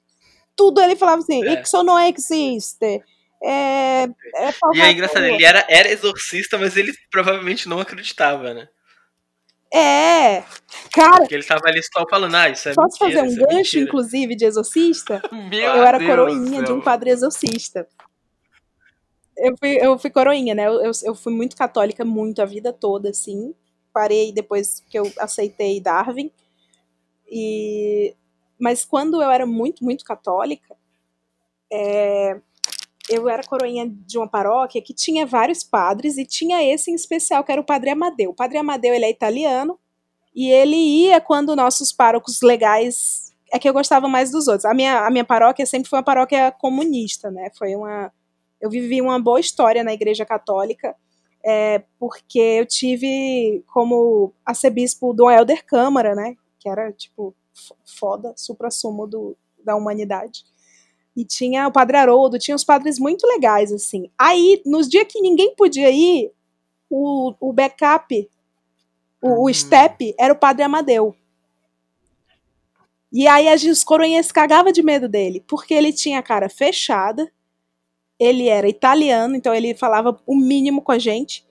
Tudo 0.55 0.81
ele 0.81 0.95
falava 0.95 1.21
assim, 1.21 1.43
é. 1.43 1.61
isso 1.61 1.83
não 1.83 1.99
existe. 1.99 3.03
É, 3.43 4.03
é 4.03 4.53
e 4.73 4.81
é 4.81 4.91
engraçado, 4.91 5.25
ele 5.25 5.43
era, 5.43 5.65
era 5.67 5.91
exorcista, 5.91 6.57
mas 6.57 6.77
ele 6.77 6.93
provavelmente 7.11 7.67
não 7.67 7.79
acreditava, 7.79 8.53
né? 8.53 8.69
É, 9.73 10.43
cara. 10.93 11.17
Porque 11.17 11.33
ele 11.33 11.43
tava 11.43 11.67
ali 11.67 11.81
só 11.81 12.05
falando, 12.07 12.35
ah, 12.35 12.47
isso 12.47 12.69
é 12.69 12.73
Posso 12.75 13.03
mentira, 13.03 13.23
fazer 13.23 13.41
um 13.41 13.43
é 13.43 13.47
gancho, 13.47 13.79
inclusive, 13.79 14.35
de 14.35 14.45
exorcista? 14.45 15.21
eu 15.51 15.83
era 15.83 15.97
Deus 15.97 16.09
coroinha 16.09 16.61
de 16.61 16.71
um 16.71 16.79
padre 16.79 17.09
exorcista. 17.09 17.87
Eu 19.35 19.55
fui, 19.57 19.77
eu 19.81 19.97
fui 19.97 20.11
coroinha, 20.11 20.53
né? 20.53 20.67
Eu, 20.67 20.73
eu, 20.83 20.91
eu 21.05 21.15
fui 21.15 21.33
muito 21.33 21.55
católica, 21.55 22.05
muito 22.05 22.39
a 22.39 22.45
vida 22.45 22.71
toda, 22.71 23.09
assim 23.09 23.55
parei 23.93 24.31
depois 24.31 24.83
que 24.89 24.97
eu 24.97 25.11
aceitei 25.19 25.79
Darwin. 25.79 26.31
E 27.29 28.15
mas 28.59 28.85
quando 28.85 29.21
eu 29.21 29.29
era 29.29 29.45
muito, 29.45 29.83
muito 29.83 30.05
católica, 30.05 30.75
é, 31.71 32.39
eu 33.09 33.27
era 33.27 33.43
coroinha 33.43 33.89
de 33.89 34.17
uma 34.17 34.27
paróquia 34.27 34.81
que 34.81 34.93
tinha 34.93 35.25
vários 35.25 35.63
padres 35.63 36.17
e 36.17 36.25
tinha 36.25 36.63
esse 36.63 36.89
em 36.89 36.95
especial, 36.95 37.43
que 37.43 37.51
era 37.51 37.59
o 37.59 37.65
Padre 37.65 37.89
Amadeu. 37.89 38.31
O 38.31 38.35
Padre 38.35 38.57
Amadeu, 38.57 38.93
ele 38.93 39.05
é 39.05 39.09
italiano 39.09 39.77
e 40.33 40.49
ele 40.49 40.75
ia 40.75 41.19
quando 41.19 41.55
nossos 41.55 41.91
párocos 41.91 42.41
legais 42.41 43.33
é 43.51 43.59
que 43.59 43.67
eu 43.67 43.73
gostava 43.73 44.07
mais 44.07 44.31
dos 44.31 44.47
outros. 44.47 44.65
A 44.65 44.73
minha, 44.73 45.05
a 45.05 45.11
minha 45.11 45.25
paróquia 45.25 45.65
sempre 45.65 45.89
foi 45.89 45.99
uma 45.99 46.05
paróquia 46.05 46.51
comunista, 46.51 47.29
né? 47.29 47.51
Foi 47.57 47.75
uma 47.75 48.11
eu 48.59 48.69
vivi 48.69 49.01
uma 49.01 49.19
boa 49.19 49.41
história 49.41 49.83
na 49.83 49.93
Igreja 49.93 50.25
Católica 50.25 50.95
é, 51.45 51.83
porque 51.99 52.39
eu 52.39 52.65
tive 52.65 53.63
como 53.67 54.33
arcebispo 54.45 55.13
Dom 55.13 55.29
Helder 55.29 55.65
Câmara, 55.65 56.15
né, 56.15 56.35
que 56.59 56.69
era, 56.69 56.91
tipo, 56.91 57.35
foda, 57.85 58.33
supra-sumo 58.35 59.09
da 59.63 59.75
humanidade. 59.75 60.45
E 61.15 61.23
tinha 61.23 61.67
o 61.67 61.71
Padre 61.71 61.97
Haroldo, 61.97 62.39
tinha 62.39 62.55
os 62.55 62.63
padres 62.63 62.97
muito 62.97 63.27
legais, 63.27 63.71
assim. 63.71 64.09
Aí, 64.17 64.61
nos 64.65 64.87
dias 64.87 65.05
que 65.07 65.21
ninguém 65.21 65.53
podia 65.55 65.91
ir, 65.91 66.31
o, 66.89 67.33
o 67.39 67.53
backup, 67.53 68.29
o, 69.21 69.27
o 69.27 69.49
hum. 69.49 69.53
step, 69.53 70.15
era 70.17 70.33
o 70.33 70.37
Padre 70.37 70.63
Amadeu. 70.63 71.15
E 73.11 73.27
aí 73.27 73.53
os 73.69 73.83
coroinhas 73.83 74.31
cagavam 74.31 74.71
de 74.71 74.81
medo 74.81 75.07
dele, 75.07 75.43
porque 75.47 75.73
ele 75.73 75.93
tinha 75.93 76.17
a 76.17 76.23
cara 76.23 76.49
fechada, 76.49 77.31
ele 78.23 78.47
era 78.47 78.67
italiano, 78.67 79.35
então 79.35 79.53
ele 79.53 79.75
falava 79.75 80.19
o 80.25 80.35
mínimo 80.35 80.81
com 80.81 80.91
a 80.91 80.99
gente. 80.99 81.45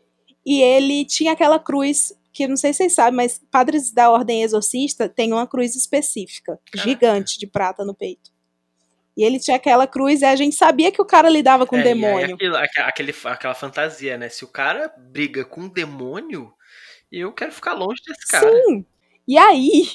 E 0.44 0.60
ele 0.62 1.04
tinha 1.04 1.32
aquela 1.32 1.58
cruz, 1.58 2.12
que 2.32 2.48
não 2.48 2.56
sei 2.56 2.72
se 2.72 2.78
vocês 2.78 2.94
sabem, 2.94 3.14
mas 3.16 3.40
padres 3.50 3.92
da 3.92 4.10
ordem 4.10 4.42
exorcista 4.42 5.08
têm 5.08 5.32
uma 5.32 5.46
cruz 5.46 5.76
específica, 5.76 6.58
gigante, 6.74 7.38
de 7.38 7.46
prata 7.46 7.84
no 7.84 7.94
peito. 7.94 8.30
E 9.16 9.22
ele 9.22 9.38
tinha 9.38 9.56
aquela 9.56 9.86
cruz 9.86 10.22
e 10.22 10.24
a 10.24 10.34
gente 10.34 10.56
sabia 10.56 10.90
que 10.90 11.00
o 11.00 11.04
cara 11.04 11.28
lidava 11.28 11.66
com 11.66 11.76
É, 11.76 11.82
demônio. 11.82 12.34
aquilo- 12.34 12.56
aque- 12.56 12.80
aquele, 12.80 13.14
aquela 13.24 13.54
fantasia, 13.54 14.16
né? 14.16 14.28
Se 14.30 14.42
o 14.44 14.48
cara 14.48 14.92
briga 14.96 15.44
com 15.44 15.62
um 15.62 15.68
demônio, 15.68 16.52
eu 17.10 17.30
quero 17.32 17.52
ficar 17.52 17.74
longe 17.74 18.00
desse 18.06 18.26
cara. 18.26 18.50
Sim. 18.50 18.86
E 19.28 19.36
aí, 19.36 19.86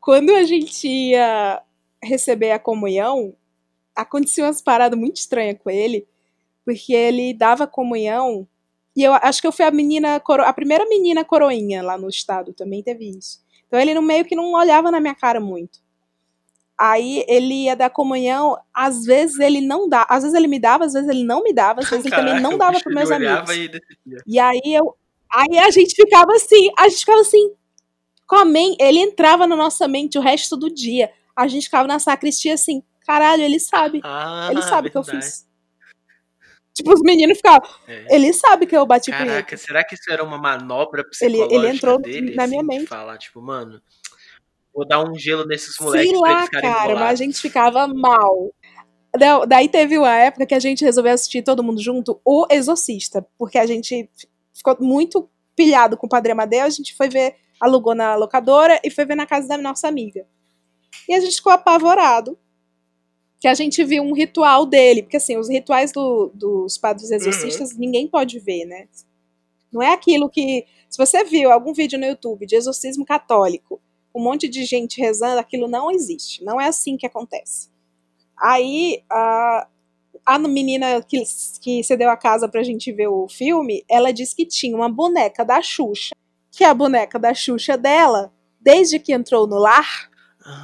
quando 0.00 0.34
a 0.34 0.42
gente 0.42 0.88
ia 0.88 1.62
receber 2.02 2.50
a 2.50 2.58
comunhão, 2.58 3.34
aconteceu 3.94 4.44
umas 4.44 4.60
paradas 4.60 4.98
muito 4.98 5.18
estranhas 5.18 5.56
com 5.62 5.70
ele, 5.70 6.06
porque 6.64 6.92
ele 6.92 7.34
dava 7.34 7.66
comunhão. 7.66 8.46
E 8.96 9.02
eu 9.02 9.12
acho 9.14 9.40
que 9.40 9.46
eu 9.46 9.52
fui 9.52 9.64
a 9.64 9.70
menina, 9.70 10.20
coro- 10.20 10.44
a 10.44 10.52
primeira 10.52 10.88
menina 10.88 11.24
coroinha 11.24 11.82
lá 11.82 11.98
no 11.98 12.08
estado, 12.08 12.52
também 12.52 12.82
teve 12.82 13.08
isso. 13.10 13.42
Então 13.66 13.78
ele 13.80 13.92
no 13.94 14.02
meio 14.02 14.24
que 14.24 14.36
não 14.36 14.52
olhava 14.52 14.90
na 14.90 15.00
minha 15.00 15.14
cara 15.14 15.40
muito. 15.40 15.82
Aí 16.76 17.24
ele 17.28 17.64
ia 17.64 17.76
dar 17.76 17.88
comunhão, 17.90 18.56
às 18.72 19.04
vezes 19.04 19.38
ele 19.38 19.60
não 19.60 19.88
dá, 19.88 20.04
às 20.08 20.22
vezes 20.24 20.36
ele 20.36 20.48
me 20.48 20.58
dava, 20.58 20.84
às 20.84 20.92
vezes 20.92 21.08
ele 21.08 21.22
não 21.22 21.42
me 21.42 21.52
dava, 21.52 21.80
às 21.80 21.88
vezes 21.88 22.04
ele 22.04 22.14
também 22.14 22.34
Caraca, 22.34 22.50
não 22.50 22.58
dava 22.58 22.80
para 22.80 22.92
meus 22.92 23.10
amigos. 23.10 23.50
e. 23.56 23.70
E 24.26 24.38
aí 24.38 24.60
eu. 24.64 24.96
Aí 25.32 25.58
a 25.58 25.70
gente 25.70 25.94
ficava 25.94 26.32
assim, 26.32 26.70
a 26.78 26.88
gente 26.88 27.00
ficava 27.00 27.20
assim. 27.20 27.52
Com 28.26 28.36
a 28.36 28.44
men 28.44 28.76
ele 28.80 28.98
entrava 28.98 29.46
na 29.46 29.54
nossa 29.54 29.86
mente 29.86 30.18
o 30.18 30.20
resto 30.20 30.56
do 30.56 30.72
dia. 30.72 31.12
A 31.36 31.46
gente 31.46 31.64
ficava 31.64 31.86
na 31.86 31.98
sacristia 31.98 32.54
assim, 32.54 32.82
caralho, 33.06 33.42
ele 33.42 33.60
sabe. 33.60 34.00
Ah, 34.02 34.48
ele 34.50 34.62
sabe 34.62 34.88
o 34.88 34.90
que 34.90 34.98
eu 34.98 35.04
fiz. 35.04 35.46
Tipo, 36.74 36.92
os 36.92 37.00
meninos 37.02 37.36
ficavam, 37.36 37.68
É. 37.86 38.16
ele 38.16 38.32
sabe 38.32 38.66
que 38.66 38.76
eu 38.76 38.84
bati 38.84 39.10
punheta. 39.10 39.26
Caraca, 39.30 39.56
será 39.56 39.84
que 39.84 39.94
isso 39.94 40.10
era 40.10 40.24
uma 40.24 40.36
manobra 40.36 41.04
Ele- 41.22 41.36
ele 41.38 41.42
psicológica 41.44 41.74
entrou 41.76 41.98
dele? 42.00 42.34
na 42.34 42.46
minha 42.48 42.60
assim, 42.62 42.68
de 42.70 42.76
mente. 42.78 42.88
falar, 42.88 43.16
tipo, 43.16 43.40
mano, 43.40 43.80
vou 44.74 44.84
dar 44.86 45.00
um 45.08 45.16
gelo 45.16 45.46
nesses 45.46 45.78
moleques 45.78 46.10
Sei 46.10 46.18
lá, 46.20 46.42
ficarem 46.42 46.68
cara, 46.72 46.94
mas 46.96 47.20
a 47.20 47.24
gente 47.24 47.40
ficava 47.40 47.86
mal. 47.86 48.52
Da- 49.16 49.44
Daí 49.44 49.68
teve 49.68 49.96
uma 49.96 50.12
época 50.16 50.44
que 50.46 50.54
a 50.54 50.58
gente 50.58 50.84
resolveu 50.84 51.12
assistir 51.12 51.42
todo 51.42 51.62
mundo 51.62 51.80
junto 51.80 52.20
O 52.24 52.44
Exorcista, 52.50 53.24
porque 53.38 53.56
a 53.56 53.66
gente 53.66 54.10
ficou 54.52 54.76
muito 54.80 55.30
pilhado 55.54 55.96
com 55.96 56.06
o 56.06 56.10
Padre 56.10 56.32
Amadeu, 56.32 56.64
a 56.64 56.68
gente 56.70 56.92
foi 56.96 57.08
ver, 57.08 57.36
alugou 57.60 57.94
na 57.94 58.16
locadora 58.16 58.80
e 58.82 58.90
foi 58.90 59.04
ver 59.04 59.14
na 59.14 59.26
casa 59.26 59.46
da 59.46 59.56
nossa 59.56 59.86
amiga. 59.86 60.26
E 61.08 61.14
a 61.14 61.20
gente 61.20 61.36
ficou 61.36 61.52
apavorado, 61.52 62.36
que 63.44 63.48
a 63.48 63.52
gente 63.52 63.84
viu 63.84 64.02
um 64.02 64.14
ritual 64.14 64.64
dele, 64.64 65.02
porque 65.02 65.18
assim, 65.18 65.36
os 65.36 65.50
rituais 65.50 65.92
do- 65.92 66.30
dos 66.32 66.78
padres 66.78 67.10
exorcistas 67.10 67.76
ninguém 67.76 68.08
pode 68.08 68.38
ver, 68.38 68.64
né? 68.64 68.88
Não 69.70 69.82
é 69.82 69.92
aquilo 69.92 70.30
que. 70.30 70.64
Se 70.88 70.96
você 70.96 71.22
viu 71.24 71.52
algum 71.52 71.74
vídeo 71.74 71.98
no 71.98 72.06
YouTube 72.06 72.46
de 72.46 72.56
exorcismo 72.56 73.04
católico, 73.04 73.78
um 74.14 74.22
monte 74.22 74.48
de 74.48 74.64
gente 74.64 74.98
rezando, 74.98 75.38
aquilo 75.38 75.68
não 75.68 75.90
existe. 75.90 76.42
Não 76.42 76.58
é 76.58 76.68
assim 76.68 76.96
que 76.96 77.04
acontece. 77.04 77.68
Aí, 78.34 79.02
a, 79.10 79.68
a 80.24 80.38
menina 80.38 81.02
que, 81.02 81.22
que 81.60 81.84
cedeu 81.84 82.08
a 82.08 82.16
casa 82.16 82.48
pra 82.48 82.62
gente 82.62 82.90
ver 82.92 83.08
o 83.08 83.28
filme, 83.28 83.84
ela 83.90 84.10
disse 84.10 84.34
que 84.34 84.46
tinha 84.46 84.74
uma 84.74 84.88
boneca 84.88 85.44
da 85.44 85.60
Xuxa, 85.60 86.14
que 86.50 86.64
é 86.64 86.68
a 86.68 86.72
boneca 86.72 87.18
da 87.18 87.34
Xuxa 87.34 87.76
dela, 87.76 88.32
desde 88.58 88.98
que 88.98 89.12
entrou 89.12 89.46
no 89.46 89.58
lar, 89.58 90.08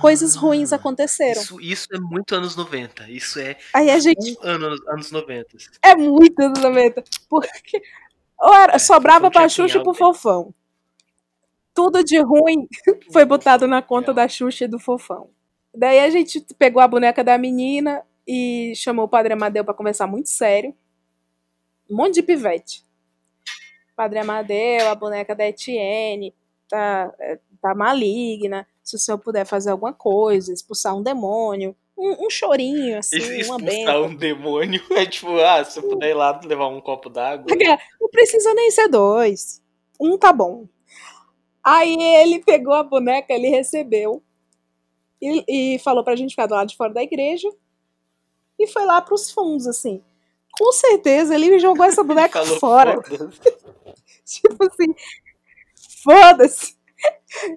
coisas 0.01 0.35
ruins 0.35 0.72
Ah, 0.72 0.76
aconteceram. 0.76 1.41
Isso, 1.41 1.61
isso 1.61 1.89
é 1.93 1.99
muito 1.99 2.35
anos 2.35 2.57
90. 2.57 3.11
Isso 3.11 3.39
é 3.39 3.57
Aí 3.72 3.91
a 3.91 3.99
gente. 3.99 4.37
um 4.43 4.47
ano, 4.47 4.76
anos 4.89 5.11
90. 5.11 5.57
É 5.83 5.95
muito 5.95 6.39
anos 6.41 6.61
90. 6.61 7.03
Porque. 7.28 7.83
Era, 8.43 8.74
É, 8.76 8.78
sobrava 8.78 9.26
Fofão 9.26 9.31
pra 9.31 9.49
Xuxa 9.49 9.78
e 9.78 9.83
pro. 9.83 9.95
Fofão. 9.95 10.55
Tudo 11.74 12.03
de 12.03 12.18
ruim 12.20 12.66
foi 13.12 13.24
botado 13.24 13.66
na 13.66 13.81
conta 13.83 14.12
da 14.12 14.26
Xuxa 14.28 14.64
e 14.64 14.68
do 14.68 14.78
Fofão. 14.78 15.31
Daí 15.74 16.01
a 16.01 16.11
gente 16.11 16.45
pegou 16.59 16.83
a 16.83 16.89
boneca 16.89 17.22
da 17.22 17.39
menina 17.39 18.03
e 18.26 18.72
chamou 18.76 19.05
o 19.05 19.09
Padre 19.09 19.33
Amadeu 19.33 19.64
pra 19.64 19.74
conversar 19.74 20.07
muito 20.07 20.28
sério. 20.28 20.74
Um 21.89 21.97
monte 21.97 22.14
de 22.14 22.22
pivete. 22.22 22.85
Padre 23.95 24.18
Amadeu, 24.20 24.89
a 24.89 24.95
boneca 24.95 25.35
da 25.35 25.47
Etienne, 25.47 26.35
tá, 26.68 27.12
é, 27.20 27.39
tá 27.61 27.74
maligna. 27.74 28.66
Se 28.91 28.97
o 28.97 28.99
senhor 28.99 29.18
puder 29.18 29.45
fazer 29.47 29.70
alguma 29.70 29.93
coisa, 29.93 30.53
expulsar 30.53 30.97
um 30.97 31.03
demônio. 31.03 31.76
Um, 31.97 32.26
um 32.26 32.30
chorinho, 32.30 32.99
assim, 32.99 33.16
Es- 33.16 33.26
uma 33.49 33.57
Expulsar 33.57 33.59
benção. 33.61 34.05
um 34.07 34.14
demônio 34.16 34.82
é 34.93 35.05
tipo, 35.07 35.38
ah, 35.38 35.62
se 35.64 35.78
eu 35.78 35.88
puder 35.88 36.11
ir 36.11 36.14
lá 36.14 36.41
levar 36.45 36.68
um 36.68 36.80
copo 36.80 37.09
d'água. 37.11 37.47
Não 38.01 38.09
precisa 38.09 38.55
nem 38.55 38.70
ser 38.70 38.88
dois. 38.88 39.62
Um 40.01 40.16
tá 40.16 40.32
bom. 40.32 40.66
Aí 41.62 41.95
ele 42.16 42.41
pegou 42.43 42.72
a 42.72 42.82
boneca, 42.82 43.32
ele 43.34 43.49
recebeu 43.49 44.22
e, 45.20 45.74
e 45.74 45.78
falou 45.80 46.03
pra 46.03 46.16
gente 46.16 46.30
ficar 46.30 46.47
do 46.47 46.55
lado 46.55 46.68
de 46.68 46.76
fora 46.76 46.93
da 46.95 47.03
igreja 47.03 47.49
e 48.59 48.66
foi 48.66 48.86
lá 48.86 49.01
pros 49.03 49.30
fundos, 49.30 49.66
assim. 49.66 50.03
Com 50.59 50.72
certeza 50.72 51.34
ele 51.34 51.59
jogou 51.59 51.84
essa 51.84 52.03
boneca 52.05 52.43
fora. 52.59 52.99
Tipo 54.24 54.64
assim, 54.64 54.95
foda-se. 56.03 56.76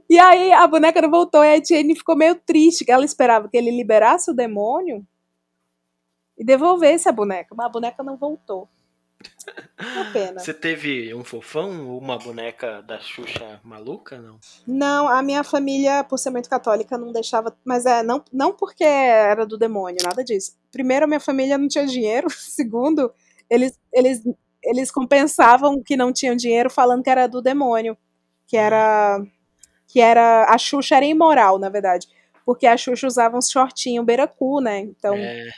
E 0.09 0.19
aí 0.19 0.51
a 0.51 0.67
boneca 0.67 1.01
não 1.01 1.09
voltou 1.09 1.43
e 1.43 1.47
a 1.47 1.57
Etienne 1.57 1.95
ficou 1.95 2.15
meio 2.15 2.35
triste, 2.35 2.85
que 2.85 2.91
ela 2.91 3.05
esperava 3.05 3.49
que 3.49 3.57
ele 3.57 3.71
liberasse 3.71 4.29
o 4.29 4.35
demônio 4.35 5.05
e 6.37 6.43
devolvesse 6.43 7.09
a 7.09 7.11
boneca, 7.11 7.55
mas 7.55 7.65
a 7.65 7.69
boneca 7.69 8.03
não 8.03 8.17
voltou. 8.17 8.67
Uma 9.79 10.11
pena. 10.11 10.39
Você 10.39 10.53
teve 10.53 11.13
um 11.13 11.23
fofão 11.23 11.89
ou 11.89 11.99
uma 11.99 12.17
boneca 12.17 12.81
da 12.81 12.99
Xuxa 12.99 13.59
maluca, 13.63 14.19
não? 14.19 14.39
Não, 14.65 15.07
a 15.07 15.21
minha 15.21 15.43
família, 15.43 16.03
por 16.03 16.17
ser 16.17 16.29
muito 16.29 16.49
católica, 16.49 16.97
não 16.97 17.11
deixava. 17.11 17.55
Mas 17.63 17.85
é, 17.85 18.03
não, 18.03 18.23
não 18.31 18.53
porque 18.53 18.83
era 18.83 19.45
do 19.45 19.57
demônio, 19.57 19.99
nada 20.03 20.23
disso. 20.23 20.57
Primeiro, 20.71 21.05
a 21.05 21.07
minha 21.07 21.19
família 21.19 21.57
não 21.57 21.67
tinha 21.67 21.85
dinheiro. 21.85 22.27
Segundo, 22.31 23.13
eles, 23.49 23.79
eles, 23.91 24.23
eles 24.63 24.91
compensavam 24.91 25.81
que 25.81 25.97
não 25.97 26.13
tinham 26.13 26.35
dinheiro 26.35 26.69
falando 26.69 27.03
que 27.03 27.09
era 27.09 27.27
do 27.27 27.41
demônio. 27.41 27.97
Que 28.47 28.57
era. 28.57 29.21
Que 29.93 30.01
era. 30.01 30.45
A 30.51 30.57
Xuxa 30.57 30.95
era 30.95 31.05
imoral, 31.05 31.59
na 31.59 31.69
verdade. 31.69 32.07
Porque 32.43 32.65
a 32.65 32.75
Xuxa 32.75 33.05
usava 33.05 33.37
uns 33.37 33.51
shortinhos 33.51 34.03
beiracu, 34.03 34.59
né? 34.59 34.79
Então. 34.79 35.13
É. 35.15 35.49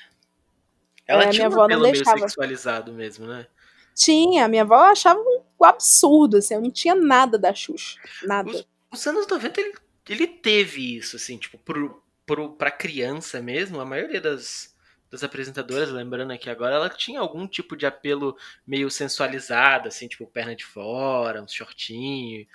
Ela 1.07 1.23
É, 1.23 1.29
tinha 1.29 1.47
minha 1.47 1.49
um 1.49 1.53
avó 1.53 1.57
não 1.59 1.65
apelo 1.65 1.81
meio 1.83 1.93
deixava. 1.93 2.19
sexualizado 2.19 2.91
mesmo, 2.91 3.25
né? 3.27 3.47
Tinha, 3.95 4.47
minha 4.49 4.63
avó 4.63 4.75
achava 4.75 5.19
um 5.19 5.63
absurdo, 5.63 6.37
assim, 6.37 6.53
eu 6.55 6.61
não 6.61 6.69
tinha 6.69 6.93
nada 6.93 7.37
da 7.37 7.53
Xuxa. 7.53 7.97
Nada. 8.23 8.49
Os, 8.49 8.67
os 8.91 9.07
anos 9.07 9.25
90 9.25 9.61
ele, 9.61 9.73
ele 10.09 10.27
teve 10.27 10.97
isso, 10.97 11.15
assim, 11.15 11.37
tipo, 11.37 11.57
pro, 11.59 12.03
pro, 12.25 12.51
pra 12.53 12.69
criança 12.71 13.41
mesmo, 13.41 13.79
a 13.79 13.85
maioria 13.85 14.19
das, 14.19 14.75
das 15.09 15.23
apresentadoras, 15.23 15.89
lembrando 15.91 16.31
aqui 16.33 16.49
agora, 16.49 16.75
ela 16.75 16.89
tinha 16.89 17.21
algum 17.21 17.47
tipo 17.47 17.77
de 17.77 17.85
apelo 17.85 18.35
meio 18.67 18.89
sensualizado, 18.91 19.87
assim, 19.87 20.07
tipo, 20.09 20.27
perna 20.27 20.55
de 20.55 20.65
fora, 20.65 21.41
um 21.41 21.47
shortinho, 21.47 22.45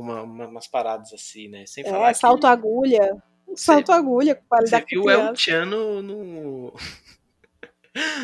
uma, 0.00 0.22
uma- 0.22 0.46
umas 0.46 0.66
paradas 0.66 1.12
assim, 1.12 1.48
né? 1.48 1.64
Sem 1.66 1.84
falar 1.84 2.10
É, 2.10 2.14
salto 2.14 2.40
que 2.42 2.46
agulha. 2.46 3.14
Um 3.46 3.56
Você- 3.56 3.64
salto 3.64 3.92
agulha 3.92 4.34
com 4.34 4.42
você 4.42 4.48
qualidade 4.48 4.86
viu 4.90 5.02
o 5.04 5.10
El 5.10 5.34
Chan 5.36 5.64
no, 5.66 6.02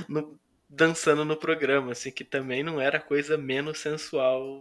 no, 0.09 0.39
dançando 0.69 1.25
no 1.25 1.37
programa, 1.37 1.93
assim, 1.93 2.11
que 2.11 2.25
também 2.25 2.63
não 2.63 2.81
era 2.81 3.01
coisa 3.01 3.37
menos 3.37 3.79
sensual 3.81 4.61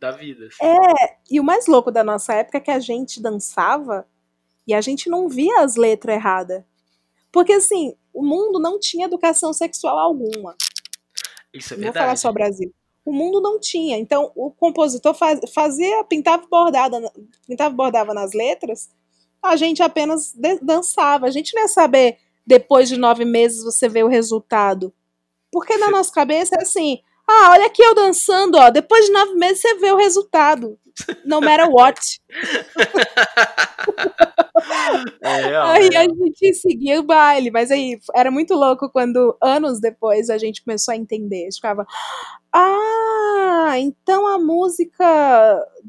da 0.00 0.10
vida. 0.12 0.46
assim. 0.46 0.64
É, 0.64 1.16
e 1.30 1.40
o 1.40 1.44
mais 1.44 1.66
louco 1.66 1.90
da 1.90 2.04
nossa 2.04 2.34
época 2.34 2.58
é 2.58 2.60
que 2.60 2.70
a 2.70 2.78
gente 2.78 3.20
dançava 3.22 4.06
e 4.66 4.74
a 4.74 4.80
gente 4.80 5.08
não 5.10 5.28
via 5.28 5.60
as 5.60 5.76
letras 5.76 6.16
erradas. 6.16 6.62
Porque 7.32 7.52
assim, 7.52 7.94
o 8.12 8.22
mundo 8.24 8.60
não 8.60 8.78
tinha 8.78 9.06
educação 9.06 9.52
sexual 9.52 9.98
alguma. 9.98 10.56
Isso 11.52 11.74
é 11.74 11.76
Não 11.76 11.84
vou 11.84 11.92
falar 11.92 12.04
verdade. 12.06 12.20
só 12.20 12.32
Brasil. 12.32 12.72
O 13.04 13.12
mundo 13.12 13.40
não 13.40 13.60
tinha. 13.60 13.98
Então, 13.98 14.32
o 14.34 14.50
compositor 14.50 15.14
faz- 15.14 15.40
fazia, 15.52 16.02
pintava 16.04 16.44
e 16.44 16.48
bordada, 16.48 17.12
pintava 17.46 17.74
bordava 17.74 18.14
nas 18.14 18.32
letras, 18.32 18.88
a 19.42 19.56
gente 19.56 19.82
apenas 19.82 20.32
de- 20.32 20.58
dançava. 20.62 21.26
A 21.26 21.30
gente 21.30 21.54
não 21.54 21.62
ia 21.62 21.68
saber, 21.68 22.16
depois 22.46 22.88
de 22.88 22.96
nove 22.96 23.24
meses, 23.24 23.62
você 23.62 23.88
vê 23.88 24.02
o 24.02 24.08
resultado. 24.08 24.92
Porque 25.52 25.76
na 25.76 25.86
Cê- 25.86 25.92
nossa 25.92 26.12
cabeça 26.12 26.56
é 26.56 26.62
assim, 26.62 27.00
ah, 27.28 27.50
olha 27.52 27.66
aqui 27.66 27.82
eu 27.82 27.94
dançando, 27.94 28.56
ó, 28.58 28.70
depois 28.70 29.06
de 29.06 29.12
nove 29.12 29.34
meses 29.34 29.60
você 29.60 29.74
vê 29.74 29.92
o 29.92 29.96
resultado. 29.96 30.78
No 31.24 31.40
matter 31.40 31.68
what. 31.70 32.20
É, 35.22 35.56
Aí 35.56 35.88
é. 35.92 35.98
a 35.98 36.02
gente 36.02 36.54
seguia 36.54 37.00
o 37.00 37.02
baile, 37.02 37.50
mas 37.50 37.70
aí 37.70 37.98
era 38.14 38.30
muito 38.30 38.54
louco 38.54 38.88
quando 38.90 39.36
anos 39.42 39.80
depois 39.80 40.30
a 40.30 40.38
gente 40.38 40.62
começou 40.62 40.92
a 40.92 40.96
entender. 40.96 41.42
A 41.42 41.44
gente 41.44 41.56
ficava, 41.56 41.86
ah, 42.52 43.74
então 43.78 44.26
a 44.26 44.38
música 44.38 45.04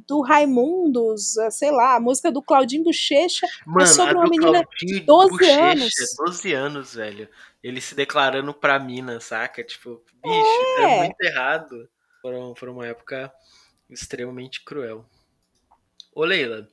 do 0.07 0.21
Raimundos, 0.21 1.35
sei 1.51 1.71
lá, 1.71 1.95
a 1.95 1.99
música 1.99 2.31
do 2.31 2.41
Claudinho 2.41 2.83
Bochecha 2.83 3.47
Mano, 3.65 3.87
sobre 3.87 4.15
a 4.15 4.19
uma 4.19 4.27
menina 4.29 4.63
Claudinho 4.65 4.99
de 4.99 5.05
12 5.05 5.29
Bochecha, 5.31 5.61
anos. 5.61 5.93
12 6.17 6.53
anos, 6.53 6.93
velho. 6.95 7.29
Ele 7.63 7.81
se 7.81 7.95
declarando 7.95 8.53
pra 8.53 8.79
mina, 8.79 9.19
saca? 9.19 9.63
Tipo, 9.63 10.01
bicho, 10.23 10.79
é, 10.79 10.83
É. 10.83 10.97
muito 11.03 11.21
errado. 11.21 11.89
Foram, 12.21 12.55
foram 12.55 12.73
uma 12.73 12.87
época 12.87 13.31
extremamente 13.89 14.63
cruel. 14.63 15.05
Ô, 16.13 16.23
Leila, 16.23 16.67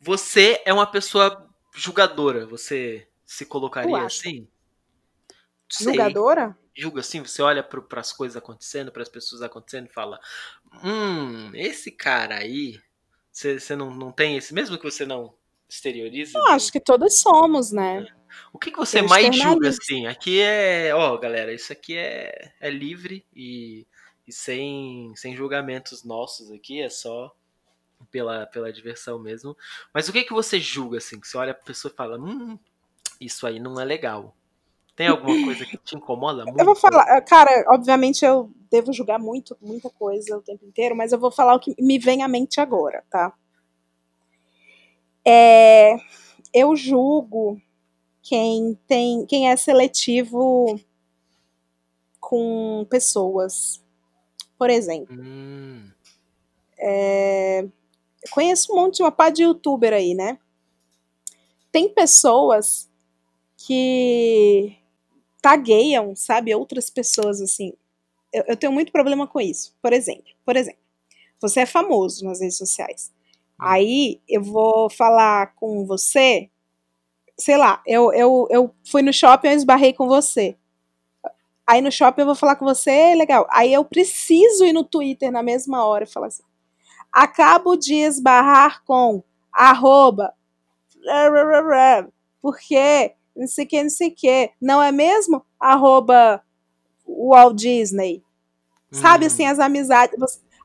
você 0.00 0.62
é 0.64 0.72
uma 0.72 0.86
pessoa 0.86 1.48
julgadora. 1.74 2.46
Você 2.46 3.08
se 3.24 3.44
colocaria 3.44 4.02
assim? 4.02 4.48
sei, 5.68 5.86
Julgadora? 5.86 6.56
julga 6.78 7.00
assim, 7.00 7.20
você 7.20 7.42
olha 7.42 7.62
para 7.62 8.00
as 8.00 8.12
coisas 8.12 8.36
acontecendo, 8.36 8.92
para 8.92 9.02
as 9.02 9.08
pessoas 9.08 9.42
acontecendo 9.42 9.86
e 9.86 9.92
fala: 9.92 10.20
Hum, 10.82 11.50
esse 11.54 11.90
cara 11.90 12.36
aí. 12.36 12.80
Você, 13.32 13.58
você 13.58 13.76
não, 13.76 13.94
não 13.94 14.10
tem 14.10 14.36
esse. 14.36 14.54
Mesmo 14.54 14.78
que 14.78 14.84
você 14.84 15.04
não 15.04 15.34
exteriorize. 15.68 16.34
Eu 16.34 16.46
acho 16.46 16.72
que 16.72 16.80
todos 16.80 17.20
somos, 17.20 17.70
né? 17.72 18.06
O 18.52 18.58
que, 18.58 18.70
que 18.70 18.78
você 18.78 19.02
mais 19.02 19.34
julga 19.34 19.68
assim? 19.68 20.06
Aqui 20.06 20.40
é. 20.40 20.94
Ó, 20.94 21.16
galera, 21.18 21.52
isso 21.52 21.72
aqui 21.72 21.96
é, 21.96 22.52
é 22.60 22.70
livre 22.70 23.24
e, 23.34 23.86
e 24.26 24.32
sem, 24.32 25.12
sem 25.16 25.36
julgamentos 25.36 26.04
nossos 26.04 26.50
aqui, 26.50 26.80
é 26.80 26.88
só 26.88 27.34
pela, 28.10 28.46
pela 28.46 28.72
diversão 28.72 29.18
mesmo. 29.18 29.56
Mas 29.92 30.08
o 30.08 30.12
que, 30.12 30.24
que 30.24 30.32
você 30.32 30.60
julga 30.60 30.98
assim? 30.98 31.20
Que 31.20 31.28
você 31.28 31.36
olha 31.36 31.54
pra 31.54 31.64
pessoa 31.64 31.92
e 31.92 31.96
fala: 31.96 32.18
Hum, 32.18 32.58
isso 33.20 33.46
aí 33.46 33.58
não 33.58 33.80
é 33.80 33.84
legal. 33.84 34.34
Tem 34.96 35.06
alguma 35.06 35.44
coisa 35.44 35.64
que 35.64 35.76
te 35.76 35.96
incomoda 35.96 36.44
muito? 36.44 36.58
Eu 36.58 36.64
vou 36.64 36.74
falar, 36.74 37.20
cara, 37.22 37.64
obviamente 37.68 38.24
eu 38.24 38.50
devo 38.68 38.92
julgar 38.92 39.18
muito, 39.18 39.56
muita 39.60 39.88
coisa 39.88 40.36
o 40.36 40.42
tempo 40.42 40.64
inteiro, 40.66 40.96
mas 40.96 41.12
eu 41.12 41.18
vou 41.18 41.30
falar 41.30 41.54
o 41.54 41.60
que 41.60 41.74
me 41.78 42.00
vem 42.00 42.24
à 42.24 42.28
mente 42.28 42.60
agora, 42.60 43.04
tá? 43.08 43.32
É, 45.24 45.96
eu 46.52 46.74
julgo 46.74 47.60
quem 48.22 48.74
tem, 48.88 49.24
quem 49.26 49.48
é 49.48 49.56
seletivo 49.56 50.80
com 52.18 52.84
pessoas. 52.90 53.80
Por 54.58 54.68
exemplo, 54.68 55.16
Hum, 55.16 55.90
eu 56.78 57.70
conheço 58.30 58.72
um 58.72 58.76
monte, 58.76 59.02
uma 59.02 59.12
pá 59.12 59.30
de 59.30 59.42
youtuber 59.42 59.92
aí, 59.92 60.14
né? 60.14 60.38
Tem 61.70 61.88
pessoas 61.88 62.88
que 63.56 64.76
tagueiam, 65.42 66.14
sabe, 66.16 66.54
outras 66.54 66.90
pessoas 66.90 67.40
assim. 67.40 67.72
Eu, 68.32 68.44
eu 68.48 68.56
tenho 68.56 68.72
muito 68.72 68.92
problema 68.92 69.26
com 69.26 69.40
isso. 69.40 69.74
Por 69.82 69.92
exemplo, 69.92 70.32
por 70.44 70.56
exemplo, 70.56 70.80
você 71.40 71.60
é 71.60 71.66
famoso 71.66 72.24
nas 72.24 72.40
redes 72.40 72.56
sociais. 72.56 73.12
Aí 73.58 74.20
eu 74.28 74.42
vou 74.42 74.88
falar 74.88 75.54
com 75.54 75.84
você, 75.84 76.48
sei 77.38 77.56
lá, 77.56 77.82
eu, 77.86 78.12
eu, 78.12 78.46
eu 78.50 78.74
fui 78.84 79.02
no 79.02 79.12
shopping 79.12 79.48
e 79.48 79.52
esbarrei 79.52 79.92
com 79.92 80.06
você. 80.06 80.56
Aí 81.66 81.82
no 81.82 81.92
shopping 81.92 82.22
eu 82.22 82.26
vou 82.26 82.34
falar 82.34 82.56
com 82.56 82.64
você, 82.64 83.14
legal. 83.14 83.46
Aí 83.50 83.72
eu 83.72 83.84
preciso 83.84 84.64
ir 84.64 84.72
no 84.72 84.84
Twitter 84.84 85.30
na 85.30 85.42
mesma 85.42 85.84
hora 85.84 86.04
e 86.04 86.06
falar 86.06 86.28
assim: 86.28 86.42
acabo 87.22 87.76
de 87.76 87.94
esbarrar 87.94 88.82
com 88.84 89.22
arroba, 89.52 90.32
porque 92.40 93.14
não 93.34 93.46
sei 93.46 93.64
o 93.64 93.68
que, 93.68 93.82
não 93.82 93.90
sei 93.90 94.08
o 94.08 94.14
que. 94.14 94.50
Não 94.60 94.82
é 94.82 94.92
mesmo? 94.92 95.44
Arroba 95.58 96.42
Walt 97.06 97.56
Disney. 97.56 98.22
Sabe 98.92 99.24
hum. 99.24 99.26
assim, 99.26 99.46
as 99.46 99.58
amizades. 99.58 100.16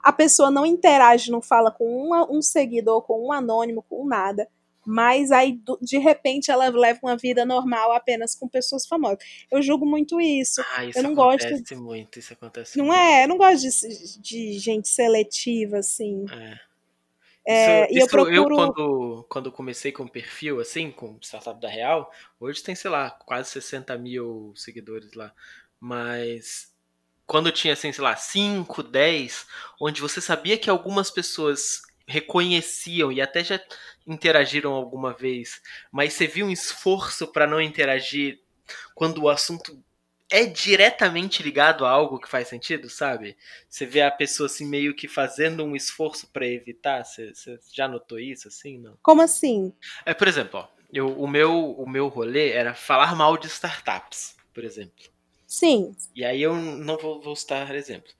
A 0.03 0.11
pessoa 0.11 0.51
não 0.51 0.65
interage, 0.65 1.31
não 1.31 1.41
fala 1.41 1.71
com 1.71 1.85
uma- 1.85 2.29
um 2.31 2.41
seguidor, 2.41 3.01
com 3.01 3.27
um 3.27 3.31
anônimo, 3.31 3.83
com 3.89 4.05
nada. 4.05 4.47
Mas 4.85 5.31
aí, 5.31 5.59
de 5.81 5.97
repente, 5.97 6.51
ela 6.51 6.67
leva 6.69 6.99
uma 7.03 7.15
vida 7.17 7.45
normal 7.45 7.91
apenas 7.93 8.35
com 8.35 8.47
pessoas 8.47 8.85
famosas. 8.85 9.19
Eu 9.51 9.61
julgo 9.61 9.85
muito 9.85 10.19
isso. 10.19 10.61
Ah, 10.75 10.85
isso 10.85 10.99
eu 10.99 11.03
não 11.03 11.13
gosto- 11.13 11.45
acontece 11.47 11.75
muito, 11.75 12.19
isso 12.19 12.33
acontece 12.33 12.77
Não 12.77 12.85
muito. 12.85 12.99
é? 12.99 13.23
Eu 13.23 13.27
não 13.29 13.37
gosto 13.37 13.61
de, 13.61 14.19
de 14.19 14.59
gente 14.59 14.87
seletiva, 14.89 15.77
assim. 15.77 16.25
É. 16.31 16.59
É, 17.45 17.83
Isso- 17.85 17.93
e 17.93 17.95
eu 17.95 17.99
isso 18.05 18.07
procuro- 18.09 18.55
quando, 18.55 19.25
quando 19.29 19.51
comecei 19.51 19.91
com 19.91 20.07
perfil, 20.07 20.61
assim, 20.61 20.89
com 20.91 21.17
Startup 21.21 21.59
da 21.59 21.67
Real, 21.67 22.09
hoje 22.39 22.63
tem, 22.63 22.73
sei 22.73 22.89
lá, 22.89 23.11
quase 23.11 23.49
60 23.49 23.97
mil 23.97 24.53
seguidores 24.55 25.13
lá. 25.13 25.33
Mas 25.77 26.71
quando 27.25 27.51
tinha, 27.51 27.73
assim, 27.73 27.91
sei 27.91 28.01
lá, 28.03 28.15
5, 28.15 28.81
10, 28.81 29.45
onde 29.79 29.99
você 29.99 30.21
sabia 30.21 30.57
que 30.57 30.69
algumas 30.69 31.11
pessoas 31.11 31.81
reconheciam 32.07 33.11
e 33.11 33.21
até 33.21 33.43
já 33.43 33.59
interagiram 34.05 34.73
alguma 34.73 35.13
vez, 35.13 35.61
mas 35.91 36.13
você 36.13 36.27
viu 36.27 36.45
um 36.45 36.51
esforço 36.51 37.27
para 37.27 37.47
não 37.47 37.61
interagir 37.61 38.39
quando 38.93 39.23
o 39.23 39.29
assunto 39.29 39.81
é 40.29 40.45
diretamente 40.45 41.43
ligado 41.43 41.85
a 41.85 41.91
algo 41.91 42.19
que 42.19 42.27
faz 42.27 42.47
sentido, 42.47 42.89
sabe? 42.89 43.37
Você 43.69 43.85
vê 43.85 44.01
a 44.01 44.09
pessoa 44.09 44.47
assim 44.47 44.65
meio 44.65 44.95
que 44.95 45.07
fazendo 45.07 45.63
um 45.63 45.75
esforço 45.75 46.27
para 46.27 46.47
evitar. 46.47 47.05
Você, 47.05 47.33
você 47.33 47.59
já 47.71 47.87
notou 47.87 48.19
isso 48.19 48.47
assim, 48.47 48.79
não? 48.79 48.97
Como 49.03 49.21
assim? 49.21 49.71
É, 50.05 50.13
por 50.13 50.27
exemplo, 50.27 50.61
ó, 50.61 50.67
eu, 50.91 51.07
o 51.07 51.27
meu 51.27 51.71
o 51.73 51.87
meu 51.87 52.07
rolê 52.07 52.49
era 52.49 52.73
falar 52.73 53.15
mal 53.15 53.37
de 53.37 53.47
startups, 53.47 54.35
por 54.53 54.63
exemplo. 54.63 55.12
Sim, 55.55 55.95
E 56.15 56.25
aí 56.25 56.41
eu 56.41 56.55
não 56.55 56.97
vou, 56.97 57.21
vou 57.21 57.35
citar 57.35 57.75
exemplo. 57.75 58.11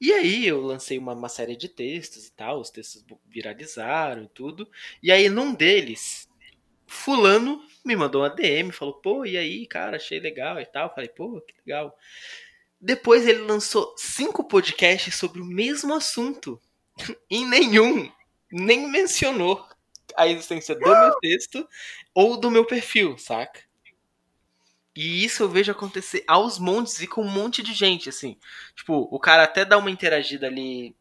E 0.00 0.12
aí 0.12 0.46
eu 0.46 0.60
lancei 0.60 0.98
uma, 0.98 1.14
uma 1.14 1.28
série 1.28 1.56
de 1.56 1.68
textos 1.68 2.26
e 2.28 2.32
tal, 2.32 2.60
os 2.60 2.70
textos 2.70 3.04
viralizaram 3.26 4.22
e 4.24 4.28
tudo. 4.28 4.68
E 5.02 5.10
aí 5.10 5.28
num 5.28 5.52
deles, 5.52 6.28
fulano 6.86 7.62
me 7.84 7.96
mandou 7.96 8.22
uma 8.22 8.30
DM, 8.30 8.72
falou, 8.72 8.94
pô, 8.94 9.24
e 9.26 9.36
aí, 9.38 9.66
cara, 9.66 9.96
achei 9.96 10.20
legal 10.20 10.60
e 10.60 10.66
tal. 10.66 10.94
Falei, 10.94 11.08
pô, 11.10 11.40
que 11.42 11.54
legal. 11.66 11.96
Depois 12.80 13.26
ele 13.28 13.40
lançou 13.40 13.94
cinco 13.98 14.44
podcasts 14.44 15.14
sobre 15.16 15.40
o 15.42 15.46
mesmo 15.46 15.94
assunto. 15.94 16.60
E 17.30 17.44
nenhum 17.46 18.10
nem 18.52 18.88
mencionou 18.90 19.66
a 20.16 20.28
existência 20.28 20.74
do 20.76 20.80
meu 20.82 21.12
texto 21.20 21.68
ou 22.14 22.38
do 22.38 22.50
meu 22.50 22.66
perfil, 22.66 23.18
saca? 23.18 23.60
E 24.96 25.24
isso 25.24 25.42
eu 25.42 25.48
vejo 25.48 25.70
acontecer 25.70 26.24
aos 26.26 26.58
montes 26.58 27.00
e 27.00 27.06
com 27.06 27.22
um 27.22 27.30
monte 27.30 27.62
de 27.62 27.74
gente, 27.74 28.08
assim. 28.08 28.38
Tipo, 28.74 29.08
o 29.10 29.20
cara 29.20 29.42
até 29.44 29.64
dá 29.64 29.76
uma 29.76 29.90
interagida 29.90 30.46
ali 30.46 30.96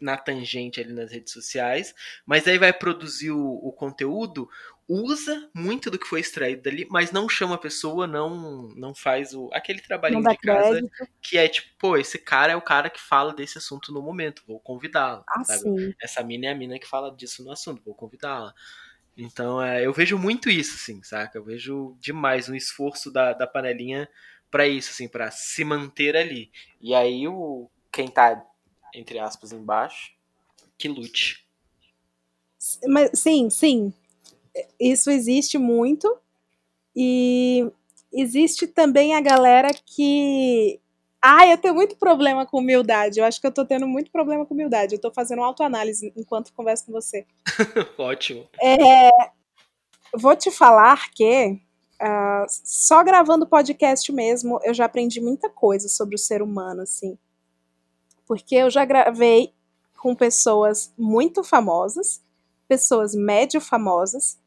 na 0.00 0.18
tangente 0.18 0.80
ali 0.80 0.92
nas 0.92 1.10
redes 1.10 1.32
sociais, 1.32 1.94
mas 2.26 2.46
aí 2.46 2.58
vai 2.58 2.72
produzir 2.72 3.30
o, 3.30 3.54
o 3.62 3.72
conteúdo, 3.72 4.48
usa 4.86 5.48
muito 5.54 5.90
do 5.90 5.98
que 5.98 6.06
foi 6.06 6.20
extraído 6.20 6.62
dali, 6.62 6.86
mas 6.90 7.10
não 7.10 7.26
chama 7.26 7.54
a 7.54 7.58
pessoa, 7.58 8.06
não 8.06 8.68
não 8.76 8.94
faz 8.94 9.32
o 9.32 9.48
aquele 9.52 9.80
trabalhinho 9.80 10.22
de 10.22 10.36
casa 10.36 10.70
crédito. 10.72 11.08
que 11.22 11.38
é 11.38 11.48
tipo, 11.48 11.68
pô, 11.78 11.96
esse 11.96 12.18
cara 12.18 12.52
é 12.52 12.56
o 12.56 12.60
cara 12.60 12.90
que 12.90 13.00
fala 13.00 13.32
desse 13.32 13.56
assunto 13.56 13.92
no 13.92 14.02
momento, 14.02 14.42
vou 14.46 14.60
convidá-lo? 14.60 15.24
Assim. 15.26 15.94
Essa 16.02 16.22
mina 16.22 16.46
é 16.46 16.50
a 16.50 16.54
mina 16.54 16.78
que 16.78 16.86
fala 16.86 17.14
disso 17.14 17.42
no 17.42 17.50
assunto, 17.50 17.82
vou 17.82 17.94
convidá-la. 17.94 18.54
Então, 19.16 19.62
é, 19.62 19.86
eu 19.86 19.92
vejo 19.92 20.18
muito 20.18 20.50
isso, 20.50 20.74
assim, 20.74 21.02
saca? 21.02 21.38
Eu 21.38 21.44
vejo 21.44 21.96
demais 22.00 22.48
um 22.48 22.54
esforço 22.54 23.12
da, 23.12 23.32
da 23.32 23.46
panelinha 23.46 24.08
pra 24.50 24.66
isso, 24.66 24.90
assim, 24.90 25.08
pra 25.08 25.30
se 25.30 25.64
manter 25.64 26.16
ali. 26.16 26.50
E 26.80 26.94
aí, 26.94 27.26
o 27.28 27.68
quem 27.92 28.08
tá, 28.08 28.44
entre 28.92 29.18
aspas, 29.20 29.52
embaixo, 29.52 30.12
que 30.76 30.88
lute. 30.88 31.46
Mas, 32.88 33.18
sim, 33.18 33.48
sim. 33.50 33.92
Isso 34.78 35.10
existe 35.10 35.58
muito. 35.58 36.18
E 36.96 37.70
existe 38.12 38.66
também 38.66 39.14
a 39.14 39.20
galera 39.20 39.70
que. 39.74 40.80
Ai, 41.26 41.54
eu 41.54 41.56
tenho 41.56 41.74
muito 41.74 41.96
problema 41.96 42.44
com 42.44 42.58
humildade. 42.58 43.18
Eu 43.18 43.24
acho 43.24 43.40
que 43.40 43.46
eu 43.46 43.50
tô 43.50 43.64
tendo 43.64 43.88
muito 43.88 44.10
problema 44.10 44.44
com 44.44 44.52
humildade. 44.52 44.94
Eu 44.94 45.00
tô 45.00 45.10
fazendo 45.10 45.42
autoanálise 45.42 46.12
enquanto 46.14 46.52
converso 46.52 46.84
com 46.84 46.92
você. 46.92 47.26
Ótimo. 47.96 48.46
Vou 50.14 50.36
te 50.36 50.50
falar 50.50 51.10
que 51.12 51.58
ah, 51.98 52.44
só 52.46 53.02
gravando 53.02 53.46
podcast 53.46 54.12
mesmo 54.12 54.60
eu 54.64 54.74
já 54.74 54.84
aprendi 54.84 55.18
muita 55.18 55.48
coisa 55.48 55.88
sobre 55.88 56.14
o 56.14 56.18
ser 56.18 56.42
humano, 56.42 56.82
assim. 56.82 57.16
Porque 58.26 58.56
eu 58.56 58.68
já 58.68 58.84
gravei 58.84 59.54
com 59.96 60.14
pessoas 60.14 60.92
muito 60.98 61.42
famosas, 61.42 62.22
pessoas 62.68 63.14
médio 63.14 63.62
famosas. 63.62 64.38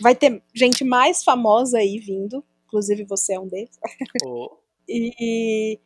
Vai 0.00 0.16
ter 0.16 0.42
gente 0.52 0.82
mais 0.82 1.22
famosa 1.22 1.78
aí 1.78 2.00
vindo, 2.00 2.42
inclusive 2.66 3.04
você 3.04 3.34
é 3.34 3.38
um 3.38 3.46
deles. 3.46 3.78
Ô, 4.24 4.50
E, 4.92 5.78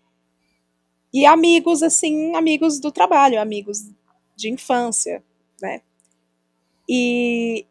e 1.14 1.26
amigos, 1.26 1.82
assim, 1.82 2.36
amigos 2.36 2.80
do 2.80 2.92
trabalho, 2.92 3.40
amigos 3.40 3.82
de 4.36 4.50
infância, 4.50 5.24
né? 5.62 5.82
E 6.88 7.66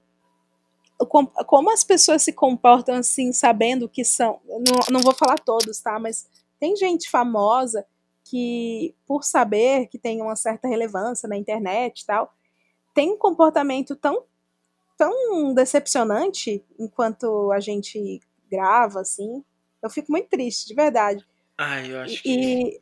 com- 1.09 1.25
como 1.25 1.71
as 1.71 1.83
pessoas 1.83 2.23
se 2.23 2.31
comportam 2.31 2.95
assim, 2.95 3.31
sabendo 3.33 3.89
que 3.89 4.03
são. 4.05 4.39
Não, 4.47 4.79
não 4.91 5.01
vou 5.01 5.13
falar 5.13 5.37
todos, 5.39 5.79
tá? 5.81 5.99
Mas 5.99 6.27
tem 6.59 6.75
gente 6.75 7.09
famosa 7.09 7.85
que, 8.23 8.95
por 9.05 9.23
saber 9.23 9.87
que 9.87 9.97
tem 9.99 10.21
uma 10.21 10.35
certa 10.35 10.67
relevância 10.67 11.27
na 11.27 11.37
internet 11.37 12.01
e 12.01 12.05
tal, 12.05 12.33
tem 12.93 13.11
um 13.11 13.17
comportamento 13.17 13.95
tão, 13.95 14.23
tão 14.97 15.53
decepcionante 15.53 16.63
enquanto 16.79 17.51
a 17.51 17.59
gente 17.59 18.19
grava, 18.49 19.01
assim. 19.01 19.43
Eu 19.81 19.89
fico 19.89 20.11
muito 20.11 20.29
triste, 20.29 20.67
de 20.67 20.73
verdade. 20.75 21.25
Ai, 21.57 21.91
eu 21.91 21.99
acho 22.01 22.23
que. 22.23 22.81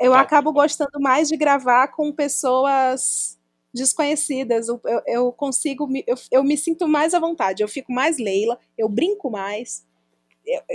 Eu 0.00 0.12
Fala. 0.12 0.22
acabo 0.22 0.52
gostando 0.52 1.00
mais 1.00 1.28
de 1.28 1.36
gravar 1.36 1.88
com 1.88 2.12
pessoas 2.12 3.38
desconhecidas. 3.74 4.68
Eu, 4.68 4.80
eu, 4.84 5.02
eu 5.06 5.32
consigo, 5.32 5.88
eu, 6.06 6.16
eu 6.30 6.44
me 6.44 6.56
sinto 6.56 6.86
mais 6.86 7.14
à 7.14 7.18
vontade. 7.18 7.62
Eu 7.62 7.68
fico 7.68 7.92
mais 7.92 8.18
Leila, 8.18 8.58
eu 8.76 8.88
brinco 8.88 9.30
mais. 9.30 9.84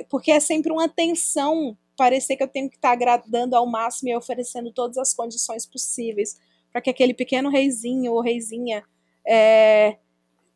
porque 0.09 0.31
é 0.31 0.39
sempre 0.39 0.71
uma 0.71 0.89
tensão 0.89 1.77
parecer 1.95 2.35
que 2.35 2.43
eu 2.43 2.47
tenho 2.47 2.69
que 2.69 2.75
estar 2.75 2.91
agradando 2.91 3.55
ao 3.55 3.67
máximo 3.67 4.09
e 4.09 4.15
oferecendo 4.15 4.71
todas 4.71 4.97
as 4.97 5.13
condições 5.13 5.65
possíveis 5.65 6.39
para 6.71 6.81
que 6.81 6.89
aquele 6.89 7.13
pequeno 7.13 7.49
reizinho 7.49 8.13
ou 8.13 8.21
reizinha 8.21 8.83
é, 9.25 9.97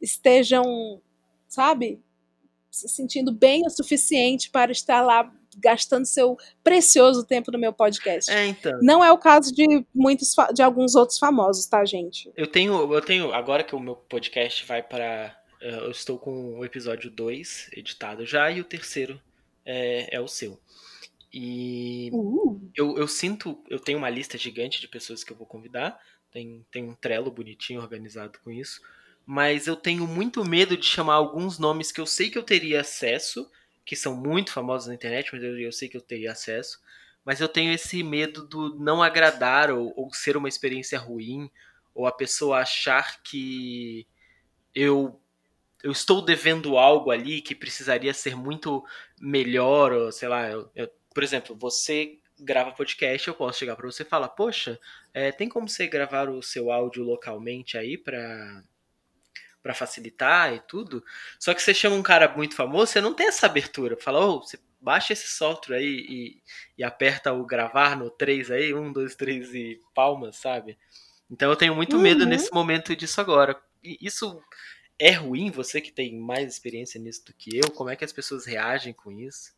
estejam, 0.02 1.00
sabe, 1.48 2.02
se 2.72 2.90
sentindo 2.90 3.32
bem 3.32 3.66
o 3.66 3.70
suficiente 3.70 4.50
para 4.50 4.72
estar 4.72 5.02
lá 5.02 5.32
gastando 5.58 6.06
seu 6.06 6.38
precioso 6.64 7.26
tempo 7.26 7.52
no 7.52 7.58
meu 7.60 7.74
podcast. 7.74 8.30
É, 8.32 8.46
então. 8.46 8.80
Não 8.82 9.04
é 9.04 9.12
o 9.12 9.18
caso 9.18 9.54
de 9.54 9.86
muitos 9.94 10.34
de 10.54 10.62
alguns 10.62 10.96
outros 10.96 11.18
famosos, 11.18 11.66
tá, 11.66 11.84
gente? 11.86 12.32
Eu 12.36 12.48
tenho, 12.48 12.94
eu 12.94 13.02
tenho, 13.02 13.34
agora 13.34 13.64
que 13.64 13.76
o 13.76 13.80
meu 13.80 13.96
podcast 13.96 14.66
vai 14.66 14.82
para. 14.84 15.36
eh, 15.62 15.80
Eu 15.86 15.92
estou 15.92 16.18
com 16.20 16.60
o 16.60 16.66
episódio 16.66 17.10
2 17.10 17.70
editado 17.74 18.26
já 18.26 18.50
e 18.52 18.62
o 18.62 18.64
terceiro 18.64 19.20
é, 19.66 20.16
é 20.16 20.20
o 20.22 20.28
seu. 20.28 20.60
E 21.34 22.10
Uh, 22.14 22.60
eu, 22.76 22.98
eu 22.98 23.08
sinto, 23.08 23.62
eu 23.70 23.80
tenho 23.80 23.98
uma 23.98 24.10
lista 24.10 24.38
gigante 24.38 24.80
de 24.80 24.88
pessoas 24.88 25.24
que 25.24 25.32
eu 25.32 25.38
vou 25.38 25.46
convidar. 25.46 26.00
Tem, 26.32 26.66
tem 26.72 26.84
um 26.84 26.94
trelo 26.96 27.30
bonitinho 27.32 27.82
organizado 27.82 28.40
com 28.44 28.52
isso. 28.52 28.82
Mas 29.26 29.68
eu 29.68 29.76
tenho 29.76 30.08
muito 30.08 30.44
medo 30.46 30.78
de 30.78 30.86
chamar 30.86 31.16
alguns 31.16 31.60
nomes 31.60 31.92
que 31.92 32.00
eu 32.00 32.06
sei 32.06 32.30
que 32.30 32.38
eu 32.38 32.44
teria 32.44 32.80
acesso, 32.82 33.50
que 33.88 33.96
são 33.96 34.14
muito 34.16 34.52
famosos 34.52 34.90
na 34.90 34.94
internet, 34.96 35.30
mas 35.34 35.42
eu, 35.42 35.58
eu 35.58 35.72
sei 35.72 35.88
que 35.88 35.96
eu 35.96 36.02
teria 36.02 36.34
acesso. 36.34 36.80
Mas 37.24 37.40
eu 37.40 37.48
tenho 37.48 37.72
esse 37.74 38.04
medo 38.04 38.46
do 38.46 38.76
não 38.78 39.02
agradar 39.02 39.72
ou, 39.72 39.94
ou 39.96 40.14
ser 40.14 40.36
uma 40.36 40.50
experiência 40.50 41.00
ruim, 41.00 41.50
ou 41.96 42.06
a 42.06 42.12
pessoa 42.12 42.60
achar 42.60 43.24
que 43.24 44.06
eu 44.76 45.20
eu 45.84 45.92
estou 45.92 46.24
devendo 46.24 46.78
algo 46.78 47.12
ali 47.12 47.40
que 47.40 47.54
precisaria 47.56 48.14
ser 48.14 48.36
muito 48.36 48.84
melhor, 49.22 49.94
ou 49.94 50.12
sei 50.12 50.28
lá, 50.28 50.50
eu- 50.50 50.70
eu- 50.76 50.90
por 51.14 51.24
exemplo, 51.24 51.56
você 51.56 52.18
grava 52.40 52.72
podcast, 52.72 53.28
eu 53.28 53.36
posso 53.36 53.60
chegar 53.60 53.76
pra 53.76 53.86
você 53.86 54.04
e 54.04 54.06
falar, 54.06 54.30
poxa, 54.30 54.80
é, 55.14 55.32
tem 55.32 55.48
como 55.48 55.70
você 55.70 55.88
gravar 55.88 56.30
o 56.30 56.42
seu 56.42 56.72
áudio 56.72 57.04
localmente 57.04 57.78
aí 57.78 57.98
pra 57.98 58.64
para 59.68 59.74
facilitar 59.76 60.54
e 60.54 60.60
tudo? 60.62 61.04
Só 61.38 61.54
que 61.54 61.62
você 61.62 61.74
chama 61.74 61.98
um 61.98 62.02
cara 62.04 62.34
muito 62.36 62.56
famoso, 62.56 62.92
você 62.94 63.02
não 63.02 63.14
tem 63.14 63.28
essa 63.28 63.46
abertura. 63.48 63.98
Fala, 63.98 64.26
ô, 64.26 64.40
você 64.42 64.58
baixa 64.80 65.12
esse 65.12 65.28
software 65.28 65.78
aí 65.78 66.06
e, 66.08 66.42
e 66.78 66.84
aperta 66.84 67.34
o 67.34 67.46
gravar 67.46 67.98
no 67.98 68.10
3 68.10 68.50
aí, 68.50 68.74
1, 68.74 68.94
2, 68.94 69.16
3 69.16 69.54
e 69.54 69.82
palmas, 69.94 70.38
sabe? 70.38 70.78
Então 71.30 71.50
eu 71.50 71.58
tenho 71.58 71.76
muito 71.76 72.00
medo 72.00 72.24
Uhum. 72.24 72.30
nesse 72.30 72.54
momento 72.54 72.96
disso 72.96 73.20
agora. 73.20 73.62
E 73.84 73.98
isso 74.02 74.42
é 75.00 75.12
ruim, 75.12 75.52
você 75.52 75.82
que 75.82 75.92
tem 75.92 76.16
mais 76.18 76.54
experiência 76.54 77.00
nisso 77.02 77.26
do 77.26 77.34
que 77.34 77.58
eu? 77.58 77.70
Como 77.72 77.90
é 77.90 77.96
que 77.98 78.06
as 78.06 78.14
pessoas 78.14 78.46
reagem 78.46 78.94
com 78.94 79.12
isso? 79.12 79.54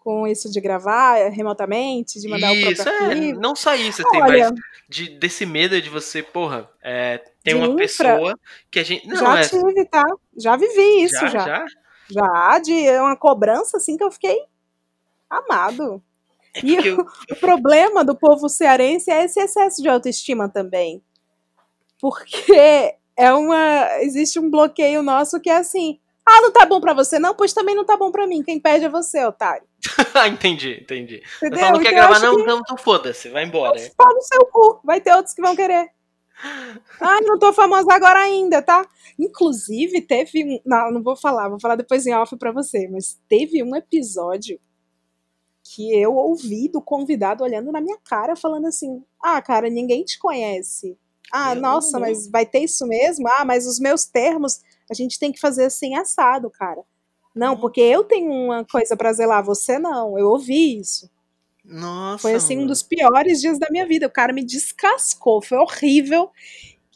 Com 0.00 0.26
isso 0.26 0.50
de 0.50 0.60
gravar 0.60 1.28
remotamente, 1.28 2.18
de 2.20 2.26
mandar 2.28 2.50
o 2.50 2.54
isso, 2.56 2.82
próprio 2.82 3.04
é, 3.04 3.06
arquivo. 3.12 3.40
não 3.40 3.54
só 3.54 3.74
isso, 3.76 4.02
Olha, 4.14 4.50
mas 4.50 4.60
de, 4.88 5.10
desse 5.10 5.46
medo 5.46 5.80
de 5.80 5.88
você, 5.90 6.22
porra, 6.22 6.68
é, 6.82 7.18
tem 7.44 7.54
De 7.54 7.60
uma 7.60 7.66
infra- 7.68 7.76
pessoa 8.16 8.38
que 8.70 8.78
a 8.80 8.82
gente. 8.82 9.06
Não, 9.06 9.16
já 9.16 9.38
é. 9.40 9.42
tive, 9.48 9.84
tá? 9.84 10.04
Já 10.36 10.56
vivi 10.56 11.02
isso, 11.04 11.14
já, 11.20 11.28
já. 11.28 11.46
já? 11.46 11.66
Já, 12.10 12.58
de 12.58 12.72
uma 12.98 13.14
cobrança 13.16 13.76
assim 13.76 13.96
que 13.96 14.02
eu 14.02 14.10
fiquei 14.10 14.42
amado. 15.28 16.02
É 16.54 16.60
E 16.64 16.74
eu- 16.88 17.06
O 17.30 17.36
problema 17.36 18.04
do 18.04 18.16
povo 18.16 18.48
cearense 18.48 19.10
é 19.10 19.22
esse 19.24 19.38
excesso 19.38 19.80
de 19.80 19.88
autoestima 19.88 20.48
também. 20.48 21.00
Porque 22.00 22.96
é 23.16 23.32
uma. 23.32 24.00
Existe 24.00 24.38
um 24.40 24.50
bloqueio 24.50 25.02
nosso 25.02 25.38
que 25.40 25.50
é 25.50 25.56
assim. 25.58 26.00
Ah, 26.32 26.40
não 26.42 26.52
tá 26.52 26.64
bom 26.66 26.80
pra 26.80 26.92
você, 26.94 27.18
não? 27.18 27.34
Pois 27.34 27.52
também 27.52 27.74
não 27.74 27.84
tá 27.84 27.96
bom 27.96 28.10
pra 28.12 28.26
mim. 28.26 28.42
Quem 28.42 28.60
perde 28.60 28.84
é 28.84 28.88
você, 28.88 29.24
otário. 29.24 29.64
Ah, 30.14 30.28
entendi, 30.28 30.78
entendi. 30.82 31.22
Você 31.38 31.46
Entendeu? 31.46 31.72
que 31.74 31.80
quer 31.80 31.92
Então, 31.92 32.02
eu 32.04 32.08
gravar, 32.08 32.20
não, 32.20 32.36
que- 32.36 32.42
então, 32.42 32.58
então 32.60 32.76
foda-se, 32.76 33.28
vai 33.30 33.44
embora. 33.44 33.80
Pau 33.96 34.14
no 34.14 34.22
seu 34.22 34.46
cu. 34.46 34.80
Vai 34.84 35.00
ter 35.00 35.12
outros 35.14 35.34
que 35.34 35.42
vão 35.42 35.56
querer. 35.56 35.88
Ai, 37.00 37.20
não 37.22 37.38
tô 37.38 37.52
famosa 37.52 37.92
agora 37.92 38.20
ainda, 38.20 38.62
tá? 38.62 38.86
Inclusive, 39.18 40.00
teve 40.02 40.44
um. 40.44 40.60
Não, 40.64 40.90
não 40.90 41.02
vou 41.02 41.14
falar, 41.16 41.48
vou 41.48 41.60
falar 41.60 41.76
depois 41.76 42.06
em 42.06 42.14
off 42.14 42.34
pra 42.36 42.52
você, 42.52 42.88
mas 42.88 43.18
teve 43.28 43.62
um 43.62 43.74
episódio 43.76 44.58
que 45.62 45.94
eu 46.00 46.14
ouvi 46.14 46.68
do 46.68 46.80
convidado 46.80 47.44
olhando 47.44 47.70
na 47.70 47.80
minha 47.80 47.98
cara, 48.04 48.34
falando 48.36 48.66
assim: 48.66 49.04
Ah, 49.22 49.40
cara, 49.42 49.68
ninguém 49.68 50.02
te 50.04 50.18
conhece. 50.18 50.96
Ah, 51.32 51.52
Meu 51.54 51.62
nossa, 51.62 51.98
mas 52.00 52.28
vai 52.28 52.44
ter 52.46 52.60
isso 52.60 52.86
mesmo? 52.86 53.28
Ah, 53.28 53.44
mas 53.44 53.66
os 53.66 53.78
meus 53.78 54.04
termos 54.06 54.60
a 54.90 54.94
gente 54.94 55.18
tem 55.18 55.30
que 55.30 55.40
fazer 55.40 55.66
assim 55.66 55.94
assado, 55.94 56.50
cara. 56.50 56.82
Não, 57.34 57.56
porque 57.56 57.80
eu 57.80 58.02
tenho 58.02 58.30
uma 58.30 58.64
coisa 58.64 58.96
pra 58.96 59.12
zelar, 59.12 59.44
você 59.44 59.78
não. 59.78 60.18
Eu 60.18 60.28
ouvi 60.28 60.78
isso. 60.80 61.08
Nossa. 61.64 62.22
Foi 62.22 62.34
assim 62.34 62.58
um 62.58 62.66
dos 62.66 62.82
piores 62.82 63.40
dias 63.40 63.58
da 63.58 63.68
minha 63.70 63.86
vida. 63.86 64.06
O 64.06 64.10
cara 64.10 64.32
me 64.32 64.44
descascou, 64.44 65.40
foi 65.40 65.58
horrível. 65.58 66.30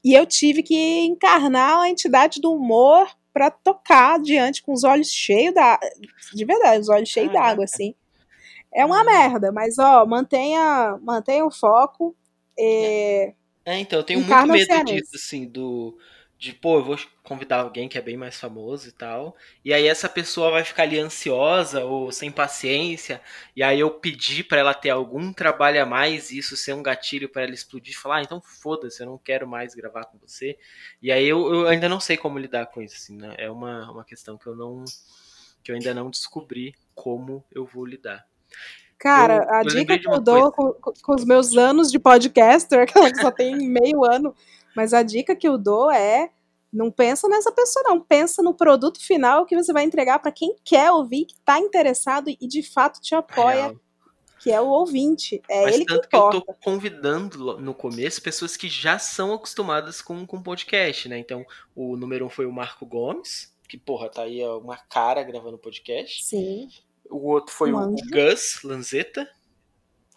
E 0.03 0.13
eu 0.13 0.27
tive 0.27 0.63
que 0.63 0.75
encarnar 1.05 1.81
a 1.81 1.89
entidade 1.89 2.41
do 2.41 2.53
humor 2.53 3.09
pra 3.33 3.51
tocar 3.51 4.17
adiante 4.17 4.63
com 4.63 4.73
os 4.73 4.85
olhos 4.85 5.09
cheios 5.09 5.55
da 5.55 5.79
de 6.35 6.45
verdade, 6.45 6.81
os 6.81 6.89
olhos 6.89 7.09
cheios 7.09 7.33
d'água 7.33 7.65
assim. 7.65 7.95
É 8.73 8.85
uma 8.85 9.05
merda, 9.05 9.53
mas 9.53 9.79
ó, 9.79 10.05
mantenha, 10.05 10.99
mantenha 11.01 11.47
o 11.47 11.51
foco. 11.51 12.15
é, 12.59 13.35
É, 13.65 13.79
então, 13.79 14.01
eu 14.01 14.05
tenho 14.05 14.21
muito 14.21 14.47
medo 14.47 14.85
disso, 14.85 15.13
assim, 15.15 15.47
do. 15.47 15.97
De, 16.45 16.53
pô, 16.53 16.79
eu 16.79 16.85
vou 16.85 16.99
convidar 17.23 17.61
alguém 17.61 17.89
que 17.89 17.97
é 17.97 18.03
bem 18.03 18.17
mais 18.17 18.39
famoso 18.39 18.89
e 18.89 18.93
tal. 18.93 19.35
E 19.65 19.73
aí 19.73 19.87
essa 19.87 20.09
pessoa 20.09 20.51
vai 20.51 20.63
ficar 20.65 20.83
ali 20.83 20.99
ansiosa 20.99 21.85
ou 21.85 22.13
sem 22.13 22.31
paciência. 22.31 23.21
E 23.57 23.63
aí 23.63 23.81
eu 23.81 23.91
pedir 23.91 24.45
pra 24.45 24.59
ela 24.59 24.75
ter 24.75 24.91
algum 24.91 25.33
trabalho 25.33 25.83
a 25.83 25.87
mais 25.87 26.31
e 26.31 26.39
isso 26.39 26.57
ser 26.57 26.75
um 26.75 26.83
gatilho 26.83 27.29
pra 27.29 27.43
ela 27.43 27.55
explodir 27.55 27.95
e 27.95 27.97
falar, 27.97 28.17
ah, 28.19 28.23
então 28.23 28.43
foda-se, 28.43 29.03
eu 29.03 29.07
não 29.07 29.17
quero 29.19 29.49
mais 29.49 29.75
gravar 29.75 30.05
com 30.05 30.19
você. 30.19 30.59
E 31.01 31.11
aí 31.11 31.25
eu, 31.27 31.53
eu 31.55 31.67
ainda 31.69 31.89
não 31.89 31.99
sei 32.01 32.17
como 32.17 32.39
lidar 32.39 32.67
com 32.67 32.83
isso, 32.83 32.97
assim, 32.97 33.17
né? 33.17 33.35
É 33.39 33.51
uma, 33.51 33.91
uma 33.91 34.05
questão 34.05 34.37
que 34.37 34.47
eu 34.47 34.55
não. 34.55 34.85
que 35.63 35.73
eu 35.73 35.77
ainda 35.77 35.95
não 35.95 36.11
descobri 36.11 36.75
como 36.95 37.43
eu 37.51 37.65
vou 37.65 37.87
lidar. 37.87 38.27
Cara, 38.99 39.37
Eu- 39.37 39.51
a 39.55 39.63
eu 39.63 39.69
dica 39.69 39.95
que 39.95 40.01
de 40.01 40.07
uma 40.09 40.17
eu 40.17 40.21
dou 40.23 40.53
com, 40.53 40.73
com- 40.75 40.93
com 41.03 41.15
os 41.15 41.25
meus 41.25 41.57
anos 41.57 41.91
de 41.91 41.99
podcaster, 41.99 42.81
aquela 42.83 43.11
que 43.13 43.19
só 43.19 43.31
tem 43.31 43.57
meio 43.69 44.05
ano, 44.05 44.35
mas 44.75 44.93
a 44.95 45.03
dica 45.03 45.35
que 45.37 45.47
eu 45.49 45.57
dou 45.59 45.91
é 45.91 46.31
não 46.73 46.91
pensa 46.91 47.29
nessa 47.29 47.53
pessoa, 47.53 47.85
não. 47.85 48.01
Pensa 48.01 48.43
no 48.43 48.53
produto 48.53 48.99
final 49.01 49.47
que 49.47 49.55
você 49.55 49.73
vai 49.73 49.85
entregar 49.85 50.19
para 50.19 50.33
quem 50.33 50.57
quer 50.65 50.91
ouvir, 50.91 51.27
que 51.27 51.37
tá 51.45 51.59
interessado 51.59 52.29
e 52.29 52.49
de 52.49 52.63
fato 52.63 53.01
te 53.01 53.15
apoia, 53.15 53.67
Real. 53.69 53.77
que 54.41 54.51
é 54.51 54.61
o 54.61 54.67
ouvinte. 54.67 55.41
É 55.49 55.63
Mas 55.63 55.75
ele 55.77 55.85
que 55.85 55.95
tanto 55.95 56.09
que 56.09 56.17
eu 56.17 56.21
importa. 56.21 56.41
tô 56.47 56.55
convidando 56.55 57.61
no 57.61 57.73
começo 57.75 58.21
pessoas 58.21 58.57
que 58.57 58.69
já 58.69 58.99
são 58.99 59.33
acostumadas 59.33 60.03
com, 60.03 60.27
com 60.27 60.43
podcast, 60.43 61.09
né? 61.09 61.17
Então, 61.17 61.47
o 61.77 61.97
número 61.97 62.27
um 62.27 62.31
foi 62.31 62.45
o 62.45 62.53
Marco 62.53 62.85
Gomes, 62.85 63.55
que, 63.69 63.79
porra, 63.79 64.09
tá 64.09 64.23
aí 64.23 64.43
ó, 64.45 64.59
uma 64.59 64.77
cara 64.77 65.23
gravando 65.23 65.57
podcast. 65.57 66.25
Sim. 66.25 66.69
O 67.09 67.29
outro 67.31 67.55
foi 67.55 67.73
o. 67.73 67.95
Gus 68.11 68.63
Lanzetta, 68.65 69.29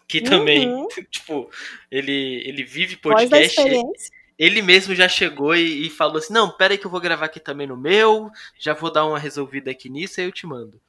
que 0.08 0.20
também, 0.20 0.68
Uhum. 0.68 0.88
tipo, 1.08 1.48
ele, 1.88 2.42
ele 2.44 2.64
vive 2.64 2.98
Voz 3.00 3.30
da 3.30 3.36
podcast. 3.36 3.60
experiência. 3.60 4.17
Ele 4.38 4.62
mesmo 4.62 4.94
já 4.94 5.08
chegou 5.08 5.54
e, 5.54 5.86
e 5.86 5.90
falou 5.90 6.18
assim: 6.18 6.32
Não, 6.32 6.50
pera 6.50 6.74
aí 6.74 6.78
que 6.78 6.86
eu 6.86 6.90
vou 6.90 7.00
gravar 7.00 7.26
aqui 7.26 7.40
também 7.40 7.66
no 7.66 7.76
meu, 7.76 8.30
já 8.58 8.72
vou 8.72 8.92
dar 8.92 9.04
uma 9.04 9.18
resolvida 9.18 9.70
aqui 9.70 9.88
nisso, 9.88 10.20
aí 10.20 10.26
eu 10.26 10.32
te 10.32 10.46
mando. 10.46 10.80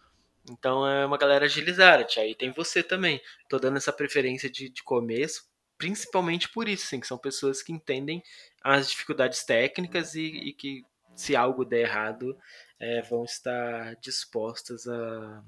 Então 0.50 0.88
é 0.88 1.06
uma 1.06 1.18
galera 1.18 1.46
agilizada, 1.46 2.04
tia. 2.04 2.24
Aí 2.24 2.36
tem 2.36 2.52
você 2.52 2.84
também. 2.84 3.22
Tô 3.48 3.58
dando 3.60 3.78
essa 3.78 3.94
preferência 3.94 4.50
de, 4.50 4.70
de 4.70 4.84
começo, 4.84 5.48
principalmente 5.78 6.50
por 6.50 6.68
isso, 6.68 6.86
assim, 6.86 7.00
que 7.00 7.08
são 7.08 7.18
pessoas 7.18 7.62
que 7.62 7.72
entendem 7.72 8.24
as 8.64 8.90
dificuldades 8.90 9.44
técnicas 9.44 10.16
e, 10.16 10.26
e 10.26 10.54
que, 10.54 10.86
se 11.16 11.36
algo 11.36 11.66
der 11.66 11.82
errado, 11.82 12.38
é, 12.80 13.02
vão 13.02 13.24
estar 13.24 13.96
dispostas 13.98 14.88
a, 14.88 15.44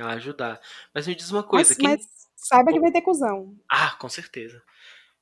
a 0.00 0.08
ajudar. 0.12 0.60
Mas 0.94 1.06
me 1.06 1.14
diz 1.14 1.30
uma 1.30 1.42
coisa, 1.42 1.70
Mas, 1.70 1.76
quem. 1.76 1.88
mas 1.88 2.06
saiba 2.36 2.72
que 2.72 2.80
vai 2.80 2.92
ter 2.92 3.02
cuzão. 3.02 3.56
Ah, 3.68 3.96
com 3.98 4.08
certeza. 4.08 4.62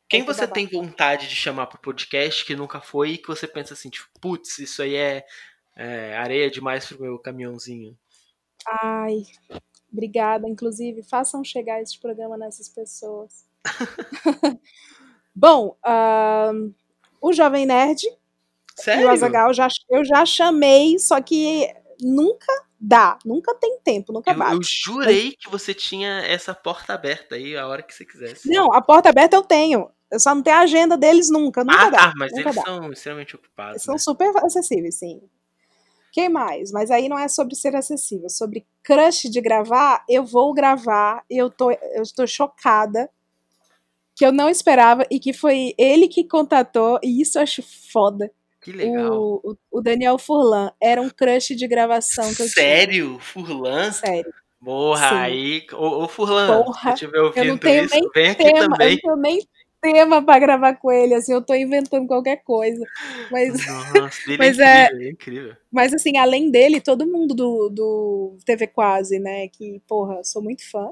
Quem 0.08 0.20
que 0.20 0.26
você 0.26 0.46
tem 0.46 0.66
vontade 0.66 1.28
de 1.28 1.34
chamar 1.34 1.66
pro 1.66 1.80
podcast 1.80 2.44
que 2.44 2.54
nunca 2.54 2.80
foi 2.80 3.10
e 3.12 3.18
que 3.18 3.26
você 3.26 3.46
pensa 3.46 3.74
assim, 3.74 3.90
tipo, 3.90 4.08
putz, 4.20 4.58
isso 4.58 4.82
aí 4.82 4.94
é, 4.94 5.24
é 5.74 6.16
areia 6.16 6.50
demais 6.50 6.86
pro 6.86 7.00
meu 7.00 7.18
caminhãozinho? 7.18 7.96
Ai, 8.82 9.22
obrigada. 9.92 10.48
Inclusive, 10.48 11.02
façam 11.02 11.42
chegar 11.42 11.82
esse 11.82 11.98
programa 11.98 12.36
nessas 12.36 12.68
pessoas. 12.68 13.44
Bom, 15.34 15.76
ahn, 15.84 16.72
o 17.20 17.32
Jovem 17.32 17.66
Nerd 17.66 18.04
e 18.04 18.10
o 18.10 18.16
Sério? 18.74 19.10
Azagal 19.10 19.52
já, 19.52 19.68
eu 19.90 20.04
já 20.04 20.24
chamei, 20.24 20.98
só 20.98 21.20
que 21.20 21.68
nunca 22.00 22.52
dá, 22.80 23.18
nunca 23.24 23.54
tem 23.54 23.78
tempo, 23.80 24.12
nunca 24.12 24.32
Eu, 24.32 24.38
bate. 24.38 24.54
eu 24.54 24.60
jurei 24.62 25.32
que 25.32 25.50
você 25.50 25.74
tinha 25.74 26.20
essa 26.20 26.54
porta 26.54 26.94
aberta 26.94 27.34
aí 27.34 27.56
a 27.56 27.66
hora 27.66 27.82
que 27.82 27.94
você 27.94 28.04
quisesse. 28.04 28.48
Não, 28.48 28.72
a 28.72 28.80
porta 28.80 29.08
aberta 29.08 29.36
eu 29.36 29.42
tenho. 29.42 29.90
Eu 30.10 30.20
só 30.20 30.34
não 30.34 30.42
tenho 30.42 30.56
a 30.56 30.60
agenda 30.60 30.96
deles 30.96 31.30
nunca, 31.30 31.64
nunca 31.64 31.86
ah, 31.86 31.90
dá. 31.90 31.98
tá, 31.98 32.12
mas 32.16 32.32
nunca 32.32 32.50
eles 32.50 32.54
dá. 32.54 32.62
são 32.62 32.92
extremamente 32.92 33.36
ocupados. 33.36 33.72
Eles 33.72 33.82
são 33.82 33.94
né? 33.94 33.98
super 33.98 34.44
acessíveis, 34.44 34.98
sim. 34.98 35.20
Quem 36.12 36.28
mais? 36.28 36.70
Mas 36.72 36.90
aí 36.90 37.08
não 37.08 37.18
é 37.18 37.28
sobre 37.28 37.54
ser 37.54 37.76
acessível, 37.76 38.30
sobre 38.30 38.64
crush 38.82 39.28
de 39.28 39.40
gravar, 39.40 40.04
eu 40.08 40.24
vou 40.24 40.54
gravar, 40.54 41.24
eu 41.28 41.50
tô, 41.50 41.70
eu 41.70 42.02
estou 42.02 42.26
chocada 42.26 43.10
que 44.14 44.24
eu 44.24 44.32
não 44.32 44.48
esperava 44.48 45.06
e 45.10 45.20
que 45.20 45.34
foi 45.34 45.74
ele 45.76 46.08
que 46.08 46.24
contatou, 46.24 46.98
e 47.02 47.20
isso 47.20 47.36
eu 47.36 47.42
acho 47.42 47.62
foda. 47.92 48.30
Que 48.62 48.72
legal. 48.72 49.12
O, 49.12 49.52
o, 49.52 49.56
o 49.78 49.80
Daniel 49.82 50.18
Furlan 50.18 50.72
era 50.80 51.02
um 51.02 51.10
crush 51.10 51.54
de 51.54 51.68
gravação 51.68 52.34
que 52.34 52.42
eu 52.42 52.48
Sério? 52.48 53.18
Furlan? 53.20 53.90
tinha. 53.90 53.92
Sério. 53.92 54.34
Porra, 54.64 55.08
Sim. 55.10 55.14
aí. 55.16 55.66
Ô, 55.74 56.04
ô 56.04 56.08
Furlan, 56.08 56.62
Porra, 56.62 56.80
se 56.80 56.88
eu 56.88 56.94
estiver 56.94 57.20
ouvindo 57.20 57.44
Eu 57.44 57.48
não 57.52 57.58
tenho 57.58 57.84
isso, 57.84 57.94
nem 57.94 58.10
vem 58.12 58.30
aqui 58.30 58.42
tema, 58.42 58.58
eu 58.58 58.70
também. 58.70 58.90
não 58.90 58.96
tenho 58.96 59.16
nem 59.16 59.48
tema 59.92 60.22
pra 60.24 60.38
gravar 60.38 60.74
com 60.76 60.90
ele, 60.90 61.14
assim, 61.14 61.32
eu 61.32 61.42
tô 61.42 61.54
inventando 61.54 62.06
qualquer 62.06 62.42
coisa. 62.42 62.84
Mas, 63.30 63.66
Nossa, 63.94 64.18
ele 64.26 64.38
Mas 64.38 64.58
é 64.58 64.64
é- 64.64 64.84
incrível, 64.86 65.00
é 65.06 65.10
incrível. 65.10 65.56
mas 65.70 65.94
assim, 65.94 66.16
além 66.18 66.50
dele, 66.50 66.80
todo 66.80 67.06
mundo 67.06 67.34
do, 67.34 67.68
do 67.68 68.38
TV 68.44 68.66
Quase, 68.66 69.18
né? 69.18 69.48
Que, 69.48 69.80
porra, 69.86 70.22
sou 70.24 70.42
muito 70.42 70.68
fã. 70.70 70.90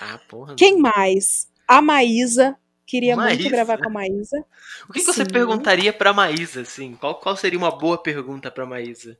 Ah, 0.00 0.18
porra. 0.28 0.54
Quem 0.56 0.78
mais? 0.78 1.48
A 1.66 1.80
Maísa. 1.80 2.56
Queria 2.86 3.16
Maísa? 3.16 3.34
muito 3.40 3.50
gravar 3.50 3.78
com 3.78 3.88
a 3.88 3.92
Maísa. 3.92 4.44
O 4.88 4.92
que, 4.92 5.00
que 5.00 5.06
você 5.06 5.24
perguntaria 5.24 5.92
pra 5.92 6.12
Maísa, 6.12 6.60
assim? 6.60 6.94
Qual, 6.94 7.16
qual 7.18 7.36
seria 7.36 7.58
uma 7.58 7.76
boa 7.76 8.00
pergunta 8.00 8.48
pra 8.50 8.64
Maísa? 8.64 9.18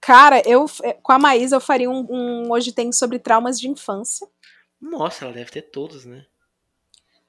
Cara, 0.00 0.42
eu 0.44 0.66
com 1.02 1.12
a 1.12 1.18
Maísa 1.18 1.56
eu 1.56 1.60
faria 1.60 1.88
um, 1.90 2.06
um 2.10 2.50
Hoje 2.50 2.72
Tem 2.72 2.90
sobre 2.92 3.18
traumas 3.20 3.58
de 3.60 3.68
infância. 3.68 4.26
Nossa, 4.80 5.24
ela 5.24 5.34
deve 5.34 5.50
ter 5.50 5.62
todos, 5.62 6.04
né? 6.04 6.24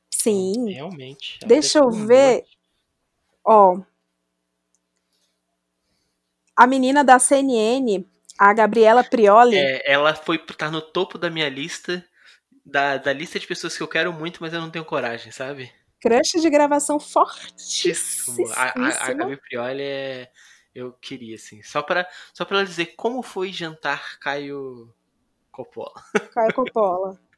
Sim. 0.10 0.72
Realmente. 0.72 1.40
ela 1.42 1.48
Deixa 1.48 1.80
eu 1.80 1.90
ver. 1.90 2.38
monte. 2.38 2.58
Ó. 3.46 3.82
A 6.56 6.68
menina 6.68 7.04
da 7.04 7.18
CNN, 7.20 8.06
a 8.38 8.54
Gabriela 8.54 9.04
Prioli. 9.04 9.58
É, 9.58 9.92
ela 9.92 10.14
foi 10.14 10.38
tá 10.38 10.70
no 10.70 10.82
topo 10.82 11.18
da 11.18 11.30
minha 11.30 11.48
lista, 11.48 12.06
da, 12.66 12.98
da 12.98 13.14
lista 13.14 13.40
de 13.40 13.48
pessoas 13.48 13.78
que 13.78 13.84
eu 13.84 13.88
quero 13.88 14.12
muito, 14.12 14.40
mas 14.42 14.54
eu 14.54 14.60
não 14.60 14.70
tenho 14.70 14.84
coragem, 14.84 15.32
sabe? 15.32 15.72
Crush 16.02 16.42
de 16.42 16.50
gravação 16.50 16.98
Muitíssimo. 16.98 18.48
A, 18.56 18.64
a, 18.64 19.10
a. 19.10 19.14
Gabi 19.14 19.38
Prioli 19.38 19.84
é. 19.84 20.32
Eu 20.74 20.94
queria, 20.94 21.36
assim. 21.36 21.62
Só 21.64 21.82
pra, 21.82 22.08
só 22.34 22.46
pra 22.46 22.58
ela 22.58 22.66
dizer 22.66 22.94
como 22.96 23.22
foi 23.22 23.52
jantar 23.52 24.20
Caio 24.20 24.94
Coppola. 25.52 25.92
Caio 26.34 26.54
Coppola. 26.54 27.20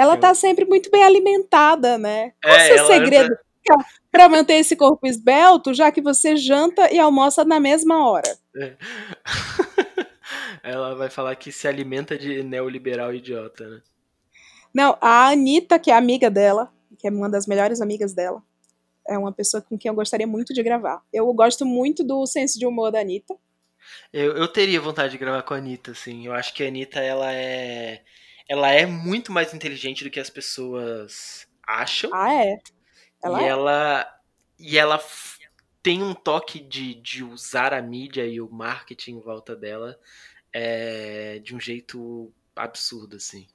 Ela 0.00 0.16
tá 0.16 0.34
sempre 0.34 0.64
muito 0.64 0.90
bem 0.90 1.04
alimentada, 1.04 1.98
né? 1.98 2.32
Qual 2.42 2.54
É, 2.54 2.74
o 2.74 2.76
seu 2.76 2.86
segredo 2.86 3.36
pra 4.10 4.28
manter 4.28 4.54
esse 4.54 4.74
corpo 4.74 5.06
esbelto, 5.06 5.74
já 5.74 5.92
que 5.92 6.00
você 6.00 6.36
janta 6.36 6.92
e 6.92 6.98
almoça 6.98 7.44
na 7.44 7.60
mesma 7.60 8.08
hora? 8.08 8.36
ela 10.62 10.94
vai 10.94 11.10
falar 11.10 11.36
que 11.36 11.52
se 11.52 11.68
alimenta 11.68 12.18
de 12.18 12.42
neoliberal 12.42 13.14
idiota, 13.14 13.68
né? 13.68 13.80
Não, 14.72 14.96
a 15.00 15.28
Anitta, 15.28 15.78
que 15.78 15.90
é 15.90 15.94
amiga 15.94 16.30
dela, 16.30 16.72
que 16.98 17.06
é 17.06 17.10
uma 17.10 17.28
das 17.28 17.46
melhores 17.46 17.80
amigas 17.80 18.14
dela, 18.14 18.42
é 19.06 19.18
uma 19.18 19.32
pessoa 19.32 19.60
com 19.60 19.76
quem 19.76 19.88
eu 19.88 19.94
gostaria 19.94 20.26
muito 20.26 20.54
de 20.54 20.62
gravar. 20.62 21.02
Eu 21.12 21.32
gosto 21.32 21.66
muito 21.66 22.04
do 22.04 22.24
senso 22.26 22.58
de 22.58 22.66
humor 22.66 22.92
da 22.92 23.00
Anitta. 23.00 23.36
Eu, 24.12 24.36
eu 24.36 24.48
teria 24.48 24.80
vontade 24.80 25.12
de 25.12 25.18
gravar 25.18 25.42
com 25.42 25.54
a 25.54 25.56
Anitta, 25.56 25.90
assim. 25.90 26.26
Eu 26.26 26.32
acho 26.32 26.54
que 26.54 26.62
a 26.62 26.68
Anitta, 26.68 27.00
ela 27.00 27.32
é. 27.32 28.02
Ela 28.50 28.72
é 28.72 28.84
muito 28.84 29.30
mais 29.30 29.54
inteligente 29.54 30.02
do 30.02 30.10
que 30.10 30.18
as 30.18 30.28
pessoas 30.28 31.46
acham. 31.64 32.10
Ah, 32.12 32.34
é. 32.34 32.58
Ela 33.22 33.40
e 33.40 33.44
é. 33.44 33.48
ela. 33.48 34.20
E 34.58 34.76
ela 34.76 35.00
tem 35.80 36.02
um 36.02 36.12
toque 36.12 36.58
de, 36.58 36.96
de 36.96 37.22
usar 37.22 37.72
a 37.72 37.80
mídia 37.80 38.26
e 38.26 38.40
o 38.40 38.50
marketing 38.50 39.12
em 39.12 39.20
volta 39.20 39.54
dela 39.54 39.96
é, 40.52 41.38
de 41.44 41.54
um 41.54 41.60
jeito 41.60 42.32
absurdo, 42.56 43.16
assim. 43.16 43.46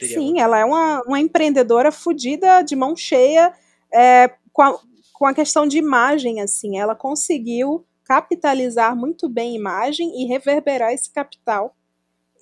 Sim, 0.00 0.40
ela 0.40 0.56
é 0.56 0.64
uma, 0.64 1.02
uma 1.02 1.18
empreendedora 1.18 1.90
fodida 1.90 2.62
de 2.62 2.76
mão 2.76 2.96
cheia 2.96 3.52
é, 3.92 4.32
com, 4.52 4.62
a, 4.62 4.78
com 5.12 5.26
a 5.26 5.34
questão 5.34 5.66
de 5.66 5.78
imagem, 5.78 6.40
assim. 6.40 6.78
Ela 6.78 6.94
conseguiu 6.94 7.84
capitalizar 8.04 8.96
muito 8.96 9.28
bem 9.28 9.52
a 9.54 9.58
imagem 9.58 10.22
e 10.22 10.26
reverberar 10.26 10.92
esse 10.92 11.10
capital. 11.10 11.74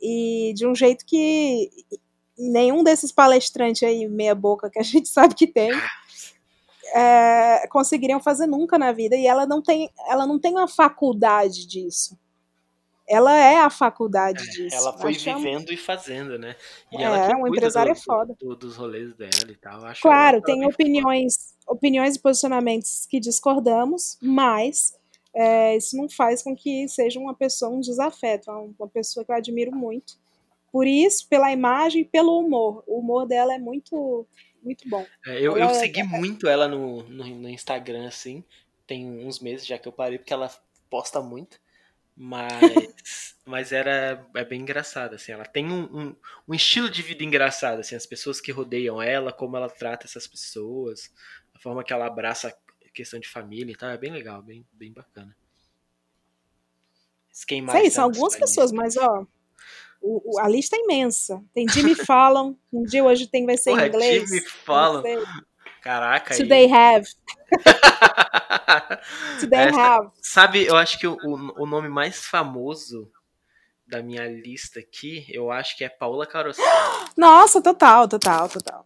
E 0.02 0.52
de 0.54 0.66
um 0.66 0.74
jeito 0.74 1.04
que 1.06 1.70
nenhum 2.38 2.84
desses 2.84 3.10
palestrantes 3.10 3.82
aí, 3.82 4.06
meia 4.08 4.34
boca, 4.34 4.68
que 4.70 4.78
a 4.78 4.82
gente 4.84 5.08
sabe 5.08 5.34
que 5.34 5.46
tem, 5.46 5.70
é, 6.94 7.66
conseguiriam 7.68 8.20
fazer 8.20 8.46
nunca 8.46 8.78
na 8.78 8.92
vida. 8.92 9.16
E 9.16 9.26
ela 9.26 9.46
não 9.46 9.60
tem, 9.62 9.90
ela 10.08 10.26
não 10.26 10.38
tem 10.38 10.52
uma 10.52 10.68
faculdade 10.68 11.66
disso. 11.66 12.18
Ela 13.08 13.36
é 13.36 13.60
a 13.60 13.70
faculdade 13.70 14.44
disso. 14.50 14.74
Ela 14.74 14.92
foi 14.98 15.14
chamamos- 15.14 15.44
vivendo 15.48 15.70
e 15.72 15.76
fazendo, 15.76 16.36
né? 16.38 16.56
E 16.90 16.96
É, 16.96 17.02
ela 17.02 17.28
que 17.28 17.34
cuida 17.34 17.48
empresária 17.56 17.94
do- 17.94 18.00
foda. 18.00 18.36
do- 18.40 18.56
dos 18.56 18.76
rolês 18.76 19.14
dela 19.14 19.48
e 19.48 19.54
tal. 19.56 19.80
Claro, 20.02 20.42
tem 20.42 20.66
opiniões, 20.66 21.54
opiniões 21.68 22.16
e 22.16 22.18
posicionamentos 22.18 23.06
que 23.08 23.20
discordamos, 23.20 24.18
mas 24.20 24.92
é, 25.38 25.76
isso 25.76 25.94
não 25.98 26.08
faz 26.08 26.42
com 26.42 26.56
que 26.56 26.88
seja 26.88 27.20
uma 27.20 27.34
pessoa 27.34 27.70
um 27.70 27.80
desafeto, 27.80 28.50
é 28.50 28.54
uma 28.54 28.88
pessoa 28.88 29.22
que 29.22 29.30
eu 29.30 29.36
admiro 29.36 29.70
muito. 29.70 30.14
Por 30.72 30.86
isso, 30.86 31.28
pela 31.28 31.52
imagem 31.52 32.02
e 32.02 32.04
pelo 32.06 32.38
humor. 32.40 32.82
O 32.86 33.00
humor 33.00 33.26
dela 33.26 33.54
é 33.54 33.58
muito, 33.58 34.26
muito 34.62 34.88
bom. 34.88 35.06
É, 35.26 35.36
eu, 35.36 35.52
eu 35.52 35.58
Ela- 35.58 35.74
segui 35.74 36.02
muito 36.02 36.48
ela 36.48 36.66
no, 36.66 37.02
no, 37.02 37.24
no 37.26 37.48
Instagram, 37.50 38.08
assim. 38.08 38.42
Tem 38.86 39.06
uns 39.06 39.38
meses 39.38 39.66
já 39.66 39.78
que 39.78 39.86
eu 39.86 39.92
parei, 39.92 40.16
porque 40.16 40.32
ela 40.32 40.50
posta 40.88 41.20
muito. 41.20 41.60
Mas, 42.16 43.36
mas 43.44 43.72
era 43.72 44.26
é 44.34 44.44
bem 44.44 44.62
engraçada, 44.62 45.16
assim. 45.16 45.32
Ela 45.32 45.44
tem 45.44 45.66
um, 45.70 45.84
um, 45.84 46.16
um 46.48 46.54
estilo 46.54 46.88
de 46.88 47.02
vida 47.02 47.22
engraçado, 47.22 47.80
assim. 47.80 47.94
As 47.94 48.06
pessoas 48.06 48.40
que 48.40 48.50
rodeiam 48.50 49.02
ela, 49.02 49.32
como 49.32 49.56
ela 49.56 49.68
trata 49.68 50.06
essas 50.06 50.26
pessoas, 50.26 51.12
a 51.54 51.58
forma 51.58 51.84
que 51.84 51.92
ela 51.92 52.06
abraça 52.06 52.56
questão 52.96 53.20
de 53.20 53.28
família 53.28 53.70
e 53.72 53.76
tal. 53.76 53.90
É 53.90 53.98
bem 53.98 54.10
legal, 54.10 54.40
bem, 54.42 54.66
bem 54.72 54.90
bacana. 54.92 55.36
Quem 57.46 57.60
mais 57.60 57.78
Sei, 57.78 57.88
tá 57.90 57.94
são 57.96 58.04
algumas 58.04 58.34
pessoas, 58.34 58.72
mas 58.72 58.96
ó, 58.96 59.26
o- 60.00 60.36
o- 60.36 60.40
a 60.40 60.48
lista 60.48 60.74
é 60.74 60.80
imensa. 60.80 61.44
Tem 61.54 61.68
Jimmy 61.68 61.94
Fallon, 62.06 62.54
um 62.72 62.82
dia 62.82 63.04
hoje 63.04 63.26
tem 63.26 63.44
vai 63.44 63.58
ser 63.58 63.70
Porra, 63.70 63.84
em 63.86 63.88
inglês. 63.88 64.28
Jimmy 64.28 64.40
Fallon. 64.40 65.02
Caraca, 65.82 66.32
aí. 66.34 66.38
Today 66.40 66.72
have, 66.72 67.06
today 69.40 69.68
Essa- 69.68 69.80
have. 69.80 70.10
Sabe, 70.20 70.66
eu 70.66 70.76
acho 70.76 70.98
que 70.98 71.06
o, 71.06 71.16
o, 71.22 71.66
nome 71.66 71.88
mais 71.88 72.24
famoso 72.24 73.10
da 73.86 74.02
minha 74.02 74.26
lista 74.26 74.80
aqui, 74.80 75.26
eu 75.28 75.50
acho 75.50 75.76
que 75.76 75.84
é 75.84 75.88
Paola 75.88 76.26
Carosella. 76.26 76.68
Nossa, 77.16 77.62
total, 77.62 78.08
total, 78.08 78.48
total. 78.48 78.84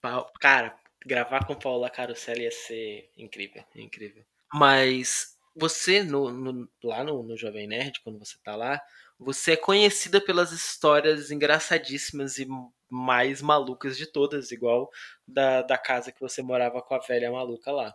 Pa- 0.00 0.26
Cara, 0.40 0.74
gravar 1.06 1.46
com 1.46 1.54
Paola 1.54 1.90
Carosella 1.90 2.40
ia 2.40 2.50
ser 2.50 3.10
incrível, 3.16 3.64
incrível. 3.74 4.24
Mas 4.52 5.36
você, 5.54 6.02
no, 6.02 6.30
no- 6.30 6.68
lá 6.82 7.02
no, 7.04 7.22
no 7.22 7.36
Jovem 7.36 7.66
Nerd, 7.66 8.00
quando 8.02 8.18
você 8.18 8.36
tá 8.42 8.54
lá, 8.56 8.80
você 9.18 9.52
é 9.52 9.56
conhecida 9.56 10.20
pelas 10.20 10.52
histórias 10.52 11.30
engraçadíssimas 11.30 12.38
e 12.38 12.46
mais 12.90 13.40
malucas 13.40 13.96
de 13.96 14.06
todas, 14.06 14.50
igual 14.50 14.90
da, 15.26 15.62
da 15.62 15.78
casa 15.78 16.12
que 16.12 16.20
você 16.20 16.42
morava 16.42 16.82
com 16.82 16.94
a 16.94 16.98
velha 16.98 17.30
maluca 17.30 17.70
lá. 17.72 17.94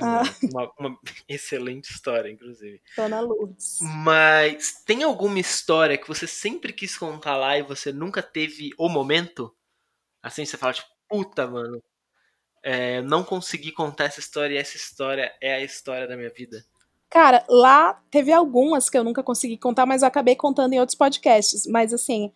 Ah. 0.00 0.22
Uma, 0.42 0.72
uma 0.78 1.00
excelente 1.28 1.90
história, 1.90 2.30
inclusive. 2.30 2.82
Dona 2.96 3.20
Lourdes. 3.20 3.78
Mas 3.80 4.82
tem 4.84 5.02
alguma 5.02 5.38
história 5.38 5.96
que 5.96 6.06
você 6.08 6.26
sempre 6.26 6.72
quis 6.72 6.96
contar 6.96 7.36
lá 7.36 7.58
e 7.58 7.62
você 7.62 7.92
nunca 7.92 8.22
teve 8.22 8.70
o 8.78 8.88
momento? 8.88 9.54
Assim, 10.22 10.44
você 10.44 10.56
fala, 10.56 10.74
tipo, 10.74 10.88
puta, 11.08 11.46
mano, 11.46 11.82
é, 12.66 13.00
não 13.00 13.22
consegui 13.22 13.70
contar 13.70 14.06
essa 14.06 14.18
história 14.18 14.56
e 14.56 14.58
essa 14.58 14.76
história 14.76 15.32
é 15.40 15.54
a 15.54 15.62
história 15.62 16.08
da 16.08 16.16
minha 16.16 16.30
vida. 16.30 16.64
Cara, 17.08 17.44
lá 17.48 18.02
teve 18.10 18.32
algumas 18.32 18.90
que 18.90 18.98
eu 18.98 19.04
nunca 19.04 19.22
consegui 19.22 19.56
contar, 19.56 19.86
mas 19.86 20.02
eu 20.02 20.08
acabei 20.08 20.34
contando 20.34 20.72
em 20.72 20.80
outros 20.80 20.98
podcasts. 20.98 21.64
Mas 21.68 21.94
assim, 21.94 22.32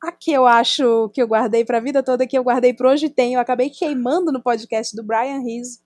a 0.00 0.12
que 0.12 0.30
eu 0.30 0.46
acho 0.46 1.08
que 1.08 1.20
eu 1.20 1.26
guardei 1.26 1.64
pra 1.64 1.80
vida 1.80 2.00
toda, 2.00 2.28
que 2.28 2.38
eu 2.38 2.44
guardei 2.44 2.72
pro 2.72 2.90
hoje 2.90 3.10
tem, 3.10 3.34
eu 3.34 3.40
acabei 3.40 3.68
queimando 3.68 4.30
no 4.30 4.40
podcast 4.40 4.94
do 4.94 5.02
Brian 5.02 5.40
Rizzo, 5.40 5.80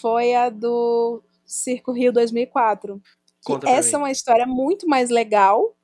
foi 0.00 0.34
a 0.34 0.50
do 0.50 1.22
Circo 1.46 1.92
Rio 1.92 2.12
2004. 2.12 3.00
Que 3.00 3.52
Conta 3.52 3.60
pra 3.60 3.70
essa 3.70 3.94
é 3.94 3.98
uma 3.98 4.10
história 4.10 4.44
muito 4.44 4.88
mais 4.88 5.08
legal 5.08 5.76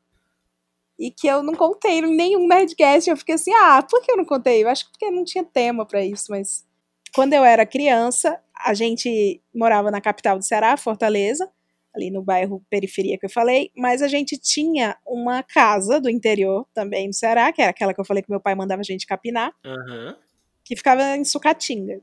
e 0.99 1.12
que 1.12 1.28
eu 1.28 1.45
não 1.45 1.55
contei 1.55 2.01
em 2.01 2.16
nenhum 2.16 2.49
Nerdcast. 2.49 3.09
Eu 3.09 3.16
fiquei 3.16 3.37
assim, 3.37 3.53
ah, 3.55 3.80
por 3.89 4.03
que 4.03 4.11
eu 4.11 4.16
não 4.16 4.24
contei? 4.24 4.64
Eu 4.64 4.68
acho 4.68 4.87
que 4.87 4.91
porque 4.91 5.12
não 5.12 5.24
tinha 5.24 5.45
tema 5.45 5.87
pra 5.87 6.05
isso, 6.05 6.26
mas 6.28 6.66
quando 7.15 7.33
eu 7.35 7.45
era 7.45 7.67
criança, 7.67 8.41
a 8.57 8.75
gente 8.75 9.41
morava 9.55 9.91
na 9.91 10.01
capital 10.01 10.39
do 10.39 10.45
Ceará, 10.45 10.77
Fortaleza, 10.77 11.51
ali 11.95 12.11
no 12.11 12.23
bairro 12.23 12.65
periferia 12.71 13.19
que 13.19 13.27
eu 13.27 13.31
falei, 13.31 13.71
mas 13.77 14.01
a 14.01 14.09
gente 14.09 14.39
tinha 14.39 14.97
uma 15.07 15.43
casa 15.43 16.01
do 16.01 16.09
interior 16.09 16.67
também 16.73 17.09
do 17.11 17.15
Ceará, 17.15 17.53
que 17.53 17.61
era 17.61 17.71
aquela 17.71 17.93
que 17.93 18.01
eu 18.01 18.05
falei 18.05 18.23
que 18.23 18.31
meu 18.31 18.41
pai 18.41 18.55
mandava 18.55 18.81
a 18.81 18.85
gente 18.85 19.07
capinar, 19.07 19.53
Aham. 19.65 20.17
que 20.65 20.75
ficava 20.75 21.17
em 21.17 21.25
Sucatinga. 21.25 22.01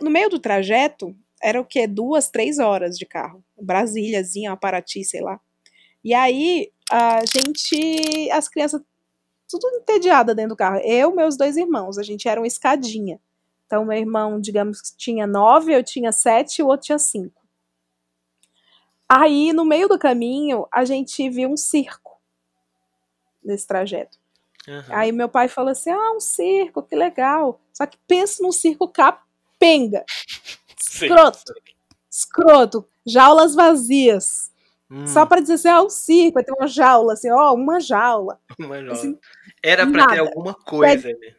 No 0.00 0.10
meio 0.10 0.28
do 0.28 0.38
trajeto, 0.38 1.14
era 1.40 1.60
o 1.60 1.64
quê? 1.64 1.86
Duas, 1.86 2.30
três 2.30 2.58
horas 2.58 2.98
de 2.98 3.06
carro. 3.06 3.44
Brasíliazinha, 3.60 4.56
Paraty, 4.56 5.04
sei 5.04 5.20
lá. 5.20 5.38
E 6.02 6.14
aí, 6.14 6.72
a 6.90 7.20
gente, 7.20 8.30
as 8.30 8.48
crianças, 8.48 8.80
tudo 9.48 9.68
entediada 9.76 10.34
dentro 10.34 10.50
do 10.50 10.56
carro. 10.56 10.80
Eu, 10.84 11.14
meus 11.14 11.36
dois 11.36 11.56
irmãos, 11.56 11.98
a 11.98 12.02
gente 12.02 12.28
era 12.28 12.40
uma 12.40 12.46
escadinha. 12.46 13.20
Então, 13.68 13.84
meu 13.84 13.98
irmão, 13.98 14.40
digamos, 14.40 14.80
tinha 14.96 15.26
nove, 15.26 15.74
eu 15.74 15.84
tinha 15.84 16.10
sete 16.10 16.60
e 16.60 16.62
o 16.62 16.68
outro 16.68 16.86
tinha 16.86 16.98
cinco. 16.98 17.42
Aí, 19.06 19.52
no 19.52 19.62
meio 19.62 19.86
do 19.86 19.98
caminho, 19.98 20.66
a 20.72 20.86
gente 20.86 21.28
viu 21.28 21.50
um 21.50 21.56
circo 21.56 22.18
nesse 23.44 23.66
trajeto. 23.66 24.16
Aham. 24.66 24.84
Aí 24.88 25.12
meu 25.12 25.28
pai 25.28 25.48
falou 25.48 25.70
assim: 25.70 25.90
ah, 25.90 26.12
um 26.12 26.20
circo, 26.20 26.82
que 26.82 26.96
legal. 26.96 27.60
Só 27.74 27.84
que 27.84 27.98
pensa 28.06 28.42
num 28.42 28.52
circo 28.52 28.88
capenga. 28.88 30.02
Sim. 30.78 31.04
Escroto. 31.04 31.54
Escroto. 32.10 32.88
Jaulas 33.06 33.54
vazias. 33.54 34.50
Hum, 34.90 35.06
Só 35.06 35.26
pra 35.26 35.40
dizer 35.40 35.54
assim, 35.54 35.68
ah, 35.68 35.82
um 35.82 35.90
circo, 35.90 36.34
vai 36.34 36.44
ter 36.44 36.52
uma 36.52 36.66
jaula, 36.66 37.12
assim, 37.12 37.30
ó, 37.30 37.52
uma 37.54 37.78
jaula. 37.80 38.40
uma 38.58 38.80
joia. 38.80 38.92
assim, 38.92 39.18
Era 39.62 39.86
pra 39.86 40.06
ter 40.06 40.20
alguma 40.20 40.54
coisa 40.54 41.08
ali. 41.08 41.36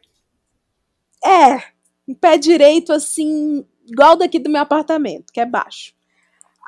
É, 1.24 1.79
um 2.10 2.14
pé 2.14 2.36
direito, 2.36 2.92
assim, 2.92 3.64
igual 3.86 4.16
daqui 4.16 4.38
do 4.38 4.50
meu 4.50 4.62
apartamento, 4.62 5.32
que 5.32 5.40
é 5.40 5.46
baixo. 5.46 5.94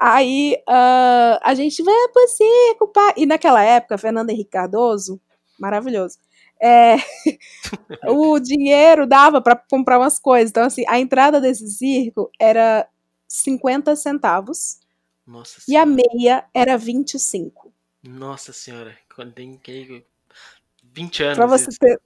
Aí 0.00 0.56
ah, 0.68 1.40
a 1.42 1.54
gente 1.54 1.82
vai 1.82 2.08
pro 2.12 2.28
circo, 2.28 2.88
pá. 2.88 3.14
E 3.16 3.26
naquela 3.26 3.62
época, 3.62 3.98
Fernando 3.98 4.30
Henrique 4.30 4.50
Cardoso, 4.50 5.20
maravilhoso. 5.58 6.18
é, 6.62 6.96
o 8.08 8.38
dinheiro 8.38 9.06
dava 9.06 9.42
pra 9.42 9.56
comprar 9.56 9.98
umas 9.98 10.18
coisas. 10.18 10.50
Então, 10.50 10.64
assim, 10.64 10.84
a 10.88 10.98
entrada 10.98 11.40
desse 11.40 11.68
circo 11.68 12.30
era 12.38 12.88
50 13.26 13.96
centavos 13.96 14.78
Nossa 15.26 15.60
e 15.68 15.76
a 15.76 15.84
senhora. 15.84 16.02
meia 16.14 16.44
era 16.54 16.78
25. 16.78 17.72
Nossa 18.04 18.52
senhora. 18.52 18.96
Quando 19.14 19.32
tem 19.32 19.56
que. 19.56 20.04
20 20.84 21.22
anos. 21.24 21.36
Pra 21.36 21.46
você 21.46 21.70
ter. 21.78 22.00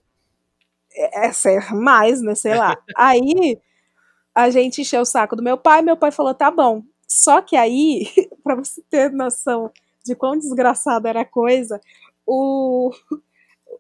É, 0.97 1.27
é 1.27 1.75
mais, 1.75 2.23
né? 2.23 2.35
Sei 2.35 2.55
lá. 2.55 2.77
Aí 2.97 3.59
a 4.35 4.51
gente 4.51 4.83
encheu 4.83 5.03
o 5.03 5.07
saco 5.07 5.35
do 5.37 5.43
meu 5.43 5.57
pai, 5.57 5.83
meu 5.83 5.97
pai 5.97 6.11
falou: 6.11 6.35
tá 6.35 6.51
bom. 6.51 6.83
Só 7.09 7.41
que 7.41 7.57
aí, 7.57 8.07
pra 8.43 8.57
você 8.57 8.83
ter 8.91 9.11
noção 9.13 9.71
de 10.05 10.15
quão 10.15 10.37
desgraçada 10.37 11.09
era 11.09 11.23
a 11.23 11.25
coisa, 11.25 11.81
o. 12.27 12.91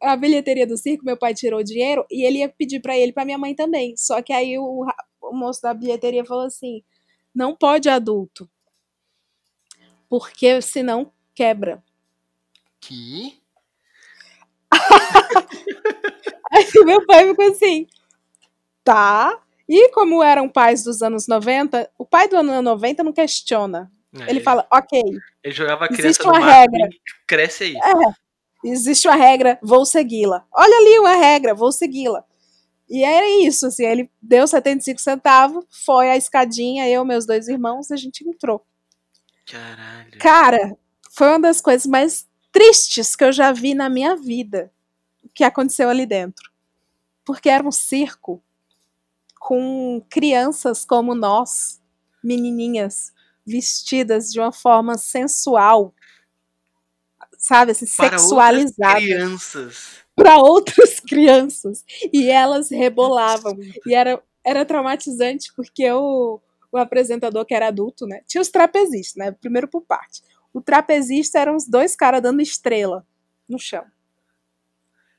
A 0.02 0.14
bilheteria 0.14 0.66
do 0.66 0.76
circo, 0.76 1.06
meu 1.06 1.16
pai 1.16 1.32
tirou 1.32 1.60
o 1.60 1.64
dinheiro 1.64 2.04
e 2.10 2.22
ele 2.22 2.38
ia 2.38 2.48
pedir 2.50 2.80
pra 2.80 2.96
ele 2.96 3.12
pra 3.12 3.24
minha 3.24 3.38
mãe 3.38 3.54
também. 3.54 3.96
Só 3.96 4.20
que 4.20 4.32
aí 4.32 4.58
o, 4.58 4.84
o 5.22 5.32
moço 5.34 5.62
da 5.62 5.72
bilheteria 5.72 6.24
falou 6.24 6.44
assim: 6.44 6.82
não 7.34 7.54
pode 7.54 7.88
adulto. 7.88 8.48
Porque 10.08 10.60
senão 10.62 11.12
quebra. 11.34 11.82
Que? 12.80 13.38
Aí 16.56 16.66
meu 16.84 17.04
pai 17.06 17.28
ficou 17.28 17.50
assim, 17.50 17.86
tá. 18.82 19.38
E 19.68 19.90
como 19.90 20.22
eram 20.22 20.48
pais 20.48 20.84
dos 20.84 21.02
anos 21.02 21.26
90, 21.26 21.90
o 21.98 22.06
pai 22.06 22.28
do 22.28 22.36
ano 22.36 22.62
90 22.62 23.02
não 23.02 23.12
questiona. 23.12 23.90
É, 24.18 24.30
Ele 24.30 24.40
fala, 24.40 24.66
ok, 24.72 25.02
Ele 25.42 25.54
jogava 25.54 25.84
a 25.84 25.88
criança 25.88 26.06
existe 26.06 26.26
uma 26.26 26.38
regra. 26.38 26.88
cresce 27.26 27.64
aí. 27.64 27.74
existe 28.64 29.08
uma 29.08 29.16
regra, 29.16 29.58
vou 29.62 29.84
segui-la. 29.84 30.44
Olha 30.52 30.76
ali 30.78 30.98
uma 30.98 31.16
regra, 31.16 31.54
vou 31.54 31.72
segui-la. 31.72 32.24
E 32.88 33.02
era 33.04 33.28
isso, 33.44 33.66
assim, 33.66 33.84
ele 33.84 34.10
deu 34.22 34.46
75 34.46 35.00
centavos, 35.00 35.64
foi 35.84 36.08
a 36.08 36.16
escadinha, 36.16 36.88
eu, 36.88 37.04
meus 37.04 37.26
dois 37.26 37.48
irmãos, 37.48 37.90
a 37.90 37.96
gente 37.96 38.26
entrou. 38.26 38.64
Caralho. 39.44 40.18
Cara, 40.20 40.76
foi 41.10 41.28
uma 41.28 41.40
das 41.40 41.60
coisas 41.60 41.86
mais 41.86 42.26
tristes 42.52 43.16
que 43.16 43.24
eu 43.24 43.32
já 43.32 43.50
vi 43.52 43.74
na 43.74 43.88
minha 43.88 44.14
vida 44.14 44.72
que 45.36 45.44
aconteceu 45.44 45.88
ali 45.90 46.06
dentro. 46.06 46.50
Porque 47.24 47.48
era 47.50 47.66
um 47.66 47.70
circo 47.72 48.42
com 49.38 50.02
crianças 50.08 50.84
como 50.84 51.14
nós, 51.14 51.80
menininhas, 52.24 53.12
vestidas 53.46 54.32
de 54.32 54.40
uma 54.40 54.50
forma 54.50 54.96
sensual, 54.96 55.94
sabe, 57.38 57.72
assim, 57.72 57.86
Para 57.96 58.18
sexualizada 58.18 58.94
outras 58.94 59.04
crianças. 59.04 60.06
para 60.16 60.38
outras 60.38 61.00
crianças 61.06 61.84
e 62.12 62.28
elas 62.30 62.70
rebolavam 62.70 63.56
e 63.86 63.94
era 63.94 64.22
era 64.44 64.64
traumatizante 64.64 65.52
porque 65.56 65.90
o, 65.90 66.40
o 66.72 66.78
apresentador 66.78 67.44
que 67.44 67.54
era 67.54 67.66
adulto, 67.68 68.06
né? 68.06 68.22
Tinha 68.28 68.40
os 68.40 68.48
trapezistas, 68.48 69.16
né? 69.16 69.32
Primeiro 69.32 69.66
por 69.68 69.82
parte. 69.82 70.22
O 70.54 70.60
trapezista 70.60 71.38
eram 71.40 71.56
os 71.56 71.66
dois 71.66 71.96
caras 71.96 72.22
dando 72.22 72.40
estrela 72.40 73.04
no 73.48 73.58
chão. 73.58 73.84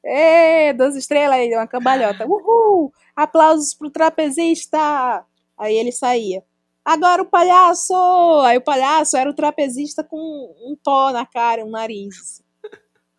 Ê, 0.06 0.74
duas 0.74 0.96
estrelas 0.96 1.38
aí, 1.38 1.54
uma 1.54 1.68
cambalhota. 1.68 2.26
Uhul! 2.26 2.92
Aplausos 3.16 3.74
pro 3.74 3.90
trapezista! 3.90 5.26
Aí 5.58 5.76
ele 5.76 5.92
saía. 5.92 6.44
Agora 6.86 7.22
o 7.22 7.26
palhaço! 7.26 7.94
Aí 8.46 8.58
o 8.58 8.62
palhaço 8.64 9.18
era 9.18 9.30
o 9.30 9.34
trapezista 9.34 10.04
com 10.04 10.18
um 10.18 10.78
pó 10.84 11.12
na 11.12 11.26
cara, 11.26 11.66
um 11.66 11.70
nariz. 11.72 12.42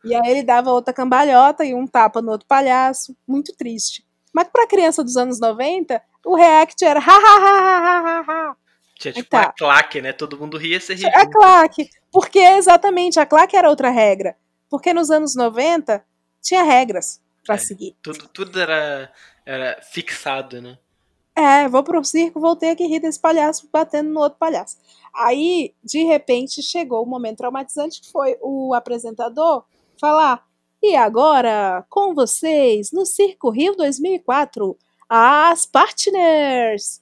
E 0.04 0.14
aí 0.14 0.30
ele 0.30 0.42
dava 0.42 0.70
outra 0.70 0.94
cambalhota 0.94 1.64
e 1.64 1.74
um 1.74 1.86
tapa 1.86 2.22
no 2.22 2.30
outro 2.32 2.46
palhaço. 2.46 3.14
Muito 3.26 3.54
triste. 3.56 4.06
Mas 4.32 4.48
pra 4.48 4.66
criança 4.66 5.02
dos 5.02 5.16
anos 5.16 5.40
90, 5.40 6.00
o 6.24 6.36
react 6.36 6.82
era 6.84 7.00
ha 7.00 7.02
ha 7.02 7.36
ha 7.36 7.58
ha 7.58 7.98
ha 7.98 8.20
ha 8.20 8.24
ha. 8.50 8.56
Tinha 8.98 9.12
tipo 9.12 9.28
Tá. 9.30 9.38
uma 9.38 9.52
claque, 9.52 10.00
né? 10.00 10.12
Todo 10.12 10.38
mundo 10.38 10.56
ria, 10.56 10.80
você 10.80 10.94
ria. 10.94 11.08
É 11.08 11.20
junto. 11.20 11.30
claque. 11.32 11.90
Porque 12.12 12.38
exatamente, 12.38 13.18
a 13.20 13.26
claque 13.26 13.56
era 13.56 13.68
outra 13.68 13.90
regra. 13.90 14.36
Porque 14.70 14.94
nos 14.94 15.10
anos 15.10 15.34
90 15.34 16.02
tinha 16.42 16.62
regras 16.62 17.20
pra 17.44 17.54
É. 17.56 17.58
seguir. 17.58 17.96
Tudo, 18.02 18.28
tudo 18.28 18.60
era, 18.60 19.12
era 19.44 19.80
fixado, 19.82 20.60
né? 20.60 20.78
É, 21.34 21.68
vou 21.68 21.84
pro 21.84 22.02
circo, 22.02 22.40
voltei 22.40 22.70
aqui 22.70 22.84
rir 22.86 22.98
desse 22.98 23.20
palhaço 23.20 23.68
batendo 23.72 24.10
no 24.10 24.20
outro 24.20 24.38
palhaço. 24.38 24.76
Aí, 25.14 25.72
de 25.84 26.02
repente, 26.04 26.60
chegou 26.62 27.02
o 27.02 27.06
momento 27.06 27.38
traumatizante 27.38 28.00
que 28.00 28.10
foi 28.10 28.36
o 28.40 28.74
apresentador 28.74 29.64
falar: 30.00 30.44
E 30.82 30.96
agora, 30.96 31.84
com 31.88 32.12
vocês, 32.12 32.90
no 32.90 33.06
Circo 33.06 33.50
Rio 33.50 33.76
2004, 33.76 34.76
as 35.08 35.64
partners. 35.64 37.00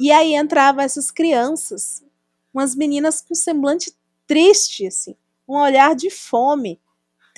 E 0.00 0.10
aí 0.10 0.34
entravam 0.34 0.82
essas 0.82 1.10
crianças, 1.12 2.04
umas 2.52 2.74
meninas 2.74 3.20
com 3.20 3.34
semblante 3.34 3.92
triste, 4.26 4.86
assim, 4.86 5.14
um 5.48 5.56
olhar 5.56 5.94
de 5.94 6.10
fome, 6.10 6.80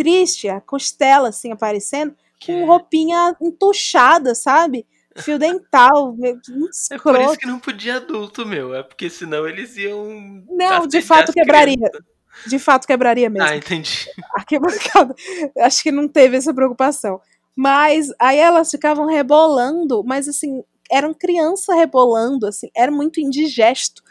triste, 0.01 0.49
a 0.49 0.63
costela 0.63 1.29
assim 1.29 1.53
aparecendo, 1.53 2.17
Que 2.39 2.55
com 2.55 2.65
roupinha 2.65 3.37
entuchada, 3.39 4.35
sabe? 4.35 4.87
Fio 5.19 5.39
dental, 5.39 6.15
muito 6.17 6.51
é, 6.51 6.55
é 6.55 6.59
por 6.59 6.71
escroto. 6.71 7.21
isso 7.21 7.39
que 7.39 7.47
não 7.47 7.59
podia 7.59 7.97
adulto, 7.97 8.47
meu. 8.47 8.75
É 8.75 8.83
porque 8.83 9.11
senão 9.11 9.47
eles 9.47 9.77
iam. 9.77 10.43
Não, 10.49 10.87
de 10.87 11.03
fato 11.03 11.35
quebraria. 11.35 11.77
crianças. 11.77 12.01
De 12.47 12.59
fato 12.59 12.87
quebraria 12.87 13.29
mesmo. 13.29 13.47
Ah, 13.47 13.57
entendi. 13.57 14.07
arquibancada. 14.35 15.15
Acho 15.59 15.83
que 15.83 15.93
não 15.93 16.09
teve 16.09 16.39
essa 16.39 16.55
preocupação. 16.55 17.21
Mas 17.55 18.09
aí 18.19 18.39
elas 18.39 18.71
ficavam 18.71 19.05
rebolando, 19.07 20.03
mas 20.03 20.27
assim, 20.27 20.65
eram 20.91 21.13
criança 21.13 21.75
rebolando, 21.75 22.47
assim, 22.47 22.71
era 22.75 22.91
muito 22.91 23.21
indigesto. 23.21 24.03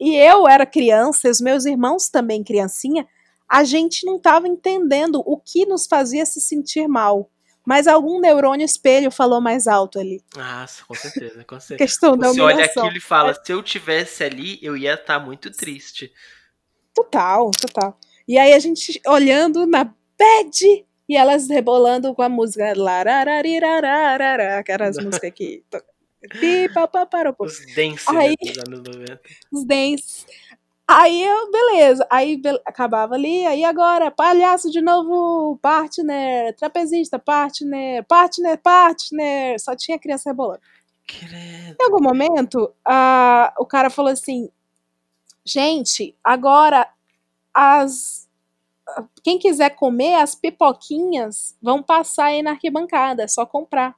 E 0.00 0.16
eu 0.16 0.48
era 0.48 0.66
criança, 0.66 1.28
e 1.28 1.30
os 1.30 1.40
meus 1.40 1.66
irmãos 1.66 2.08
também 2.08 2.42
criancinha, 2.42 3.06
a 3.48 3.64
gente 3.64 4.04
não 4.06 4.16
estava 4.16 4.48
entendendo 4.48 5.22
o 5.24 5.38
que 5.38 5.66
nos 5.66 5.86
fazia 5.86 6.24
se 6.26 6.40
sentir 6.40 6.88
mal. 6.88 7.30
Mas 7.66 7.86
algum 7.86 8.20
neurônio 8.20 8.64
espelho 8.64 9.10
falou 9.10 9.40
mais 9.40 9.66
alto 9.66 9.98
ali. 9.98 10.20
Ah, 10.36 10.66
com 10.86 10.94
certeza, 10.94 11.44
com 11.44 11.58
certeza. 11.58 11.78
Questão 11.78 12.16
da 12.16 12.28
Você 12.28 12.40
olha 12.40 12.64
aquilo 12.64 12.96
e 12.96 13.00
fala, 13.00 13.32
se 13.34 13.50
eu 13.52 13.62
tivesse 13.62 14.22
ali, 14.22 14.58
eu 14.62 14.76
ia 14.76 14.94
estar 14.94 15.18
muito 15.18 15.50
triste. 15.50 16.12
Total, 16.94 17.50
total. 17.52 17.98
E 18.28 18.38
aí 18.38 18.52
a 18.52 18.58
gente 18.58 19.00
olhando 19.06 19.66
na 19.66 19.84
bed 19.84 20.84
e 21.08 21.16
elas 21.16 21.48
rebolando 21.48 22.14
com 22.14 22.22
a 22.22 22.28
música 22.28 22.72
larararirararara, 22.76 24.62
que 24.62 24.70
eram 24.72 24.86
as 24.86 24.96
músicas 24.96 25.30
que. 25.34 25.62
Os 27.38 27.74
dance 27.74 28.04
Aí- 28.16 28.34
dos 28.40 28.58
anos 28.66 28.80
90. 28.82 29.20
os 29.52 29.64
dentes. 29.66 30.26
Aí 30.86 31.22
eu, 31.22 31.50
beleza. 31.50 32.06
Aí 32.10 32.36
be- 32.36 32.60
acabava 32.64 33.14
ali, 33.14 33.46
aí 33.46 33.64
agora, 33.64 34.10
palhaço 34.10 34.70
de 34.70 34.82
novo, 34.82 35.58
partner, 35.62 36.54
trapezista, 36.56 37.18
partner, 37.18 38.04
partner, 38.04 38.58
partner. 38.58 39.58
Só 39.60 39.74
tinha 39.74 39.98
criança 39.98 40.28
rebolando. 40.30 40.60
Credo. 41.06 41.76
Em 41.80 41.84
algum 41.84 42.02
momento, 42.02 42.72
ah, 42.86 43.52
o 43.58 43.64
cara 43.66 43.88
falou 43.90 44.12
assim: 44.12 44.50
gente, 45.44 46.16
agora 46.22 46.88
as. 47.52 48.28
Quem 49.22 49.38
quiser 49.38 49.70
comer, 49.70 50.16
as 50.16 50.34
pipoquinhas 50.34 51.56
vão 51.62 51.82
passar 51.82 52.26
aí 52.26 52.42
na 52.42 52.52
arquibancada, 52.52 53.22
é 53.22 53.28
só 53.28 53.46
comprar. 53.46 53.96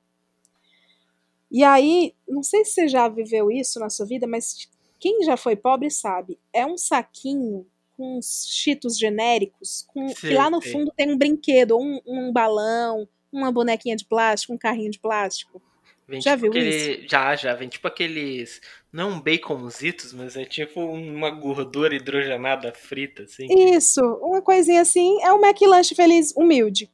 E 1.51 1.65
aí, 1.65 2.15
não 2.29 2.43
sei 2.43 2.65
se 2.65 2.73
você 2.73 2.89
já 2.89 3.09
viveu 3.09 3.51
isso 3.51 3.79
na 3.81 3.89
sua 3.91 4.07
vida, 4.07 4.27
mas 4.27 4.69
quem 4.99 5.25
já 5.25 5.37
foi 5.37 5.57
pobre 5.57 5.91
sabe, 5.91 6.39
é 6.53 6.65
um 6.67 6.77
saquinho 6.77 7.67
com 7.97 8.19
uns 8.19 8.47
cheetos 8.49 8.99
genéricos, 8.99 9.87
com, 9.89 10.09
Sei, 10.09 10.31
que 10.31 10.37
lá 10.37 10.51
no 10.51 10.61
sei. 10.61 10.73
fundo 10.73 10.93
tem 10.95 11.11
um 11.11 11.17
brinquedo, 11.17 11.79
um, 11.79 12.01
um 12.07 12.33
balão, 12.33 13.09
uma 13.33 13.51
bonequinha 13.51 13.97
de 13.97 14.05
plástico, 14.05 14.53
um 14.53 14.59
carrinho 14.59 14.91
de 14.91 14.99
plástico. 14.99 15.63
Vem 16.07 16.21
Já 16.21 16.37
tipo 16.37 16.43
viu 16.43 16.51
aquele... 16.51 17.09
Já, 17.09 17.35
já. 17.35 17.55
Vem 17.55 17.69
tipo 17.69 17.89
aqueles... 17.89 18.61
Não 18.93 19.21
baconzitos, 19.21 20.13
mas 20.13 20.37
é 20.37 20.45
tipo 20.45 20.81
uma 20.81 21.31
gordura 21.31 21.95
hidrogenada 21.95 22.73
frita, 22.73 23.25
assim. 23.25 23.47
Isso, 23.75 24.01
uma 24.23 24.41
coisinha 24.41 24.83
assim, 24.83 25.21
é 25.23 25.33
um 25.33 25.45
McLanche 25.45 25.95
feliz, 25.95 26.33
humilde. 26.37 26.91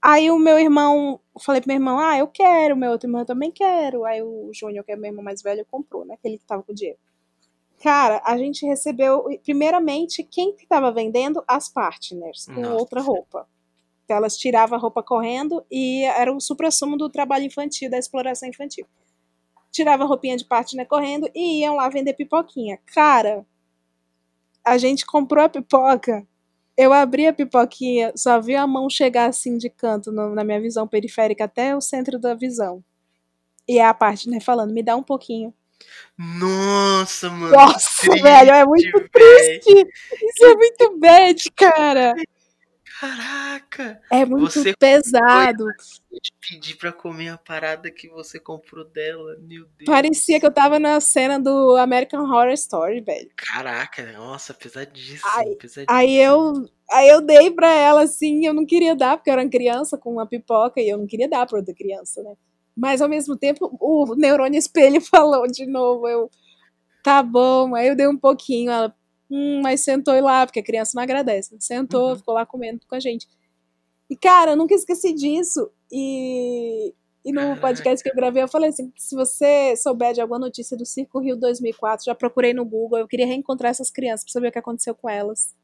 Aí 0.00 0.30
o 0.30 0.38
meu 0.38 0.58
irmão, 0.58 1.20
eu 1.34 1.40
falei 1.40 1.60
pro 1.60 1.68
meu 1.68 1.76
irmão, 1.76 1.98
ah, 1.98 2.18
eu 2.18 2.26
quero, 2.26 2.76
meu 2.76 2.90
outro 2.90 3.06
irmão 3.06 3.20
eu 3.20 3.26
também 3.26 3.52
quero. 3.52 4.04
Aí 4.04 4.20
o 4.20 4.50
Júnior, 4.52 4.84
que 4.84 4.90
é 4.90 4.96
meu 4.96 5.10
irmão 5.10 5.22
mais 5.22 5.42
velho, 5.42 5.64
comprou, 5.70 6.04
né? 6.04 6.14
Aquele 6.14 6.38
que 6.38 6.44
tava 6.44 6.62
com 6.62 6.72
o 6.72 6.74
dinheiro. 6.74 6.98
Cara, 7.82 8.22
a 8.24 8.38
gente 8.38 8.64
recebeu, 8.64 9.24
primeiramente, 9.42 10.22
quem 10.22 10.54
que 10.54 10.66
tava 10.66 10.92
vendendo? 10.92 11.42
As 11.48 11.68
partners, 11.68 12.46
com 12.54 12.62
Nossa. 12.62 12.76
outra 12.80 13.00
roupa. 13.00 13.48
Então, 14.04 14.16
elas 14.16 14.36
tiravam 14.36 14.78
a 14.78 14.80
roupa 14.80 15.02
correndo 15.02 15.64
e 15.70 16.04
era 16.04 16.32
o 16.32 16.40
supra-sumo 16.40 16.96
do 16.96 17.08
trabalho 17.10 17.44
infantil, 17.44 17.90
da 17.90 17.98
exploração 17.98 18.48
infantil. 18.48 18.86
Tirava 19.72 20.04
a 20.04 20.06
roupinha 20.06 20.36
de 20.36 20.44
partner 20.44 20.86
correndo 20.86 21.28
e 21.34 21.60
iam 21.60 21.74
lá 21.76 21.88
vender 21.88 22.12
pipoquinha. 22.12 22.78
Cara, 22.86 23.44
a 24.64 24.78
gente 24.78 25.04
comprou 25.04 25.44
a 25.44 25.48
pipoca, 25.48 26.24
eu 26.76 26.92
abri 26.92 27.26
a 27.26 27.32
pipoquinha, 27.32 28.12
só 28.16 28.40
vi 28.40 28.54
a 28.54 28.66
mão 28.66 28.88
chegar 28.88 29.28
assim 29.28 29.58
de 29.58 29.68
canto 29.68 30.12
no- 30.12 30.34
na 30.34 30.44
minha 30.44 30.60
visão 30.60 30.86
periférica 30.86 31.44
até 31.44 31.74
o 31.76 31.80
centro 31.80 32.18
da 32.18 32.34
visão. 32.34 32.82
E 33.66 33.80
a 33.80 33.92
partner 33.92 34.40
falando, 34.40 34.72
me 34.72 34.82
dá 34.82 34.94
um 34.96 35.02
pouquinho. 35.02 35.52
Nossa, 36.18 37.30
mano. 37.30 37.52
Nossa, 37.52 38.02
triste, 38.02 38.22
velho, 38.22 38.50
é 38.50 38.64
muito 38.64 39.08
triste. 39.10 39.86
Isso 40.22 40.44
é 40.44 40.54
muito 40.54 40.98
bad, 40.98 41.50
cara. 41.52 42.14
Caraca. 43.02 44.00
É 44.12 44.24
muito 44.24 44.60
Você 44.60 44.76
pesado. 44.76 45.64
Eu 46.08 46.20
te 46.20 46.32
pedi 46.40 46.76
pra 46.76 46.92
comer 46.92 47.30
a 47.30 47.36
parada 47.36 47.90
que 47.90 48.08
você 48.08 48.38
comprou 48.38 48.84
dela. 48.84 49.36
Meu 49.40 49.64
Deus. 49.76 49.86
Parecia 49.86 50.38
que 50.38 50.46
eu 50.46 50.52
tava 50.52 50.78
na 50.78 51.00
cena 51.00 51.36
do 51.40 51.76
American 51.78 52.22
Horror 52.22 52.52
Story, 52.52 53.00
velho. 53.00 53.28
Caraca, 53.34 54.12
nossa, 54.12 54.54
pesadíssimo. 54.54 55.28
Ai, 55.34 55.46
pesadíssimo. 55.56 55.86
Aí 55.88 56.16
eu, 56.16 56.52
aí 56.92 57.08
eu 57.08 57.20
dei 57.20 57.50
pra 57.50 57.72
ela 57.72 58.02
assim, 58.02 58.46
eu 58.46 58.54
não 58.54 58.64
queria 58.64 58.94
dar, 58.94 59.16
porque 59.16 59.30
eu 59.30 59.32
era 59.32 59.42
uma 59.42 59.50
criança 59.50 59.98
com 59.98 60.12
uma 60.12 60.26
pipoca 60.26 60.80
e 60.80 60.88
eu 60.88 60.96
não 60.96 61.06
queria 61.06 61.28
dar 61.28 61.44
pra 61.44 61.58
outra 61.58 61.74
criança, 61.74 62.22
né? 62.22 62.34
Mas 62.76 63.00
ao 63.02 63.08
mesmo 63.08 63.36
tempo, 63.36 63.76
o 63.80 64.14
neurônio 64.16 64.58
espelho 64.58 65.00
falou 65.10 65.46
de 65.46 65.66
novo, 65.66 66.08
eu, 66.08 66.30
tá 67.04 67.22
bom, 67.22 67.74
aí 67.74 67.88
eu 67.88 67.96
dei 67.96 68.06
um 68.08 68.16
pouquinho, 68.16 68.70
ela, 68.70 68.94
hum, 69.30 69.60
mas 69.62 69.82
sentou 69.82 70.18
lá, 70.20 70.46
porque 70.46 70.60
a 70.60 70.64
criança 70.64 70.92
não 70.94 71.02
agradece, 71.02 71.56
sentou, 71.60 72.10
Uhum. 72.10 72.16
ficou 72.16 72.34
lá 72.34 72.46
comendo 72.46 72.80
com 72.88 72.94
a 72.94 73.00
gente. 73.00 73.26
E 74.10 74.16
cara, 74.16 74.52
eu 74.52 74.56
nunca 74.56 74.74
esqueci 74.74 75.12
disso, 75.14 75.70
e, 75.90 76.94
e 77.24 77.32
no 77.32 77.56
podcast 77.60 78.02
que 78.02 78.10
eu 78.10 78.14
gravei, 78.16 78.42
eu 78.42 78.48
falei 78.48 78.70
assim, 78.70 78.92
se 78.96 79.14
você 79.14 79.74
souber 79.76 80.12
de 80.14 80.20
alguma 80.20 80.38
notícia 80.38 80.76
do 80.76 80.84
Circo 80.86 81.18
Rio 81.20 81.36
2004, 81.36 82.04
já 82.06 82.14
procurei 82.14 82.52
no 82.54 82.64
Google, 82.64 82.98
eu 83.00 83.08
queria 83.08 83.26
reencontrar 83.26 83.70
essas 83.70 83.90
crianças 83.90 84.24
pra 84.24 84.32
saber 84.32 84.48
o 84.48 84.52
que 84.52 84.58
aconteceu 84.58 84.94
com 84.94 85.08
elas. 85.08 85.54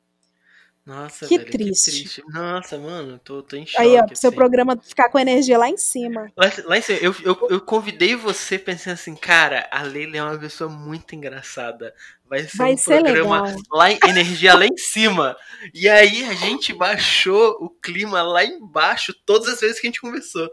Nossa, 0.89 1.27
que 1.27 1.37
velho, 1.37 1.51
triste. 1.51 1.91
que 1.91 1.99
triste. 1.99 2.23
Nossa, 2.29 2.79
mano, 2.79 3.19
tô, 3.19 3.43
tô 3.43 3.57
em 3.57 3.67
choque. 3.67 3.83
Aí, 3.83 3.95
ó, 4.01 4.07
pro 4.07 4.17
seu 4.17 4.29
assim. 4.29 4.37
programa 4.37 4.75
ficar 4.75 5.11
com 5.11 5.19
energia 5.19 5.59
lá 5.59 5.69
em 5.69 5.77
cima. 5.77 6.33
Lá, 6.35 6.51
lá 6.65 6.79
em 6.79 6.81
cima, 6.81 6.99
eu, 7.03 7.15
eu, 7.23 7.47
eu 7.51 7.61
convidei 7.61 8.17
você 8.17 8.59
pensando 8.59 8.95
assim, 8.95 9.15
cara, 9.15 9.69
a 9.71 9.83
Leila 9.83 10.17
é 10.17 10.23
uma 10.23 10.39
pessoa 10.39 10.71
muito 10.71 11.15
engraçada. 11.15 11.95
Vai 12.27 12.45
ser 12.45 12.57
Vai 12.57 12.73
um 12.73 12.77
ser 12.79 13.03
programa 13.03 13.43
legal. 13.43 13.63
lá 13.71 13.91
em 13.91 13.99
energia 14.09 14.55
lá 14.55 14.65
em 14.65 14.79
cima. 14.79 15.37
E 15.75 15.91
aí 15.91 16.25
a 16.25 16.33
gente 16.33 16.73
baixou 16.73 17.59
o 17.61 17.69
clima 17.69 18.23
lá 18.23 18.43
embaixo 18.43 19.13
todas 19.27 19.47
as 19.49 19.61
vezes 19.61 19.79
que 19.79 19.87
a 19.87 19.91
gente 19.91 20.01
conversou. 20.01 20.51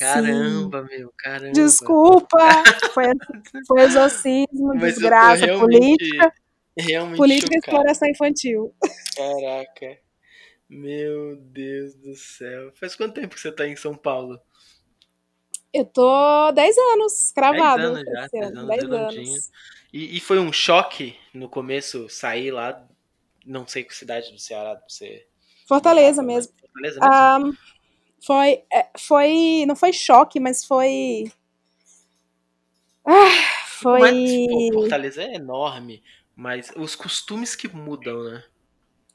Caramba, 0.00 0.82
meu, 0.82 1.14
caramba. 1.16 1.54
Sim. 1.54 1.64
Desculpa. 1.64 2.38
Foi, 2.92 3.04
foi 3.68 3.82
exorcismo, 3.82 4.74
Mas 4.74 4.94
desgraça, 4.94 5.46
política. 5.58 6.32
realmente 6.78 7.16
Política 7.16 7.54
e 7.54 7.58
exploração 7.58 8.08
infantil. 8.08 8.74
Caraca. 9.16 9.98
Meu 10.68 11.36
Deus 11.36 11.94
do 11.94 12.14
céu. 12.16 12.72
Faz 12.74 12.96
quanto 12.96 13.14
tempo 13.14 13.34
que 13.34 13.40
você 13.40 13.52
tá 13.52 13.66
em 13.66 13.76
São 13.76 13.94
Paulo? 13.94 14.40
Eu 15.72 15.84
tô 15.84 16.52
10 16.52 16.78
anos, 16.78 17.32
cravado. 17.32 17.94
10 17.94 17.96
anos 17.96 18.04
já, 18.04 18.24
esse 18.26 18.38
10 18.38 18.46
ano, 18.46 18.58
anos 18.58 18.68
10 18.68 18.82
redondinho. 18.82 19.32
anos. 19.32 19.50
E, 19.92 20.16
e 20.16 20.20
foi 20.20 20.38
um 20.38 20.52
choque 20.52 21.16
no 21.32 21.48
começo 21.48 22.08
sair 22.08 22.50
lá, 22.50 22.84
não 23.44 23.66
sei 23.66 23.84
que 23.84 23.94
cidade 23.94 24.32
do 24.32 24.38
Ceará 24.38 24.80
você. 24.88 25.26
Fortaleza 25.68 26.22
mesmo. 26.22 26.52
Fortaleza 26.60 27.00
mesmo? 27.00 27.12
Ah, 27.12 27.40
foi, 28.24 28.64
é, 28.72 28.88
foi. 28.98 29.64
Não 29.66 29.76
foi 29.76 29.92
choque, 29.92 30.40
mas 30.40 30.64
foi. 30.64 31.30
Ah, 33.04 33.64
foi. 33.66 34.00
Mas, 34.00 34.30
tipo, 34.30 34.80
Fortaleza 34.80 35.22
é 35.22 35.34
enorme, 35.34 36.02
mas 36.36 36.70
os 36.76 36.94
costumes 36.94 37.54
que 37.56 37.68
mudam, 37.68 38.24
né? 38.24 38.44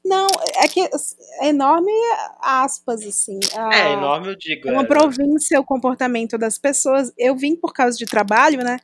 Não, 0.04 0.26
é 0.56 0.66
que 0.66 0.80
é 0.80 1.48
enorme 1.48 1.92
aspas, 2.40 3.02
assim. 3.06 3.38
Ah, 3.54 3.76
É, 3.76 3.92
enorme 3.92 4.28
eu 4.28 4.36
digo. 4.36 4.68
uma 4.70 4.82
é, 4.82 4.86
província 4.86 5.60
o 5.60 5.64
comportamento 5.64 6.38
das 6.38 6.56
pessoas. 6.58 7.12
Eu 7.18 7.36
vim 7.36 7.54
por 7.54 7.72
causa 7.72 7.98
de 7.98 8.06
trabalho, 8.06 8.64
né? 8.64 8.78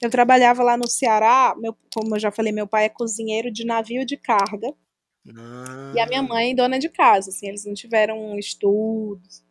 Eu 0.00 0.10
trabalhava 0.10 0.62
lá 0.62 0.76
no 0.76 0.88
Ceará, 0.88 1.54
meu, 1.58 1.76
como 1.94 2.16
eu 2.16 2.20
já 2.20 2.30
falei, 2.30 2.52
meu 2.52 2.66
pai 2.66 2.86
é 2.86 2.88
cozinheiro 2.88 3.50
de 3.50 3.64
navio 3.64 4.04
de 4.04 4.16
carga 4.16 4.74
Ah, 5.36 5.92
e 5.94 6.00
a 6.00 6.06
minha 6.06 6.22
mãe 6.22 6.54
dona 6.54 6.78
de 6.78 6.88
casa, 6.88 7.30
assim, 7.30 7.46
eles 7.48 7.64
não 7.64 7.74
tiveram 7.74 8.38
estudos. 8.38 9.42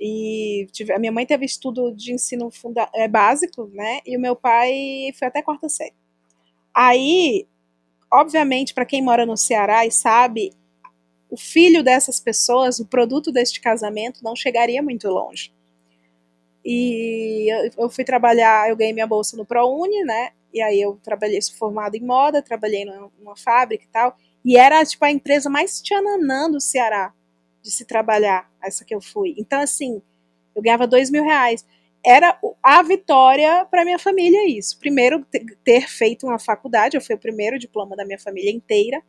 E 0.00 0.66
tive- 0.72 0.92
a 0.92 0.98
minha 0.98 1.12
mãe 1.12 1.24
teve 1.26 1.44
estudo 1.44 1.92
de 1.94 2.12
ensino 2.12 2.50
funda- 2.50 2.90
é, 2.94 3.08
básico, 3.08 3.66
né? 3.72 4.00
E 4.06 4.16
o 4.16 4.20
meu 4.20 4.36
pai 4.36 5.12
foi 5.18 5.28
até 5.28 5.42
quarta 5.42 5.68
série. 5.68 5.94
Aí, 6.74 7.46
obviamente, 8.14 8.72
para 8.72 8.86
quem 8.86 9.02
mora 9.02 9.26
no 9.26 9.36
Ceará 9.36 9.84
e 9.84 9.90
sabe, 9.90 10.52
o 11.28 11.36
filho 11.36 11.82
dessas 11.82 12.20
pessoas, 12.20 12.78
o 12.78 12.86
produto 12.86 13.32
deste 13.32 13.60
casamento, 13.60 14.22
não 14.22 14.36
chegaria 14.36 14.80
muito 14.80 15.08
longe. 15.08 15.52
E 16.64 17.48
eu, 17.76 17.90
fui 17.90 18.04
trabalhar, 18.04 18.70
eu 18.70 18.76
ganhei 18.76 18.92
minha 18.92 19.06
bolsa 19.06 19.36
no 19.36 19.44
ProUni, 19.44 20.04
né? 20.04 20.30
E 20.52 20.62
aí 20.62 20.80
eu 20.80 20.98
trabalhei, 21.02 21.42
sou 21.42 21.56
formada 21.56 21.96
em 21.96 22.00
moda, 22.00 22.40
trabalhei 22.40 22.84
numa, 22.84 23.10
numa 23.18 23.36
fábrica 23.36 23.84
e 23.84 23.88
tal. 23.88 24.16
E 24.44 24.56
era, 24.56 24.84
tipo, 24.84 25.04
a 25.04 25.10
empresa 25.10 25.50
mais 25.50 25.80
tchananã 25.80 26.48
do 26.48 26.60
Ceará 26.60 27.12
de 27.60 27.70
se 27.70 27.84
trabalhar, 27.84 28.48
essa 28.62 28.84
que 28.84 28.94
eu 28.94 29.00
fui. 29.00 29.34
Então, 29.36 29.60
assim, 29.60 30.00
eu 30.54 30.62
ganhava 30.62 30.86
dois 30.86 31.10
mil 31.10 31.24
reais. 31.24 31.66
Era 32.06 32.38
a 32.62 32.82
vitória 32.82 33.66
para 33.70 33.84
minha 33.84 33.98
família 33.98 34.46
isso. 34.48 34.78
Primeiro, 34.78 35.24
te- 35.24 35.44
ter 35.64 35.88
feito 35.88 36.26
uma 36.26 36.38
faculdade, 36.38 36.96
eu 36.96 37.00
fui 37.00 37.14
o 37.14 37.18
primeiro 37.18 37.58
diploma 37.58 37.96
da 37.96 38.04
minha 38.04 38.18
família 38.18 38.50
inteira. 38.50 39.02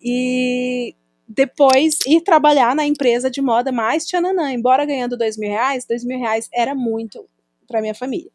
E 0.00 0.94
depois 1.28 1.98
ir 2.06 2.20
trabalhar 2.22 2.74
na 2.74 2.86
empresa 2.86 3.30
de 3.30 3.40
moda 3.40 3.72
mais 3.72 4.04
tchananã. 4.04 4.52
Embora 4.52 4.84
ganhando 4.84 5.16
dois 5.16 5.36
mil 5.36 5.50
reais, 5.50 5.84
dois 5.84 6.04
mil 6.04 6.18
reais 6.18 6.48
era 6.52 6.74
muito 6.74 7.28
para 7.66 7.80
minha 7.80 7.94
família. 7.94 8.30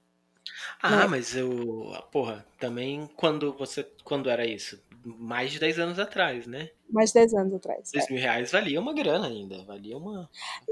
Ah, 0.81 0.97
né? 1.01 1.07
mas 1.07 1.35
eu. 1.35 1.91
Porra, 2.11 2.45
também 2.59 3.09
quando 3.15 3.53
você. 3.53 3.83
Quando 4.03 4.29
era 4.29 4.45
isso? 4.45 4.81
Mais 5.03 5.51
de 5.51 5.59
10 5.59 5.79
anos 5.79 5.97
atrás, 5.99 6.45
né? 6.45 6.69
Mais 6.89 7.09
de 7.09 7.15
10 7.15 7.33
anos 7.33 7.53
atrás. 7.55 7.89
é. 7.93 7.97
2 7.99 8.09
mil 8.11 8.19
reais 8.19 8.51
valia 8.51 8.79
uma 8.79 8.93
grana 8.93 9.27
ainda. 9.27 9.63
Valia 9.63 9.97
uma. 9.97 10.29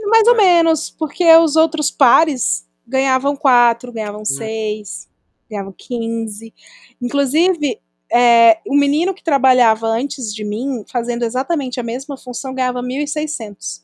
Mais 0.08 0.28
ou 0.28 0.36
É. 0.36 0.38
menos, 0.38 0.90
porque 0.90 1.24
os 1.38 1.56
outros 1.56 1.90
pares 1.90 2.68
ganhavam 2.90 3.36
quatro, 3.36 3.94
ganhavam 3.94 4.26
seis, 4.26 5.08
ganhavam 5.50 5.74
15. 5.78 6.54
Inclusive, 7.02 7.80
é, 8.12 8.60
o 8.68 8.76
menino 8.76 9.14
que 9.14 9.24
trabalhava 9.24 9.88
antes 9.88 10.34
de 10.34 10.44
mim, 10.44 10.84
fazendo 10.92 11.24
exatamente 11.24 11.80
a 11.80 11.84
mesma 11.84 12.18
função, 12.18 12.54
ganhava 12.54 12.82
1.600. 12.82 13.84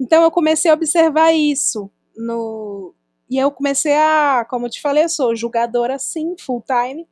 Então 0.00 0.22
eu 0.22 0.30
comecei 0.30 0.70
a 0.70 0.74
observar 0.74 1.32
isso 1.32 1.90
no 2.16 2.94
e 3.30 3.36
eu 3.36 3.50
comecei 3.50 3.92
a, 3.94 4.46
como 4.48 4.66
eu 4.66 4.70
te 4.70 4.80
falei, 4.80 5.04
eu 5.04 5.08
sou 5.08 5.36
julgadora 5.36 5.96
assim, 5.96 6.34
full 6.38 6.64
time. 6.66 7.06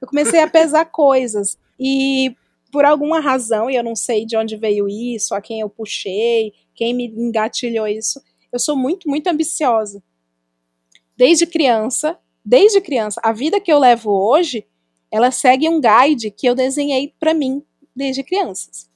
Eu 0.00 0.08
comecei 0.08 0.40
a 0.40 0.48
pesar 0.50 0.86
coisas 0.86 1.58
e 1.78 2.34
por 2.72 2.84
alguma 2.84 3.20
razão, 3.20 3.68
e 3.68 3.76
eu 3.76 3.82
não 3.82 3.96
sei 3.96 4.24
de 4.24 4.36
onde 4.36 4.56
veio 4.56 4.88
isso, 4.88 5.34
a 5.34 5.40
quem 5.40 5.60
eu 5.60 5.68
puxei, 5.68 6.54
quem 6.74 6.94
me 6.94 7.06
engatilhou 7.08 7.86
isso, 7.86 8.22
eu 8.52 8.58
sou 8.58 8.76
muito, 8.76 9.08
muito 9.08 9.26
ambiciosa. 9.26 10.02
Desde 11.20 11.46
criança, 11.46 12.18
desde 12.42 12.80
criança, 12.80 13.20
a 13.22 13.30
vida 13.30 13.60
que 13.60 13.70
eu 13.70 13.78
levo 13.78 14.10
hoje, 14.10 14.66
ela 15.10 15.30
segue 15.30 15.68
um 15.68 15.78
guide 15.78 16.30
que 16.30 16.46
eu 16.48 16.54
desenhei 16.54 17.14
para 17.20 17.34
mim 17.34 17.62
desde 17.94 18.22
crianças. 18.24 18.88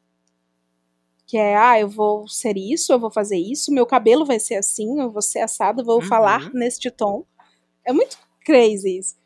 Que 1.27 1.37
é, 1.37 1.55
ah, 1.55 1.79
eu 1.79 1.87
vou 1.87 2.27
ser 2.27 2.57
isso, 2.57 2.95
eu 2.95 2.99
vou 2.99 3.11
fazer 3.11 3.37
isso, 3.37 3.71
meu 3.71 3.85
cabelo 3.85 4.25
vai 4.25 4.39
ser 4.41 4.55
assim, 4.55 4.99
eu 5.03 5.11
vou 5.13 5.21
ser 5.21 5.41
assado, 5.41 5.83
eu 5.83 5.85
vou 5.85 5.97
Uhum. 5.97 6.09
falar 6.09 6.51
neste 6.55 6.91
tom. 6.91 7.27
É 7.85 7.93
muito 7.93 8.17
crazy 8.43 8.97
isso. 9.01 9.17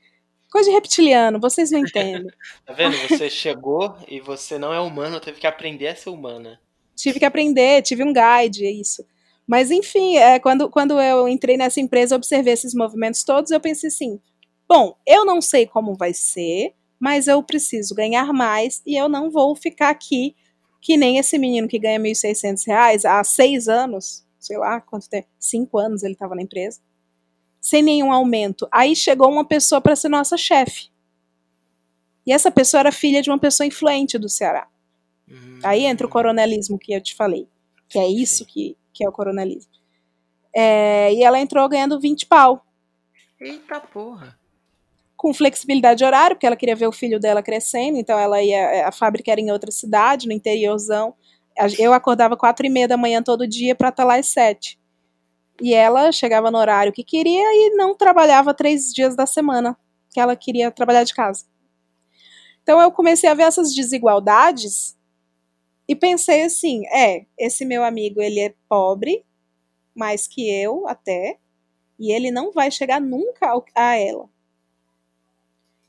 Coisa 0.50 0.68
de 0.68 0.74
reptiliano, 0.74 1.38
vocês 1.38 1.70
não 1.70 1.78
entendem. 1.78 2.26
Tá 2.66 2.72
vendo? 2.72 2.96
Você 3.08 3.30
chegou 3.30 3.94
e 4.08 4.18
você 4.18 4.58
não 4.58 4.74
é 4.74 4.80
humano, 4.80 5.20
teve 5.20 5.38
que 5.38 5.46
aprender 5.46 5.86
a 5.86 5.94
ser 5.94 6.10
humana. 6.10 6.60
tive 6.96 7.20
que 7.20 7.24
aprender, 7.24 7.80
tive 7.82 8.02
um 8.02 8.12
guide, 8.12 8.66
é 8.66 8.72
isso. 8.72 9.06
Mas 9.48 9.70
enfim, 9.70 10.16
é, 10.18 10.38
quando, 10.38 10.68
quando 10.68 11.00
eu 11.00 11.26
entrei 11.26 11.56
nessa 11.56 11.80
empresa, 11.80 12.14
observei 12.14 12.52
esses 12.52 12.74
movimentos 12.74 13.24
todos, 13.24 13.50
eu 13.50 13.58
pensei 13.58 13.88
assim: 13.88 14.20
bom, 14.68 14.94
eu 15.06 15.24
não 15.24 15.40
sei 15.40 15.66
como 15.66 15.94
vai 15.94 16.12
ser, 16.12 16.74
mas 17.00 17.26
eu 17.26 17.42
preciso 17.42 17.94
ganhar 17.94 18.30
mais 18.34 18.82
e 18.86 18.94
eu 18.94 19.08
não 19.08 19.30
vou 19.30 19.56
ficar 19.56 19.88
aqui 19.88 20.36
que 20.80 20.96
nem 20.96 21.16
esse 21.18 21.38
menino 21.38 21.66
que 21.66 21.78
ganha 21.78 21.98
R$ 21.98 22.10
1.600 22.10 23.04
há 23.04 23.24
seis 23.24 23.68
anos, 23.68 24.24
sei 24.38 24.58
lá 24.58 24.80
quanto 24.80 25.08
tempo, 25.08 25.28
cinco 25.38 25.78
anos 25.78 26.02
ele 26.02 26.12
estava 26.12 26.34
na 26.34 26.42
empresa, 26.42 26.80
sem 27.60 27.82
nenhum 27.82 28.12
aumento. 28.12 28.68
Aí 28.70 28.94
chegou 28.94 29.30
uma 29.30 29.46
pessoa 29.46 29.80
para 29.80 29.96
ser 29.96 30.08
nossa 30.10 30.36
chefe. 30.36 30.90
E 32.26 32.32
essa 32.32 32.50
pessoa 32.50 32.80
era 32.80 32.92
filha 32.92 33.22
de 33.22 33.30
uma 33.30 33.38
pessoa 33.38 33.66
influente 33.66 34.18
do 34.18 34.28
Ceará. 34.28 34.68
Hum, 35.28 35.60
Aí 35.64 35.84
entra 35.84 36.06
o 36.06 36.10
coronelismo 36.10 36.78
que 36.78 36.92
eu 36.92 37.00
te 37.00 37.14
falei, 37.14 37.48
que 37.88 37.98
é 37.98 38.06
isso 38.06 38.44
que, 38.44 38.76
que 38.98 39.04
é 39.04 39.08
o 39.08 39.12
coronelismo. 39.12 39.70
É, 40.54 41.14
e 41.14 41.22
ela 41.22 41.38
entrou 41.38 41.68
ganhando 41.68 42.00
20 42.00 42.26
pau, 42.26 42.66
Eita 43.40 43.80
porra. 43.80 44.36
com 45.16 45.32
flexibilidade 45.32 45.98
de 45.98 46.04
horário, 46.04 46.34
porque 46.34 46.46
ela 46.46 46.56
queria 46.56 46.74
ver 46.74 46.88
o 46.88 46.92
filho 46.92 47.20
dela 47.20 47.40
crescendo, 47.40 47.96
então 47.96 48.18
ela 48.18 48.42
ia, 48.42 48.88
a 48.88 48.90
fábrica 48.90 49.30
era 49.30 49.40
em 49.40 49.52
outra 49.52 49.70
cidade, 49.70 50.26
no 50.26 50.32
interiorzão. 50.32 51.14
Eu 51.78 51.92
acordava 51.92 52.36
quatro 52.36 52.66
e 52.66 52.70
meia 52.70 52.88
da 52.88 52.96
manhã 52.96 53.22
todo 53.22 53.46
dia 53.46 53.74
para 53.74 53.90
estar 53.90 54.04
lá 54.04 54.16
às 54.16 54.26
sete. 54.26 54.78
E 55.60 55.74
ela 55.74 56.10
chegava 56.10 56.50
no 56.50 56.58
horário 56.58 56.92
que 56.92 57.04
queria 57.04 57.44
e 57.52 57.74
não 57.76 57.96
trabalhava 57.96 58.52
três 58.52 58.92
dias 58.92 59.14
da 59.14 59.26
semana, 59.26 59.76
que 60.10 60.18
ela 60.18 60.34
queria 60.34 60.70
trabalhar 60.72 61.04
de 61.04 61.14
casa. 61.14 61.46
Então 62.62 62.80
eu 62.80 62.90
comecei 62.90 63.30
a 63.30 63.34
ver 63.34 63.44
essas 63.44 63.72
desigualdades 63.74 64.97
e 65.88 65.96
pensei 65.96 66.42
assim, 66.42 66.86
é, 66.88 67.24
esse 67.38 67.64
meu 67.64 67.82
amigo, 67.82 68.20
ele 68.20 68.40
é 68.40 68.54
pobre, 68.68 69.24
mais 69.96 70.28
que 70.28 70.48
eu 70.48 70.86
até, 70.86 71.38
e 71.98 72.12
ele 72.12 72.30
não 72.30 72.52
vai 72.52 72.70
chegar 72.70 73.00
nunca 73.00 73.50
a 73.74 73.96
ela. 73.96 74.28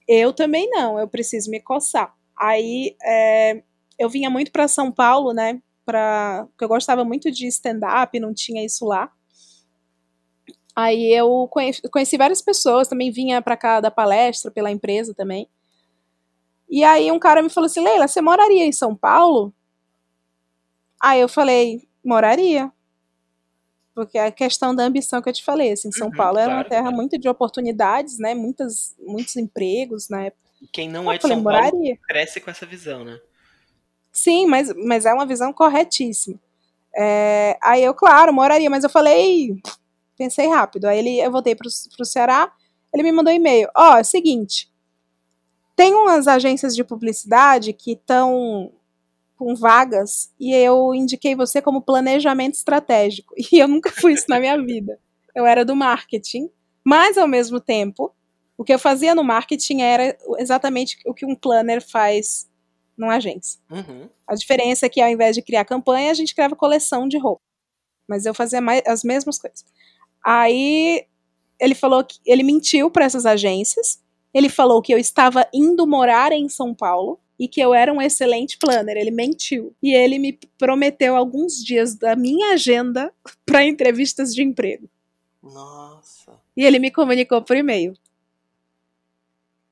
Eu 0.07 0.33
também 0.33 0.69
não, 0.69 0.97
eu 0.97 1.07
preciso 1.07 1.51
me 1.51 1.59
coçar. 1.59 2.15
Aí 2.35 2.95
é, 3.03 3.61
eu 3.99 4.09
vinha 4.09 4.29
muito 4.29 4.51
para 4.51 4.67
São 4.67 4.91
Paulo, 4.91 5.33
né? 5.33 5.61
Pra, 5.85 6.47
porque 6.49 6.63
eu 6.63 6.69
gostava 6.69 7.03
muito 7.03 7.29
de 7.29 7.45
stand-up, 7.47 8.17
não 8.19 8.33
tinha 8.33 8.65
isso 8.65 8.85
lá. 8.85 9.11
Aí 10.75 11.13
eu 11.13 11.47
conheci, 11.51 11.81
conheci 11.89 12.17
várias 12.17 12.41
pessoas, 12.41 12.87
também 12.87 13.11
vinha 13.11 13.41
para 13.41 13.57
cá 13.57 13.81
da 13.81 13.91
palestra 13.91 14.49
pela 14.49 14.71
empresa 14.71 15.13
também. 15.13 15.47
E 16.69 16.83
aí 16.83 17.11
um 17.11 17.19
cara 17.19 17.41
me 17.43 17.49
falou 17.49 17.65
assim: 17.65 17.83
Leila, 17.83 18.07
você 18.07 18.21
moraria 18.21 18.65
em 18.65 18.71
São 18.71 18.95
Paulo? 18.95 19.53
Aí 21.01 21.19
eu 21.21 21.29
falei: 21.29 21.87
moraria. 22.03 22.71
Porque 23.93 24.17
a 24.17 24.31
questão 24.31 24.73
da 24.73 24.83
ambição 24.83 25.21
que 25.21 25.27
eu 25.27 25.33
te 25.33 25.43
falei, 25.43 25.73
assim, 25.73 25.91
São 25.91 26.07
Uhum, 26.07 26.15
Paulo 26.15 26.37
era 26.39 26.47
uma 26.49 26.55
claro, 26.57 26.69
terra 26.69 26.81
claro. 26.83 26.95
muito 26.95 27.17
de 27.17 27.27
oportunidades, 27.27 28.17
né? 28.17 28.33
Muitas, 28.33 28.95
muitos 28.97 29.35
empregos 29.35 30.07
na 30.07 30.25
época. 30.25 30.49
E 30.61 30.67
quem 30.67 30.87
não 30.87 31.05
Eu 31.05 31.11
é 31.11 31.15
de 31.17 31.21
falei, 31.21 31.35
São 31.37 31.43
Paulo 31.43 31.59
moraria. 31.59 31.97
cresce 32.07 32.39
com 32.39 32.49
essa 32.49 32.65
visão, 32.65 33.03
né? 33.03 33.19
Sim, 34.11 34.45
mas, 34.47 34.73
mas 34.85 35.05
é 35.05 35.13
uma 35.13 35.25
visão 35.25 35.51
corretíssima. 35.51 36.39
É, 36.95 37.57
aí 37.61 37.83
eu, 37.83 37.93
claro, 37.93 38.33
moraria, 38.33 38.69
mas 38.69 38.83
eu 38.83 38.89
falei, 38.89 39.61
pensei 40.17 40.47
rápido. 40.47 40.85
Aí 40.85 40.99
ele, 40.99 41.19
eu 41.19 41.31
voltei 41.31 41.55
pro, 41.55 41.69
pro 41.95 42.05
Ceará, 42.05 42.51
ele 42.93 43.03
me 43.03 43.11
mandou 43.11 43.31
um 43.33 43.35
e-mail. 43.35 43.69
Ó, 43.75 43.97
é 43.97 44.01
o 44.01 44.05
seguinte, 44.05 44.71
tem 45.75 45.93
umas 45.93 46.27
agências 46.27 46.75
de 46.75 46.83
publicidade 46.83 47.71
que 47.73 47.91
estão 47.93 48.71
com 49.39 49.55
vagas 49.55 50.33
e 50.37 50.53
eu 50.53 50.93
indiquei 50.93 51.33
você 51.33 51.61
como 51.61 51.81
planejamento 51.81 52.55
estratégico. 52.55 53.33
E 53.51 53.57
eu 53.57 53.69
nunca 53.69 53.89
fui 53.89 54.11
isso 54.11 54.25
na 54.27 54.37
minha 54.37 54.61
vida. 54.61 54.99
Eu 55.33 55.45
era 55.45 55.63
do 55.63 55.75
marketing, 55.75 56.49
mas 56.83 57.17
ao 57.17 57.27
mesmo 57.27 57.61
tempo, 57.61 58.13
o 58.57 58.65
que 58.65 58.73
eu 58.73 58.77
fazia 58.77 59.15
no 59.15 59.23
marketing 59.23 59.81
era 59.81 60.17
exatamente 60.37 60.97
o 61.05 61.13
que 61.13 61.25
um 61.25 61.33
planner 61.33 61.81
faz 61.81 62.49
numa 62.97 63.15
agência. 63.15 63.61
Uhum. 63.71 64.09
A 64.27 64.35
diferença 64.35 64.85
é 64.85 64.89
que 64.89 64.99
ao 64.99 65.09
invés 65.09 65.35
de 65.35 65.41
criar 65.41 65.63
campanha, 65.63 66.11
a 66.11 66.13
gente 66.13 66.35
criava 66.35 66.53
coleção 66.53 67.07
de 67.07 67.17
roupa. 67.17 67.41
Mas 68.05 68.25
eu 68.25 68.33
fazia 68.33 68.59
mais, 68.59 68.81
as 68.85 69.05
mesmas 69.05 69.39
coisas. 69.39 69.63
Aí 70.21 71.05
ele 71.57 71.75
falou 71.75 72.03
que 72.03 72.19
ele 72.25 72.43
mentiu 72.43 72.91
para 72.91 73.05
essas 73.05 73.25
agências. 73.25 74.01
Ele 74.33 74.49
falou 74.49 74.81
que 74.81 74.93
eu 74.93 74.97
estava 74.97 75.47
indo 75.53 75.87
morar 75.87 76.33
em 76.33 76.49
São 76.49 76.75
Paulo 76.75 77.17
e 77.39 77.47
que 77.47 77.61
eu 77.61 77.73
era 77.73 77.93
um 77.93 78.01
excelente 78.01 78.57
planner. 78.57 78.97
Ele 78.97 79.11
mentiu. 79.11 79.73
E 79.81 79.93
ele 79.93 80.19
me 80.19 80.37
prometeu 80.57 81.15
alguns 81.15 81.63
dias 81.63 81.95
da 81.95 82.15
minha 82.15 82.53
agenda 82.53 83.13
para 83.45 83.63
entrevistas 83.63 84.35
de 84.35 84.43
emprego. 84.43 84.89
Nossa. 85.41 86.37
E 86.55 86.65
ele 86.65 86.77
me 86.77 86.91
comunicou 86.91 87.41
por 87.41 87.55
e-mail. 87.55 87.93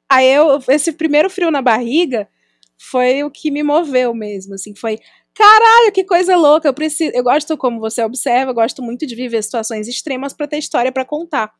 Aí 0.09 0.25
eu, 0.25 0.63
esse 0.69 0.93
primeiro 0.93 1.29
frio 1.29 1.51
na 1.51 1.61
barriga 1.61 2.29
foi 2.77 3.23
o 3.23 3.29
que 3.29 3.51
me 3.51 3.61
moveu 3.61 4.13
mesmo, 4.13 4.53
assim, 4.53 4.73
foi 4.73 4.99
caralho, 5.33 5.91
que 5.91 6.03
coisa 6.03 6.35
louca, 6.37 6.67
eu 6.67 6.73
preciso, 6.73 7.11
eu 7.13 7.23
gosto 7.23 7.57
como 7.57 7.79
você 7.79 8.03
observa, 8.03 8.51
eu 8.51 8.55
gosto 8.55 8.81
muito 8.81 9.05
de 9.05 9.15
viver 9.15 9.43
situações 9.43 9.87
extremas 9.87 10.33
para 10.33 10.47
ter 10.47 10.57
história 10.57 10.91
para 10.91 11.03
contar. 11.03 11.53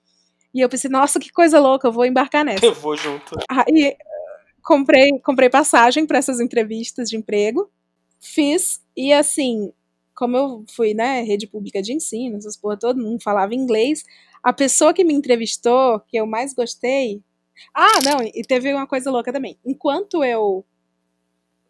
E 0.54 0.62
eu 0.62 0.70
pensei, 0.70 0.90
nossa, 0.90 1.20
que 1.20 1.32
coisa 1.32 1.60
louca, 1.60 1.88
eu 1.88 1.92
vou 1.92 2.06
embarcar 2.06 2.44
nessa. 2.44 2.66
Eu 2.66 2.74
vou 2.74 2.96
junto. 2.96 3.38
Aí 3.50 3.96
comprei, 4.68 5.18
comprei 5.24 5.50
passagem 5.50 6.06
para 6.06 6.18
essas 6.18 6.42
entrevistas 6.42 7.10
de 7.10 7.16
emprego, 7.16 7.72
fiz 8.20 8.82
e 8.98 9.14
assim, 9.14 9.72
como 10.14 10.36
eu 10.36 10.66
fui, 10.76 10.94
né, 10.94 11.22
rede 11.22 11.48
pública 11.48 11.82
de 11.82 11.94
ensino, 11.94 12.36
essas 12.36 12.58
porra 12.58 12.78
todo 12.78 13.02
mundo 13.02 13.24
falava 13.24 13.56
inglês, 13.56 14.04
a 14.44 14.52
pessoa 14.52 14.94
que 14.94 15.06
me 15.06 15.14
entrevistou, 15.14 16.02
que 16.02 16.18
eu 16.18 16.28
mais 16.28 16.54
gostei, 16.54 17.24
ah, 17.74 18.02
não, 18.04 18.22
e 18.22 18.44
teve 18.44 18.74
uma 18.74 18.86
coisa 18.86 19.10
louca 19.10 19.32
também. 19.32 19.58
Enquanto 19.66 20.22
eu 20.22 20.66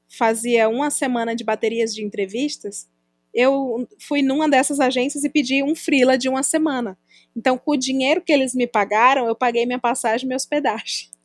fazia 0.10 0.68
uma 0.68 0.90
semana 0.90 1.36
de 1.36 1.44
baterias 1.44 1.94
de 1.94 2.04
entrevistas, 2.04 2.90
eu 3.32 3.88
fui 4.00 4.24
numa 4.24 4.50
dessas 4.50 4.80
agências 4.80 5.24
e 5.24 5.30
pedi 5.30 5.62
um 5.62 5.76
freela 5.76 6.18
de 6.18 6.28
uma 6.28 6.42
semana. 6.42 6.98
Então, 7.36 7.60
com 7.60 7.74
o 7.74 7.78
dinheiro 7.78 8.22
que 8.22 8.34
eles 8.34 8.56
me 8.56 8.66
pagaram, 8.66 9.28
eu 9.28 9.36
paguei 9.36 9.68
minha 9.68 9.80
passagem 9.80 10.26
e 10.26 10.28
minha 10.28 10.38
hospedagem. 10.38 11.17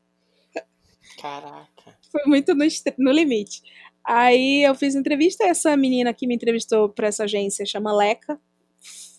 Caraca. 1.21 1.99
Foi 2.11 2.23
muito 2.27 2.55
no, 2.55 2.65
no 2.99 3.13
limite. 3.13 3.63
Aí 4.05 4.63
eu 4.63 4.75
fiz 4.75 4.95
entrevista, 4.95 5.45
essa 5.45 5.77
menina 5.77 6.13
que 6.13 6.27
me 6.27 6.35
entrevistou 6.35 6.89
para 6.89 7.07
essa 7.07 7.25
agência 7.25 7.65
chama 7.65 7.95
Leca, 7.95 8.41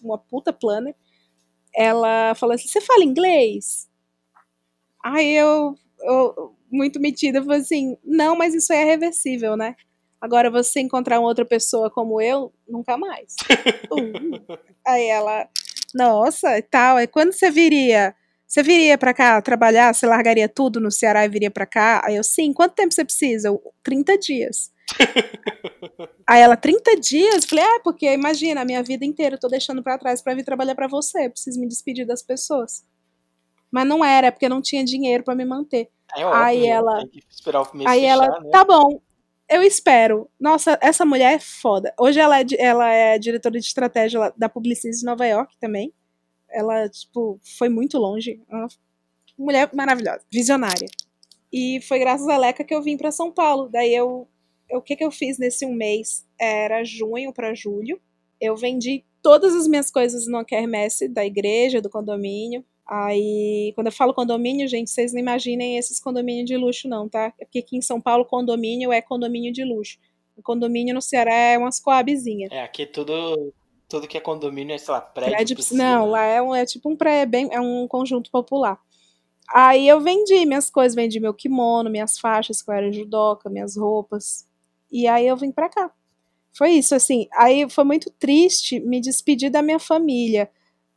uma 0.01 0.17
puta 0.17 0.51
planner. 0.51 0.95
Ela 1.75 2.35
falou 2.35 2.53
assim: 2.53 2.67
Você 2.67 2.81
fala 2.81 3.03
inglês? 3.03 3.89
Aí 5.03 5.33
eu, 5.33 5.75
eu 6.01 6.55
muito 6.69 6.99
metida, 6.99 7.41
falei 7.41 7.61
assim: 7.61 7.97
Não, 8.03 8.35
mas 8.35 8.53
isso 8.53 8.73
aí 8.73 8.79
é 8.79 8.83
reversível, 8.83 9.55
né? 9.55 9.75
Agora 10.23 10.49
você 10.49 10.79
encontrar 10.79 11.19
uma 11.19 11.27
outra 11.27 11.43
pessoa 11.43 11.89
como 11.89 12.21
eu, 12.21 12.53
nunca 12.65 12.97
mais. 12.97 13.35
Uh. 13.91 14.57
Aí 14.87 15.05
ela, 15.07 15.49
nossa, 15.93 16.57
e 16.57 16.61
tal. 16.61 16.95
Aí 16.95 17.07
quando 17.07 17.33
você 17.33 17.51
viria? 17.51 18.15
Você 18.53 18.61
viria 18.61 18.99
pra 18.99 19.15
cá 19.15 19.41
trabalhar? 19.41 19.91
Você 19.95 20.05
largaria 20.05 20.47
tudo 20.47 20.79
no 20.79 20.91
Ceará 20.91 21.25
e 21.25 21.27
viria 21.27 21.49
pra 21.49 21.65
cá? 21.65 22.03
Aí 22.05 22.17
eu, 22.17 22.23
sim. 22.23 22.53
Quanto 22.53 22.75
tempo 22.75 22.93
você 22.93 23.03
precisa? 23.03 23.47
Eu, 23.47 23.59
30 23.81 24.15
dias. 24.15 24.71
Aí 26.29 26.39
ela, 26.39 26.55
30 26.55 26.95
dias? 26.97 27.45
Falei, 27.45 27.65
é, 27.65 27.79
porque 27.79 28.13
imagina, 28.13 28.61
a 28.61 28.65
minha 28.65 28.83
vida 28.83 29.03
inteira 29.03 29.37
eu 29.37 29.39
tô 29.39 29.47
deixando 29.47 29.81
pra 29.81 29.97
trás 29.97 30.21
pra 30.21 30.35
vir 30.35 30.45
trabalhar 30.45 30.75
pra 30.75 30.87
você. 30.87 31.25
Eu 31.25 31.31
preciso 31.31 31.59
me 31.59 31.67
despedir 31.67 32.05
das 32.05 32.21
pessoas. 32.21 32.85
Mas 33.71 33.87
não 33.87 34.05
era, 34.05 34.27
é 34.27 34.31
porque 34.31 34.47
não 34.47 34.61
tinha 34.61 34.85
dinheiro 34.85 35.23
pra 35.23 35.33
me 35.33 35.45
manter. 35.45 35.89
É 36.15 36.23
óbvio. 36.23 36.43
Aí 36.43 36.67
ela- 36.67 36.99
Tem 36.99 37.09
que 37.09 37.23
esperar 37.31 37.63
o 37.63 37.75
mês 37.75 37.89
Aí 37.89 38.01
fechar, 38.01 38.11
ela, 38.13 38.39
né? 38.39 38.49
tá 38.51 38.63
bom, 38.63 39.01
eu 39.49 39.63
espero. 39.63 40.29
Nossa, 40.39 40.77
essa 40.79 41.03
mulher 41.03 41.33
é 41.33 41.39
foda. 41.39 41.91
Hoje 41.99 42.19
ela 42.19 42.39
é, 42.39 42.45
ela 42.59 42.87
é 42.87 43.17
diretora 43.17 43.59
de 43.59 43.65
estratégia 43.65 44.31
da 44.37 44.47
Publicis 44.47 44.99
de 44.99 45.05
Nova 45.07 45.25
York 45.25 45.55
também. 45.59 45.91
Ela, 46.53 46.87
tipo, 46.87 47.39
foi 47.57 47.67
muito 47.67 47.97
longe. 47.97 48.39
Uma 48.49 48.67
mulher 49.37 49.69
maravilhosa, 49.73 50.21
visionária. 50.31 50.87
E 51.51 51.81
foi 51.81 51.99
graças 51.99 52.27
a 52.27 52.37
Leca 52.37 52.63
que 52.63 52.73
eu 52.73 52.81
vim 52.81 52.95
pra 52.97 53.11
São 53.11 53.31
Paulo. 53.31 53.69
Daí 53.69 53.93
eu, 53.93 54.27
eu- 54.69 54.79
o 54.79 54.81
que 54.81 54.95
que 54.95 55.03
eu 55.03 55.11
fiz 55.11 55.37
nesse 55.37 55.65
um 55.65 55.73
mês? 55.73 56.25
Era 56.39 56.83
junho 56.83 57.33
pra 57.33 57.53
julho. 57.53 57.99
Eu 58.39 58.55
vendi 58.55 59.03
todas 59.21 59.55
as 59.55 59.67
minhas 59.67 59.89
coisas 59.91 60.27
no 60.27 60.43
quermesse 60.45 61.07
da 61.07 61.25
igreja, 61.25 61.81
do 61.81 61.89
condomínio. 61.89 62.63
Aí, 62.85 63.71
quando 63.75 63.87
eu 63.87 63.93
falo 63.93 64.13
condomínio, 64.13 64.67
gente, 64.67 64.89
vocês 64.89 65.13
não 65.13 65.19
imaginem 65.19 65.77
esses 65.77 65.99
condomínios 65.99 66.45
de 66.45 66.57
luxo, 66.57 66.87
não, 66.89 67.07
tá? 67.07 67.33
É 67.39 67.45
porque 67.45 67.59
aqui 67.59 67.77
em 67.77 67.81
São 67.81 68.01
Paulo, 68.01 68.25
condomínio 68.25 68.91
é 68.91 69.01
condomínio 69.01 69.53
de 69.53 69.63
luxo. 69.63 69.97
O 70.35 70.41
condomínio 70.41 70.93
no 70.93 71.01
Ceará 71.01 71.33
é 71.33 71.57
umas 71.57 71.79
coabzinhas. 71.79 72.51
É, 72.51 72.61
aqui 72.61 72.85
tudo, 72.85 73.53
tudo 73.93 74.07
que 74.07 74.17
é 74.17 74.21
condomínio 74.21 74.73
é, 74.73 74.77
sei 74.79 74.91
lá, 74.91 74.99
prédio, 75.01 75.35
Prédio, 75.35 75.55
piscina. 75.55 75.83
não, 75.99 76.09
lá 76.09 76.23
é, 76.23 76.41
um- 76.41 76.55
é 76.55 76.65
tipo 76.65 76.89
um 76.89 76.95
pré, 76.95 77.27
bem, 77.27 77.47
é 77.51 77.61
um 77.61 77.87
conjunto 77.87 78.31
popular. 78.31 78.79
Aí 79.53 79.87
eu 79.87 80.01
vendi 80.01 80.45
minhas 80.47 80.67
coisas, 80.71 80.95
vendi 80.95 81.19
meu 81.19 81.33
kimono, 81.33 81.91
minhas 81.91 82.17
faixas, 82.17 82.59
que 82.61 82.71
eu 82.71 82.73
era 82.73 82.91
judoca, 82.91 83.51
minhas 83.51 83.77
roupas. 83.77 84.47
E 84.91 85.07
aí 85.07 85.27
eu 85.27 85.37
vim 85.37 85.51
pra 85.51 85.69
cá. 85.69 85.91
Foi 86.57 86.71
isso, 86.71 86.95
assim. 86.95 87.27
Aí 87.33 87.69
foi 87.69 87.83
muito 87.83 88.09
triste 88.11 88.79
me 88.79 88.99
despedir 88.99 89.51
da 89.51 89.61
minha 89.61 89.77
família, 89.79 90.49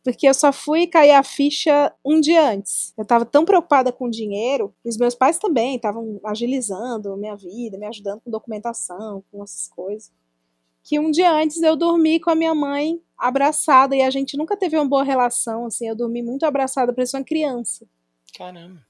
porque 0.03 0.27
eu 0.27 0.33
só 0.33 0.53
fui 0.53 0.87
cair 0.87 1.11
a 1.13 1.23
ficha 1.23 1.93
um 2.05 2.19
dia 2.19 2.51
antes. 2.51 2.95
Eu 2.97 3.05
tava 3.05 3.27
tão 3.27 3.45
preocupada 3.45 3.93
com 3.93 4.07
o 4.07 4.11
dinheiro, 4.11 4.73
os 4.85 4.97
meus 4.97 5.15
pais 5.15 5.39
também 5.39 5.77
estavam 5.77 6.19
agilizando 6.25 7.13
a 7.13 7.17
minha 7.17 7.37
vida, 7.37 7.77
me 7.77 7.85
ajudando 7.87 8.21
com 8.23 8.31
documentação, 8.31 9.23
com 9.31 9.43
essas 9.43 9.69
coisas. 9.69 10.11
Que 10.87 11.01
um 11.01 11.11
dia 11.11 11.33
antes 11.33 11.61
eu 11.63 11.75
dormi 11.75 12.21
com 12.21 12.31
a 12.31 12.35
minha 12.37 12.55
mãe 12.55 13.03
abraçada 13.19 13.97
e 13.97 14.03
a 14.03 14.09
gente 14.09 14.37
nunca 14.37 14.57
teve 14.57 14.77
uma 14.77 14.87
boa 14.87 15.03
relação, 15.03 15.67
assim. 15.67 15.89
Eu 15.89 15.97
dormi 15.97 16.23
muito 16.23 16.47
abraçada, 16.47 16.93
parecia 16.93 17.19
uma 17.19 17.25
criança. 17.25 17.85
Caramba. 18.39 18.87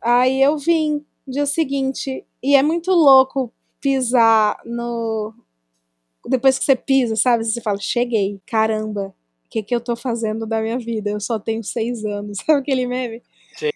Aí 0.00 0.40
eu 0.40 0.56
vim 0.56 1.04
no 1.26 1.32
dia 1.32 1.44
seguinte. 1.44 2.24
E 2.40 2.54
é 2.54 2.62
muito 2.62 2.92
louco 2.92 3.52
pisar 3.80 4.60
no. 4.64 5.34
Depois 6.24 6.60
que 6.60 6.64
você 6.64 6.76
pisa, 6.76 7.16
sabe? 7.16 7.44
Você 7.44 7.60
fala, 7.60 7.78
cheguei. 7.80 8.40
Caramba, 8.46 9.12
o 9.44 9.48
que, 9.50 9.64
que 9.64 9.74
eu 9.74 9.80
tô 9.80 9.96
fazendo 9.96 10.46
da 10.46 10.60
minha 10.60 10.78
vida? 10.78 11.10
Eu 11.10 11.18
só 11.18 11.40
tenho 11.40 11.64
seis 11.64 12.04
anos. 12.04 12.38
Sabe 12.46 12.60
aquele 12.60 12.86
meme? 12.86 13.20
Sim. 13.56 13.70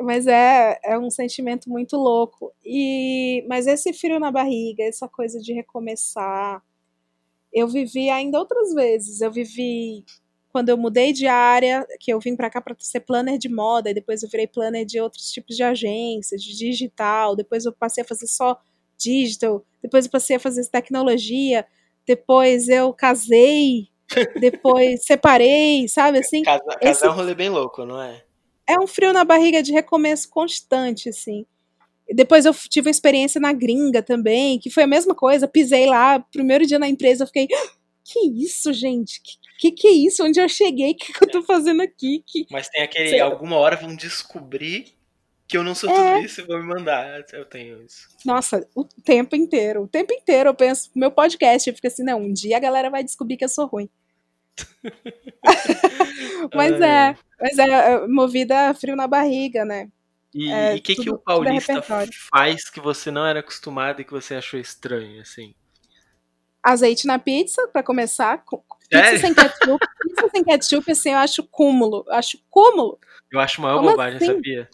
Mas 0.00 0.26
é, 0.26 0.80
é 0.82 0.98
um 0.98 1.10
sentimento 1.10 1.68
muito 1.68 1.98
louco. 1.98 2.54
E 2.64 3.44
Mas 3.46 3.66
esse 3.66 3.92
frio 3.92 4.18
na 4.18 4.30
barriga, 4.30 4.82
essa 4.82 5.06
coisa 5.06 5.38
de 5.38 5.52
recomeçar. 5.52 6.62
Eu 7.56 7.66
vivi 7.66 8.10
ainda 8.10 8.38
outras 8.38 8.74
vezes. 8.74 9.22
Eu 9.22 9.32
vivi 9.32 10.04
quando 10.52 10.68
eu 10.68 10.76
mudei 10.76 11.12
de 11.12 11.26
área, 11.26 11.86
que 12.00 12.12
eu 12.12 12.20
vim 12.20 12.36
para 12.36 12.50
cá 12.50 12.60
para 12.60 12.76
ser 12.78 13.00
planner 13.00 13.38
de 13.38 13.48
moda, 13.48 13.90
e 13.90 13.94
depois 13.94 14.22
eu 14.22 14.28
virei 14.28 14.46
planner 14.46 14.84
de 14.84 15.00
outros 15.00 15.30
tipos 15.30 15.56
de 15.56 15.62
agências, 15.62 16.42
de 16.42 16.56
digital, 16.56 17.34
depois 17.34 17.64
eu 17.64 17.72
passei 17.72 18.02
a 18.02 18.06
fazer 18.06 18.26
só 18.26 18.58
digital, 18.98 19.62
depois 19.82 20.06
eu 20.06 20.10
passei 20.10 20.36
a 20.36 20.40
fazer 20.40 20.66
tecnologia, 20.68 21.66
depois 22.06 22.68
eu 22.68 22.90
casei, 22.94 23.88
depois 24.40 25.04
separei, 25.04 25.88
sabe 25.88 26.18
assim? 26.20 26.42
Casar, 26.42 26.64
casar 26.64 26.90
Esse- 26.90 27.04
é 27.04 27.10
um 27.10 27.14
rolê 27.14 27.34
bem 27.34 27.50
louco, 27.50 27.84
não 27.84 28.00
é? 28.00 28.22
É 28.66 28.80
um 28.80 28.86
frio 28.86 29.12
na 29.12 29.24
barriga 29.24 29.62
de 29.62 29.72
recomeço 29.72 30.28
constante, 30.30 31.08
assim. 31.10 31.44
Depois 32.14 32.44
eu 32.46 32.54
tive 32.54 32.88
uma 32.88 32.92
experiência 32.92 33.40
na 33.40 33.52
gringa 33.52 34.02
também, 34.02 34.58
que 34.58 34.70
foi 34.70 34.84
a 34.84 34.86
mesma 34.86 35.14
coisa. 35.14 35.48
Pisei 35.48 35.86
lá, 35.86 36.20
primeiro 36.20 36.66
dia 36.66 36.78
na 36.78 36.88
empresa, 36.88 37.24
eu 37.24 37.26
fiquei, 37.26 37.48
"Ah, 37.52 37.68
que 38.04 38.20
isso, 38.44 38.72
gente? 38.72 39.20
Que, 39.22 39.36
que 39.58 39.72
que 39.72 39.88
é 39.88 39.92
isso? 39.92 40.24
Onde 40.24 40.40
eu 40.40 40.48
cheguei? 40.48 40.92
O 40.92 40.96
que, 40.96 41.12
que 41.12 41.24
eu 41.24 41.30
tô 41.30 41.42
fazendo 41.42 41.82
aqui? 41.82 42.22
Que... 42.26 42.46
Mas 42.50 42.68
tem 42.68 42.82
aquele. 42.82 43.08
Sei. 43.10 43.20
Alguma 43.20 43.56
hora 43.56 43.76
vão 43.76 43.96
descobrir 43.96 44.94
que 45.48 45.56
eu 45.56 45.62
não 45.64 45.74
sou 45.74 45.90
É. 45.90 46.14
tudo 46.14 46.24
isso 46.24 46.40
e 46.40 46.44
vão 46.44 46.60
me 46.60 46.66
mandar. 46.68 47.24
Eu 47.32 47.44
tenho 47.44 47.82
isso. 47.82 48.08
Nossa, 48.24 48.66
o 48.74 48.84
tempo 48.84 49.34
inteiro. 49.36 49.82
O 49.82 49.88
tempo 49.88 50.12
inteiro 50.12 50.50
eu 50.50 50.54
penso, 50.54 50.90
meu 50.94 51.10
podcast, 51.10 51.68
eu 51.68 51.74
fico 51.74 51.86
assim, 51.88 52.04
não, 52.04 52.20
um 52.20 52.32
dia 52.32 52.56
a 52.56 52.60
galera 52.60 52.90
vai 52.90 53.02
descobrir 53.02 53.36
que 53.36 53.44
eu 53.44 53.48
sou 53.48 53.66
ruim. 53.66 53.88
Mas 56.54 56.80
Ai, 56.80 57.10
é, 57.10 57.16
mas 57.40 57.58
é, 57.58 57.64
é 57.94 58.06
movida 58.06 58.70
a 58.70 58.74
frio 58.74 58.96
na 58.96 59.06
barriga, 59.06 59.64
né? 59.64 59.88
E 60.38 60.52
É, 60.52 60.74
o 60.74 60.82
que, 60.82 60.94
que 60.94 61.04
tudo- 61.06 61.14
o 61.14 61.16
é 61.16 61.22
paulista 61.24 61.72
repertório. 61.72 62.12
faz 62.30 62.68
que 62.68 62.78
você 62.78 63.10
não 63.10 63.24
era 63.24 63.40
acostumado 63.40 64.00
e 64.02 64.04
que 64.04 64.12
você 64.12 64.34
achou 64.34 64.60
estranho, 64.60 65.22
assim? 65.22 65.54
Azeite 66.62 67.06
na 67.06 67.18
pizza, 67.18 67.66
pra 67.68 67.82
começar. 67.82 68.44
Pizza 68.90 69.16
sem 69.18 69.32
ketchup. 69.32 69.78
Pizza 70.02 70.28
sem 70.30 70.44
ketchup, 70.44 70.90
assim, 70.92 71.10
eu 71.12 71.18
acho 71.18 71.42
cúmulo. 71.44 72.04
Eu 72.06 72.12
acho 72.14 72.38
cúmulo. 72.50 72.98
Eu 73.32 73.40
acho 73.40 73.62
maior 73.62 73.78
Como 73.78 73.90
bobagem, 73.90 74.16
assim? 74.16 74.26
sabia? 74.26 74.68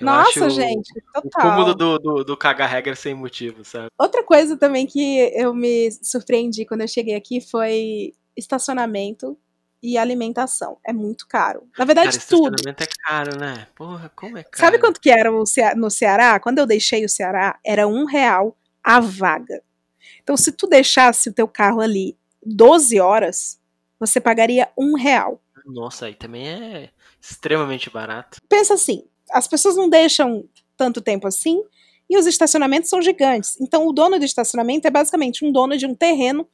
Eu 0.00 0.06
Nossa, 0.06 0.48
gente, 0.48 0.90
O 1.14 1.20
total. 1.20 1.50
cúmulo 1.50 1.74
do, 1.74 1.98
do, 1.98 2.24
do 2.24 2.36
cagar 2.36 2.70
regra 2.70 2.96
sem 2.96 3.12
motivo, 3.14 3.64
sabe? 3.66 3.88
Outra 3.98 4.24
coisa 4.24 4.56
também 4.56 4.86
que 4.86 5.30
eu 5.34 5.52
me 5.52 5.90
surpreendi 6.02 6.64
quando 6.64 6.80
eu 6.80 6.88
cheguei 6.88 7.14
aqui 7.16 7.38
foi 7.40 8.14
estacionamento 8.34 9.38
e 9.82 9.96
alimentação. 9.96 10.78
É 10.84 10.92
muito 10.92 11.26
caro. 11.26 11.68
Na 11.78 11.84
verdade, 11.84 12.18
Cara, 12.18 12.26
tudo. 12.28 12.54
estacionamento 12.54 12.82
é 12.82 12.86
caro, 13.02 13.38
né? 13.38 13.66
Porra, 13.74 14.10
como 14.14 14.36
é 14.36 14.42
caro? 14.42 14.56
Sabe 14.58 14.78
quanto 14.78 15.00
que 15.00 15.10
era 15.10 15.30
no 15.74 15.90
Ceará? 15.90 16.38
Quando 16.38 16.58
eu 16.58 16.66
deixei 16.66 17.04
o 17.04 17.08
Ceará, 17.08 17.58
era 17.64 17.86
um 17.88 18.04
real 18.04 18.56
a 18.82 19.00
vaga. 19.00 19.62
Então, 20.22 20.36
se 20.36 20.52
tu 20.52 20.66
deixasse 20.66 21.28
o 21.28 21.32
teu 21.32 21.48
carro 21.48 21.80
ali 21.80 22.16
12 22.44 23.00
horas, 23.00 23.60
você 23.98 24.20
pagaria 24.20 24.68
um 24.76 24.96
real. 24.96 25.40
Nossa, 25.66 26.06
aí 26.06 26.14
também 26.14 26.48
é 26.48 26.90
extremamente 27.20 27.90
barato. 27.90 28.40
Pensa 28.48 28.74
assim, 28.74 29.04
as 29.30 29.46
pessoas 29.46 29.76
não 29.76 29.88
deixam 29.88 30.48
tanto 30.76 31.00
tempo 31.00 31.26
assim 31.26 31.62
e 32.08 32.18
os 32.18 32.26
estacionamentos 32.26 32.90
são 32.90 33.00
gigantes. 33.00 33.60
Então, 33.60 33.86
o 33.86 33.92
dono 33.92 34.18
do 34.18 34.24
estacionamento 34.24 34.86
é 34.86 34.90
basicamente 34.90 35.44
um 35.44 35.52
dono 35.52 35.76
de 35.76 35.86
um 35.86 35.94
terreno 35.94 36.48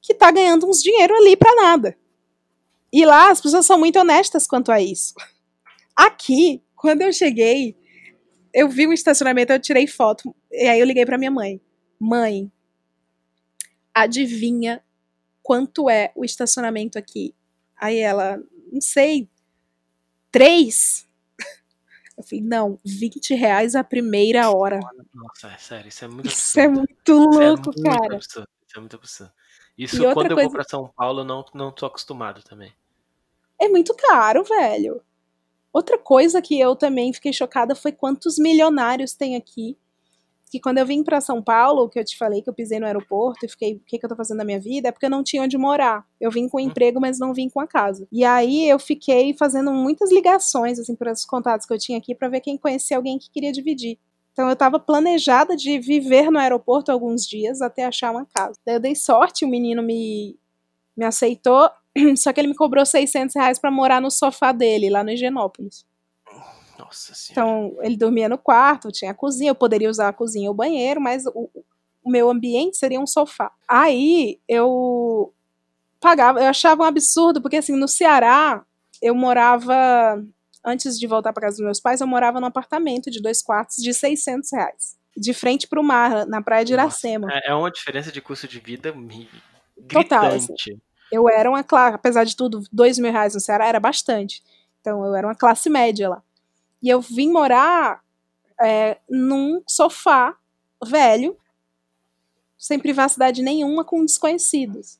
que 0.00 0.14
tá 0.14 0.30
ganhando 0.30 0.68
uns 0.68 0.82
dinheiro 0.82 1.14
ali 1.14 1.36
pra 1.36 1.54
nada. 1.54 1.96
E 2.92 3.04
lá 3.06 3.30
as 3.30 3.40
pessoas 3.40 3.64
são 3.66 3.78
muito 3.78 3.98
honestas 3.98 4.46
quanto 4.46 4.70
a 4.70 4.80
isso. 4.80 5.14
Aqui, 5.96 6.62
quando 6.76 7.02
eu 7.02 7.12
cheguei, 7.12 7.76
eu 8.52 8.68
vi 8.68 8.86
um 8.86 8.92
estacionamento, 8.92 9.52
eu 9.52 9.60
tirei 9.60 9.86
foto, 9.86 10.34
e 10.50 10.68
aí 10.68 10.78
eu 10.80 10.86
liguei 10.86 11.06
pra 11.06 11.16
minha 11.18 11.30
mãe. 11.30 11.60
Mãe, 11.98 12.50
adivinha 13.94 14.82
quanto 15.42 15.88
é 15.88 16.12
o 16.14 16.24
estacionamento 16.24 16.98
aqui? 16.98 17.34
Aí 17.76 17.98
ela, 17.98 18.38
não 18.70 18.80
sei, 18.80 19.28
três? 20.30 21.06
Eu 22.16 22.22
falei, 22.24 22.44
não, 22.44 22.78
20 22.84 23.34
reais 23.34 23.74
a 23.74 23.82
primeira 23.82 24.50
hora. 24.50 24.78
Nossa, 25.14 25.48
é 25.48 25.56
sério, 25.56 25.88
isso 25.88 26.04
é 26.04 26.08
muito 26.08 26.26
Isso 26.28 26.60
é 26.60 26.64
absurdo. 26.64 26.78
muito 26.78 27.10
Isso 27.30 27.40
é 27.42 27.48
louco, 27.48 27.62
muito 27.64 27.82
cara. 27.82 28.14
absurdo. 28.16 28.48
Isso 28.68 28.76
é 28.76 28.80
muito 28.80 28.96
absurdo. 28.96 29.32
Isso 29.78 29.96
quando 30.12 30.30
eu 30.30 30.36
coisa- 30.36 30.42
vou 30.42 30.50
pra 30.52 30.64
São 30.68 30.92
Paulo, 30.94 31.20
eu 31.20 31.24
não, 31.24 31.44
não 31.54 31.72
tô 31.72 31.86
acostumado 31.86 32.42
também. 32.42 32.72
É 33.62 33.68
muito 33.68 33.94
caro, 33.94 34.42
velho. 34.42 35.00
Outra 35.72 35.96
coisa 35.96 36.42
que 36.42 36.58
eu 36.58 36.74
também 36.74 37.12
fiquei 37.12 37.32
chocada 37.32 37.76
foi 37.76 37.92
quantos 37.92 38.36
milionários 38.36 39.14
tem 39.14 39.36
aqui. 39.36 39.78
Que 40.50 40.58
quando 40.58 40.78
eu 40.78 40.84
vim 40.84 41.04
pra 41.04 41.20
São 41.20 41.40
Paulo, 41.40 41.88
que 41.88 41.96
eu 41.96 42.04
te 42.04 42.18
falei 42.18 42.42
que 42.42 42.50
eu 42.50 42.52
pisei 42.52 42.80
no 42.80 42.86
aeroporto 42.86 43.46
e 43.46 43.48
fiquei, 43.48 43.76
o 43.76 43.80
que, 43.86 44.00
que 44.00 44.04
eu 44.04 44.08
tô 44.08 44.16
fazendo 44.16 44.38
na 44.38 44.44
minha 44.44 44.58
vida? 44.58 44.88
É 44.88 44.90
porque 44.90 45.06
eu 45.06 45.10
não 45.10 45.22
tinha 45.22 45.44
onde 45.44 45.56
morar. 45.56 46.04
Eu 46.20 46.28
vim 46.28 46.48
com 46.48 46.56
um 46.56 46.60
emprego, 46.60 47.00
mas 47.00 47.20
não 47.20 47.32
vim 47.32 47.48
com 47.48 47.60
a 47.60 47.66
casa. 47.68 48.04
E 48.10 48.24
aí 48.24 48.68
eu 48.68 48.80
fiquei 48.80 49.32
fazendo 49.32 49.72
muitas 49.72 50.10
ligações, 50.10 50.80
assim, 50.80 50.96
para 50.96 51.12
os 51.12 51.24
contatos 51.24 51.64
que 51.64 51.72
eu 51.72 51.78
tinha 51.78 51.98
aqui, 51.98 52.16
pra 52.16 52.28
ver 52.28 52.40
quem 52.40 52.58
conhecia 52.58 52.96
alguém 52.96 53.16
que 53.16 53.30
queria 53.30 53.52
dividir. 53.52 53.96
Então 54.32 54.48
eu 54.48 54.56
tava 54.56 54.80
planejada 54.80 55.54
de 55.54 55.78
viver 55.78 56.32
no 56.32 56.38
aeroporto 56.40 56.90
alguns 56.90 57.24
dias 57.24 57.62
até 57.62 57.84
achar 57.84 58.10
uma 58.10 58.26
casa. 58.26 58.58
Daí 58.66 58.74
eu 58.74 58.80
dei 58.80 58.96
sorte, 58.96 59.44
o 59.44 59.48
menino 59.48 59.84
me, 59.84 60.36
me 60.96 61.04
aceitou, 61.04 61.70
só 62.16 62.32
que 62.32 62.40
ele 62.40 62.48
me 62.48 62.54
cobrou 62.54 62.84
600 62.84 63.34
reais 63.34 63.58
pra 63.58 63.70
morar 63.70 64.00
no 64.00 64.10
sofá 64.10 64.52
dele, 64.52 64.90
lá 64.90 65.02
no 65.04 65.10
Higienópolis. 65.10 65.84
Nossa 66.78 67.14
senhora. 67.14 67.30
Então, 67.30 67.76
ele 67.84 67.96
dormia 67.96 68.28
no 68.28 68.38
quarto, 68.38 68.90
tinha 68.90 69.10
a 69.10 69.14
cozinha, 69.14 69.50
eu 69.50 69.54
poderia 69.54 69.90
usar 69.90 70.08
a 70.08 70.12
cozinha 70.12 70.48
ou 70.48 70.54
o 70.54 70.56
banheiro, 70.56 71.00
mas 71.00 71.24
o, 71.26 71.50
o 72.02 72.10
meu 72.10 72.28
ambiente 72.30 72.76
seria 72.76 73.00
um 73.00 73.06
sofá. 73.06 73.52
Aí 73.68 74.40
eu 74.48 75.32
pagava, 76.00 76.40
eu 76.40 76.48
achava 76.48 76.82
um 76.82 76.86
absurdo, 76.86 77.40
porque 77.40 77.56
assim, 77.56 77.76
no 77.76 77.86
Ceará, 77.86 78.64
eu 79.00 79.14
morava, 79.14 79.74
antes 80.64 80.98
de 80.98 81.06
voltar 81.06 81.32
para 81.32 81.42
casa 81.42 81.56
dos 81.56 81.64
meus 81.64 81.80
pais, 81.80 82.00
eu 82.00 82.06
morava 82.06 82.40
num 82.40 82.46
apartamento 82.46 83.10
de 83.10 83.22
dois 83.22 83.42
quartos 83.42 83.76
de 83.76 83.94
600 83.94 84.50
reais. 84.52 84.96
De 85.16 85.34
frente 85.34 85.68
pro 85.68 85.84
mar, 85.84 86.26
na 86.26 86.40
praia 86.40 86.64
de 86.64 86.72
Nossa, 86.74 87.06
Iracema. 87.06 87.28
É 87.32 87.50
é 87.50 87.54
uma 87.54 87.70
diferença 87.70 88.10
de 88.10 88.20
custo 88.20 88.48
de 88.48 88.58
vida 88.58 88.92
mi- 88.92 89.28
Total, 89.88 90.32
assim. 90.32 90.54
Eu 91.12 91.28
era 91.28 91.48
uma 91.48 91.62
classe, 91.62 91.94
apesar 91.94 92.24
de 92.24 92.34
tudo, 92.34 92.64
dois 92.72 92.98
mil 92.98 93.12
reais 93.12 93.34
no 93.34 93.40
Ceará 93.40 93.66
era 93.66 93.78
bastante. 93.78 94.42
Então 94.80 95.04
eu 95.04 95.14
era 95.14 95.26
uma 95.26 95.34
classe 95.34 95.68
média 95.68 96.08
lá. 96.08 96.22
E 96.82 96.88
eu 96.88 97.02
vim 97.02 97.30
morar 97.30 98.02
é, 98.60 98.96
num 99.08 99.62
sofá 99.68 100.34
velho, 100.84 101.36
sem 102.58 102.78
privacidade 102.78 103.42
nenhuma, 103.42 103.84
com 103.84 104.04
desconhecidos. 104.04 104.98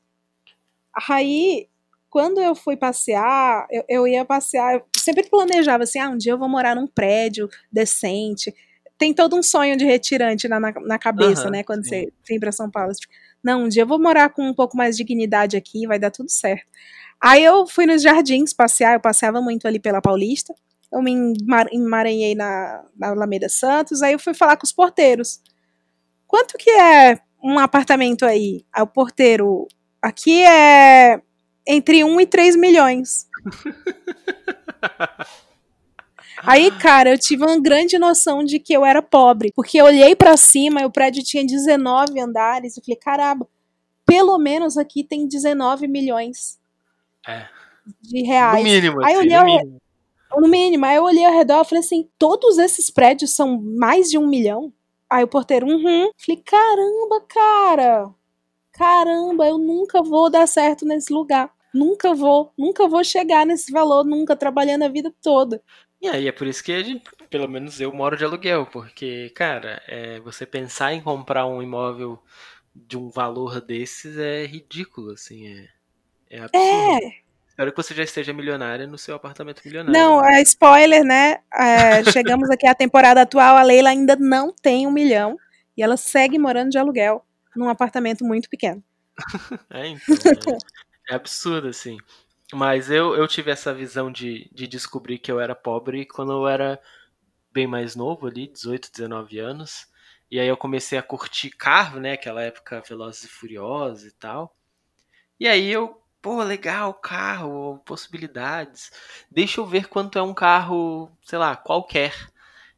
Aí, 1.09 1.67
quando 2.09 2.39
eu 2.39 2.53
fui 2.53 2.77
passear, 2.77 3.65
eu, 3.71 3.83
eu 3.89 4.07
ia 4.07 4.23
passear, 4.23 4.75
eu 4.75 4.85
sempre 4.95 5.27
planejava 5.27 5.83
assim, 5.83 5.97
ah, 5.97 6.09
um 6.09 6.17
dia 6.17 6.33
eu 6.33 6.37
vou 6.37 6.47
morar 6.47 6.75
num 6.75 6.85
prédio 6.85 7.49
decente. 7.71 8.53
Tem 8.97 9.13
todo 9.13 9.35
um 9.35 9.41
sonho 9.41 9.75
de 9.75 9.83
retirante 9.83 10.47
na, 10.47 10.59
na, 10.59 10.71
na 10.71 10.99
cabeça, 10.99 11.43
Aham, 11.43 11.51
né, 11.51 11.63
quando 11.63 11.83
sim. 11.83 11.89
você 11.89 12.13
vem 12.27 12.39
pra 12.39 12.51
São 12.51 12.69
Paulo. 12.69 12.93
Tipo, 12.93 13.11
não, 13.43 13.63
um 13.63 13.67
dia 13.67 13.83
eu 13.83 13.87
vou 13.87 14.01
morar 14.01 14.29
com 14.29 14.47
um 14.47 14.53
pouco 14.53 14.77
mais 14.77 14.95
de 14.95 15.03
dignidade 15.03 15.57
aqui, 15.57 15.85
vai 15.87 15.99
dar 15.99 16.11
tudo 16.11 16.29
certo. 16.29 16.65
Aí 17.21 17.43
eu 17.43 17.65
fui 17.67 17.85
nos 17.85 18.01
jardins 18.01 18.53
passear, 18.53 18.93
eu 18.95 18.99
passeava 18.99 19.41
muito 19.41 19.67
ali 19.67 19.79
pela 19.79 20.01
Paulista. 20.01 20.53
Eu 20.91 21.01
me 21.01 21.11
emar- 21.13 21.69
emaranhei 21.71 22.35
na, 22.35 22.83
na 22.97 23.09
Alameda 23.09 23.49
Santos, 23.49 24.01
aí 24.01 24.13
eu 24.13 24.19
fui 24.19 24.33
falar 24.33 24.57
com 24.57 24.65
os 24.65 24.73
porteiros. 24.73 25.41
Quanto 26.27 26.57
que 26.57 26.69
é 26.69 27.19
um 27.43 27.57
apartamento 27.59 28.25
aí? 28.25 28.65
Aí 28.71 28.81
o 28.83 28.87
porteiro, 28.87 29.67
aqui 30.01 30.43
é 30.43 31.21
entre 31.67 32.03
1 32.03 32.21
e 32.21 32.25
3 32.25 32.55
milhões. 32.55 33.27
Aí, 36.45 36.69
cara, 36.71 37.11
eu 37.11 37.17
tive 37.17 37.43
uma 37.43 37.59
grande 37.59 37.97
noção 37.97 38.43
de 38.43 38.59
que 38.59 38.73
eu 38.73 38.83
era 38.85 39.01
pobre, 39.01 39.51
porque 39.55 39.77
eu 39.79 39.85
olhei 39.85 40.15
pra 40.15 40.35
cima 40.37 40.81
e 40.81 40.85
o 40.85 40.91
prédio 40.91 41.23
tinha 41.23 41.45
19 41.45 42.19
andares 42.19 42.75
e 42.77 42.81
falei, 42.83 42.97
caramba, 42.99 43.47
pelo 44.05 44.37
menos 44.37 44.77
aqui 44.77 45.03
tem 45.03 45.27
19 45.27 45.87
milhões 45.87 46.59
É. 47.27 47.45
de 48.01 48.21
reais. 48.23 48.57
No 48.57 48.63
mínimo, 48.63 49.03
Aí 49.05 49.13
eu 49.13 49.19
assim, 49.19 49.27
olhei 49.27 49.37
no 49.37 49.39
ao- 49.39 49.45
mínimo. 49.45 49.81
No 50.35 50.47
mínimo, 50.47 50.85
aí 50.85 50.95
eu 50.95 51.03
olhei 51.03 51.23
ao 51.25 51.31
redor 51.33 51.61
e 51.61 51.65
falei 51.65 51.79
assim: 51.83 52.09
todos 52.17 52.57
esses 52.57 52.89
prédios 52.89 53.35
são 53.35 53.61
mais 53.61 54.09
de 54.09 54.17
um 54.17 54.27
milhão? 54.27 54.73
Aí 55.09 55.23
o 55.23 55.27
porteiro, 55.27 55.67
uhum. 55.67 56.09
Falei, 56.17 56.41
caramba, 56.43 57.21
cara. 57.27 58.09
Caramba, 58.71 59.47
eu 59.47 59.59
nunca 59.59 60.01
vou 60.01 60.29
dar 60.31 60.47
certo 60.47 60.85
nesse 60.85 61.13
lugar. 61.13 61.51
Nunca 61.71 62.15
vou, 62.15 62.51
nunca 62.57 62.87
vou 62.87 63.03
chegar 63.03 63.45
nesse 63.45 63.71
valor, 63.71 64.03
nunca, 64.03 64.35
trabalhando 64.35 64.83
a 64.83 64.87
vida 64.89 65.13
toda. 65.21 65.61
E 66.03 66.09
aí 66.09 66.27
é 66.27 66.33
por 66.33 66.45
isso 66.45 66.61
que 66.61 66.83
gente, 66.83 67.09
pelo 67.29 67.47
menos 67.47 67.79
eu 67.79 67.93
moro 67.93 68.17
de 68.17 68.25
aluguel, 68.25 68.65
porque, 68.65 69.29
cara, 69.29 69.81
é, 69.87 70.19
você 70.19 70.45
pensar 70.45 70.91
em 70.93 70.99
comprar 70.99 71.45
um 71.45 71.63
imóvel 71.63 72.21
de 72.75 72.97
um 72.97 73.09
valor 73.09 73.61
desses 73.61 74.17
é 74.17 74.45
ridículo, 74.45 75.11
assim, 75.11 75.47
é, 75.47 75.69
é 76.29 76.39
absurdo. 76.41 77.05
É, 77.05 77.23
Espero 77.47 77.71
que 77.71 77.77
você 77.81 77.93
já 77.93 78.03
esteja 78.03 78.33
milionária 78.33 78.85
no 78.85 78.97
seu 78.97 79.15
apartamento 79.15 79.61
milionário. 79.63 79.97
não, 79.97 80.21
é 80.25 80.41
spoiler, 80.41 81.05
né? 81.05 81.37
É, 81.53 82.03
chegamos 82.11 82.49
aqui 82.49 82.67
à 82.67 82.75
temporada 82.75 83.21
atual, 83.21 83.55
a 83.55 83.63
Leila 83.63 83.89
ainda 83.89 84.17
não 84.17 84.53
tem 84.53 84.85
um 84.85 84.91
milhão 84.91 85.37
e 85.77 85.81
ela 85.81 85.95
segue 85.95 86.37
morando 86.37 86.71
de 86.71 86.77
aluguel 86.77 87.25
num 87.55 87.69
apartamento 87.69 88.25
muito 88.25 88.49
pequeno. 88.49 88.83
É, 89.69 89.87
então, 89.87 90.57
é, 91.09 91.13
é 91.13 91.15
absurdo, 91.15 91.69
assim. 91.69 91.97
Mas 92.53 92.89
eu, 92.89 93.15
eu 93.15 93.27
tive 93.27 93.51
essa 93.51 93.73
visão 93.73 94.11
de, 94.11 94.49
de 94.53 94.67
descobrir 94.67 95.17
que 95.17 95.31
eu 95.31 95.39
era 95.39 95.55
pobre 95.55 96.05
quando 96.05 96.31
eu 96.31 96.47
era 96.47 96.79
bem 97.51 97.67
mais 97.67 97.95
novo 97.95 98.27
ali, 98.27 98.47
18, 98.47 98.91
19 98.91 99.39
anos. 99.39 99.87
E 100.29 100.39
aí 100.39 100.47
eu 100.47 100.57
comecei 100.57 100.97
a 100.97 101.03
curtir 101.03 101.49
carro, 101.51 101.99
né? 101.99 102.13
Aquela 102.13 102.43
época 102.43 102.81
Velozes 102.87 103.23
e 103.25 103.27
Furiosos 103.27 104.05
e 104.05 104.11
tal. 104.13 104.55
E 105.39 105.47
aí 105.47 105.69
eu, 105.71 106.01
pô, 106.21 106.43
legal, 106.43 106.93
carro, 106.93 107.79
possibilidades. 107.85 108.91
Deixa 109.31 109.61
eu 109.61 109.65
ver 109.65 109.87
quanto 109.87 110.17
é 110.19 110.23
um 110.23 110.33
carro, 110.33 111.11
sei 111.23 111.39
lá, 111.39 111.55
qualquer. 111.55 112.13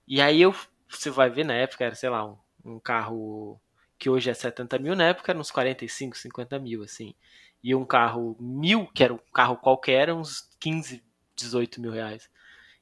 E 0.07 0.21
aí 0.21 0.41
eu, 0.41 0.55
você 0.89 1.09
vai 1.09 1.29
ver 1.29 1.45
na 1.45 1.53
época, 1.53 1.85
era, 1.85 1.95
sei 1.95 2.09
lá, 2.09 2.25
um, 2.25 2.37
um 2.65 2.79
carro 2.79 3.59
que 3.97 4.09
hoje 4.09 4.29
é 4.29 4.33
70 4.33 4.77
mil, 4.79 4.95
na 4.95 5.05
época 5.05 5.31
era 5.31 5.39
uns 5.39 5.51
45, 5.51 6.17
50 6.17 6.59
mil, 6.59 6.83
assim. 6.83 7.15
E 7.65 7.73
um 7.73 7.83
carro 7.83 8.37
mil, 8.39 8.85
que 8.93 9.03
era 9.03 9.11
um 9.11 9.19
carro 9.33 9.57
qualquer, 9.57 10.13
uns 10.13 10.47
15, 10.59 11.01
18 11.35 11.81
mil 11.81 11.91
reais. 11.91 12.29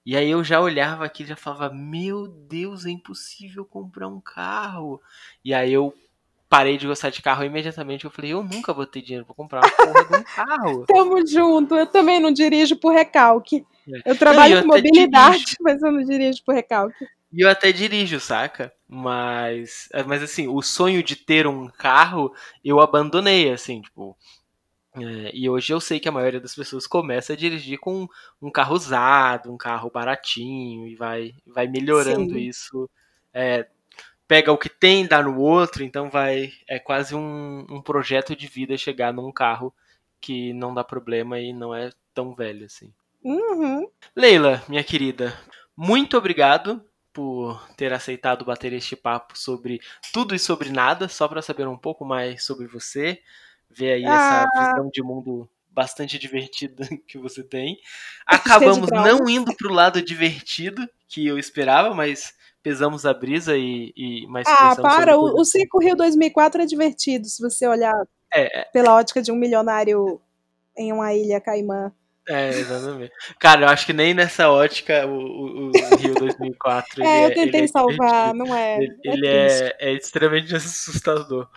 E 0.05 0.18
aí 0.18 0.30
eu 0.30 0.43
já 0.43 0.60
olhava 0.60 1.05
aqui 1.05 1.23
e 1.23 1.26
já 1.26 1.38
falava, 1.38 1.73
meu 1.73 2.27
Deus, 2.27 2.85
é 2.85 2.89
impossível 2.89 3.64
comprar 3.64 4.10
um 4.10 4.19
carro. 4.19 5.01
E 5.41 5.53
aí 5.53 5.72
eu 5.72 5.93
parei 6.49 6.77
de 6.77 6.85
gostar 6.85 7.11
de 7.11 7.22
carro 7.22 7.45
imediatamente. 7.45 8.03
Eu 8.03 8.11
falei, 8.11 8.34
eu 8.34 8.43
nunca 8.43 8.73
vou 8.73 8.85
ter 8.85 9.01
dinheiro 9.01 9.26
pra 9.26 9.34
comprar 9.34 9.61
uma 9.61 9.72
porra 9.72 10.05
de 10.05 10.18
um 10.18 10.23
carro. 10.23 10.84
Tamo 10.91 11.26
junto, 11.26 11.76
eu 11.76 11.88
também 11.88 12.19
não 12.19 12.34
dirijo 12.34 12.76
por 12.76 12.91
recalque. 12.91 13.65
É. 13.88 14.11
Eu 14.11 14.18
trabalho 14.18 14.55
Não, 14.55 14.61
eu 14.64 14.68
com 14.68 14.76
mobilidade, 14.76 15.38
dirijo. 15.38 15.55
mas 15.64 15.81
eu 15.81 15.93
não 15.93 16.03
dirijo 16.03 16.43
por 16.43 16.53
recalque. 16.53 17.07
E 17.31 17.39
eu 17.39 17.49
até 17.49 17.72
dirijo, 17.72 18.19
saca? 18.19 18.73
Mas, 18.85 19.88
mas 20.05 20.22
assim, 20.22 20.49
o 20.49 20.61
sonho 20.61 21.01
de 21.01 21.15
ter 21.15 21.47
um 21.47 21.69
carro 21.69 22.34
eu 22.65 22.81
abandonei, 22.81 23.49
assim, 23.49 23.81
tipo. 23.81 24.18
É, 24.95 25.31
e 25.33 25.49
hoje 25.49 25.73
eu 25.73 25.79
sei 25.79 25.99
que 25.99 26.07
a 26.07 26.11
maioria 26.11 26.39
das 26.39 26.55
pessoas 26.55 26.85
começa 26.85 27.33
a 27.33 27.35
dirigir 27.35 27.79
com 27.79 28.07
um 28.41 28.51
carro 28.51 28.75
usado, 28.75 29.51
um 29.51 29.57
carro 29.57 29.89
baratinho, 29.89 30.87
e 30.87 30.95
vai, 30.95 31.33
vai 31.45 31.67
melhorando 31.67 32.33
Sim. 32.33 32.39
isso. 32.39 32.89
É, 33.33 33.67
pega 34.27 34.51
o 34.51 34.57
que 34.57 34.69
tem, 34.69 35.07
dá 35.07 35.21
no 35.21 35.39
outro, 35.39 35.83
então 35.83 36.09
vai. 36.09 36.51
É 36.67 36.79
quase 36.79 37.15
um, 37.15 37.65
um 37.69 37.81
projeto 37.81 38.35
de 38.35 38.47
vida 38.47 38.77
chegar 38.77 39.11
num 39.11 39.31
carro 39.31 39.73
que 40.21 40.53
não 40.53 40.73
dá 40.73 40.83
problema 40.83 41.39
e 41.39 41.51
não 41.51 41.73
é 41.75 41.89
tão 42.13 42.33
velho 42.33 42.65
assim. 42.65 42.93
Uhum. 43.23 43.89
Leila, 44.15 44.63
minha 44.67 44.83
querida, 44.83 45.37
muito 45.75 46.17
obrigado 46.17 46.83
por 47.11 47.61
ter 47.77 47.93
aceitado 47.93 48.45
bater 48.45 48.73
este 48.73 48.95
papo 48.95 49.37
sobre 49.37 49.79
tudo 50.11 50.33
e 50.33 50.39
sobre 50.39 50.69
nada, 50.69 51.07
só 51.07 51.27
para 51.27 51.41
saber 51.41 51.67
um 51.67 51.77
pouco 51.77 52.03
mais 52.03 52.43
sobre 52.43 52.67
você, 52.67 53.21
ver 53.75 53.93
aí 53.93 54.03
essa 54.05 54.43
Ah. 54.43 54.59
visão 54.59 54.89
de 54.91 55.01
mundo 55.03 55.49
bastante 55.69 56.19
divertida 56.19 56.87
que 57.07 57.17
você 57.17 57.43
tem. 57.43 57.77
Acabamos 58.27 58.89
não 58.91 59.27
indo 59.29 59.55
pro 59.55 59.73
lado 59.73 60.01
divertido 60.01 60.87
que 61.07 61.25
eu 61.27 61.37
esperava, 61.37 61.93
mas 61.93 62.33
pesamos 62.61 63.05
a 63.05 63.13
brisa 63.13 63.57
e, 63.57 63.91
e 63.95 64.27
mais 64.27 64.47
Ah, 64.47 64.75
para, 64.75 65.17
o, 65.17 65.39
o 65.41 65.45
Circo 65.45 65.79
Rio 65.79 65.95
2004 65.95 66.61
é 66.61 66.65
divertido, 66.65 67.25
se 67.27 67.41
você 67.41 67.67
olhar 67.67 67.93
É, 68.33 68.61
é, 68.61 68.65
pela 68.71 68.95
ótica 68.95 69.21
de 69.21 69.31
um 69.31 69.35
milionário 69.35 70.21
em 70.77 70.91
uma 70.93 71.13
ilha 71.13 71.41
caimã. 71.41 71.91
é, 72.27 72.49
exatamente. 72.51 73.11
Cara, 73.37 73.63
eu 73.65 73.69
acho 73.69 73.85
que 73.85 73.91
nem 73.93 74.13
nessa 74.13 74.49
ótica 74.49 75.05
o, 75.05 75.11
o- 75.17 75.71
o 75.71 75.95
Rio 75.97 76.15
2004 76.15 77.01
ele 77.03 77.07
É, 77.09 77.25
eu 77.25 77.33
tentei 77.33 77.63
é 77.63 77.67
salvar, 77.67 78.33
não 78.33 78.55
é? 78.55 78.77
Ele, 78.77 78.97
é 79.05 79.13
ele 79.13 79.27
é, 79.27 79.75
é 79.79 79.93
extremamente 79.93 80.55
assustador. 80.55 81.49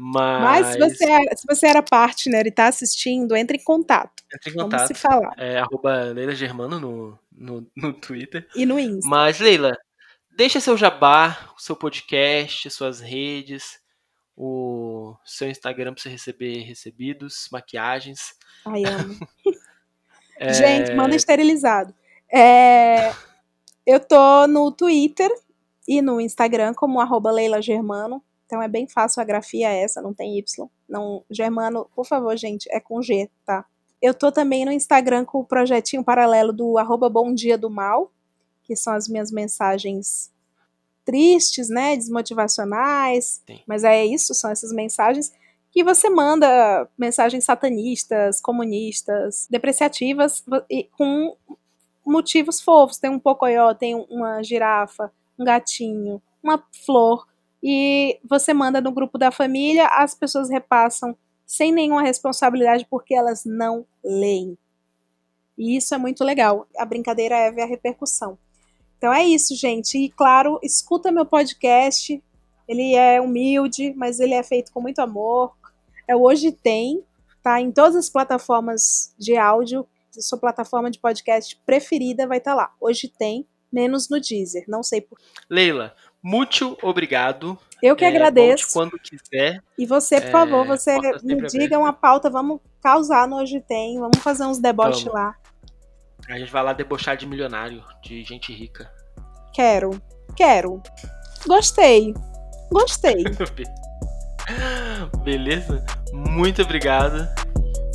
Mas, 0.00 0.42
Mas 0.42 0.66
se 0.68 0.78
você, 0.78 1.10
era, 1.10 1.36
se 1.36 1.44
você 1.44 1.66
era 1.66 1.82
partner 1.82 2.46
e 2.46 2.52
tá 2.52 2.68
assistindo, 2.68 3.34
entre 3.34 3.58
em 3.58 3.64
contato. 3.64 4.22
entre 4.32 4.50
em 4.50 4.54
Vamos 4.54 4.70
contato. 4.70 4.86
se 4.86 4.94
falar. 4.94 5.34
É 5.36 5.58
arroba 5.58 6.12
Leila 6.12 6.36
Germano 6.36 6.78
no, 6.78 7.18
no, 7.32 7.66
no 7.76 7.92
Twitter. 7.92 8.46
E 8.54 8.64
no 8.64 8.78
Insta. 8.78 9.08
Mas, 9.10 9.40
Leila, 9.40 9.76
deixa 10.30 10.60
seu 10.60 10.76
jabá, 10.76 11.52
seu 11.58 11.74
podcast, 11.74 12.70
suas 12.70 13.00
redes, 13.00 13.80
o 14.36 15.16
seu 15.24 15.50
Instagram 15.50 15.92
pra 15.94 16.00
você 16.00 16.08
receber 16.08 16.60
recebidos, 16.60 17.48
maquiagens. 17.50 18.36
Ai, 18.64 18.84
amo. 18.84 19.18
É, 20.40 20.52
Gente, 20.52 20.94
manda 20.94 21.16
esterilizado. 21.16 21.92
É, 22.32 23.12
eu 23.84 23.98
tô 23.98 24.46
no 24.46 24.70
Twitter 24.70 25.28
e 25.88 26.00
no 26.00 26.20
Instagram 26.20 26.74
como 26.74 27.00
arroba 27.00 27.32
Leila 27.32 27.60
Germano. 27.60 28.22
Então 28.48 28.62
é 28.62 28.66
bem 28.66 28.88
fácil 28.88 29.20
a 29.20 29.24
grafia 29.26 29.68
essa, 29.68 30.00
não 30.00 30.14
tem 30.14 30.38
Y. 30.38 30.66
Não, 30.88 31.22
Germano, 31.30 31.86
por 31.94 32.06
favor, 32.06 32.34
gente, 32.34 32.66
é 32.72 32.80
com 32.80 33.02
G, 33.02 33.28
tá? 33.44 33.66
Eu 34.00 34.14
tô 34.14 34.32
também 34.32 34.64
no 34.64 34.72
Instagram 34.72 35.26
com 35.26 35.40
o 35.40 35.44
projetinho 35.44 36.02
paralelo 36.02 36.50
do 36.50 36.78
arroba 36.78 37.10
Bom 37.10 37.34
Dia 37.34 37.58
do 37.58 37.68
Mal, 37.68 38.10
que 38.62 38.74
são 38.74 38.94
as 38.94 39.06
minhas 39.06 39.30
mensagens 39.30 40.32
tristes, 41.04 41.68
né, 41.68 41.94
desmotivacionais, 41.94 43.42
Sim. 43.46 43.60
mas 43.66 43.84
é 43.84 44.06
isso, 44.06 44.34
são 44.34 44.50
essas 44.50 44.72
mensagens 44.72 45.30
que 45.70 45.84
você 45.84 46.08
manda 46.08 46.88
mensagens 46.96 47.44
satanistas, 47.44 48.40
comunistas, 48.40 49.46
depreciativas 49.50 50.42
e 50.70 50.84
com 50.96 51.36
motivos 52.04 52.60
fofos. 52.60 52.96
Tem 52.96 53.10
um 53.10 53.18
pocoyó, 53.18 53.74
tem 53.74 53.94
uma 53.94 54.42
girafa, 54.42 55.12
um 55.38 55.44
gatinho, 55.44 56.22
uma 56.42 56.64
flor. 56.84 57.26
E 57.62 58.20
você 58.28 58.54
manda 58.54 58.80
no 58.80 58.92
grupo 58.92 59.18
da 59.18 59.30
família, 59.30 59.86
as 59.86 60.14
pessoas 60.14 60.48
repassam 60.48 61.16
sem 61.46 61.72
nenhuma 61.72 62.02
responsabilidade 62.02 62.86
porque 62.90 63.14
elas 63.14 63.44
não 63.44 63.86
leem. 64.04 64.56
E 65.56 65.76
isso 65.76 65.94
é 65.94 65.98
muito 65.98 66.22
legal. 66.22 66.68
A 66.76 66.84
brincadeira 66.84 67.34
é 67.34 67.50
ver 67.50 67.62
a 67.62 67.66
repercussão. 67.66 68.38
Então 68.96 69.12
é 69.12 69.24
isso, 69.24 69.56
gente. 69.56 69.96
E 69.98 70.08
claro, 70.08 70.58
escuta 70.62 71.10
meu 71.10 71.24
podcast. 71.24 72.22
Ele 72.68 72.94
é 72.94 73.20
humilde, 73.20 73.94
mas 73.96 74.20
ele 74.20 74.34
é 74.34 74.42
feito 74.42 74.72
com 74.72 74.80
muito 74.80 75.00
amor. 75.00 75.56
É 76.06 76.14
Hoje 76.14 76.52
Tem, 76.52 77.02
tá? 77.42 77.60
Em 77.60 77.72
todas 77.72 77.96
as 77.96 78.10
plataformas 78.10 79.14
de 79.18 79.36
áudio. 79.36 79.86
Sua 80.10 80.38
plataforma 80.38 80.90
de 80.90 80.98
podcast 80.98 81.56
preferida 81.64 82.26
vai 82.26 82.38
estar 82.38 82.54
lá. 82.54 82.74
Hoje 82.80 83.08
tem, 83.08 83.46
menos 83.72 84.08
no 84.08 84.20
Deezer. 84.20 84.64
Não 84.66 84.82
sei 84.82 85.00
por 85.00 85.16
Leila, 85.48 85.94
muito 86.22 86.76
obrigado. 86.82 87.58
Eu 87.82 87.94
que 87.94 88.04
É, 88.04 88.08
agradeço. 88.08 88.72
quando 88.72 88.98
quiser. 88.98 89.62
E 89.78 89.86
você, 89.86 90.20
por 90.20 90.28
É, 90.28 90.30
favor, 90.32 90.66
você 90.66 90.94
porta 90.94 91.20
me 91.24 91.36
diga 91.46 91.64
aberta. 91.64 91.78
uma 91.78 91.92
pauta, 91.92 92.28
vamos 92.28 92.60
causar 92.82 93.28
no 93.28 93.36
Hoje 93.36 93.60
Tem, 93.60 93.98
vamos 94.00 94.18
fazer 94.18 94.44
uns 94.44 94.58
deboches 94.58 95.04
Vamos. 95.04 95.14
lá. 95.20 95.34
A 96.28 96.38
gente 96.38 96.50
vai 96.52 96.62
lá 96.62 96.72
debochar 96.72 97.16
de 97.16 97.24
milionário, 97.26 97.82
de 98.02 98.22
gente 98.24 98.52
rica. 98.52 98.90
Quero, 99.54 99.90
quero. 100.36 100.82
Gostei, 101.46 102.12
gostei. 102.72 103.24
Beleza? 105.22 105.84
Muito 106.12 106.62
obrigado. 106.62 107.28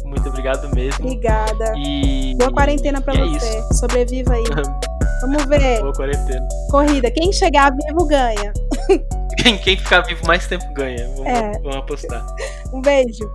Muito 0.06 0.30
obrigado 0.30 0.74
mesmo. 0.74 1.06
Obrigada. 1.06 1.74
E. 1.78 2.36
Boa 2.38 2.52
quarentena 2.54 3.02
pra 3.02 3.14
e 3.16 3.20
é 3.22 3.26
você. 3.40 3.60
isso. 3.60 3.74
Sobreviva 3.80 4.34
aí. 4.34 4.44
Vamos 5.24 5.46
ver. 5.46 5.80
Boa 5.80 5.94
quarentena. 5.94 6.46
Corrida. 6.70 7.10
Quem 7.10 7.32
chegar 7.32 7.72
vivo 7.74 8.06
ganha. 8.06 8.52
Quem, 9.38 9.58
quem 9.58 9.78
ficar 9.78 10.02
vivo 10.02 10.26
mais 10.28 10.46
tempo 10.48 10.66
ganha. 10.74 11.08
Vamos, 11.16 11.26
É. 11.26 11.52
vamos 11.60 11.76
apostar. 11.78 12.26
Um 12.74 12.82
beijo. 12.82 13.30